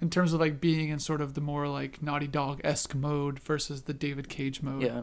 In 0.00 0.10
terms 0.10 0.32
of 0.32 0.40
like 0.40 0.60
being 0.60 0.90
in 0.90 1.00
sort 1.00 1.20
of 1.20 1.34
the 1.34 1.40
more 1.40 1.66
like 1.66 2.00
Naughty 2.02 2.28
Dog 2.28 2.60
esque 2.62 2.94
mode 2.94 3.40
versus 3.40 3.82
the 3.82 3.92
David 3.92 4.28
Cage 4.28 4.62
mode. 4.62 4.82
Yeah. 4.82 5.02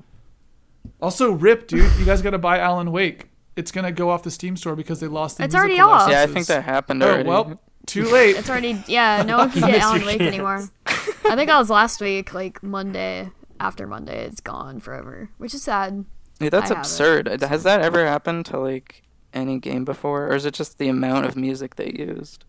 Also, 1.02 1.32
rip, 1.32 1.68
dude, 1.68 1.92
you 2.00 2.06
guys 2.06 2.22
got 2.22 2.30
to 2.32 2.38
buy 2.38 2.60
Alan 2.60 2.92
Wake. 2.92 3.30
It's 3.56 3.72
gonna 3.72 3.92
go 3.92 4.10
off 4.10 4.24
the 4.24 4.32
Steam 4.32 4.58
store 4.58 4.76
because 4.76 5.00
they 5.00 5.08
lost 5.08 5.38
the. 5.38 5.44
It's 5.46 5.56
already 5.56 5.76
musical 5.76 5.92
off. 5.94 6.10
Yeah, 6.10 6.22
I 6.24 6.28
think 6.28 6.48
that 6.48 6.64
happened 6.64 7.02
already. 7.02 7.28
Oh 7.28 7.32
well, 7.32 7.62
too 7.86 8.06
late. 8.06 8.36
It's 8.36 8.50
already 8.50 8.84
yeah. 8.88 9.24
No 9.24 9.38
one 9.38 9.52
can 9.52 9.62
get 9.62 9.72
Missed 9.72 9.84
Alan 9.84 10.06
Wake 10.06 10.22
anymore. 10.22 10.70
I 10.86 11.36
think 11.36 11.48
that 11.48 11.58
was 11.58 11.70
last 11.70 12.02
week, 12.02 12.34
like 12.34 12.62
Monday. 12.62 13.30
After 13.58 13.88
Monday, 13.88 14.26
it's 14.26 14.42
gone 14.42 14.82
forever, 14.82 15.30
which 15.38 15.54
is 15.54 15.64
sad. 15.64 16.04
Yeah, 16.42 16.50
that's 16.50 16.70
I 16.70 16.76
have 16.76 16.78
it, 16.78 16.80
absurd. 16.82 17.42
Has 17.42 17.64
that 17.64 17.82
ever 17.82 18.06
happened 18.06 18.46
to 18.48 18.60
like 18.60 19.04
any 19.34 19.60
game 19.60 19.86
before, 19.86 20.28
or 20.28 20.36
is 20.36 20.46
it 20.46 20.54
just 20.54 20.78
the 20.78 20.90
amount 20.90 21.26
of 21.26 21.38
music 21.38 21.76
they 21.76 21.94
used? 21.98 22.44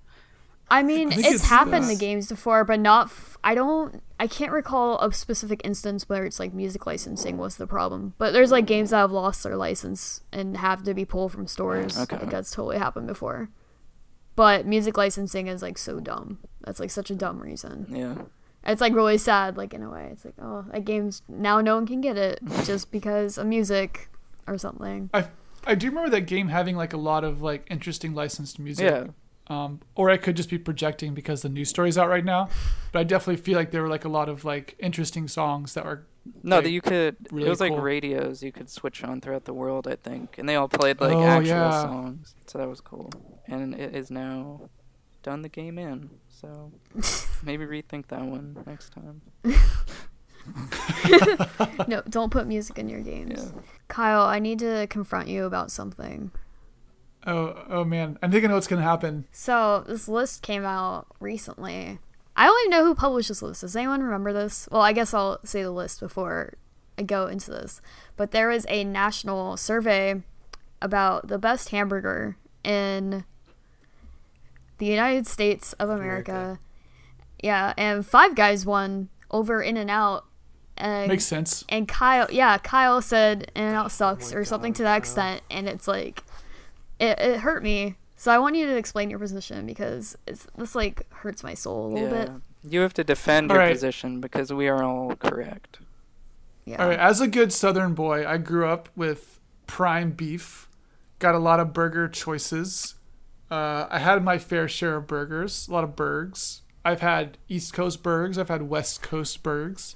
I 0.68 0.82
mean, 0.82 1.12
I 1.12 1.16
it's, 1.16 1.28
it's 1.28 1.48
happened 1.48 1.84
in 1.84 1.88
this. 1.88 1.98
games 1.98 2.28
before, 2.28 2.64
but 2.64 2.80
not. 2.80 3.06
F- 3.06 3.38
I 3.44 3.54
don't. 3.54 4.02
I 4.18 4.26
can't 4.26 4.50
recall 4.50 4.98
a 4.98 5.12
specific 5.12 5.60
instance 5.62 6.08
where 6.08 6.24
it's 6.24 6.40
like 6.40 6.52
music 6.52 6.86
licensing 6.86 7.36
was 7.36 7.56
the 7.56 7.66
problem. 7.66 8.14
But 8.18 8.32
there's 8.32 8.50
like 8.50 8.66
games 8.66 8.90
that 8.90 8.96
have 8.98 9.12
lost 9.12 9.42
their 9.44 9.56
license 9.56 10.22
and 10.32 10.56
have 10.56 10.82
to 10.84 10.94
be 10.94 11.04
pulled 11.04 11.32
from 11.32 11.46
stores. 11.46 11.98
Okay. 11.98 12.16
Like 12.18 12.30
that's 12.30 12.50
totally 12.50 12.78
happened 12.78 13.06
before. 13.06 13.50
But 14.34 14.66
music 14.66 14.96
licensing 14.96 15.46
is 15.46 15.62
like 15.62 15.78
so 15.78 16.00
dumb. 16.00 16.38
That's 16.62 16.80
like 16.80 16.90
such 16.90 17.10
a 17.10 17.14
dumb 17.14 17.40
reason. 17.40 17.86
Yeah. 17.88 18.22
It's 18.64 18.80
like 18.80 18.94
really 18.94 19.18
sad, 19.18 19.56
like 19.56 19.72
in 19.72 19.82
a 19.82 19.90
way. 19.90 20.08
It's 20.12 20.24
like, 20.24 20.34
oh, 20.42 20.64
that 20.72 20.84
game's 20.84 21.22
now 21.28 21.60
no 21.60 21.76
one 21.76 21.86
can 21.86 22.00
get 22.00 22.16
it 22.16 22.40
just 22.64 22.90
because 22.90 23.38
of 23.38 23.46
music 23.46 24.08
or 24.46 24.58
something. 24.58 25.10
I 25.14 25.26
I 25.66 25.74
do 25.74 25.88
remember 25.88 26.10
that 26.10 26.22
game 26.22 26.48
having 26.48 26.76
like 26.76 26.92
a 26.92 26.98
lot 26.98 27.22
of 27.22 27.40
like 27.42 27.66
interesting 27.70 28.14
licensed 28.14 28.58
music. 28.58 28.84
Yeah. 28.84 29.06
Um, 29.48 29.80
or 29.94 30.10
I 30.10 30.16
could 30.16 30.36
just 30.36 30.50
be 30.50 30.58
projecting 30.58 31.14
because 31.14 31.42
the 31.42 31.48
news 31.48 31.68
story's 31.68 31.96
out 31.96 32.08
right 32.08 32.24
now. 32.24 32.48
But 32.92 32.98
I 33.00 33.04
definitely 33.04 33.40
feel 33.42 33.56
like 33.56 33.70
there 33.70 33.82
were 33.82 33.88
like 33.88 34.04
a 34.04 34.08
lot 34.08 34.28
of 34.28 34.44
like 34.44 34.74
interesting 34.80 35.28
songs 35.28 35.74
that 35.74 35.84
were. 35.84 36.06
No, 36.42 36.56
Like, 36.56 36.64
that 36.64 36.70
you 36.70 36.80
could. 36.80 37.16
really 37.30 37.46
it 37.46 37.50
was 37.50 37.60
like 37.60 37.72
radios 37.80 38.42
you 38.42 38.50
could 38.50 38.68
switch 38.68 39.04
on 39.04 39.20
throughout 39.20 39.44
the 39.44 39.54
world, 39.54 39.86
I 39.86 39.94
think, 39.94 40.38
and 40.38 40.48
they 40.48 40.56
all 40.56 40.66
played 40.66 41.00
like 41.00 41.12
Oh, 41.14 41.22
actual 41.24 41.46
yeah. 41.48 41.82
songs. 41.82 42.34
So 42.46 42.58
that 42.58 42.68
was 42.68 42.80
cool, 42.80 43.10
and 43.46 43.72
it 43.76 43.94
is 43.94 44.10
now 44.10 44.62
done 45.22 45.42
the 45.42 45.48
game 45.48 45.78
in. 45.78 46.10
So 46.28 46.72
maybe 47.44 47.64
rethink 47.64 48.08
that 48.08 48.22
one 48.22 48.56
next 48.66 48.90
time. 48.92 49.22
no, 51.88 52.02
don't 52.08 52.30
put 52.30 52.46
music 52.46 52.78
in 52.78 52.88
your 52.88 53.00
games. 53.00 53.52
Yeah. 53.54 53.60
Kyle, 53.88 54.22
I 54.22 54.38
need 54.38 54.58
to 54.60 54.86
confront 54.88 55.28
you 55.28 55.44
about 55.44 55.70
something. 55.70 56.30
Oh 57.26 57.64
oh 57.68 57.84
man, 57.84 58.18
I 58.22 58.28
think 58.28 58.44
I 58.44 58.48
know 58.48 58.54
what's 58.54 58.66
gonna 58.66 58.82
happen. 58.82 59.26
So 59.32 59.84
this 59.86 60.06
list 60.08 60.42
came 60.42 60.64
out 60.64 61.06
recently. 61.20 61.98
I 62.36 62.44
don't 62.46 62.60
even 62.66 62.70
know 62.78 62.84
who 62.84 62.94
published 62.94 63.28
this 63.28 63.42
list. 63.42 63.62
Does 63.62 63.74
anyone 63.74 64.02
remember 64.02 64.32
this? 64.32 64.68
Well, 64.70 64.82
I 64.82 64.92
guess 64.92 65.12
I'll 65.14 65.38
say 65.44 65.62
the 65.62 65.70
list 65.70 66.00
before 66.00 66.54
I 66.98 67.02
go 67.02 67.26
into 67.26 67.50
this. 67.50 67.80
But 68.16 68.30
there 68.30 68.48
was 68.48 68.66
a 68.68 68.84
national 68.84 69.56
survey 69.56 70.22
about 70.82 71.28
the 71.28 71.38
best 71.38 71.70
hamburger 71.70 72.36
in 72.62 73.24
the 74.78 74.86
United 74.86 75.26
States 75.26 75.72
of 75.74 75.88
America. 75.88 76.30
America. 76.32 76.60
Yeah, 77.42 77.72
and 77.76 78.04
Five 78.06 78.34
Guys 78.34 78.64
won 78.66 79.08
over 79.30 79.62
In 79.62 79.76
and 79.76 79.90
Out. 79.90 80.24
And 80.78 81.08
Makes 81.08 81.24
sense. 81.24 81.64
and 81.70 81.88
Kyle, 81.88 82.28
yeah, 82.30 82.58
Kyle 82.58 83.00
said 83.00 83.50
In 83.54 83.62
and 83.64 83.74
Out 83.76 83.90
sucks 83.90 84.30
oh 84.30 84.34
my 84.34 84.40
or 84.40 84.44
something 84.44 84.72
God, 84.72 84.76
to 84.76 84.82
that 84.82 84.90
Kyle. 84.90 84.98
extent, 84.98 85.42
and 85.50 85.68
it's 85.68 85.88
like, 85.88 86.22
it, 86.98 87.18
it 87.18 87.40
hurt 87.40 87.62
me. 87.62 87.96
So 88.16 88.32
I 88.32 88.38
want 88.38 88.56
you 88.56 88.66
to 88.66 88.76
explain 88.76 89.10
your 89.10 89.18
position 89.18 89.66
because 89.66 90.16
it's 90.26 90.46
this 90.56 90.74
like 90.74 91.10
hurts 91.12 91.42
my 91.42 91.54
soul 91.54 91.86
a 91.86 91.88
little 91.92 92.08
bit. 92.08 92.30
You 92.68 92.80
have 92.80 92.94
to 92.94 93.04
defend 93.04 93.50
All 93.50 93.56
your 93.56 93.66
right. 93.66 93.72
position 93.72 94.20
because 94.20 94.52
we 94.52 94.68
are 94.68 94.82
all 94.82 95.14
correct. 95.16 95.78
Yeah. 96.64 96.82
All 96.82 96.88
right, 96.88 96.98
as 96.98 97.20
a 97.20 97.28
good 97.28 97.52
Southern 97.52 97.94
boy, 97.94 98.26
I 98.26 98.38
grew 98.38 98.66
up 98.66 98.88
with 98.96 99.38
prime 99.66 100.10
beef. 100.10 100.68
Got 101.18 101.34
a 101.34 101.38
lot 101.38 101.60
of 101.60 101.72
burger 101.72 102.08
choices. 102.08 102.94
Uh, 103.50 103.86
I 103.88 104.00
had 104.00 104.24
my 104.24 104.38
fair 104.38 104.66
share 104.66 104.96
of 104.96 105.06
burgers, 105.06 105.68
a 105.68 105.72
lot 105.72 105.84
of 105.84 105.94
burgs. 105.94 106.60
I've 106.84 107.00
had 107.00 107.38
East 107.48 107.72
Coast 107.72 108.02
burgs. 108.02 108.38
I've 108.38 108.48
had 108.48 108.62
West 108.62 109.02
Coast 109.02 109.42
burgs. 109.42 109.94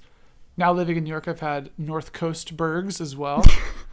Now 0.57 0.72
living 0.72 0.96
in 0.96 1.05
New 1.05 1.11
York, 1.11 1.26
I've 1.26 1.40
had 1.40 1.70
North 1.78 2.12
Coast 2.12 2.57
burgs 2.57 3.01
as 3.01 3.16
well. 3.16 3.44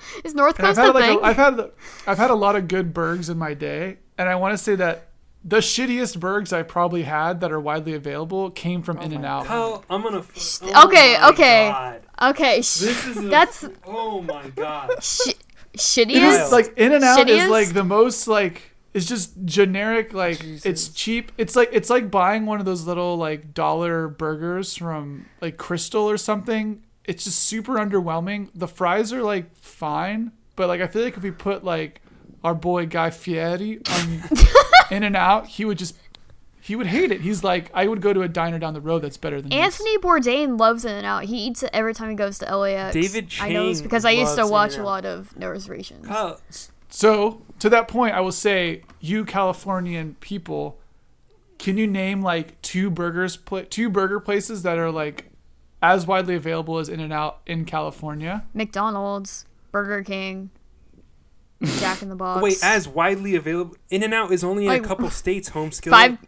Is 0.24 0.34
North 0.34 0.58
And 0.58 0.66
I've 0.68 0.76
had 0.76 0.88
a 0.90 0.92
like 0.92 1.04
thing? 1.04 1.18
a, 1.18 1.22
I've 1.22 1.36
had 1.36 1.70
I've 2.06 2.18
had 2.18 2.30
a 2.30 2.34
lot 2.34 2.56
of 2.56 2.68
good 2.68 2.92
burgs 2.94 3.30
in 3.30 3.38
my 3.38 3.54
day, 3.54 3.98
and 4.16 4.28
I 4.28 4.34
want 4.36 4.52
to 4.52 4.58
say 4.58 4.74
that 4.76 5.08
the 5.44 5.58
shittiest 5.58 6.18
burgs 6.18 6.52
I 6.52 6.62
probably 6.62 7.02
had 7.04 7.40
that 7.40 7.52
are 7.52 7.60
widely 7.60 7.94
available 7.94 8.50
came 8.50 8.82
from 8.82 8.98
oh 8.98 9.02
In 9.02 9.12
and 9.12 9.24
Out. 9.24 9.46
Kyle, 9.46 9.84
I'm 9.88 10.02
gonna. 10.02 10.18
F- 10.18 10.58
oh 10.62 10.86
okay, 10.88 11.16
my 11.20 11.28
okay. 11.30 11.68
God. 11.70 12.02
okay, 12.30 12.62
sh- 12.62 12.78
This 12.80 13.06
is 13.06 13.16
a, 13.18 13.20
that's 13.28 13.64
Oh 13.86 14.20
my 14.22 14.48
god. 14.50 14.90
sh- 15.02 15.32
shittiest. 15.76 16.46
is 16.46 16.52
like 16.52 16.76
In 16.76 16.92
and 16.92 17.04
Out 17.04 17.28
is 17.28 17.48
like 17.48 17.68
the 17.72 17.84
most 17.84 18.26
like 18.28 18.62
it's 18.94 19.06
just 19.06 19.32
generic 19.44 20.12
like 20.12 20.42
it's 20.42 20.88
cheap. 20.88 21.30
It's 21.38 21.54
like 21.54 21.68
it's 21.72 21.88
like 21.90 22.10
buying 22.10 22.46
one 22.46 22.58
of 22.58 22.66
those 22.66 22.84
little 22.86 23.16
like 23.16 23.54
dollar 23.54 24.08
burgers 24.08 24.74
from 24.76 25.26
like 25.40 25.56
Krystal 25.56 26.02
or 26.04 26.16
something. 26.16 26.82
It's 27.08 27.24
just 27.24 27.40
super 27.42 27.76
underwhelming. 27.76 28.50
The 28.54 28.68
fries 28.68 29.12
are 29.14 29.22
like 29.22 29.56
fine, 29.56 30.30
but 30.56 30.68
like 30.68 30.80
I 30.82 30.86
feel 30.86 31.02
like 31.02 31.16
if 31.16 31.22
we 31.22 31.30
put 31.30 31.64
like 31.64 32.02
our 32.44 32.54
boy 32.54 32.86
Guy 32.86 33.10
Fieri 33.10 33.80
on 33.90 34.22
In 34.90 35.02
and 35.02 35.16
Out, 35.16 35.46
he 35.46 35.64
would 35.64 35.78
just 35.78 35.96
he 36.60 36.76
would 36.76 36.86
hate 36.86 37.10
it. 37.10 37.22
He's 37.22 37.42
like, 37.42 37.70
I 37.72 37.88
would 37.88 38.02
go 38.02 38.12
to 38.12 38.20
a 38.20 38.28
diner 38.28 38.58
down 38.58 38.74
the 38.74 38.80
road 38.82 38.98
that's 39.00 39.16
better 39.16 39.40
than 39.40 39.48
this. 39.48 39.58
Anthony 39.58 39.96
Bourdain 39.98 40.58
loves 40.60 40.84
In 40.84 40.92
and 40.94 41.06
Out. 41.06 41.24
He 41.24 41.38
eats 41.46 41.62
it 41.62 41.70
every 41.72 41.94
time 41.94 42.10
he 42.10 42.14
goes 42.14 42.38
to 42.40 42.56
LAX. 42.56 42.92
David 42.92 43.32
I 43.40 43.48
know 43.52 43.68
this 43.68 43.80
because 43.80 44.04
I 44.04 44.10
used 44.10 44.36
to 44.36 44.46
watch 44.46 44.72
a 44.72 44.74
In-N-Out. 44.74 44.86
lot 44.86 45.06
of 45.06 45.34
No 45.38 45.48
Reservations. 45.48 46.06
Kyle, 46.06 46.38
So 46.90 47.40
to 47.60 47.70
that 47.70 47.88
point, 47.88 48.14
I 48.14 48.20
will 48.20 48.32
say, 48.32 48.82
you 49.00 49.24
Californian 49.24 50.16
people, 50.20 50.78
can 51.58 51.78
you 51.78 51.86
name 51.86 52.20
like 52.20 52.60
two 52.60 52.90
burgers, 52.90 53.36
pla 53.38 53.62
two 53.70 53.88
burger 53.88 54.20
places 54.20 54.62
that 54.64 54.76
are 54.76 54.90
like 54.90 55.24
as 55.82 56.06
widely 56.06 56.34
available 56.34 56.78
as 56.78 56.88
In 56.88 57.00
and 57.00 57.12
Out 57.12 57.40
in 57.46 57.64
California? 57.64 58.44
McDonald's, 58.54 59.46
Burger 59.72 60.02
King, 60.02 60.50
Jack 61.80 62.02
in 62.02 62.08
the 62.08 62.16
Box. 62.16 62.42
wait, 62.42 62.58
as 62.62 62.88
widely 62.88 63.34
available, 63.34 63.76
In 63.90 64.02
and 64.02 64.14
Out 64.14 64.32
is 64.32 64.42
only 64.44 64.64
in 64.64 64.68
Like, 64.72 64.84
a 64.84 64.88
couple 64.88 65.08
states. 65.10 65.48
Home 65.50 65.72
skill. 65.72 65.92
five, 65.92 66.18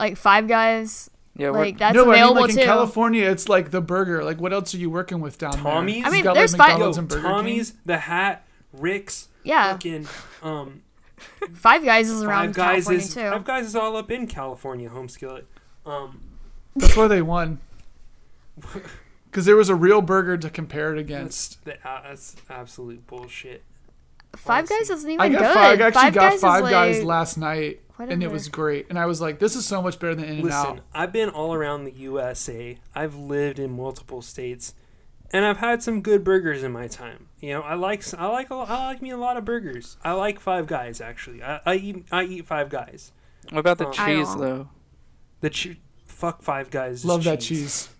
like 0.00 0.16
Five 0.16 0.48
Guys. 0.48 1.10
Yeah, 1.34 1.48
Like 1.50 1.78
that's 1.78 1.94
no, 1.96 2.04
but 2.04 2.10
I 2.10 2.12
mean 2.14 2.22
available 2.24 2.42
like 2.42 2.50
in. 2.58 2.64
California, 2.64 3.30
it's 3.30 3.48
like 3.48 3.70
the 3.70 3.80
burger. 3.80 4.22
Like 4.22 4.38
what 4.38 4.52
else 4.52 4.74
are 4.74 4.78
you 4.78 4.90
working 4.90 5.20
with 5.20 5.38
down 5.38 5.52
Tommy's? 5.54 6.02
there? 6.02 6.06
I 6.06 6.10
mean, 6.10 6.18
You 6.18 6.24
got, 6.24 6.34
there's 6.34 6.52
like, 6.52 6.58
fi- 6.58 6.68
McDonald's 6.74 6.96
Yo, 6.96 7.00
and 7.00 7.08
Burger 7.08 7.22
Tommy's, 7.22 7.70
King. 7.70 7.80
the 7.86 7.96
Hat, 7.96 8.46
Rick's, 8.74 9.28
yeah, 9.42 9.72
fucking 9.72 10.06
um, 10.42 10.82
Five 11.54 11.84
Guys 11.84 12.10
is 12.10 12.22
around 12.22 12.48
Five 12.48 12.54
Guys 12.56 12.84
California 12.84 13.00
is 13.02 13.14
too. 13.14 13.20
Five 13.30 13.44
Guys 13.44 13.64
is 13.66 13.74
all 13.76 13.96
up 13.96 14.10
in 14.10 14.26
California. 14.26 14.90
Home 14.90 15.08
skillet. 15.08 15.46
Um, 15.86 16.20
That's 16.76 16.94
why 16.96 17.06
they 17.08 17.22
won. 17.22 17.60
Because 19.26 19.44
there 19.46 19.56
was 19.56 19.68
a 19.68 19.74
real 19.74 20.02
burger 20.02 20.36
to 20.36 20.50
compare 20.50 20.92
it 20.92 20.98
against. 20.98 21.64
that's, 21.64 21.80
the, 21.82 21.88
uh, 21.88 22.02
that's 22.02 22.36
absolute 22.50 23.06
bullshit. 23.06 23.62
Five 24.36 24.68
Guys 24.68 24.88
isn't 24.90 25.10
even 25.10 25.20
I 25.20 25.28
got 25.28 25.38
good. 25.40 25.54
five, 25.54 25.80
I 25.80 25.86
actually 25.86 26.00
five 26.02 26.14
got 26.14 26.30
Guys 26.32 26.40
Five 26.40 26.64
Guys 26.70 26.98
like, 26.98 27.06
last 27.06 27.36
night, 27.38 27.80
and 27.98 28.22
it 28.22 28.30
was 28.30 28.48
great. 28.48 28.86
And 28.88 28.98
I 28.98 29.04
was 29.06 29.20
like, 29.20 29.38
this 29.38 29.54
is 29.56 29.66
so 29.66 29.82
much 29.82 29.98
better 29.98 30.14
than 30.14 30.24
In 30.24 30.30
and 30.36 30.42
Listen, 30.44 30.58
Out. 30.58 30.80
I've 30.94 31.12
been 31.12 31.28
all 31.28 31.52
around 31.52 31.84
the 31.84 31.92
USA. 31.92 32.78
I've 32.94 33.14
lived 33.14 33.58
in 33.58 33.76
multiple 33.76 34.22
states, 34.22 34.72
and 35.32 35.44
I've 35.44 35.58
had 35.58 35.82
some 35.82 36.00
good 36.00 36.24
burgers 36.24 36.62
in 36.62 36.72
my 36.72 36.86
time. 36.88 37.28
You 37.40 37.54
know, 37.54 37.60
I 37.60 37.74
like 37.74 38.00
s- 38.00 38.14
I 38.14 38.26
like 38.28 38.50
a, 38.50 38.54
I 38.54 38.86
like 38.86 39.02
me 39.02 39.10
a 39.10 39.18
lot 39.18 39.36
of 39.36 39.44
burgers. 39.44 39.96
I 40.02 40.12
like 40.12 40.40
Five 40.40 40.66
Guys 40.66 41.00
actually. 41.00 41.42
I, 41.42 41.60
I 41.66 41.74
eat 41.74 42.04
I 42.10 42.24
eat 42.24 42.46
Five 42.46 42.70
Guys. 42.70 43.12
what 43.50 43.58
about 43.58 43.78
the 43.78 43.88
I 43.88 43.92
cheese 44.14 44.34
though? 44.36 44.68
The 45.40 45.50
che- 45.50 45.80
fuck 46.06 46.42
Five 46.42 46.70
Guys. 46.70 47.04
Love 47.04 47.24
that 47.24 47.40
cheese. 47.40 47.90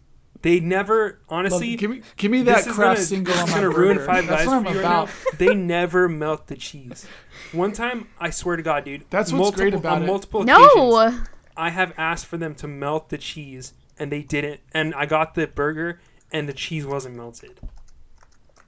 They 0.43 0.59
never 0.61 1.05
Love, 1.05 1.17
honestly. 1.29 1.77
give 1.77 1.91
me, 1.91 2.03
give 2.17 2.31
me 2.31 2.43
this 2.43 2.65
that 2.65 2.99
is 2.99 3.09
single 3.09 3.33
this 3.33 3.43
on 3.43 3.49
my 3.51 3.55
gonna 3.57 3.71
ruin 3.71 3.97
burger. 3.97 4.07
Five 4.07 4.27
That's 4.27 4.41
Guys 4.45 4.47
what 4.49 4.57
I'm 4.57 4.65
for 4.65 4.73
you 4.73 4.81
about. 4.81 5.09
right 5.09 5.15
now. 5.33 5.39
They 5.39 5.55
never 5.55 6.09
melt 6.09 6.49
the 6.49 6.57
cheese. 6.57 7.07
One 7.53 7.73
time, 7.73 8.09
I 8.19 8.31
swear 8.31 8.57
to 8.57 8.63
God, 8.63 8.85
dude. 8.85 9.05
That's 9.11 9.33
what's 9.33 9.41
multiple, 9.41 9.63
great 9.63 9.75
about 9.75 9.97
on 9.97 10.03
it. 10.03 10.07
multiple 10.07 10.43
occasions, 10.43 10.75
no. 10.75 11.21
I 11.57 11.71
have 11.71 11.93
asked 11.97 12.27
for 12.27 12.37
them 12.37 12.55
to 12.57 12.67
melt 12.69 13.09
the 13.09 13.19
cheese, 13.19 13.73
and 13.99 14.11
they 14.11 14.23
didn't. 14.23 14.61
And 14.73 14.95
I 14.95 15.07
got 15.07 15.35
the 15.35 15.47
burger, 15.47 16.01
and 16.33 16.49
the 16.49 16.53
cheese 16.53 16.85
wasn't 16.87 17.15
melted. 17.17 17.61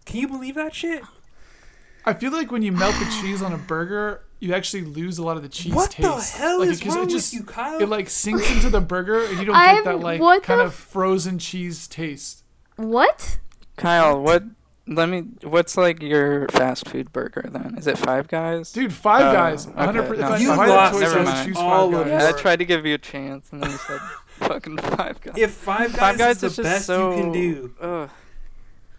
Can 0.05 0.20
you 0.20 0.29
believe 0.29 0.55
that 0.55 0.75
shit? 0.75 1.03
I 2.05 2.12
feel 2.12 2.31
like 2.31 2.51
when 2.53 2.62
you 2.62 2.70
melt 2.72 2.95
the 2.99 3.07
cheese 3.20 3.41
on 3.43 3.53
a 3.53 3.59
burger, 3.59 4.22
you 4.45 4.55
actually 4.55 4.82
lose 4.82 5.18
a 5.18 5.24
lot 5.24 5.36
of 5.36 5.42
the 5.42 5.49
cheese 5.49 5.72
what 5.74 5.90
taste. 5.90 6.32
the 6.34 6.38
hell 6.38 6.61
like, 6.61 6.68
is 6.68 6.80
it, 6.80 6.84
'cause 6.84 6.95
wrong 6.97 7.05
it 7.07 7.11
just, 7.11 7.32
with 7.32 7.40
you, 7.40 7.47
Kyle? 7.47 7.80
It 7.80 7.88
like 7.88 8.09
sinks 8.11 8.51
into 8.53 8.70
the 8.70 8.80
burger, 8.80 9.24
and 9.24 9.38
you 9.38 9.45
don't 9.47 9.57
I'm- 9.57 9.76
get 9.76 9.84
that 9.84 10.01
like 10.01 10.20
what 10.20 10.42
kind 10.42 10.61
the 10.61 10.64
of 10.66 10.74
frozen 10.74 11.38
cheese 11.38 11.88
taste. 11.88 12.45
What? 12.76 13.38
Kyle, 13.76 14.20
what? 14.20 14.45
Let 14.86 15.09
me. 15.09 15.24
What's 15.42 15.78
like 15.78 16.03
your 16.03 16.47
fast 16.49 16.86
food 16.88 17.11
burger 17.12 17.49
then? 17.51 17.76
Is 17.78 17.86
it 17.86 17.97
Five 17.97 18.28
Guys? 18.28 18.70
Dude, 18.70 18.92
Five 18.92 19.22
Oh, 19.28 19.32
Guys, 19.32 19.66
okay. 19.66 19.76
100. 19.76 20.03
percent 20.09 20.30
No, 20.30 20.36
You 20.36 20.51
I 20.51 20.66
lost. 20.66 20.95
a 20.97 20.99
choice, 21.01 21.09
I 21.09 21.12
Never 21.14 21.24
mind. 21.24 21.47
choose 21.49 21.57
All 21.57 21.90
Five 21.90 22.01
of 22.01 22.07
Guys. 22.09 22.22
I 22.24 22.32
tried 22.38 22.57
to 22.59 22.64
give 22.66 22.84
you 22.84 22.95
a 22.95 22.99
chance, 22.99 23.49
and 23.51 23.62
then 23.62 23.70
you 23.70 23.76
said 23.78 24.01
fucking 24.40 24.76
Five 24.76 25.20
Guys. 25.22 25.34
if 25.38 25.53
Five 25.53 25.90
Guys, 25.92 25.99
Five 25.99 26.18
Guys 26.18 26.34
is 26.36 26.40
the 26.42 26.47
is 26.49 26.57
just 26.57 26.62
best 26.68 26.86
so. 26.86 27.11
you 27.16 27.22
can 27.22 27.32
do, 27.32 27.74
Ugh. 27.80 28.11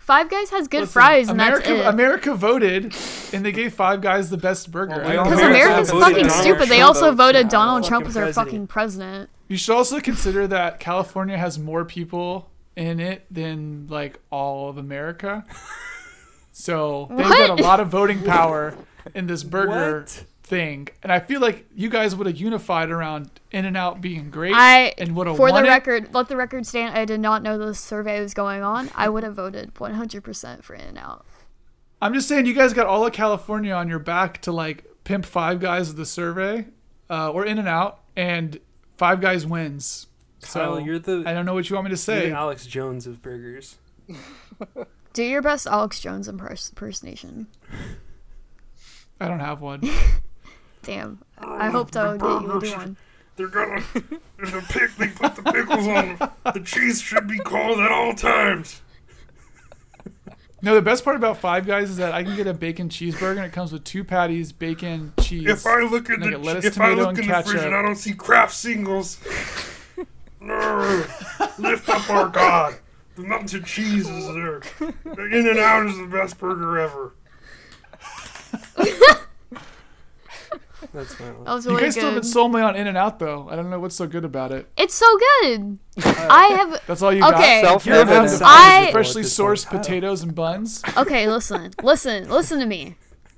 Five 0.05 0.29
Guys 0.29 0.51
has 0.51 0.67
good 0.67 0.81
Listen, 0.81 0.93
fries, 0.93 1.29
and 1.29 1.41
America, 1.41 1.69
that's 1.69 1.79
it. 1.81 1.85
America 1.87 2.35
voted, 2.35 2.95
and 3.33 3.43
they 3.43 3.51
gave 3.51 3.73
Five 3.73 4.01
Guys 4.01 4.29
the 4.29 4.37
best 4.37 4.69
burger. 4.71 4.91
Well, 4.97 5.01
I 5.01 5.09
we 5.09 5.13
don't 5.13 5.17
all 5.17 5.23
Because 5.25 5.39
know. 5.41 5.47
America 5.47 5.67
America's 5.71 5.89
voted 5.89 6.03
fucking 6.03 6.27
Donald 6.27 6.43
stupid. 6.43 6.69
They 6.69 6.81
also 6.81 7.11
voted 7.11 7.45
for 7.45 7.49
Donald 7.49 7.83
Trump 7.85 8.05
as 8.05 8.13
their 8.13 8.31
fucking 8.31 8.67
president. 8.67 9.29
You 9.47 9.57
should 9.57 9.75
also 9.75 9.99
consider 9.99 10.45
that 10.47 10.79
California 10.79 11.37
has 11.39 11.57
more 11.57 11.85
people 11.85 12.51
in 12.75 12.99
it 12.99 13.25
than 13.31 13.87
like 13.89 14.19
all 14.29 14.69
of 14.69 14.77
America. 14.77 15.43
So 16.57 17.07
they've 17.09 17.27
got 17.27 17.59
a 17.59 17.61
lot 17.61 17.81
of 17.81 17.89
voting 17.89 18.23
power. 18.23 18.75
in 19.13 19.27
this 19.27 19.43
burger 19.43 19.99
What? 19.99 20.23
Thing, 20.45 20.87
and 21.01 21.11
I 21.11 21.19
feel 21.19 21.41
like 21.41 21.65
you 21.75 21.89
guys 21.89 22.15
would 22.15 22.27
have 22.27 22.37
unified 22.37 22.89
around 22.91 23.29
In 23.51 23.65
and 23.65 23.75
Out 23.75 23.99
being 24.01 24.29
great, 24.29 24.53
I, 24.55 24.93
and 24.97 25.15
would 25.15 25.25
have 25.27 25.37
for 25.37 25.47
the 25.47 25.53
won 25.53 25.65
it. 25.65 25.69
record, 25.69 26.13
let 26.13 26.27
the 26.29 26.37
record 26.37 26.65
stand. 26.65 26.95
I 26.97 27.03
did 27.05 27.19
not 27.19 27.41
know 27.43 27.57
the 27.57 27.73
survey 27.73 28.21
was 28.21 28.33
going 28.33 28.61
on. 28.61 28.89
I 28.95 29.09
would 29.09 29.23
have 29.23 29.35
voted 29.35 29.73
100% 29.73 30.63
for 30.63 30.73
In 30.75 30.81
and 30.81 30.97
Out. 30.97 31.25
I'm 32.01 32.13
just 32.13 32.27
saying, 32.27 32.45
you 32.45 32.53
guys 32.53 32.73
got 32.73 32.85
all 32.87 33.05
of 33.05 33.13
California 33.13 33.73
on 33.73 33.87
your 33.89 33.99
back 33.99 34.41
to 34.43 34.51
like 34.51 34.83
pimp 35.03 35.25
Five 35.25 35.59
Guys 35.59 35.89
of 35.89 35.95
the 35.95 36.05
survey, 36.05 36.67
uh, 37.09 37.31
or 37.31 37.45
In 37.45 37.57
and 37.57 37.67
Out, 37.67 38.01
and 38.15 38.59
Five 38.97 39.21
Guys 39.21 39.45
wins. 39.45 40.07
Kyle, 40.41 40.75
So 40.75 40.77
you're 40.77 40.99
the, 40.99 41.23
I 41.25 41.33
don't 41.33 41.45
know 41.47 41.55
what 41.55 41.69
you 41.69 41.75
want 41.75 41.85
me 41.85 41.89
to 41.89 41.93
you're 41.93 41.97
say. 41.97 42.29
the 42.29 42.35
Alex 42.35 42.67
Jones 42.67 43.07
of 43.07 43.21
burgers. 43.23 43.77
Do 45.13 45.23
your 45.23 45.41
best 45.41 45.65
Alex 45.65 45.99
Jones 46.01 46.27
impers- 46.29 46.69
impersonation. 46.71 47.47
I 49.19 49.27
don't 49.29 49.39
have 49.39 49.61
one. 49.61 49.81
Damn. 50.85 51.19
I 51.37 51.69
hope 51.69 51.95
I 51.95 52.11
would 52.13 52.21
get 52.21 52.29
you 52.41 52.47
to 52.53 52.59
do 52.59 52.71
one. 52.77 52.97
They're 53.35 53.47
gonna. 53.47 53.83
There's 54.37 54.53
a 54.53 54.61
pick. 54.61 54.95
They 54.95 55.07
put 55.09 55.35
the 55.35 55.43
pickles 55.43 55.87
on. 55.87 56.53
The 56.53 56.59
cheese 56.65 57.01
should 57.01 57.27
be 57.27 57.39
cold 57.39 57.79
at 57.79 57.91
all 57.91 58.13
times. 58.13 58.81
No, 60.61 60.73
the 60.73 60.81
best 60.81 61.03
part 61.03 61.15
about 61.15 61.37
Five 61.37 61.67
Guys 61.67 61.89
is 61.89 61.97
that 61.97 62.13
I 62.13 62.23
can 62.23 62.35
get 62.35 62.47
a 62.47 62.53
bacon 62.53 62.89
cheeseburger 62.89 63.35
and 63.37 63.45
it 63.45 63.51
comes 63.51 63.71
with 63.71 63.83
two 63.83 64.03
patties, 64.03 64.51
bacon, 64.51 65.13
cheese. 65.19 65.47
If 65.47 65.65
I 65.67 65.81
look 65.81 66.09
at 66.09 66.15
And 66.15 66.23
I 66.23 66.27
the 66.27 66.31
get 66.37 66.41
lettuce, 66.43 66.65
if 66.65 66.79
I 66.79 66.89
tomato, 66.89 67.01
look 67.01 67.09
and 67.09 67.19
in 67.19 67.27
the 67.27 67.33
fridge 67.33 67.45
ketchup. 67.45 67.65
and 67.65 67.75
I 67.75 67.81
don't 67.83 67.95
see 67.97 68.13
Kraft 68.13 68.53
singles, 68.55 69.19
no, 70.39 71.05
lift 71.59 71.87
up 71.89 72.09
our 72.09 72.29
God. 72.29 72.75
The 73.15 73.21
melted 73.23 73.65
cheese 73.65 74.09
is 74.09 74.27
there. 74.27 74.61
The 74.79 75.25
In 75.25 75.47
and 75.47 75.59
Out 75.59 75.85
is 75.87 75.97
the 75.97 76.07
best 76.07 76.39
burger 76.39 76.79
ever. 76.79 77.13
That's 80.95 81.19
my 81.19 81.25
That 81.27 81.39
was 81.53 81.65
you 81.65 81.71
really 81.71 81.83
guys 81.83 81.93
still 81.93 82.03
good. 82.03 82.13
haven't 82.15 82.23
sold 82.23 82.53
me 82.53 82.61
on 82.61 82.75
In 82.75 82.87
and 82.87 82.97
Out 82.97 83.19
though. 83.19 83.47
I 83.49 83.55
don't 83.55 83.69
know 83.69 83.79
what's 83.79 83.95
so 83.95 84.07
good 84.07 84.25
about 84.25 84.51
it. 84.51 84.69
it's 84.77 84.95
so 84.95 85.05
good. 85.41 85.77
I 86.05 86.47
have. 86.57 86.81
That's 86.87 87.01
all 87.01 87.13
you 87.13 87.23
Okay. 87.23 87.61
got. 87.61 87.67
Self 87.67 87.85
You 87.85 87.93
don't 87.93 88.07
have 88.07 88.17
evident. 88.25 88.41
I- 88.43 88.91
freshly 88.91 89.23
sourced 89.23 89.67
potatoes 89.67 90.21
and 90.23 90.33
buns. 90.33 90.81
Okay, 90.97 91.27
listen, 91.27 91.71
listen, 91.83 92.29
listen 92.29 92.59
to 92.59 92.65
me. 92.65 92.95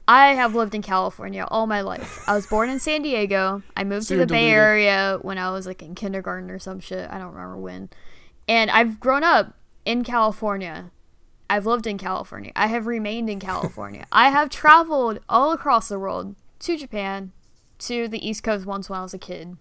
I 0.10 0.36
have 0.36 0.56
lived 0.56 0.74
in 0.74 0.82
California 0.82 1.46
all 1.50 1.68
my 1.68 1.82
life. 1.82 2.24
I 2.30 2.34
was 2.34 2.46
born 2.48 2.70
in 2.70 2.80
San 2.80 3.02
Diego. 3.02 3.62
I 3.76 3.84
moved 3.84 4.06
So 4.06 4.14
to 4.14 4.20
you're 4.20 4.26
the 4.26 4.34
Bay. 4.36 4.50
Area 4.50 5.20
when 5.22 5.38
I 5.38 5.52
was 5.52 5.66
like 5.68 5.82
in 5.82 5.96
kindergarten 5.96 6.50
or 6.50 6.60
some 6.60 6.80
shit. 6.80 7.10
I 7.12 7.18
don't 7.18 7.34
remember 7.34 7.58
when. 7.58 7.90
And 8.48 8.72
I've 8.72 9.02
grown 9.02 9.26
up 9.26 9.54
in 9.84 10.06
California. 10.06 10.92
I've 11.50 11.66
lived 11.66 11.88
in 11.88 11.98
California. 11.98 12.52
I 12.56 12.68
have 12.68 12.88
remained 12.88 13.30
in 13.30 13.40
California. 13.42 14.06
I 14.12 14.30
have 14.30 14.50
traveled 14.50 15.20
all 15.28 15.52
across 15.52 15.90
the 15.90 16.00
world 16.00 16.36
to 16.60 16.78
Japan, 16.78 17.32
to 17.80 18.08
the 18.08 18.28
East 18.28 18.44
Coast 18.44 18.66
once 18.66 18.90
when 18.90 19.00
I 19.00 19.04
was 19.04 19.14
a 19.14 19.20
kid, 19.20 19.58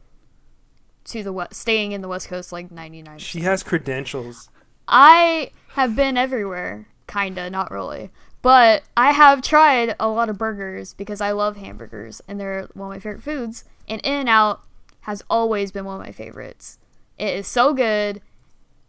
to 1.05 1.23
the 1.23 1.33
west, 1.33 1.55
staying 1.55 1.93
in 1.93 2.01
the 2.01 2.09
West 2.09 2.29
Coast 2.29 2.53
like 2.53 2.71
99. 2.71 3.19
She 3.19 3.41
has 3.41 3.62
credentials. 3.62 4.51
I 4.89 5.51
have 5.71 5.97
been 5.97 6.17
everywhere, 6.17 6.89
kinda, 7.07 7.51
not 7.51 7.71
really. 7.71 8.11
But 8.43 8.85
I 8.97 9.12
have 9.12 9.43
tried 9.43 9.97
a 9.99 10.09
lot 10.09 10.29
of 10.29 10.39
burgers 10.39 10.95
because 10.95 11.21
I 11.21 11.33
love 11.33 11.57
hamburgers 11.57 12.23
and 12.29 12.39
they're 12.39 12.69
one 12.75 12.89
of 12.89 12.95
my 12.95 13.01
favorite 13.01 13.23
foods. 13.23 13.64
And 13.89 14.01
In 14.03 14.12
and 14.12 14.29
Out 14.29 14.62
has 15.01 15.23
always 15.29 15.73
been 15.73 15.85
one 15.85 16.01
of 16.01 16.07
my 16.07 16.12
favorites. 16.12 16.79
It 17.19 17.35
is 17.35 17.47
so 17.47 17.73
good. 17.75 18.21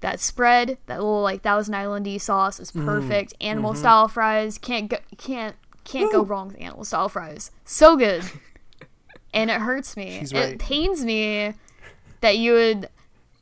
That 0.02 0.20
spread, 0.20 0.78
that 0.86 0.98
little 0.98 1.24
like 1.24 1.42
Thousand 1.42 1.74
Island 1.74 2.22
sauce 2.22 2.60
is 2.60 2.72
mm-hmm. 2.72 2.86
perfect. 2.86 3.34
Animal 3.42 3.72
mm-hmm. 3.72 3.80
style 3.80 4.08
fries 4.08 4.60
can't 4.60 4.90
go, 4.90 4.98
can't 5.18 5.56
can't 5.86 6.12
go 6.12 6.24
wrong 6.24 6.50
with 6.50 6.62
animal 6.62 6.84
style 6.84 7.10
fries. 7.10 7.50
So 7.66 7.98
good, 7.98 8.24
and 9.38 9.50
it 9.50 9.62
hurts 9.62 9.96
me. 9.96 10.20
She's 10.20 10.34
it 10.34 10.60
pains 10.60 11.04
me 11.06 11.54
that 12.22 12.38
you 12.38 12.54
would 12.54 12.90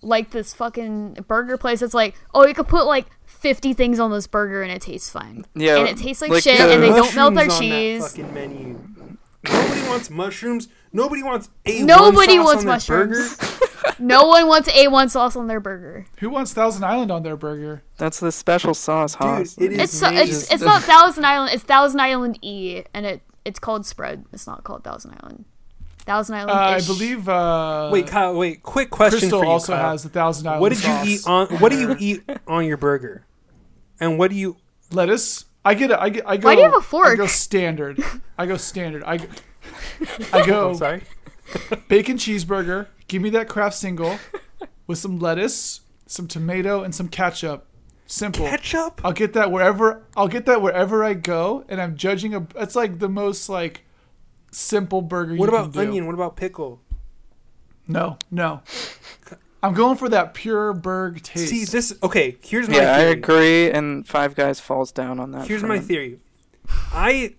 like 0.02 0.32
this 0.32 0.54
fucking 0.54 1.26
burger 1.28 1.58
place 1.58 1.80
that's 1.80 1.94
like, 1.94 2.16
oh, 2.34 2.46
you 2.46 2.54
could 2.54 2.68
put 2.68 2.86
like 2.86 3.08
50 3.26 3.74
things 3.74 4.00
on 4.00 4.12
this 4.12 4.28
burger 4.28 4.62
and 4.62 4.72
it 4.72 4.82
tastes 4.82 5.10
fine. 5.10 5.46
Yeah, 5.56 5.78
And 5.78 5.88
it 5.90 5.98
tastes 5.98 6.22
like, 6.22 6.32
like 6.32 6.44
shit 6.44 6.58
the 6.58 6.72
and 6.74 6.84
they 6.84 6.90
don't 6.90 7.16
melt 7.16 7.34
their 7.36 7.52
on 7.52 7.60
cheese. 7.60 8.08
fucking 8.08 8.34
menu. 8.34 8.80
Nobody 9.44 9.82
wants 9.88 10.10
mushrooms. 10.10 10.68
Nobody 10.92 11.24
wants 11.24 11.50
a 11.66 11.84
Nobody 11.84 12.38
sauce 12.38 12.46
wants 12.46 12.62
on 12.62 12.68
mushrooms. 12.68 13.38
No 14.00 14.26
one 14.26 14.48
wants 14.48 14.68
A1 14.70 15.10
sauce 15.10 15.36
on 15.36 15.48
their 15.48 15.60
burger. 15.60 16.06
Who 16.20 16.30
wants 16.30 16.54
Thousand 16.54 16.84
Island 16.84 17.12
on 17.12 17.24
their 17.24 17.38
burger? 17.38 17.82
That's 17.98 18.20
the 18.20 18.32
special 18.32 18.74
sauce, 18.74 19.16
Dude, 19.16 19.72
it 19.72 19.72
is 19.74 19.80
It's 19.80 19.94
so, 19.94 20.10
it's 20.12 20.52
it's 20.52 20.64
not 20.64 20.82
Thousand 20.84 21.24
Island, 21.24 21.54
it's 21.54 21.64
Thousand 21.64 22.02
Island 22.02 22.40
E 22.42 22.84
and 22.94 23.06
it 23.06 23.22
it's 23.46 23.60
called 23.60 23.86
spread. 23.86 24.26
It's 24.34 24.48
not 24.48 24.64
called 24.64 24.84
Thousand 24.84 25.18
Island. 25.22 25.46
Thousand 26.06 26.36
Island 26.36 26.52
Uh, 26.52 26.54
I 26.62 26.82
believe. 26.82 27.28
Uh, 27.28 27.90
Wait, 27.92 28.08
Kyle. 28.08 28.36
Wait. 28.36 28.62
Quick 28.64 28.90
question 28.92 29.20
Crystal 29.20 29.40
for 29.40 29.46
you, 29.46 29.52
also 29.52 29.74
Kyle. 29.74 29.92
has 29.92 30.04
the 30.04 30.10
Thousand 30.10 30.48
Island 30.48 30.62
What 30.62 30.70
did 30.70 30.78
sauce. 30.80 31.06
you 31.08 31.14
eat 31.16 31.28
on? 31.28 31.48
What 31.60 31.72
do 31.72 31.80
you 31.80 31.96
eat 32.00 32.24
on 32.48 32.66
your 32.66 32.78
burger? 32.78 33.26
And 34.00 34.20
what 34.20 34.30
do 34.32 34.38
you? 34.38 34.58
Lettuce. 34.92 35.46
I 35.64 35.74
get 35.74 35.90
it. 35.92 35.98
I 36.00 36.10
get. 36.10 36.24
I 36.28 36.38
go. 36.38 36.48
Why 36.48 36.56
do 36.56 36.62
you 36.62 36.66
have 36.68 36.76
a 36.76 36.78
I 36.78 36.82
fork? 36.82 37.08
I 37.08 37.16
go 37.16 37.26
standard. 37.28 38.00
I 38.38 38.46
go 38.46 38.58
standard. 38.58 39.04
I. 39.04 39.18
go- 39.18 39.28
I 40.34 40.46
go 40.46 40.70
I'm 40.70 40.76
sorry. 40.76 41.02
bacon 41.88 42.18
cheeseburger. 42.18 42.88
Give 43.08 43.22
me 43.22 43.30
that 43.32 43.48
Kraft 43.50 43.76
single 43.76 44.20
with 44.88 44.98
some 45.00 45.18
lettuce, 45.20 45.82
some 46.06 46.28
tomato, 46.28 46.84
and 46.84 46.94
some 46.94 47.08
ketchup. 47.08 47.66
Simple. 48.06 48.46
Ketchup. 48.46 49.02
I'll 49.04 49.12
get 49.14 49.34
that 49.34 49.52
wherever 49.52 50.04
I'll 50.16 50.28
get 50.28 50.46
that 50.46 50.62
wherever 50.62 51.04
I 51.04 51.16
go, 51.16 51.66
and 51.68 51.82
I'm 51.82 51.96
judging 51.98 52.36
a. 52.36 52.46
It's 52.58 52.76
like 52.76 53.00
the 53.00 53.10
most 53.10 53.50
like 53.50 53.85
simple 54.56 55.02
burger. 55.02 55.36
What 55.36 55.50
you 55.50 55.56
about 55.56 55.74
can 55.74 55.84
do. 55.84 55.88
onion? 55.90 56.06
What 56.06 56.16
about 56.16 56.36
pickle? 56.36 56.82
No, 57.88 58.18
no. 58.32 58.62
I'm 59.62 59.74
going 59.74 59.98
for 59.98 60.10
that 60.10 60.34
pure 60.34 60.74
burg 60.74 61.22
taste. 61.24 61.50
See 61.50 61.66
this. 61.66 61.94
Okay, 62.02 62.38
here's 62.42 62.70
my 62.70 62.78
yeah, 62.78 62.96
I 62.96 62.98
theory. 63.00 63.12
agree, 63.12 63.72
and 63.72 64.08
Five 64.08 64.36
Guys 64.36 64.60
falls 64.60 64.92
down 64.92 65.20
on 65.20 65.32
that. 65.32 65.48
Here's 65.48 65.64
my 65.64 65.80
theory. 65.80 66.20
I 66.92 67.36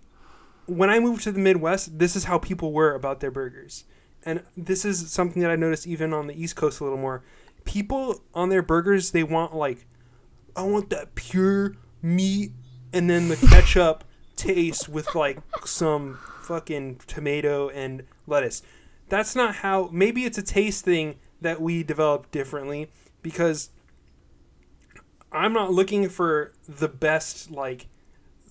when 0.66 0.90
I 0.90 0.98
moved 0.98 1.22
to 1.24 1.32
the 1.32 1.38
Midwest, 1.38 1.98
this 1.98 2.16
is 2.16 2.24
how 2.24 2.38
people 2.38 2.72
were 2.72 2.94
about 2.94 3.20
their 3.20 3.30
burgers. 3.30 3.84
And 4.24 4.42
this 4.56 4.84
is 4.84 5.10
something 5.12 5.40
that 5.42 5.50
I 5.50 5.56
noticed 5.56 5.86
even 5.86 6.12
on 6.12 6.26
the 6.26 6.34
East 6.40 6.56
Coast 6.56 6.80
a 6.80 6.84
little 6.84 6.98
more. 6.98 7.22
People 7.64 8.22
on 8.34 8.48
their 8.48 8.62
burgers, 8.62 9.12
they 9.12 9.22
want 9.22 9.54
like 9.54 9.86
I 10.56 10.62
want 10.62 10.90
that 10.90 11.14
pure 11.14 11.76
meat 12.02 12.52
and 12.92 13.08
then 13.08 13.28
the 13.28 13.36
ketchup 13.50 14.04
taste 14.34 14.88
with 14.88 15.14
like 15.14 15.38
some 15.64 16.18
fucking 16.46 17.00
tomato 17.06 17.68
and 17.68 18.04
lettuce. 18.26 18.62
That's 19.08 19.34
not 19.36 19.56
how 19.56 19.88
maybe 19.92 20.24
it's 20.24 20.38
a 20.38 20.42
taste 20.42 20.84
thing 20.84 21.16
that 21.40 21.60
we 21.60 21.82
develop 21.82 22.30
differently 22.30 22.88
because 23.22 23.70
I'm 25.32 25.52
not 25.52 25.72
looking 25.72 26.08
for 26.08 26.52
the 26.68 26.88
best, 26.88 27.50
like 27.50 27.86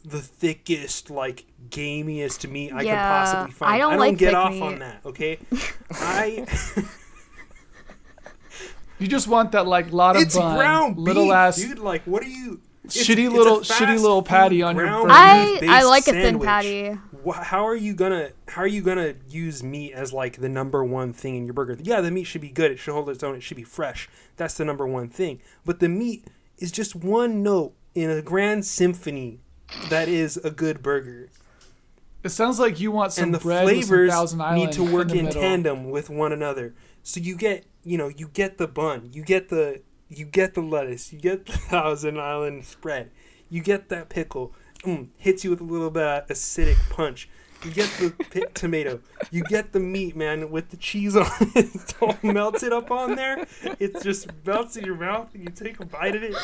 the 0.04 0.20
thickest, 0.20 1.10
like 1.10 1.46
gamiest 1.70 2.50
meat 2.50 2.72
I 2.72 2.84
Yeah, 2.84 2.96
can 2.96 3.26
possibly 3.26 3.52
find. 3.54 3.74
I 3.74 3.78
don't 3.80 3.98
like 3.98 4.18
get 4.18 4.28
thick 4.28 4.36
off 4.36 4.52
meat. 4.52 4.62
on 4.62 4.80
that. 4.80 5.02
Okay, 5.06 5.40
I 5.92 6.46
you 9.00 9.08
just 9.08 9.28
want 9.28 9.52
that 9.54 9.68
like 9.68 9.92
lot 9.92 10.16
of 10.16 10.22
it's 10.22 10.36
bun, 10.38 10.56
ground 10.58 10.98
little 11.00 11.26
beef, 11.26 11.34
ass 11.34 11.56
dude. 11.58 11.80
Like, 11.80 12.04
what 12.04 12.24
are 12.24 12.28
you? 12.28 12.62
it's- 12.86 12.96
shitty 13.08 13.26
it's 13.26 13.34
little 13.34 13.58
fast 13.64 13.72
shitty 13.82 14.00
little 14.00 14.22
patty 14.22 14.62
on 14.62 14.76
your. 14.76 14.88
I 14.88 15.60
I 15.68 15.84
like 15.84 16.08
a 16.08 16.12
thin 16.14 16.40
patty. 16.40 16.98
How 17.34 17.68
are 17.68 17.76
you 17.76 17.94
gonna 17.94 18.32
How 18.48 18.62
are 18.62 18.68
you 18.68 18.82
gonna 18.82 19.16
use 19.28 19.64
meat 19.64 19.94
as 19.94 20.14
like 20.14 20.42
the 20.42 20.50
number 20.50 20.84
one 20.84 21.14
thing 21.14 21.36
in 21.36 21.46
your 21.46 21.54
burger? 21.54 21.78
Yeah, 21.82 22.02
the 22.02 22.12
meat 22.12 22.26
should 22.26 22.42
be 22.42 22.50
good. 22.50 22.72
It 22.72 22.78
should 22.78 22.94
hold 22.94 23.10
its 23.10 23.24
own. 23.24 23.36
It 23.36 23.42
should 23.42 23.58
be 23.58 23.64
fresh. 23.64 24.10
That's 24.38 24.56
the 24.56 24.66
number 24.66 24.88
one 24.88 25.10
thing. 25.10 25.42
But 25.66 25.80
the 25.80 25.90
meat 25.90 26.28
is 26.58 26.72
just 26.72 26.96
one 26.96 27.44
note 27.44 27.74
in 27.94 28.10
a 28.10 28.22
grand 28.22 28.66
symphony 28.66 29.40
that 29.90 30.08
is 30.08 30.38
a 30.38 30.52
good 30.52 30.82
burger. 30.82 31.30
It 32.24 32.30
sounds 32.30 32.60
like 32.60 32.80
you 32.80 32.92
want 32.92 33.14
some 33.14 33.26
and 33.26 33.36
the 33.36 33.40
bread 33.40 33.66
with 33.66 33.76
some 33.76 33.88
flavors 33.88 34.12
Thousand 34.12 34.42
Island 34.42 34.64
need 34.64 34.72
to 34.74 34.84
work 34.84 35.12
in, 35.12 35.28
in, 35.28 35.32
tandem 35.32 35.90
with 35.92 36.10
one 36.10 36.32
another. 36.32 36.74
So 37.04 37.20
you 37.20 37.36
get, 37.36 37.66
you 37.84 37.98
know, 37.98 38.08
you 38.08 38.30
get 38.34 38.58
the 38.58 38.68
bun, 38.68 39.10
you 39.14 39.24
get 39.24 39.50
the, 39.50 39.82
you 40.10 40.26
get 40.26 40.56
the 40.56 40.62
lettuce, 40.62 41.14
you 41.14 41.20
get 41.20 41.46
the 41.46 41.54
Thousand 41.58 42.20
Island 42.20 42.66
spread, 42.66 43.12
you 43.50 43.62
get 43.62 43.90
that 43.90 44.10
pickle, 44.10 44.54
mm, 44.86 45.08
hits 45.18 45.44
you 45.44 45.50
with 45.50 45.62
a 45.62 45.64
little 45.66 45.90
bit 45.92 46.04
of 46.04 46.28
acidic 46.28 46.78
punch. 46.90 47.30
You 47.64 47.72
get 47.72 47.90
the 47.98 48.48
tomato, 48.54 49.00
you 49.32 49.44
get 49.44 49.72
the 49.72 49.80
meat, 49.80 50.16
man, 50.16 50.52
with 50.52 50.70
the 50.70 50.78
cheese 50.78 51.16
on 51.16 51.26
it. 51.56 51.66
It's 51.76 51.94
all 52.00 52.16
melted 52.22 52.72
up 52.72 52.92
on 52.92 53.16
there. 53.16 53.46
It 53.80 54.02
just 54.04 54.28
melts 54.46 54.78
in 54.78 54.86
your 54.86 54.96
mouth, 54.96 55.34
and 55.34 55.44
you 55.44 55.50
take 55.50 55.80
a 55.80 55.86
bite 55.86 56.16
of 56.16 56.22
it, 56.24 56.36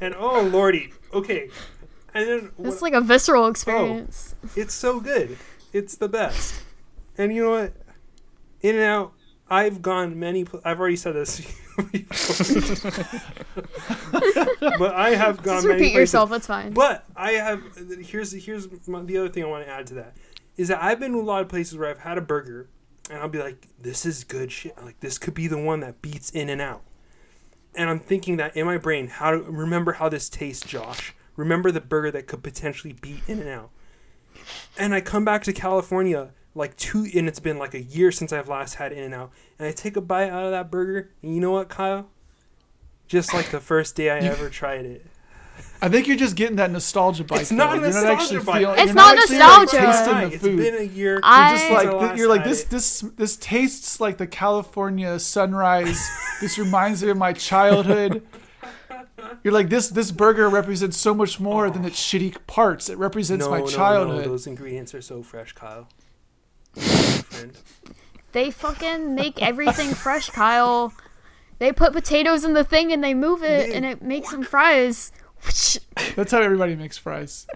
and 0.00 0.14
oh 0.16 0.40
lordy, 0.42 0.92
okay. 1.12 1.50
And 2.14 2.28
then 2.28 2.50
It's 2.60 2.80
like 2.80 2.94
a 2.94 3.00
visceral 3.00 3.46
experience. 3.48 4.34
it's 4.56 4.72
so 4.72 5.00
good. 5.00 5.36
It's 5.72 5.96
the 5.96 6.08
best. 6.08 6.54
And 7.18 7.34
you 7.34 7.42
know 7.44 7.50
what? 7.50 7.72
In 8.62 8.76
and 8.76 8.84
out. 8.84 9.12
I've 9.50 9.82
gone 9.82 10.18
many. 10.18 10.44
Pl- 10.44 10.62
I've 10.64 10.80
already 10.80 10.96
said 10.96 11.14
this. 11.14 11.42
but 14.78 14.94
I 14.94 15.10
have 15.16 15.42
gone 15.42 15.56
Just 15.56 15.66
many 15.66 15.80
repeat 15.80 15.94
yourself. 15.94 16.30
That's 16.30 16.46
fine. 16.46 16.72
But 16.72 17.04
I 17.16 17.32
have. 17.32 17.62
Here's 18.00 18.32
here's 18.32 18.68
my, 18.88 19.02
the 19.02 19.18
other 19.18 19.28
thing 19.28 19.42
I 19.42 19.46
want 19.46 19.66
to 19.66 19.70
add 19.70 19.86
to 19.88 19.94
that. 19.94 20.16
is 20.56 20.68
that 20.68 20.82
I've 20.82 21.00
been 21.00 21.12
to 21.12 21.18
a 21.18 21.22
lot 21.22 21.42
of 21.42 21.48
places 21.48 21.76
where 21.76 21.88
I've 21.88 22.00
had 22.00 22.18
a 22.18 22.20
burger 22.20 22.68
and 23.10 23.18
I'll 23.18 23.28
be 23.28 23.38
like, 23.38 23.68
this 23.80 24.06
is 24.06 24.24
good 24.24 24.50
shit. 24.52 24.76
Like 24.82 25.00
this 25.00 25.18
could 25.18 25.34
be 25.34 25.46
the 25.46 25.58
one 25.58 25.80
that 25.80 26.00
beats 26.00 26.30
In 26.30 26.48
and 26.48 26.60
Out. 26.60 26.82
And 27.74 27.90
I'm 27.90 27.98
thinking 27.98 28.36
that 28.36 28.56
in 28.56 28.66
my 28.66 28.78
brain, 28.78 29.08
how 29.08 29.32
to 29.32 29.38
remember 29.38 29.94
how 29.94 30.08
this 30.08 30.28
tastes, 30.28 30.64
Josh. 30.64 31.14
Remember 31.36 31.72
the 31.72 31.80
burger 31.80 32.12
that 32.12 32.26
could 32.28 32.42
potentially 32.42 32.92
beat 32.92 33.22
In 33.26 33.40
and 33.40 33.48
Out. 33.48 33.70
And 34.78 34.94
I 34.94 35.00
come 35.00 35.24
back 35.24 35.42
to 35.44 35.52
California 35.52 36.30
like 36.54 36.76
two 36.76 37.06
and 37.14 37.28
it's 37.28 37.40
been 37.40 37.58
like 37.58 37.74
a 37.74 37.82
year 37.82 38.12
since 38.12 38.32
I've 38.32 38.48
last 38.48 38.74
had 38.74 38.92
In 38.92 39.04
and 39.04 39.14
Out. 39.14 39.32
And 39.58 39.66
I 39.68 39.72
take 39.72 39.96
a 39.96 40.00
bite 40.00 40.30
out 40.30 40.44
of 40.44 40.50
that 40.52 40.70
burger, 40.70 41.10
and 41.22 41.34
you 41.34 41.40
know 41.40 41.50
what, 41.50 41.68
Kyle? 41.68 42.08
Just 43.06 43.34
like 43.34 43.50
the 43.50 43.60
first 43.60 43.96
day 43.96 44.10
I 44.10 44.18
ever 44.18 44.48
tried 44.48 44.86
it. 44.86 45.06
I 45.82 45.88
think 45.88 46.06
you're 46.06 46.16
just 46.16 46.36
getting 46.36 46.56
that 46.56 46.70
nostalgia 46.70 47.24
bite. 47.24 47.42
It's 47.42 47.52
not 47.52 47.72
though. 47.72 47.72
a 47.72 47.76
You're 47.76 47.86
nostalgia 47.88 48.22
actually 48.22 48.44
bite. 48.44 48.58
feeling- 48.60 48.78
It's 48.78 48.86
you're 48.86 48.94
not 48.94 49.16
nostalgia. 49.16 49.76
Like, 49.76 49.86
tasting 49.86 50.14
Right, 50.14 50.28
the 50.28 50.34
it's 50.34 50.44
food. 50.44 50.56
been 50.56 50.74
a 50.76 50.82
year. 50.82 51.20
I- 51.22 51.50
You're 51.50 51.58
just 51.58 51.70
like 51.70 51.92
last 52.00 52.18
you're 52.18 52.28
like 52.28 52.44
this 52.44 52.64
this 52.64 53.00
this 53.16 53.36
tastes 53.36 54.00
like 54.00 54.16
the 54.16 54.26
California 54.26 55.18
sunrise. 55.18 56.08
this 56.40 56.58
reminds 56.58 57.02
me 57.02 57.10
of 57.10 57.18
my 57.18 57.34
childhood. 57.34 58.22
You're 59.42 59.52
like 59.52 59.68
this 59.68 59.88
this 59.88 60.10
burger 60.10 60.48
represents 60.48 60.96
so 60.96 61.12
much 61.12 61.38
more 61.38 61.68
than 61.70 61.84
its 61.84 61.98
oh. 62.14 62.18
shitty 62.18 62.46
parts. 62.46 62.88
It 62.88 62.96
represents 62.96 63.44
no, 63.44 63.50
my 63.50 63.60
no, 63.60 63.66
childhood. 63.66 64.24
No, 64.24 64.30
those 64.30 64.46
ingredients 64.46 64.94
are 64.94 65.02
so 65.02 65.22
fresh, 65.22 65.52
Kyle. 65.52 65.88
Friend. 66.80 67.56
They 68.32 68.50
fucking 68.50 69.14
make 69.14 69.40
everything 69.42 69.94
fresh, 69.94 70.28
Kyle. 70.30 70.92
They 71.58 71.72
put 71.72 71.92
potatoes 71.92 72.44
in 72.44 72.52
the 72.54 72.64
thing 72.64 72.92
and 72.92 73.02
they 73.02 73.14
move 73.14 73.42
it 73.42 73.68
They- 73.70 73.74
and 73.74 73.84
it 73.84 74.02
makes 74.02 74.30
some 74.30 74.42
fries. 74.42 75.12
That's 76.16 76.32
how 76.32 76.40
everybody 76.40 76.74
makes 76.74 76.96
fries. 76.98 77.46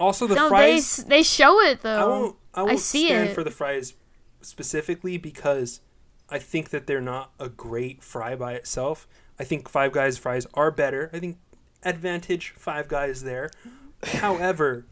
Also, 0.00 0.26
the 0.26 0.34
no, 0.34 0.48
fries. 0.48 0.98
s- 0.98 1.04
they 1.04 1.22
show 1.22 1.60
it 1.60 1.82
though. 1.82 1.98
I 1.98 2.04
won't. 2.06 2.36
I 2.54 2.62
won't 2.64 2.78
see 2.80 3.06
stand 3.06 3.30
it. 3.30 3.34
for 3.34 3.44
the 3.44 3.50
fries 3.50 3.94
specifically 4.40 5.16
because 5.18 5.80
I 6.28 6.38
think 6.38 6.70
that 6.70 6.86
they're 6.86 7.00
not 7.00 7.32
a 7.38 7.48
great 7.48 8.02
fry 8.02 8.34
by 8.34 8.54
itself. 8.54 9.06
I 9.38 9.44
think 9.44 9.68
Five 9.68 9.92
Guys 9.92 10.18
fries 10.18 10.46
are 10.54 10.70
better. 10.70 11.10
I 11.12 11.18
think 11.20 11.38
advantage 11.84 12.54
Five 12.56 12.88
Guys 12.88 13.22
there. 13.22 13.50
However, 14.02 14.86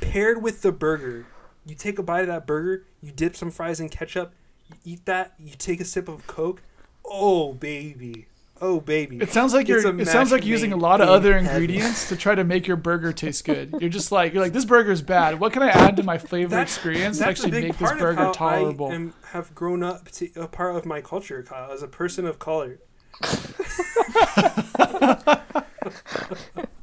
paired 0.00 0.42
with 0.42 0.62
the 0.62 0.72
burger, 0.72 1.26
you 1.66 1.74
take 1.74 1.98
a 1.98 2.02
bite 2.02 2.22
of 2.22 2.26
that 2.28 2.46
burger, 2.46 2.84
you 3.00 3.12
dip 3.12 3.36
some 3.36 3.50
fries 3.50 3.80
in 3.80 3.88
ketchup, 3.88 4.32
you 4.68 4.76
eat 4.84 5.04
that, 5.06 5.34
you 5.38 5.54
take 5.56 5.80
a 5.80 5.84
sip 5.84 6.08
of 6.08 6.26
Coke. 6.26 6.62
Oh 7.04 7.52
baby, 7.52 8.26
oh 8.60 8.80
baby. 8.80 9.18
It 9.20 9.30
sounds 9.30 9.52
like 9.52 9.68
It's 9.68 9.84
you're. 9.84 10.00
It 10.00 10.08
sounds 10.08 10.32
like 10.32 10.44
using 10.46 10.72
a 10.72 10.76
lot 10.76 11.00
of 11.00 11.08
other 11.08 11.34
heaven. 11.38 11.48
ingredients 11.50 12.08
to 12.08 12.16
try 12.16 12.34
to 12.34 12.44
make 12.44 12.66
your 12.66 12.76
burger 12.78 13.12
taste 13.24 13.44
good. 13.44 13.74
You're 13.80 13.90
just 13.90 14.10
like 14.12 14.32
you're 14.32 14.42
like 14.42 14.52
this 14.54 14.64
burger's 14.64 15.02
bad. 15.02 15.38
What 15.40 15.52
can 15.52 15.62
I 15.62 15.68
add 15.68 15.96
to 15.96 16.02
my 16.02 16.18
flavor 16.18 16.50
That's- 16.50 16.74
experience 16.76 17.18
to 17.18 17.24
That's 17.24 17.40
actually 17.42 17.60
make 17.62 17.78
this 17.78 17.90
burger 17.92 18.10
of 18.10 18.16
how 18.16 18.32
tolerable? 18.32 18.88
I 18.88 18.94
am, 18.94 19.14
have 19.32 19.54
grown 19.54 19.82
up 19.82 20.10
to 20.12 20.28
a 20.36 20.48
part 20.48 20.76
of 20.76 20.86
my 20.86 21.00
culture, 21.00 21.42
Kyle, 21.42 21.70
as 21.72 21.82
a 21.82 21.88
person 21.88 22.26
of 22.26 22.38
color. 22.38 22.78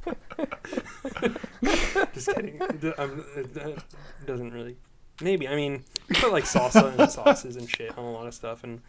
Just 2.14 2.28
kidding. 2.34 2.60
I'm- 2.62 3.24
it- 3.36 3.56
it 3.56 4.26
doesn't 4.26 4.52
really. 4.52 4.76
Maybe. 5.20 5.46
I 5.46 5.54
mean, 5.54 5.84
put 6.14 6.32
like 6.32 6.44
salsa 6.44 6.98
and 6.98 7.10
sauces 7.10 7.56
and 7.56 7.68
shit 7.68 7.96
on 7.96 8.04
a 8.04 8.10
lot 8.12 8.26
of 8.26 8.34
stuff, 8.34 8.64
and 8.64 8.80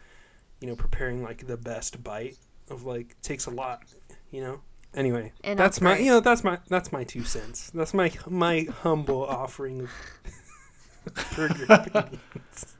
you 0.60 0.66
know, 0.68 0.74
preparing 0.76 1.22
like 1.22 1.46
the 1.46 1.56
best 1.56 2.02
bite 2.02 2.36
of 2.70 2.84
like 2.84 3.20
takes 3.22 3.46
a 3.46 3.50
lot. 3.50 3.82
You 4.30 4.40
know. 4.42 4.60
Anyway, 4.94 5.32
And 5.42 5.58
that's 5.58 5.78
that's 5.78 5.80
my 5.82 5.98
you 5.98 6.10
know 6.10 6.20
that's 6.20 6.44
my 6.44 6.58
that's 6.68 6.92
my 6.92 7.02
two 7.04 7.24
cents. 7.24 7.70
That's 7.74 7.92
my 7.94 8.12
my 8.28 8.68
humble 8.82 9.24
offering 9.24 9.80
of 9.82 9.90
burger 11.36 11.66
opinions. 11.68 12.76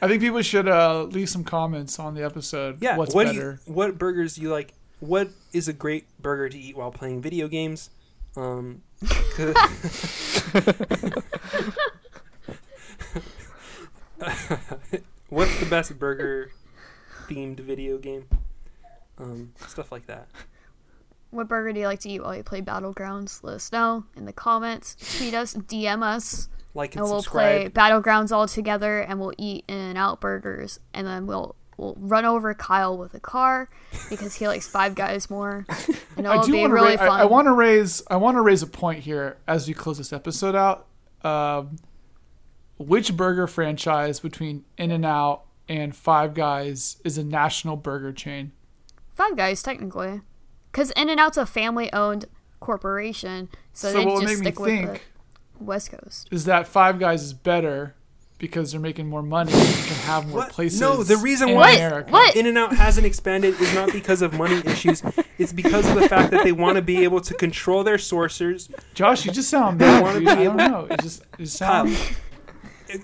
I 0.00 0.08
think 0.08 0.20
people 0.22 0.42
should 0.42 0.66
uh, 0.68 1.04
leave 1.04 1.28
some 1.28 1.44
comments 1.44 1.98
on 1.98 2.14
the 2.14 2.22
episode. 2.24 2.78
Yeah, 2.82 2.96
what's 2.96 3.14
what 3.14 3.26
better? 3.26 3.60
You, 3.66 3.72
what 3.72 3.98
burgers 3.98 4.36
do 4.36 4.42
you 4.42 4.50
like? 4.50 4.72
What 5.00 5.28
is 5.52 5.68
a 5.68 5.72
great 5.72 6.06
burger 6.20 6.48
to 6.48 6.58
eat 6.58 6.76
while 6.76 6.90
playing 6.90 7.20
video 7.20 7.48
games? 7.48 7.90
Um, 8.36 8.82
what's 15.28 15.58
the 15.60 15.66
best 15.68 15.98
burger 15.98 16.50
themed 17.28 17.60
video 17.60 17.98
game? 17.98 18.26
Um, 19.18 19.52
stuff 19.66 19.92
like 19.92 20.06
that. 20.06 20.28
What 21.30 21.48
burger 21.48 21.72
do 21.72 21.80
you 21.80 21.86
like 21.86 22.00
to 22.00 22.08
eat 22.08 22.22
while 22.22 22.34
you 22.36 22.42
play 22.42 22.62
Battlegrounds? 22.62 23.42
Let 23.42 23.54
us 23.54 23.72
know 23.72 24.04
in 24.16 24.24
the 24.24 24.32
comments. 24.32 24.96
Tweet 25.18 25.34
us, 25.34 25.54
DM 25.54 26.02
us, 26.02 26.48
Like 26.72 26.94
and, 26.94 27.02
and 27.02 27.10
we'll 27.10 27.22
play. 27.22 27.68
Battlegrounds 27.68 28.32
all 28.32 28.48
together, 28.48 29.00
and 29.00 29.20
we'll 29.20 29.34
eat 29.36 29.64
In 29.68 29.76
and 29.76 29.98
Out 29.98 30.20
burgers, 30.20 30.80
and 30.94 31.06
then 31.06 31.26
we'll 31.26 31.54
we'll 31.76 31.96
run 31.98 32.24
over 32.24 32.52
Kyle 32.54 32.96
with 32.96 33.14
a 33.14 33.20
car 33.20 33.68
because 34.08 34.34
he 34.36 34.46
likes 34.48 34.66
Five 34.68 34.94
Guys 34.94 35.28
more, 35.30 35.66
and 36.16 36.26
it'll 36.26 36.40
I 36.40 36.44
do 36.44 36.52
be 36.52 36.60
want 36.60 36.70
to. 36.70 36.74
really 36.74 36.96
ra- 36.96 37.06
fun. 37.06 37.20
I, 37.20 37.22
I 37.22 37.24
want 37.24 37.46
to 37.46 37.52
raise. 37.52 38.02
I 38.08 38.16
want 38.16 38.36
to 38.36 38.40
raise 38.42 38.62
a 38.62 38.66
point 38.66 39.00
here 39.00 39.36
as 39.46 39.66
we 39.68 39.74
close 39.74 39.98
this 39.98 40.12
episode 40.12 40.54
out. 40.54 40.86
Um, 41.22 41.76
which 42.78 43.16
burger 43.16 43.46
franchise 43.46 44.20
between 44.20 44.64
In 44.76 44.90
and 44.90 45.04
Out 45.04 45.44
and 45.68 45.96
Five 45.96 46.34
Guys 46.34 46.98
is 47.04 47.18
a 47.18 47.24
national 47.24 47.76
burger 47.76 48.12
chain? 48.12 48.52
Five 49.14 49.36
Guys 49.36 49.62
technically, 49.62 50.20
because 50.70 50.90
In 50.92 51.08
and 51.08 51.18
Out's 51.18 51.38
a 51.38 51.46
family-owned 51.46 52.26
corporation, 52.60 53.48
so, 53.72 53.90
So 53.92 53.98
they 53.98 54.04
just 54.26 54.36
stick 54.38 54.60
with 54.60 54.68
think 54.68 55.04
the 55.58 55.64
West 55.64 55.90
Coast. 55.90 56.28
is 56.30 56.44
that 56.44 56.68
Five 56.68 56.98
Guys 56.98 57.22
is 57.22 57.32
better 57.32 57.95
because 58.38 58.70
they're 58.72 58.80
making 58.80 59.06
more 59.08 59.22
money 59.22 59.52
and 59.52 59.74
can 59.86 59.96
have 60.04 60.28
more 60.28 60.38
What? 60.40 60.50
places. 60.52 60.80
No, 60.80 61.02
the 61.02 61.16
reason 61.16 61.48
in 61.50 61.54
why- 61.56 61.72
America. 61.72 62.10
What? 62.12 62.36
In 62.36 62.46
and 62.46 62.58
Out 62.58 62.74
hasn't 62.76 63.06
expanded 63.06 63.58
is 63.60 63.74
not 63.74 63.92
because 63.92 64.20
of 64.22 64.32
money 64.34 64.60
issues. 64.66 65.02
It's 65.38 65.52
because 65.52 65.88
of 65.88 65.94
the 65.96 66.08
fact 66.08 66.30
that 66.32 66.44
they 66.44 66.52
want 66.52 66.76
to 66.76 66.82
be 66.82 67.02
able 67.04 67.20
to 67.22 67.34
control 67.34 67.82
their 67.84 67.98
sources. 67.98 68.68
Josh, 68.94 69.24
you 69.26 69.32
just 69.32 69.48
sound 69.50 69.78
mad. 69.78 70.02
wanna 70.02 70.18
dude. 70.20 70.26
be 70.26 70.32
I 70.32 70.44
don't 70.44 70.56
know. 70.56 70.86
It 70.90 71.00
just 71.00 71.22
it 71.38 71.44
just 71.44 71.58
Kyle, 71.58 71.86
sounds. 71.86 72.16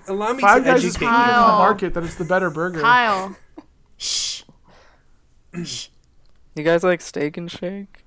allow 0.07 0.33
me 0.33 0.41
Five 0.41 0.63
to 0.63 0.69
Guys 0.71 0.83
is 0.83 0.95
educate 0.95 1.05
proving 1.07 1.19
you. 1.19 1.23
in 1.23 1.27
the 1.29 1.33
Kyle. 1.33 1.57
market 1.59 1.93
that 1.95 2.03
it's 2.03 2.15
the 2.15 2.25
better 2.25 2.49
burger. 2.49 2.81
Kyle, 2.81 3.35
shh. 3.97 4.43
You 6.55 6.63
guys 6.63 6.83
like 6.83 7.01
Steak 7.01 7.37
and 7.37 7.49
Shake? 7.49 8.03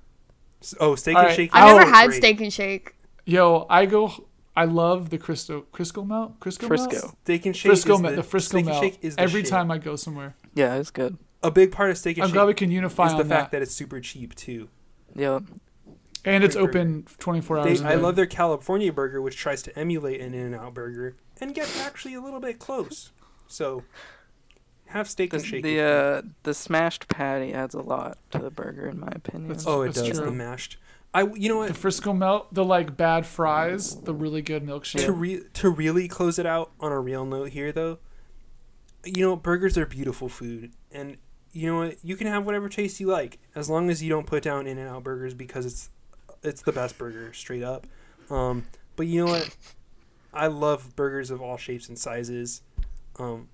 Oh, 0.79 0.95
steak 0.95 1.15
All 1.15 1.21
and 1.21 1.27
right. 1.29 1.35
shake. 1.35 1.49
I've 1.53 1.69
is 1.71 1.77
never 1.77 1.89
had 1.91 2.07
great. 2.07 2.17
Steak 2.17 2.41
and 2.41 2.51
Shake. 2.53 2.95
Yo, 3.25 3.65
I 3.69 3.85
go. 3.85 4.26
I 4.57 4.65
love 4.65 5.09
the 5.11 5.17
Crisco 5.19 5.65
Crisco 5.71 6.05
melt. 6.05 6.39
Crisco 6.39 6.67
Frisco. 6.67 6.91
melt. 6.91 7.17
Steak 7.23 7.45
and 7.45 7.55
shake. 7.55 7.69
Frisco 7.69 7.93
is 7.95 8.01
melt. 8.01 8.15
the, 8.15 8.21
The 8.21 8.27
Frisco 8.27 8.61
melt. 8.63 8.83
shake 8.83 8.97
is 9.03 9.15
the 9.15 9.21
Every 9.21 9.41
shit. 9.41 9.49
time 9.51 9.69
I 9.71 9.77
go 9.77 9.95
somewhere, 9.95 10.35
Yeah, 10.55 10.75
it's 10.75 10.91
good. 10.91 11.17
A 11.43 11.51
big 11.51 11.71
part 11.71 11.91
of 11.91 11.97
steak 11.97 12.17
and 12.17 12.23
I'm 12.23 12.29
shake 12.29 12.33
glad 12.33 12.45
we 12.47 12.53
can 12.55 12.71
unify 12.71 13.05
is 13.05 13.11
the 13.13 13.19
on 13.19 13.29
fact 13.29 13.51
that. 13.51 13.57
that 13.59 13.61
it's 13.63 13.73
super 13.75 14.01
cheap 14.01 14.33
too. 14.35 14.69
Yeah. 15.15 15.39
And 16.25 16.43
it's 16.43 16.55
Pretty 16.55 16.67
open 16.69 17.05
24 17.19 17.63
They, 17.63 17.69
hours. 17.69 17.81
a 17.81 17.85
I 17.85 17.87
day. 17.89 17.93
I 17.93 17.95
love 17.97 18.15
their 18.17 18.25
California 18.25 18.91
burger, 18.91 19.21
which 19.21 19.37
tries 19.37 19.61
to 19.61 19.79
emulate 19.79 20.19
an 20.19 20.33
In-N-Out 20.33 20.73
burger 20.73 21.15
and 21.39 21.53
get 21.55 21.69
actually 21.85 22.15
a 22.15 22.19
little 22.19 22.39
bit 22.41 22.57
close. 22.59 23.11
So, 23.47 23.83
have 24.87 25.07
steak 25.09 25.29
The, 25.31 25.37
and 25.37 25.45
shake. 25.45 25.63
the 25.63 25.79
uh 25.81 26.21
the 26.43 26.53
smashed 26.53 27.07
patty 27.07 27.53
adds 27.53 27.75
a 27.75 27.81
lot 27.81 28.17
to 28.31 28.39
the 28.39 28.49
burger 28.49 28.87
in 28.87 28.99
my 28.99 29.11
opinion. 29.13 29.49
That's- 29.49 29.67
Oh, 29.67 29.83
it 29.83 29.93
does. 29.93 30.07
true. 30.17 30.25
The 30.25 30.31
mashed. 30.31 30.77
I. 31.17 31.33
You 31.35 31.49
know 31.49 31.57
what 31.57 31.69
the? 31.69 31.73
Frisco 31.73 32.13
melt, 32.13 32.53
the 32.53 32.63
like 32.63 32.95
bad 32.95 33.25
fries, 33.25 33.95
the 34.01 34.13
really 34.13 34.41
good 34.41 34.63
milkshake. 34.63 35.05
To 35.05 35.11
re- 35.11 35.43
to 35.53 35.69
really 35.69 36.07
close 36.07 36.37
it 36.37 36.45
out 36.45 36.71
on 36.79 36.91
a 36.91 36.99
real 36.99 37.25
note 37.25 37.49
here, 37.49 37.71
though, 37.71 37.99
you 39.03 39.25
know, 39.25 39.35
burgers 39.35 39.77
are 39.77 39.85
beautiful 39.85 40.29
food, 40.29 40.73
and 40.91 41.17
you 41.51 41.67
know 41.71 41.77
what? 41.79 41.97
You 42.03 42.15
can 42.15 42.27
have 42.27 42.45
whatever 42.45 42.69
taste 42.69 42.99
you 42.99 43.07
like, 43.07 43.39
as 43.55 43.69
long 43.69 43.89
as 43.89 44.03
you 44.03 44.09
don't 44.09 44.27
put 44.27 44.43
down 44.43 44.67
In 44.67 44.77
and 44.77 44.89
Out 44.89 45.03
burgers 45.03 45.33
because 45.33 45.65
it's 45.65 45.89
it's 46.43 46.61
the 46.61 46.71
best 46.71 46.97
burger, 46.97 47.33
straight 47.33 47.63
up. 47.63 47.87
Um, 48.29 48.65
but 48.95 49.07
you 49.07 49.25
know 49.25 49.31
what? 49.31 49.55
I 50.33 50.47
love 50.47 50.95
burgers 50.95 51.31
of 51.31 51.41
all 51.41 51.57
shapes 51.57 51.89
and 51.89 51.97
sizes, 51.97 52.61
um, 53.17 53.47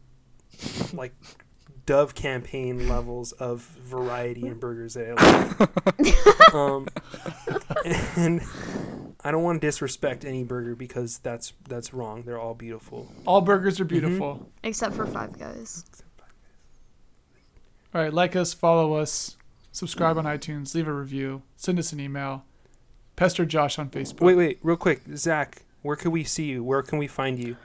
like 0.91 1.14
Dove 1.85 2.15
campaign 2.15 2.88
levels 2.88 3.34
of 3.34 3.61
variety 3.61 4.47
in 4.47 4.57
burgers 4.57 4.93
that 4.93 5.15
I 5.18 6.53
like. 6.53 6.53
um, 6.53 6.88
and 8.15 8.41
I 9.23 9.31
don't 9.31 9.43
want 9.43 9.61
to 9.61 9.68
disrespect 9.68 10.23
any 10.23 10.43
burger 10.45 10.76
because 10.76 11.18
that's 11.18 11.51
that's 11.68 11.93
wrong. 11.93 12.23
They're 12.23 12.39
all 12.39 12.53
beautiful. 12.53 13.11
All 13.27 13.41
burgers 13.41 13.80
are 13.81 13.84
Mm-hmm. 13.85 13.89
beautiful. 13.99 14.49
Except 14.64 14.95
for 14.95 15.05
Five 15.05 15.38
Guys. 15.38 15.84
All 17.93 18.01
right, 18.01 18.14
like 18.14 18.35
us, 18.35 18.53
follow 18.53 18.93
us, 18.95 19.38
subscribe 19.72 20.18
on 20.18 20.23
iTunes, 20.26 20.73
leave 20.73 20.88
a 20.88 20.93
review, 20.93 21.43
send 21.57 21.77
us 21.77 21.93
an 21.93 21.99
email, 21.99 22.43
pester 23.15 23.45
Josh 23.45 23.77
on 23.77 23.89
Facebook. 23.89 24.22
Wait, 24.22 24.35
wait, 24.35 24.60
real 24.64 24.77
quick, 24.77 25.01
Zach. 25.15 25.61
Where 25.84 25.95
can 25.95 26.10
we 26.11 26.23
see 26.23 26.45
you? 26.45 26.64
Where 26.64 26.81
can 26.81 26.97
we 26.97 27.07
find 27.07 27.38
you? 27.38 27.55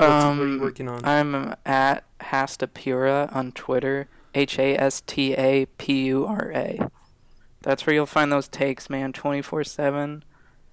What's, 0.00 0.24
what 0.38 0.44
are 0.44 0.46
you 0.48 0.54
Um, 0.54 0.60
working 0.60 0.88
on? 0.88 1.04
I'm 1.04 1.54
at 1.66 2.04
Hastapura 2.20 3.34
on 3.34 3.52
Twitter. 3.52 4.08
H 4.34 4.58
A 4.58 4.76
S 4.76 5.00
T 5.06 5.34
A 5.34 5.66
P 5.66 6.04
U 6.06 6.26
R 6.26 6.52
A. 6.54 6.78
That's 7.62 7.84
where 7.86 7.94
you'll 7.94 8.06
find 8.06 8.30
those 8.30 8.46
takes, 8.48 8.88
man. 8.88 9.12
Twenty 9.12 9.42
four 9.42 9.64
seven, 9.64 10.22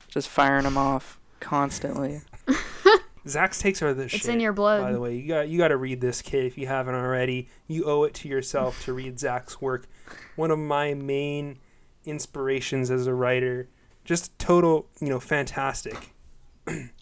just 0.07 0.27
firing 0.29 0.63
them 0.63 0.77
off 0.77 1.19
constantly. 1.39 2.21
Zach's 3.27 3.59
takes 3.59 3.81
are 3.81 3.93
the 3.93 4.03
It's 4.03 4.13
shit. 4.15 4.29
in 4.29 4.39
your 4.39 4.53
blood. 4.53 4.81
By 4.83 4.91
the 4.93 4.99
way, 5.01 5.15
you 5.17 5.27
got 5.27 5.49
you 5.49 5.57
got 5.57 5.67
to 5.69 5.77
read 5.77 5.99
this 6.01 6.21
kid 6.21 6.45
if 6.45 6.57
you 6.57 6.67
haven't 6.67 6.95
already. 6.95 7.49
You 7.67 7.83
owe 7.85 8.03
it 8.03 8.13
to 8.15 8.27
yourself 8.29 8.83
to 8.85 8.93
read 8.93 9.19
Zach's 9.19 9.59
work. 9.59 9.87
One 10.35 10.51
of 10.51 10.59
my 10.59 10.93
main 10.93 11.57
inspirations 12.05 12.89
as 12.91 13.07
a 13.07 13.13
writer. 13.13 13.67
Just 14.05 14.37
total, 14.39 14.87
you 15.01 15.09
know, 15.09 15.19
fantastic. 15.19 16.13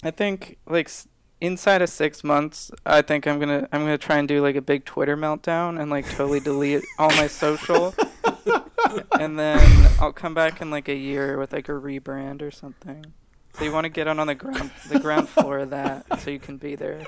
I 0.03 0.09
think 0.11 0.57
like 0.65 0.87
s- 0.87 1.07
inside 1.41 1.81
of 1.81 1.89
six 1.89 2.23
months, 2.23 2.71
I 2.85 3.01
think 3.01 3.27
I'm 3.27 3.39
gonna 3.39 3.67
I'm 3.71 3.81
gonna 3.81 3.97
try 3.97 4.17
and 4.17 4.27
do 4.27 4.41
like 4.41 4.55
a 4.55 4.61
big 4.61 4.85
Twitter 4.85 5.15
meltdown 5.17 5.79
and 5.79 5.89
like 5.91 6.09
totally 6.09 6.39
delete 6.39 6.83
all 6.99 7.09
my 7.11 7.27
social, 7.27 7.93
and 9.19 9.37
then 9.37 9.59
I'll 9.99 10.13
come 10.13 10.33
back 10.33 10.61
in 10.61 10.69
like 10.71 10.87
a 10.89 10.95
year 10.95 11.37
with 11.37 11.53
like 11.53 11.69
a 11.69 11.73
rebrand 11.73 12.41
or 12.41 12.51
something. 12.51 13.05
So 13.57 13.63
you 13.63 13.71
want 13.71 13.85
to 13.85 13.89
get 13.89 14.07
on 14.07 14.19
on 14.19 14.27
the 14.27 14.35
ground 14.35 14.71
the 14.89 14.99
ground 14.99 15.29
floor 15.29 15.59
of 15.59 15.69
that 15.71 16.19
so 16.21 16.29
you 16.31 16.39
can 16.39 16.57
be 16.57 16.75
there. 16.75 17.05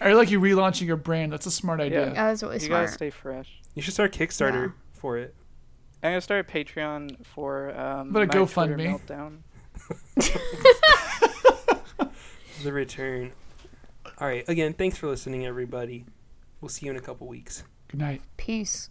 I 0.00 0.14
like 0.14 0.30
you 0.30 0.40
relaunching 0.40 0.86
your 0.86 0.96
brand. 0.96 1.32
That's 1.32 1.46
a 1.46 1.50
smart 1.50 1.80
idea. 1.80 2.08
Yeah. 2.08 2.14
That 2.14 2.30
was 2.30 2.42
really 2.42 2.54
you 2.56 2.60
smart. 2.60 2.86
gotta 2.86 2.92
stay 2.94 3.10
fresh. 3.10 3.60
You 3.74 3.82
should 3.82 3.94
start 3.94 4.12
Kickstarter 4.12 4.66
Yeah. 4.68 4.72
for 4.94 5.18
it. 5.18 5.34
I'm 6.02 6.10
gonna 6.12 6.20
start 6.20 6.48
a 6.48 6.52
Patreon 6.52 7.24
for 7.26 7.78
um, 7.78 8.10
But 8.10 8.22
a 8.22 8.26
GoFundMe. 8.26 8.98
meltdown. 8.98 9.38
The 12.62 12.72
return. 12.72 13.32
All 14.18 14.28
right. 14.28 14.48
Again, 14.48 14.72
thanks 14.72 14.96
for 14.96 15.08
listening, 15.08 15.44
everybody. 15.44 16.04
We'll 16.60 16.68
see 16.68 16.86
you 16.86 16.92
in 16.92 16.96
a 16.96 17.00
couple 17.00 17.26
weeks. 17.26 17.64
Good 17.88 17.98
night. 17.98 18.22
Peace. 18.36 18.88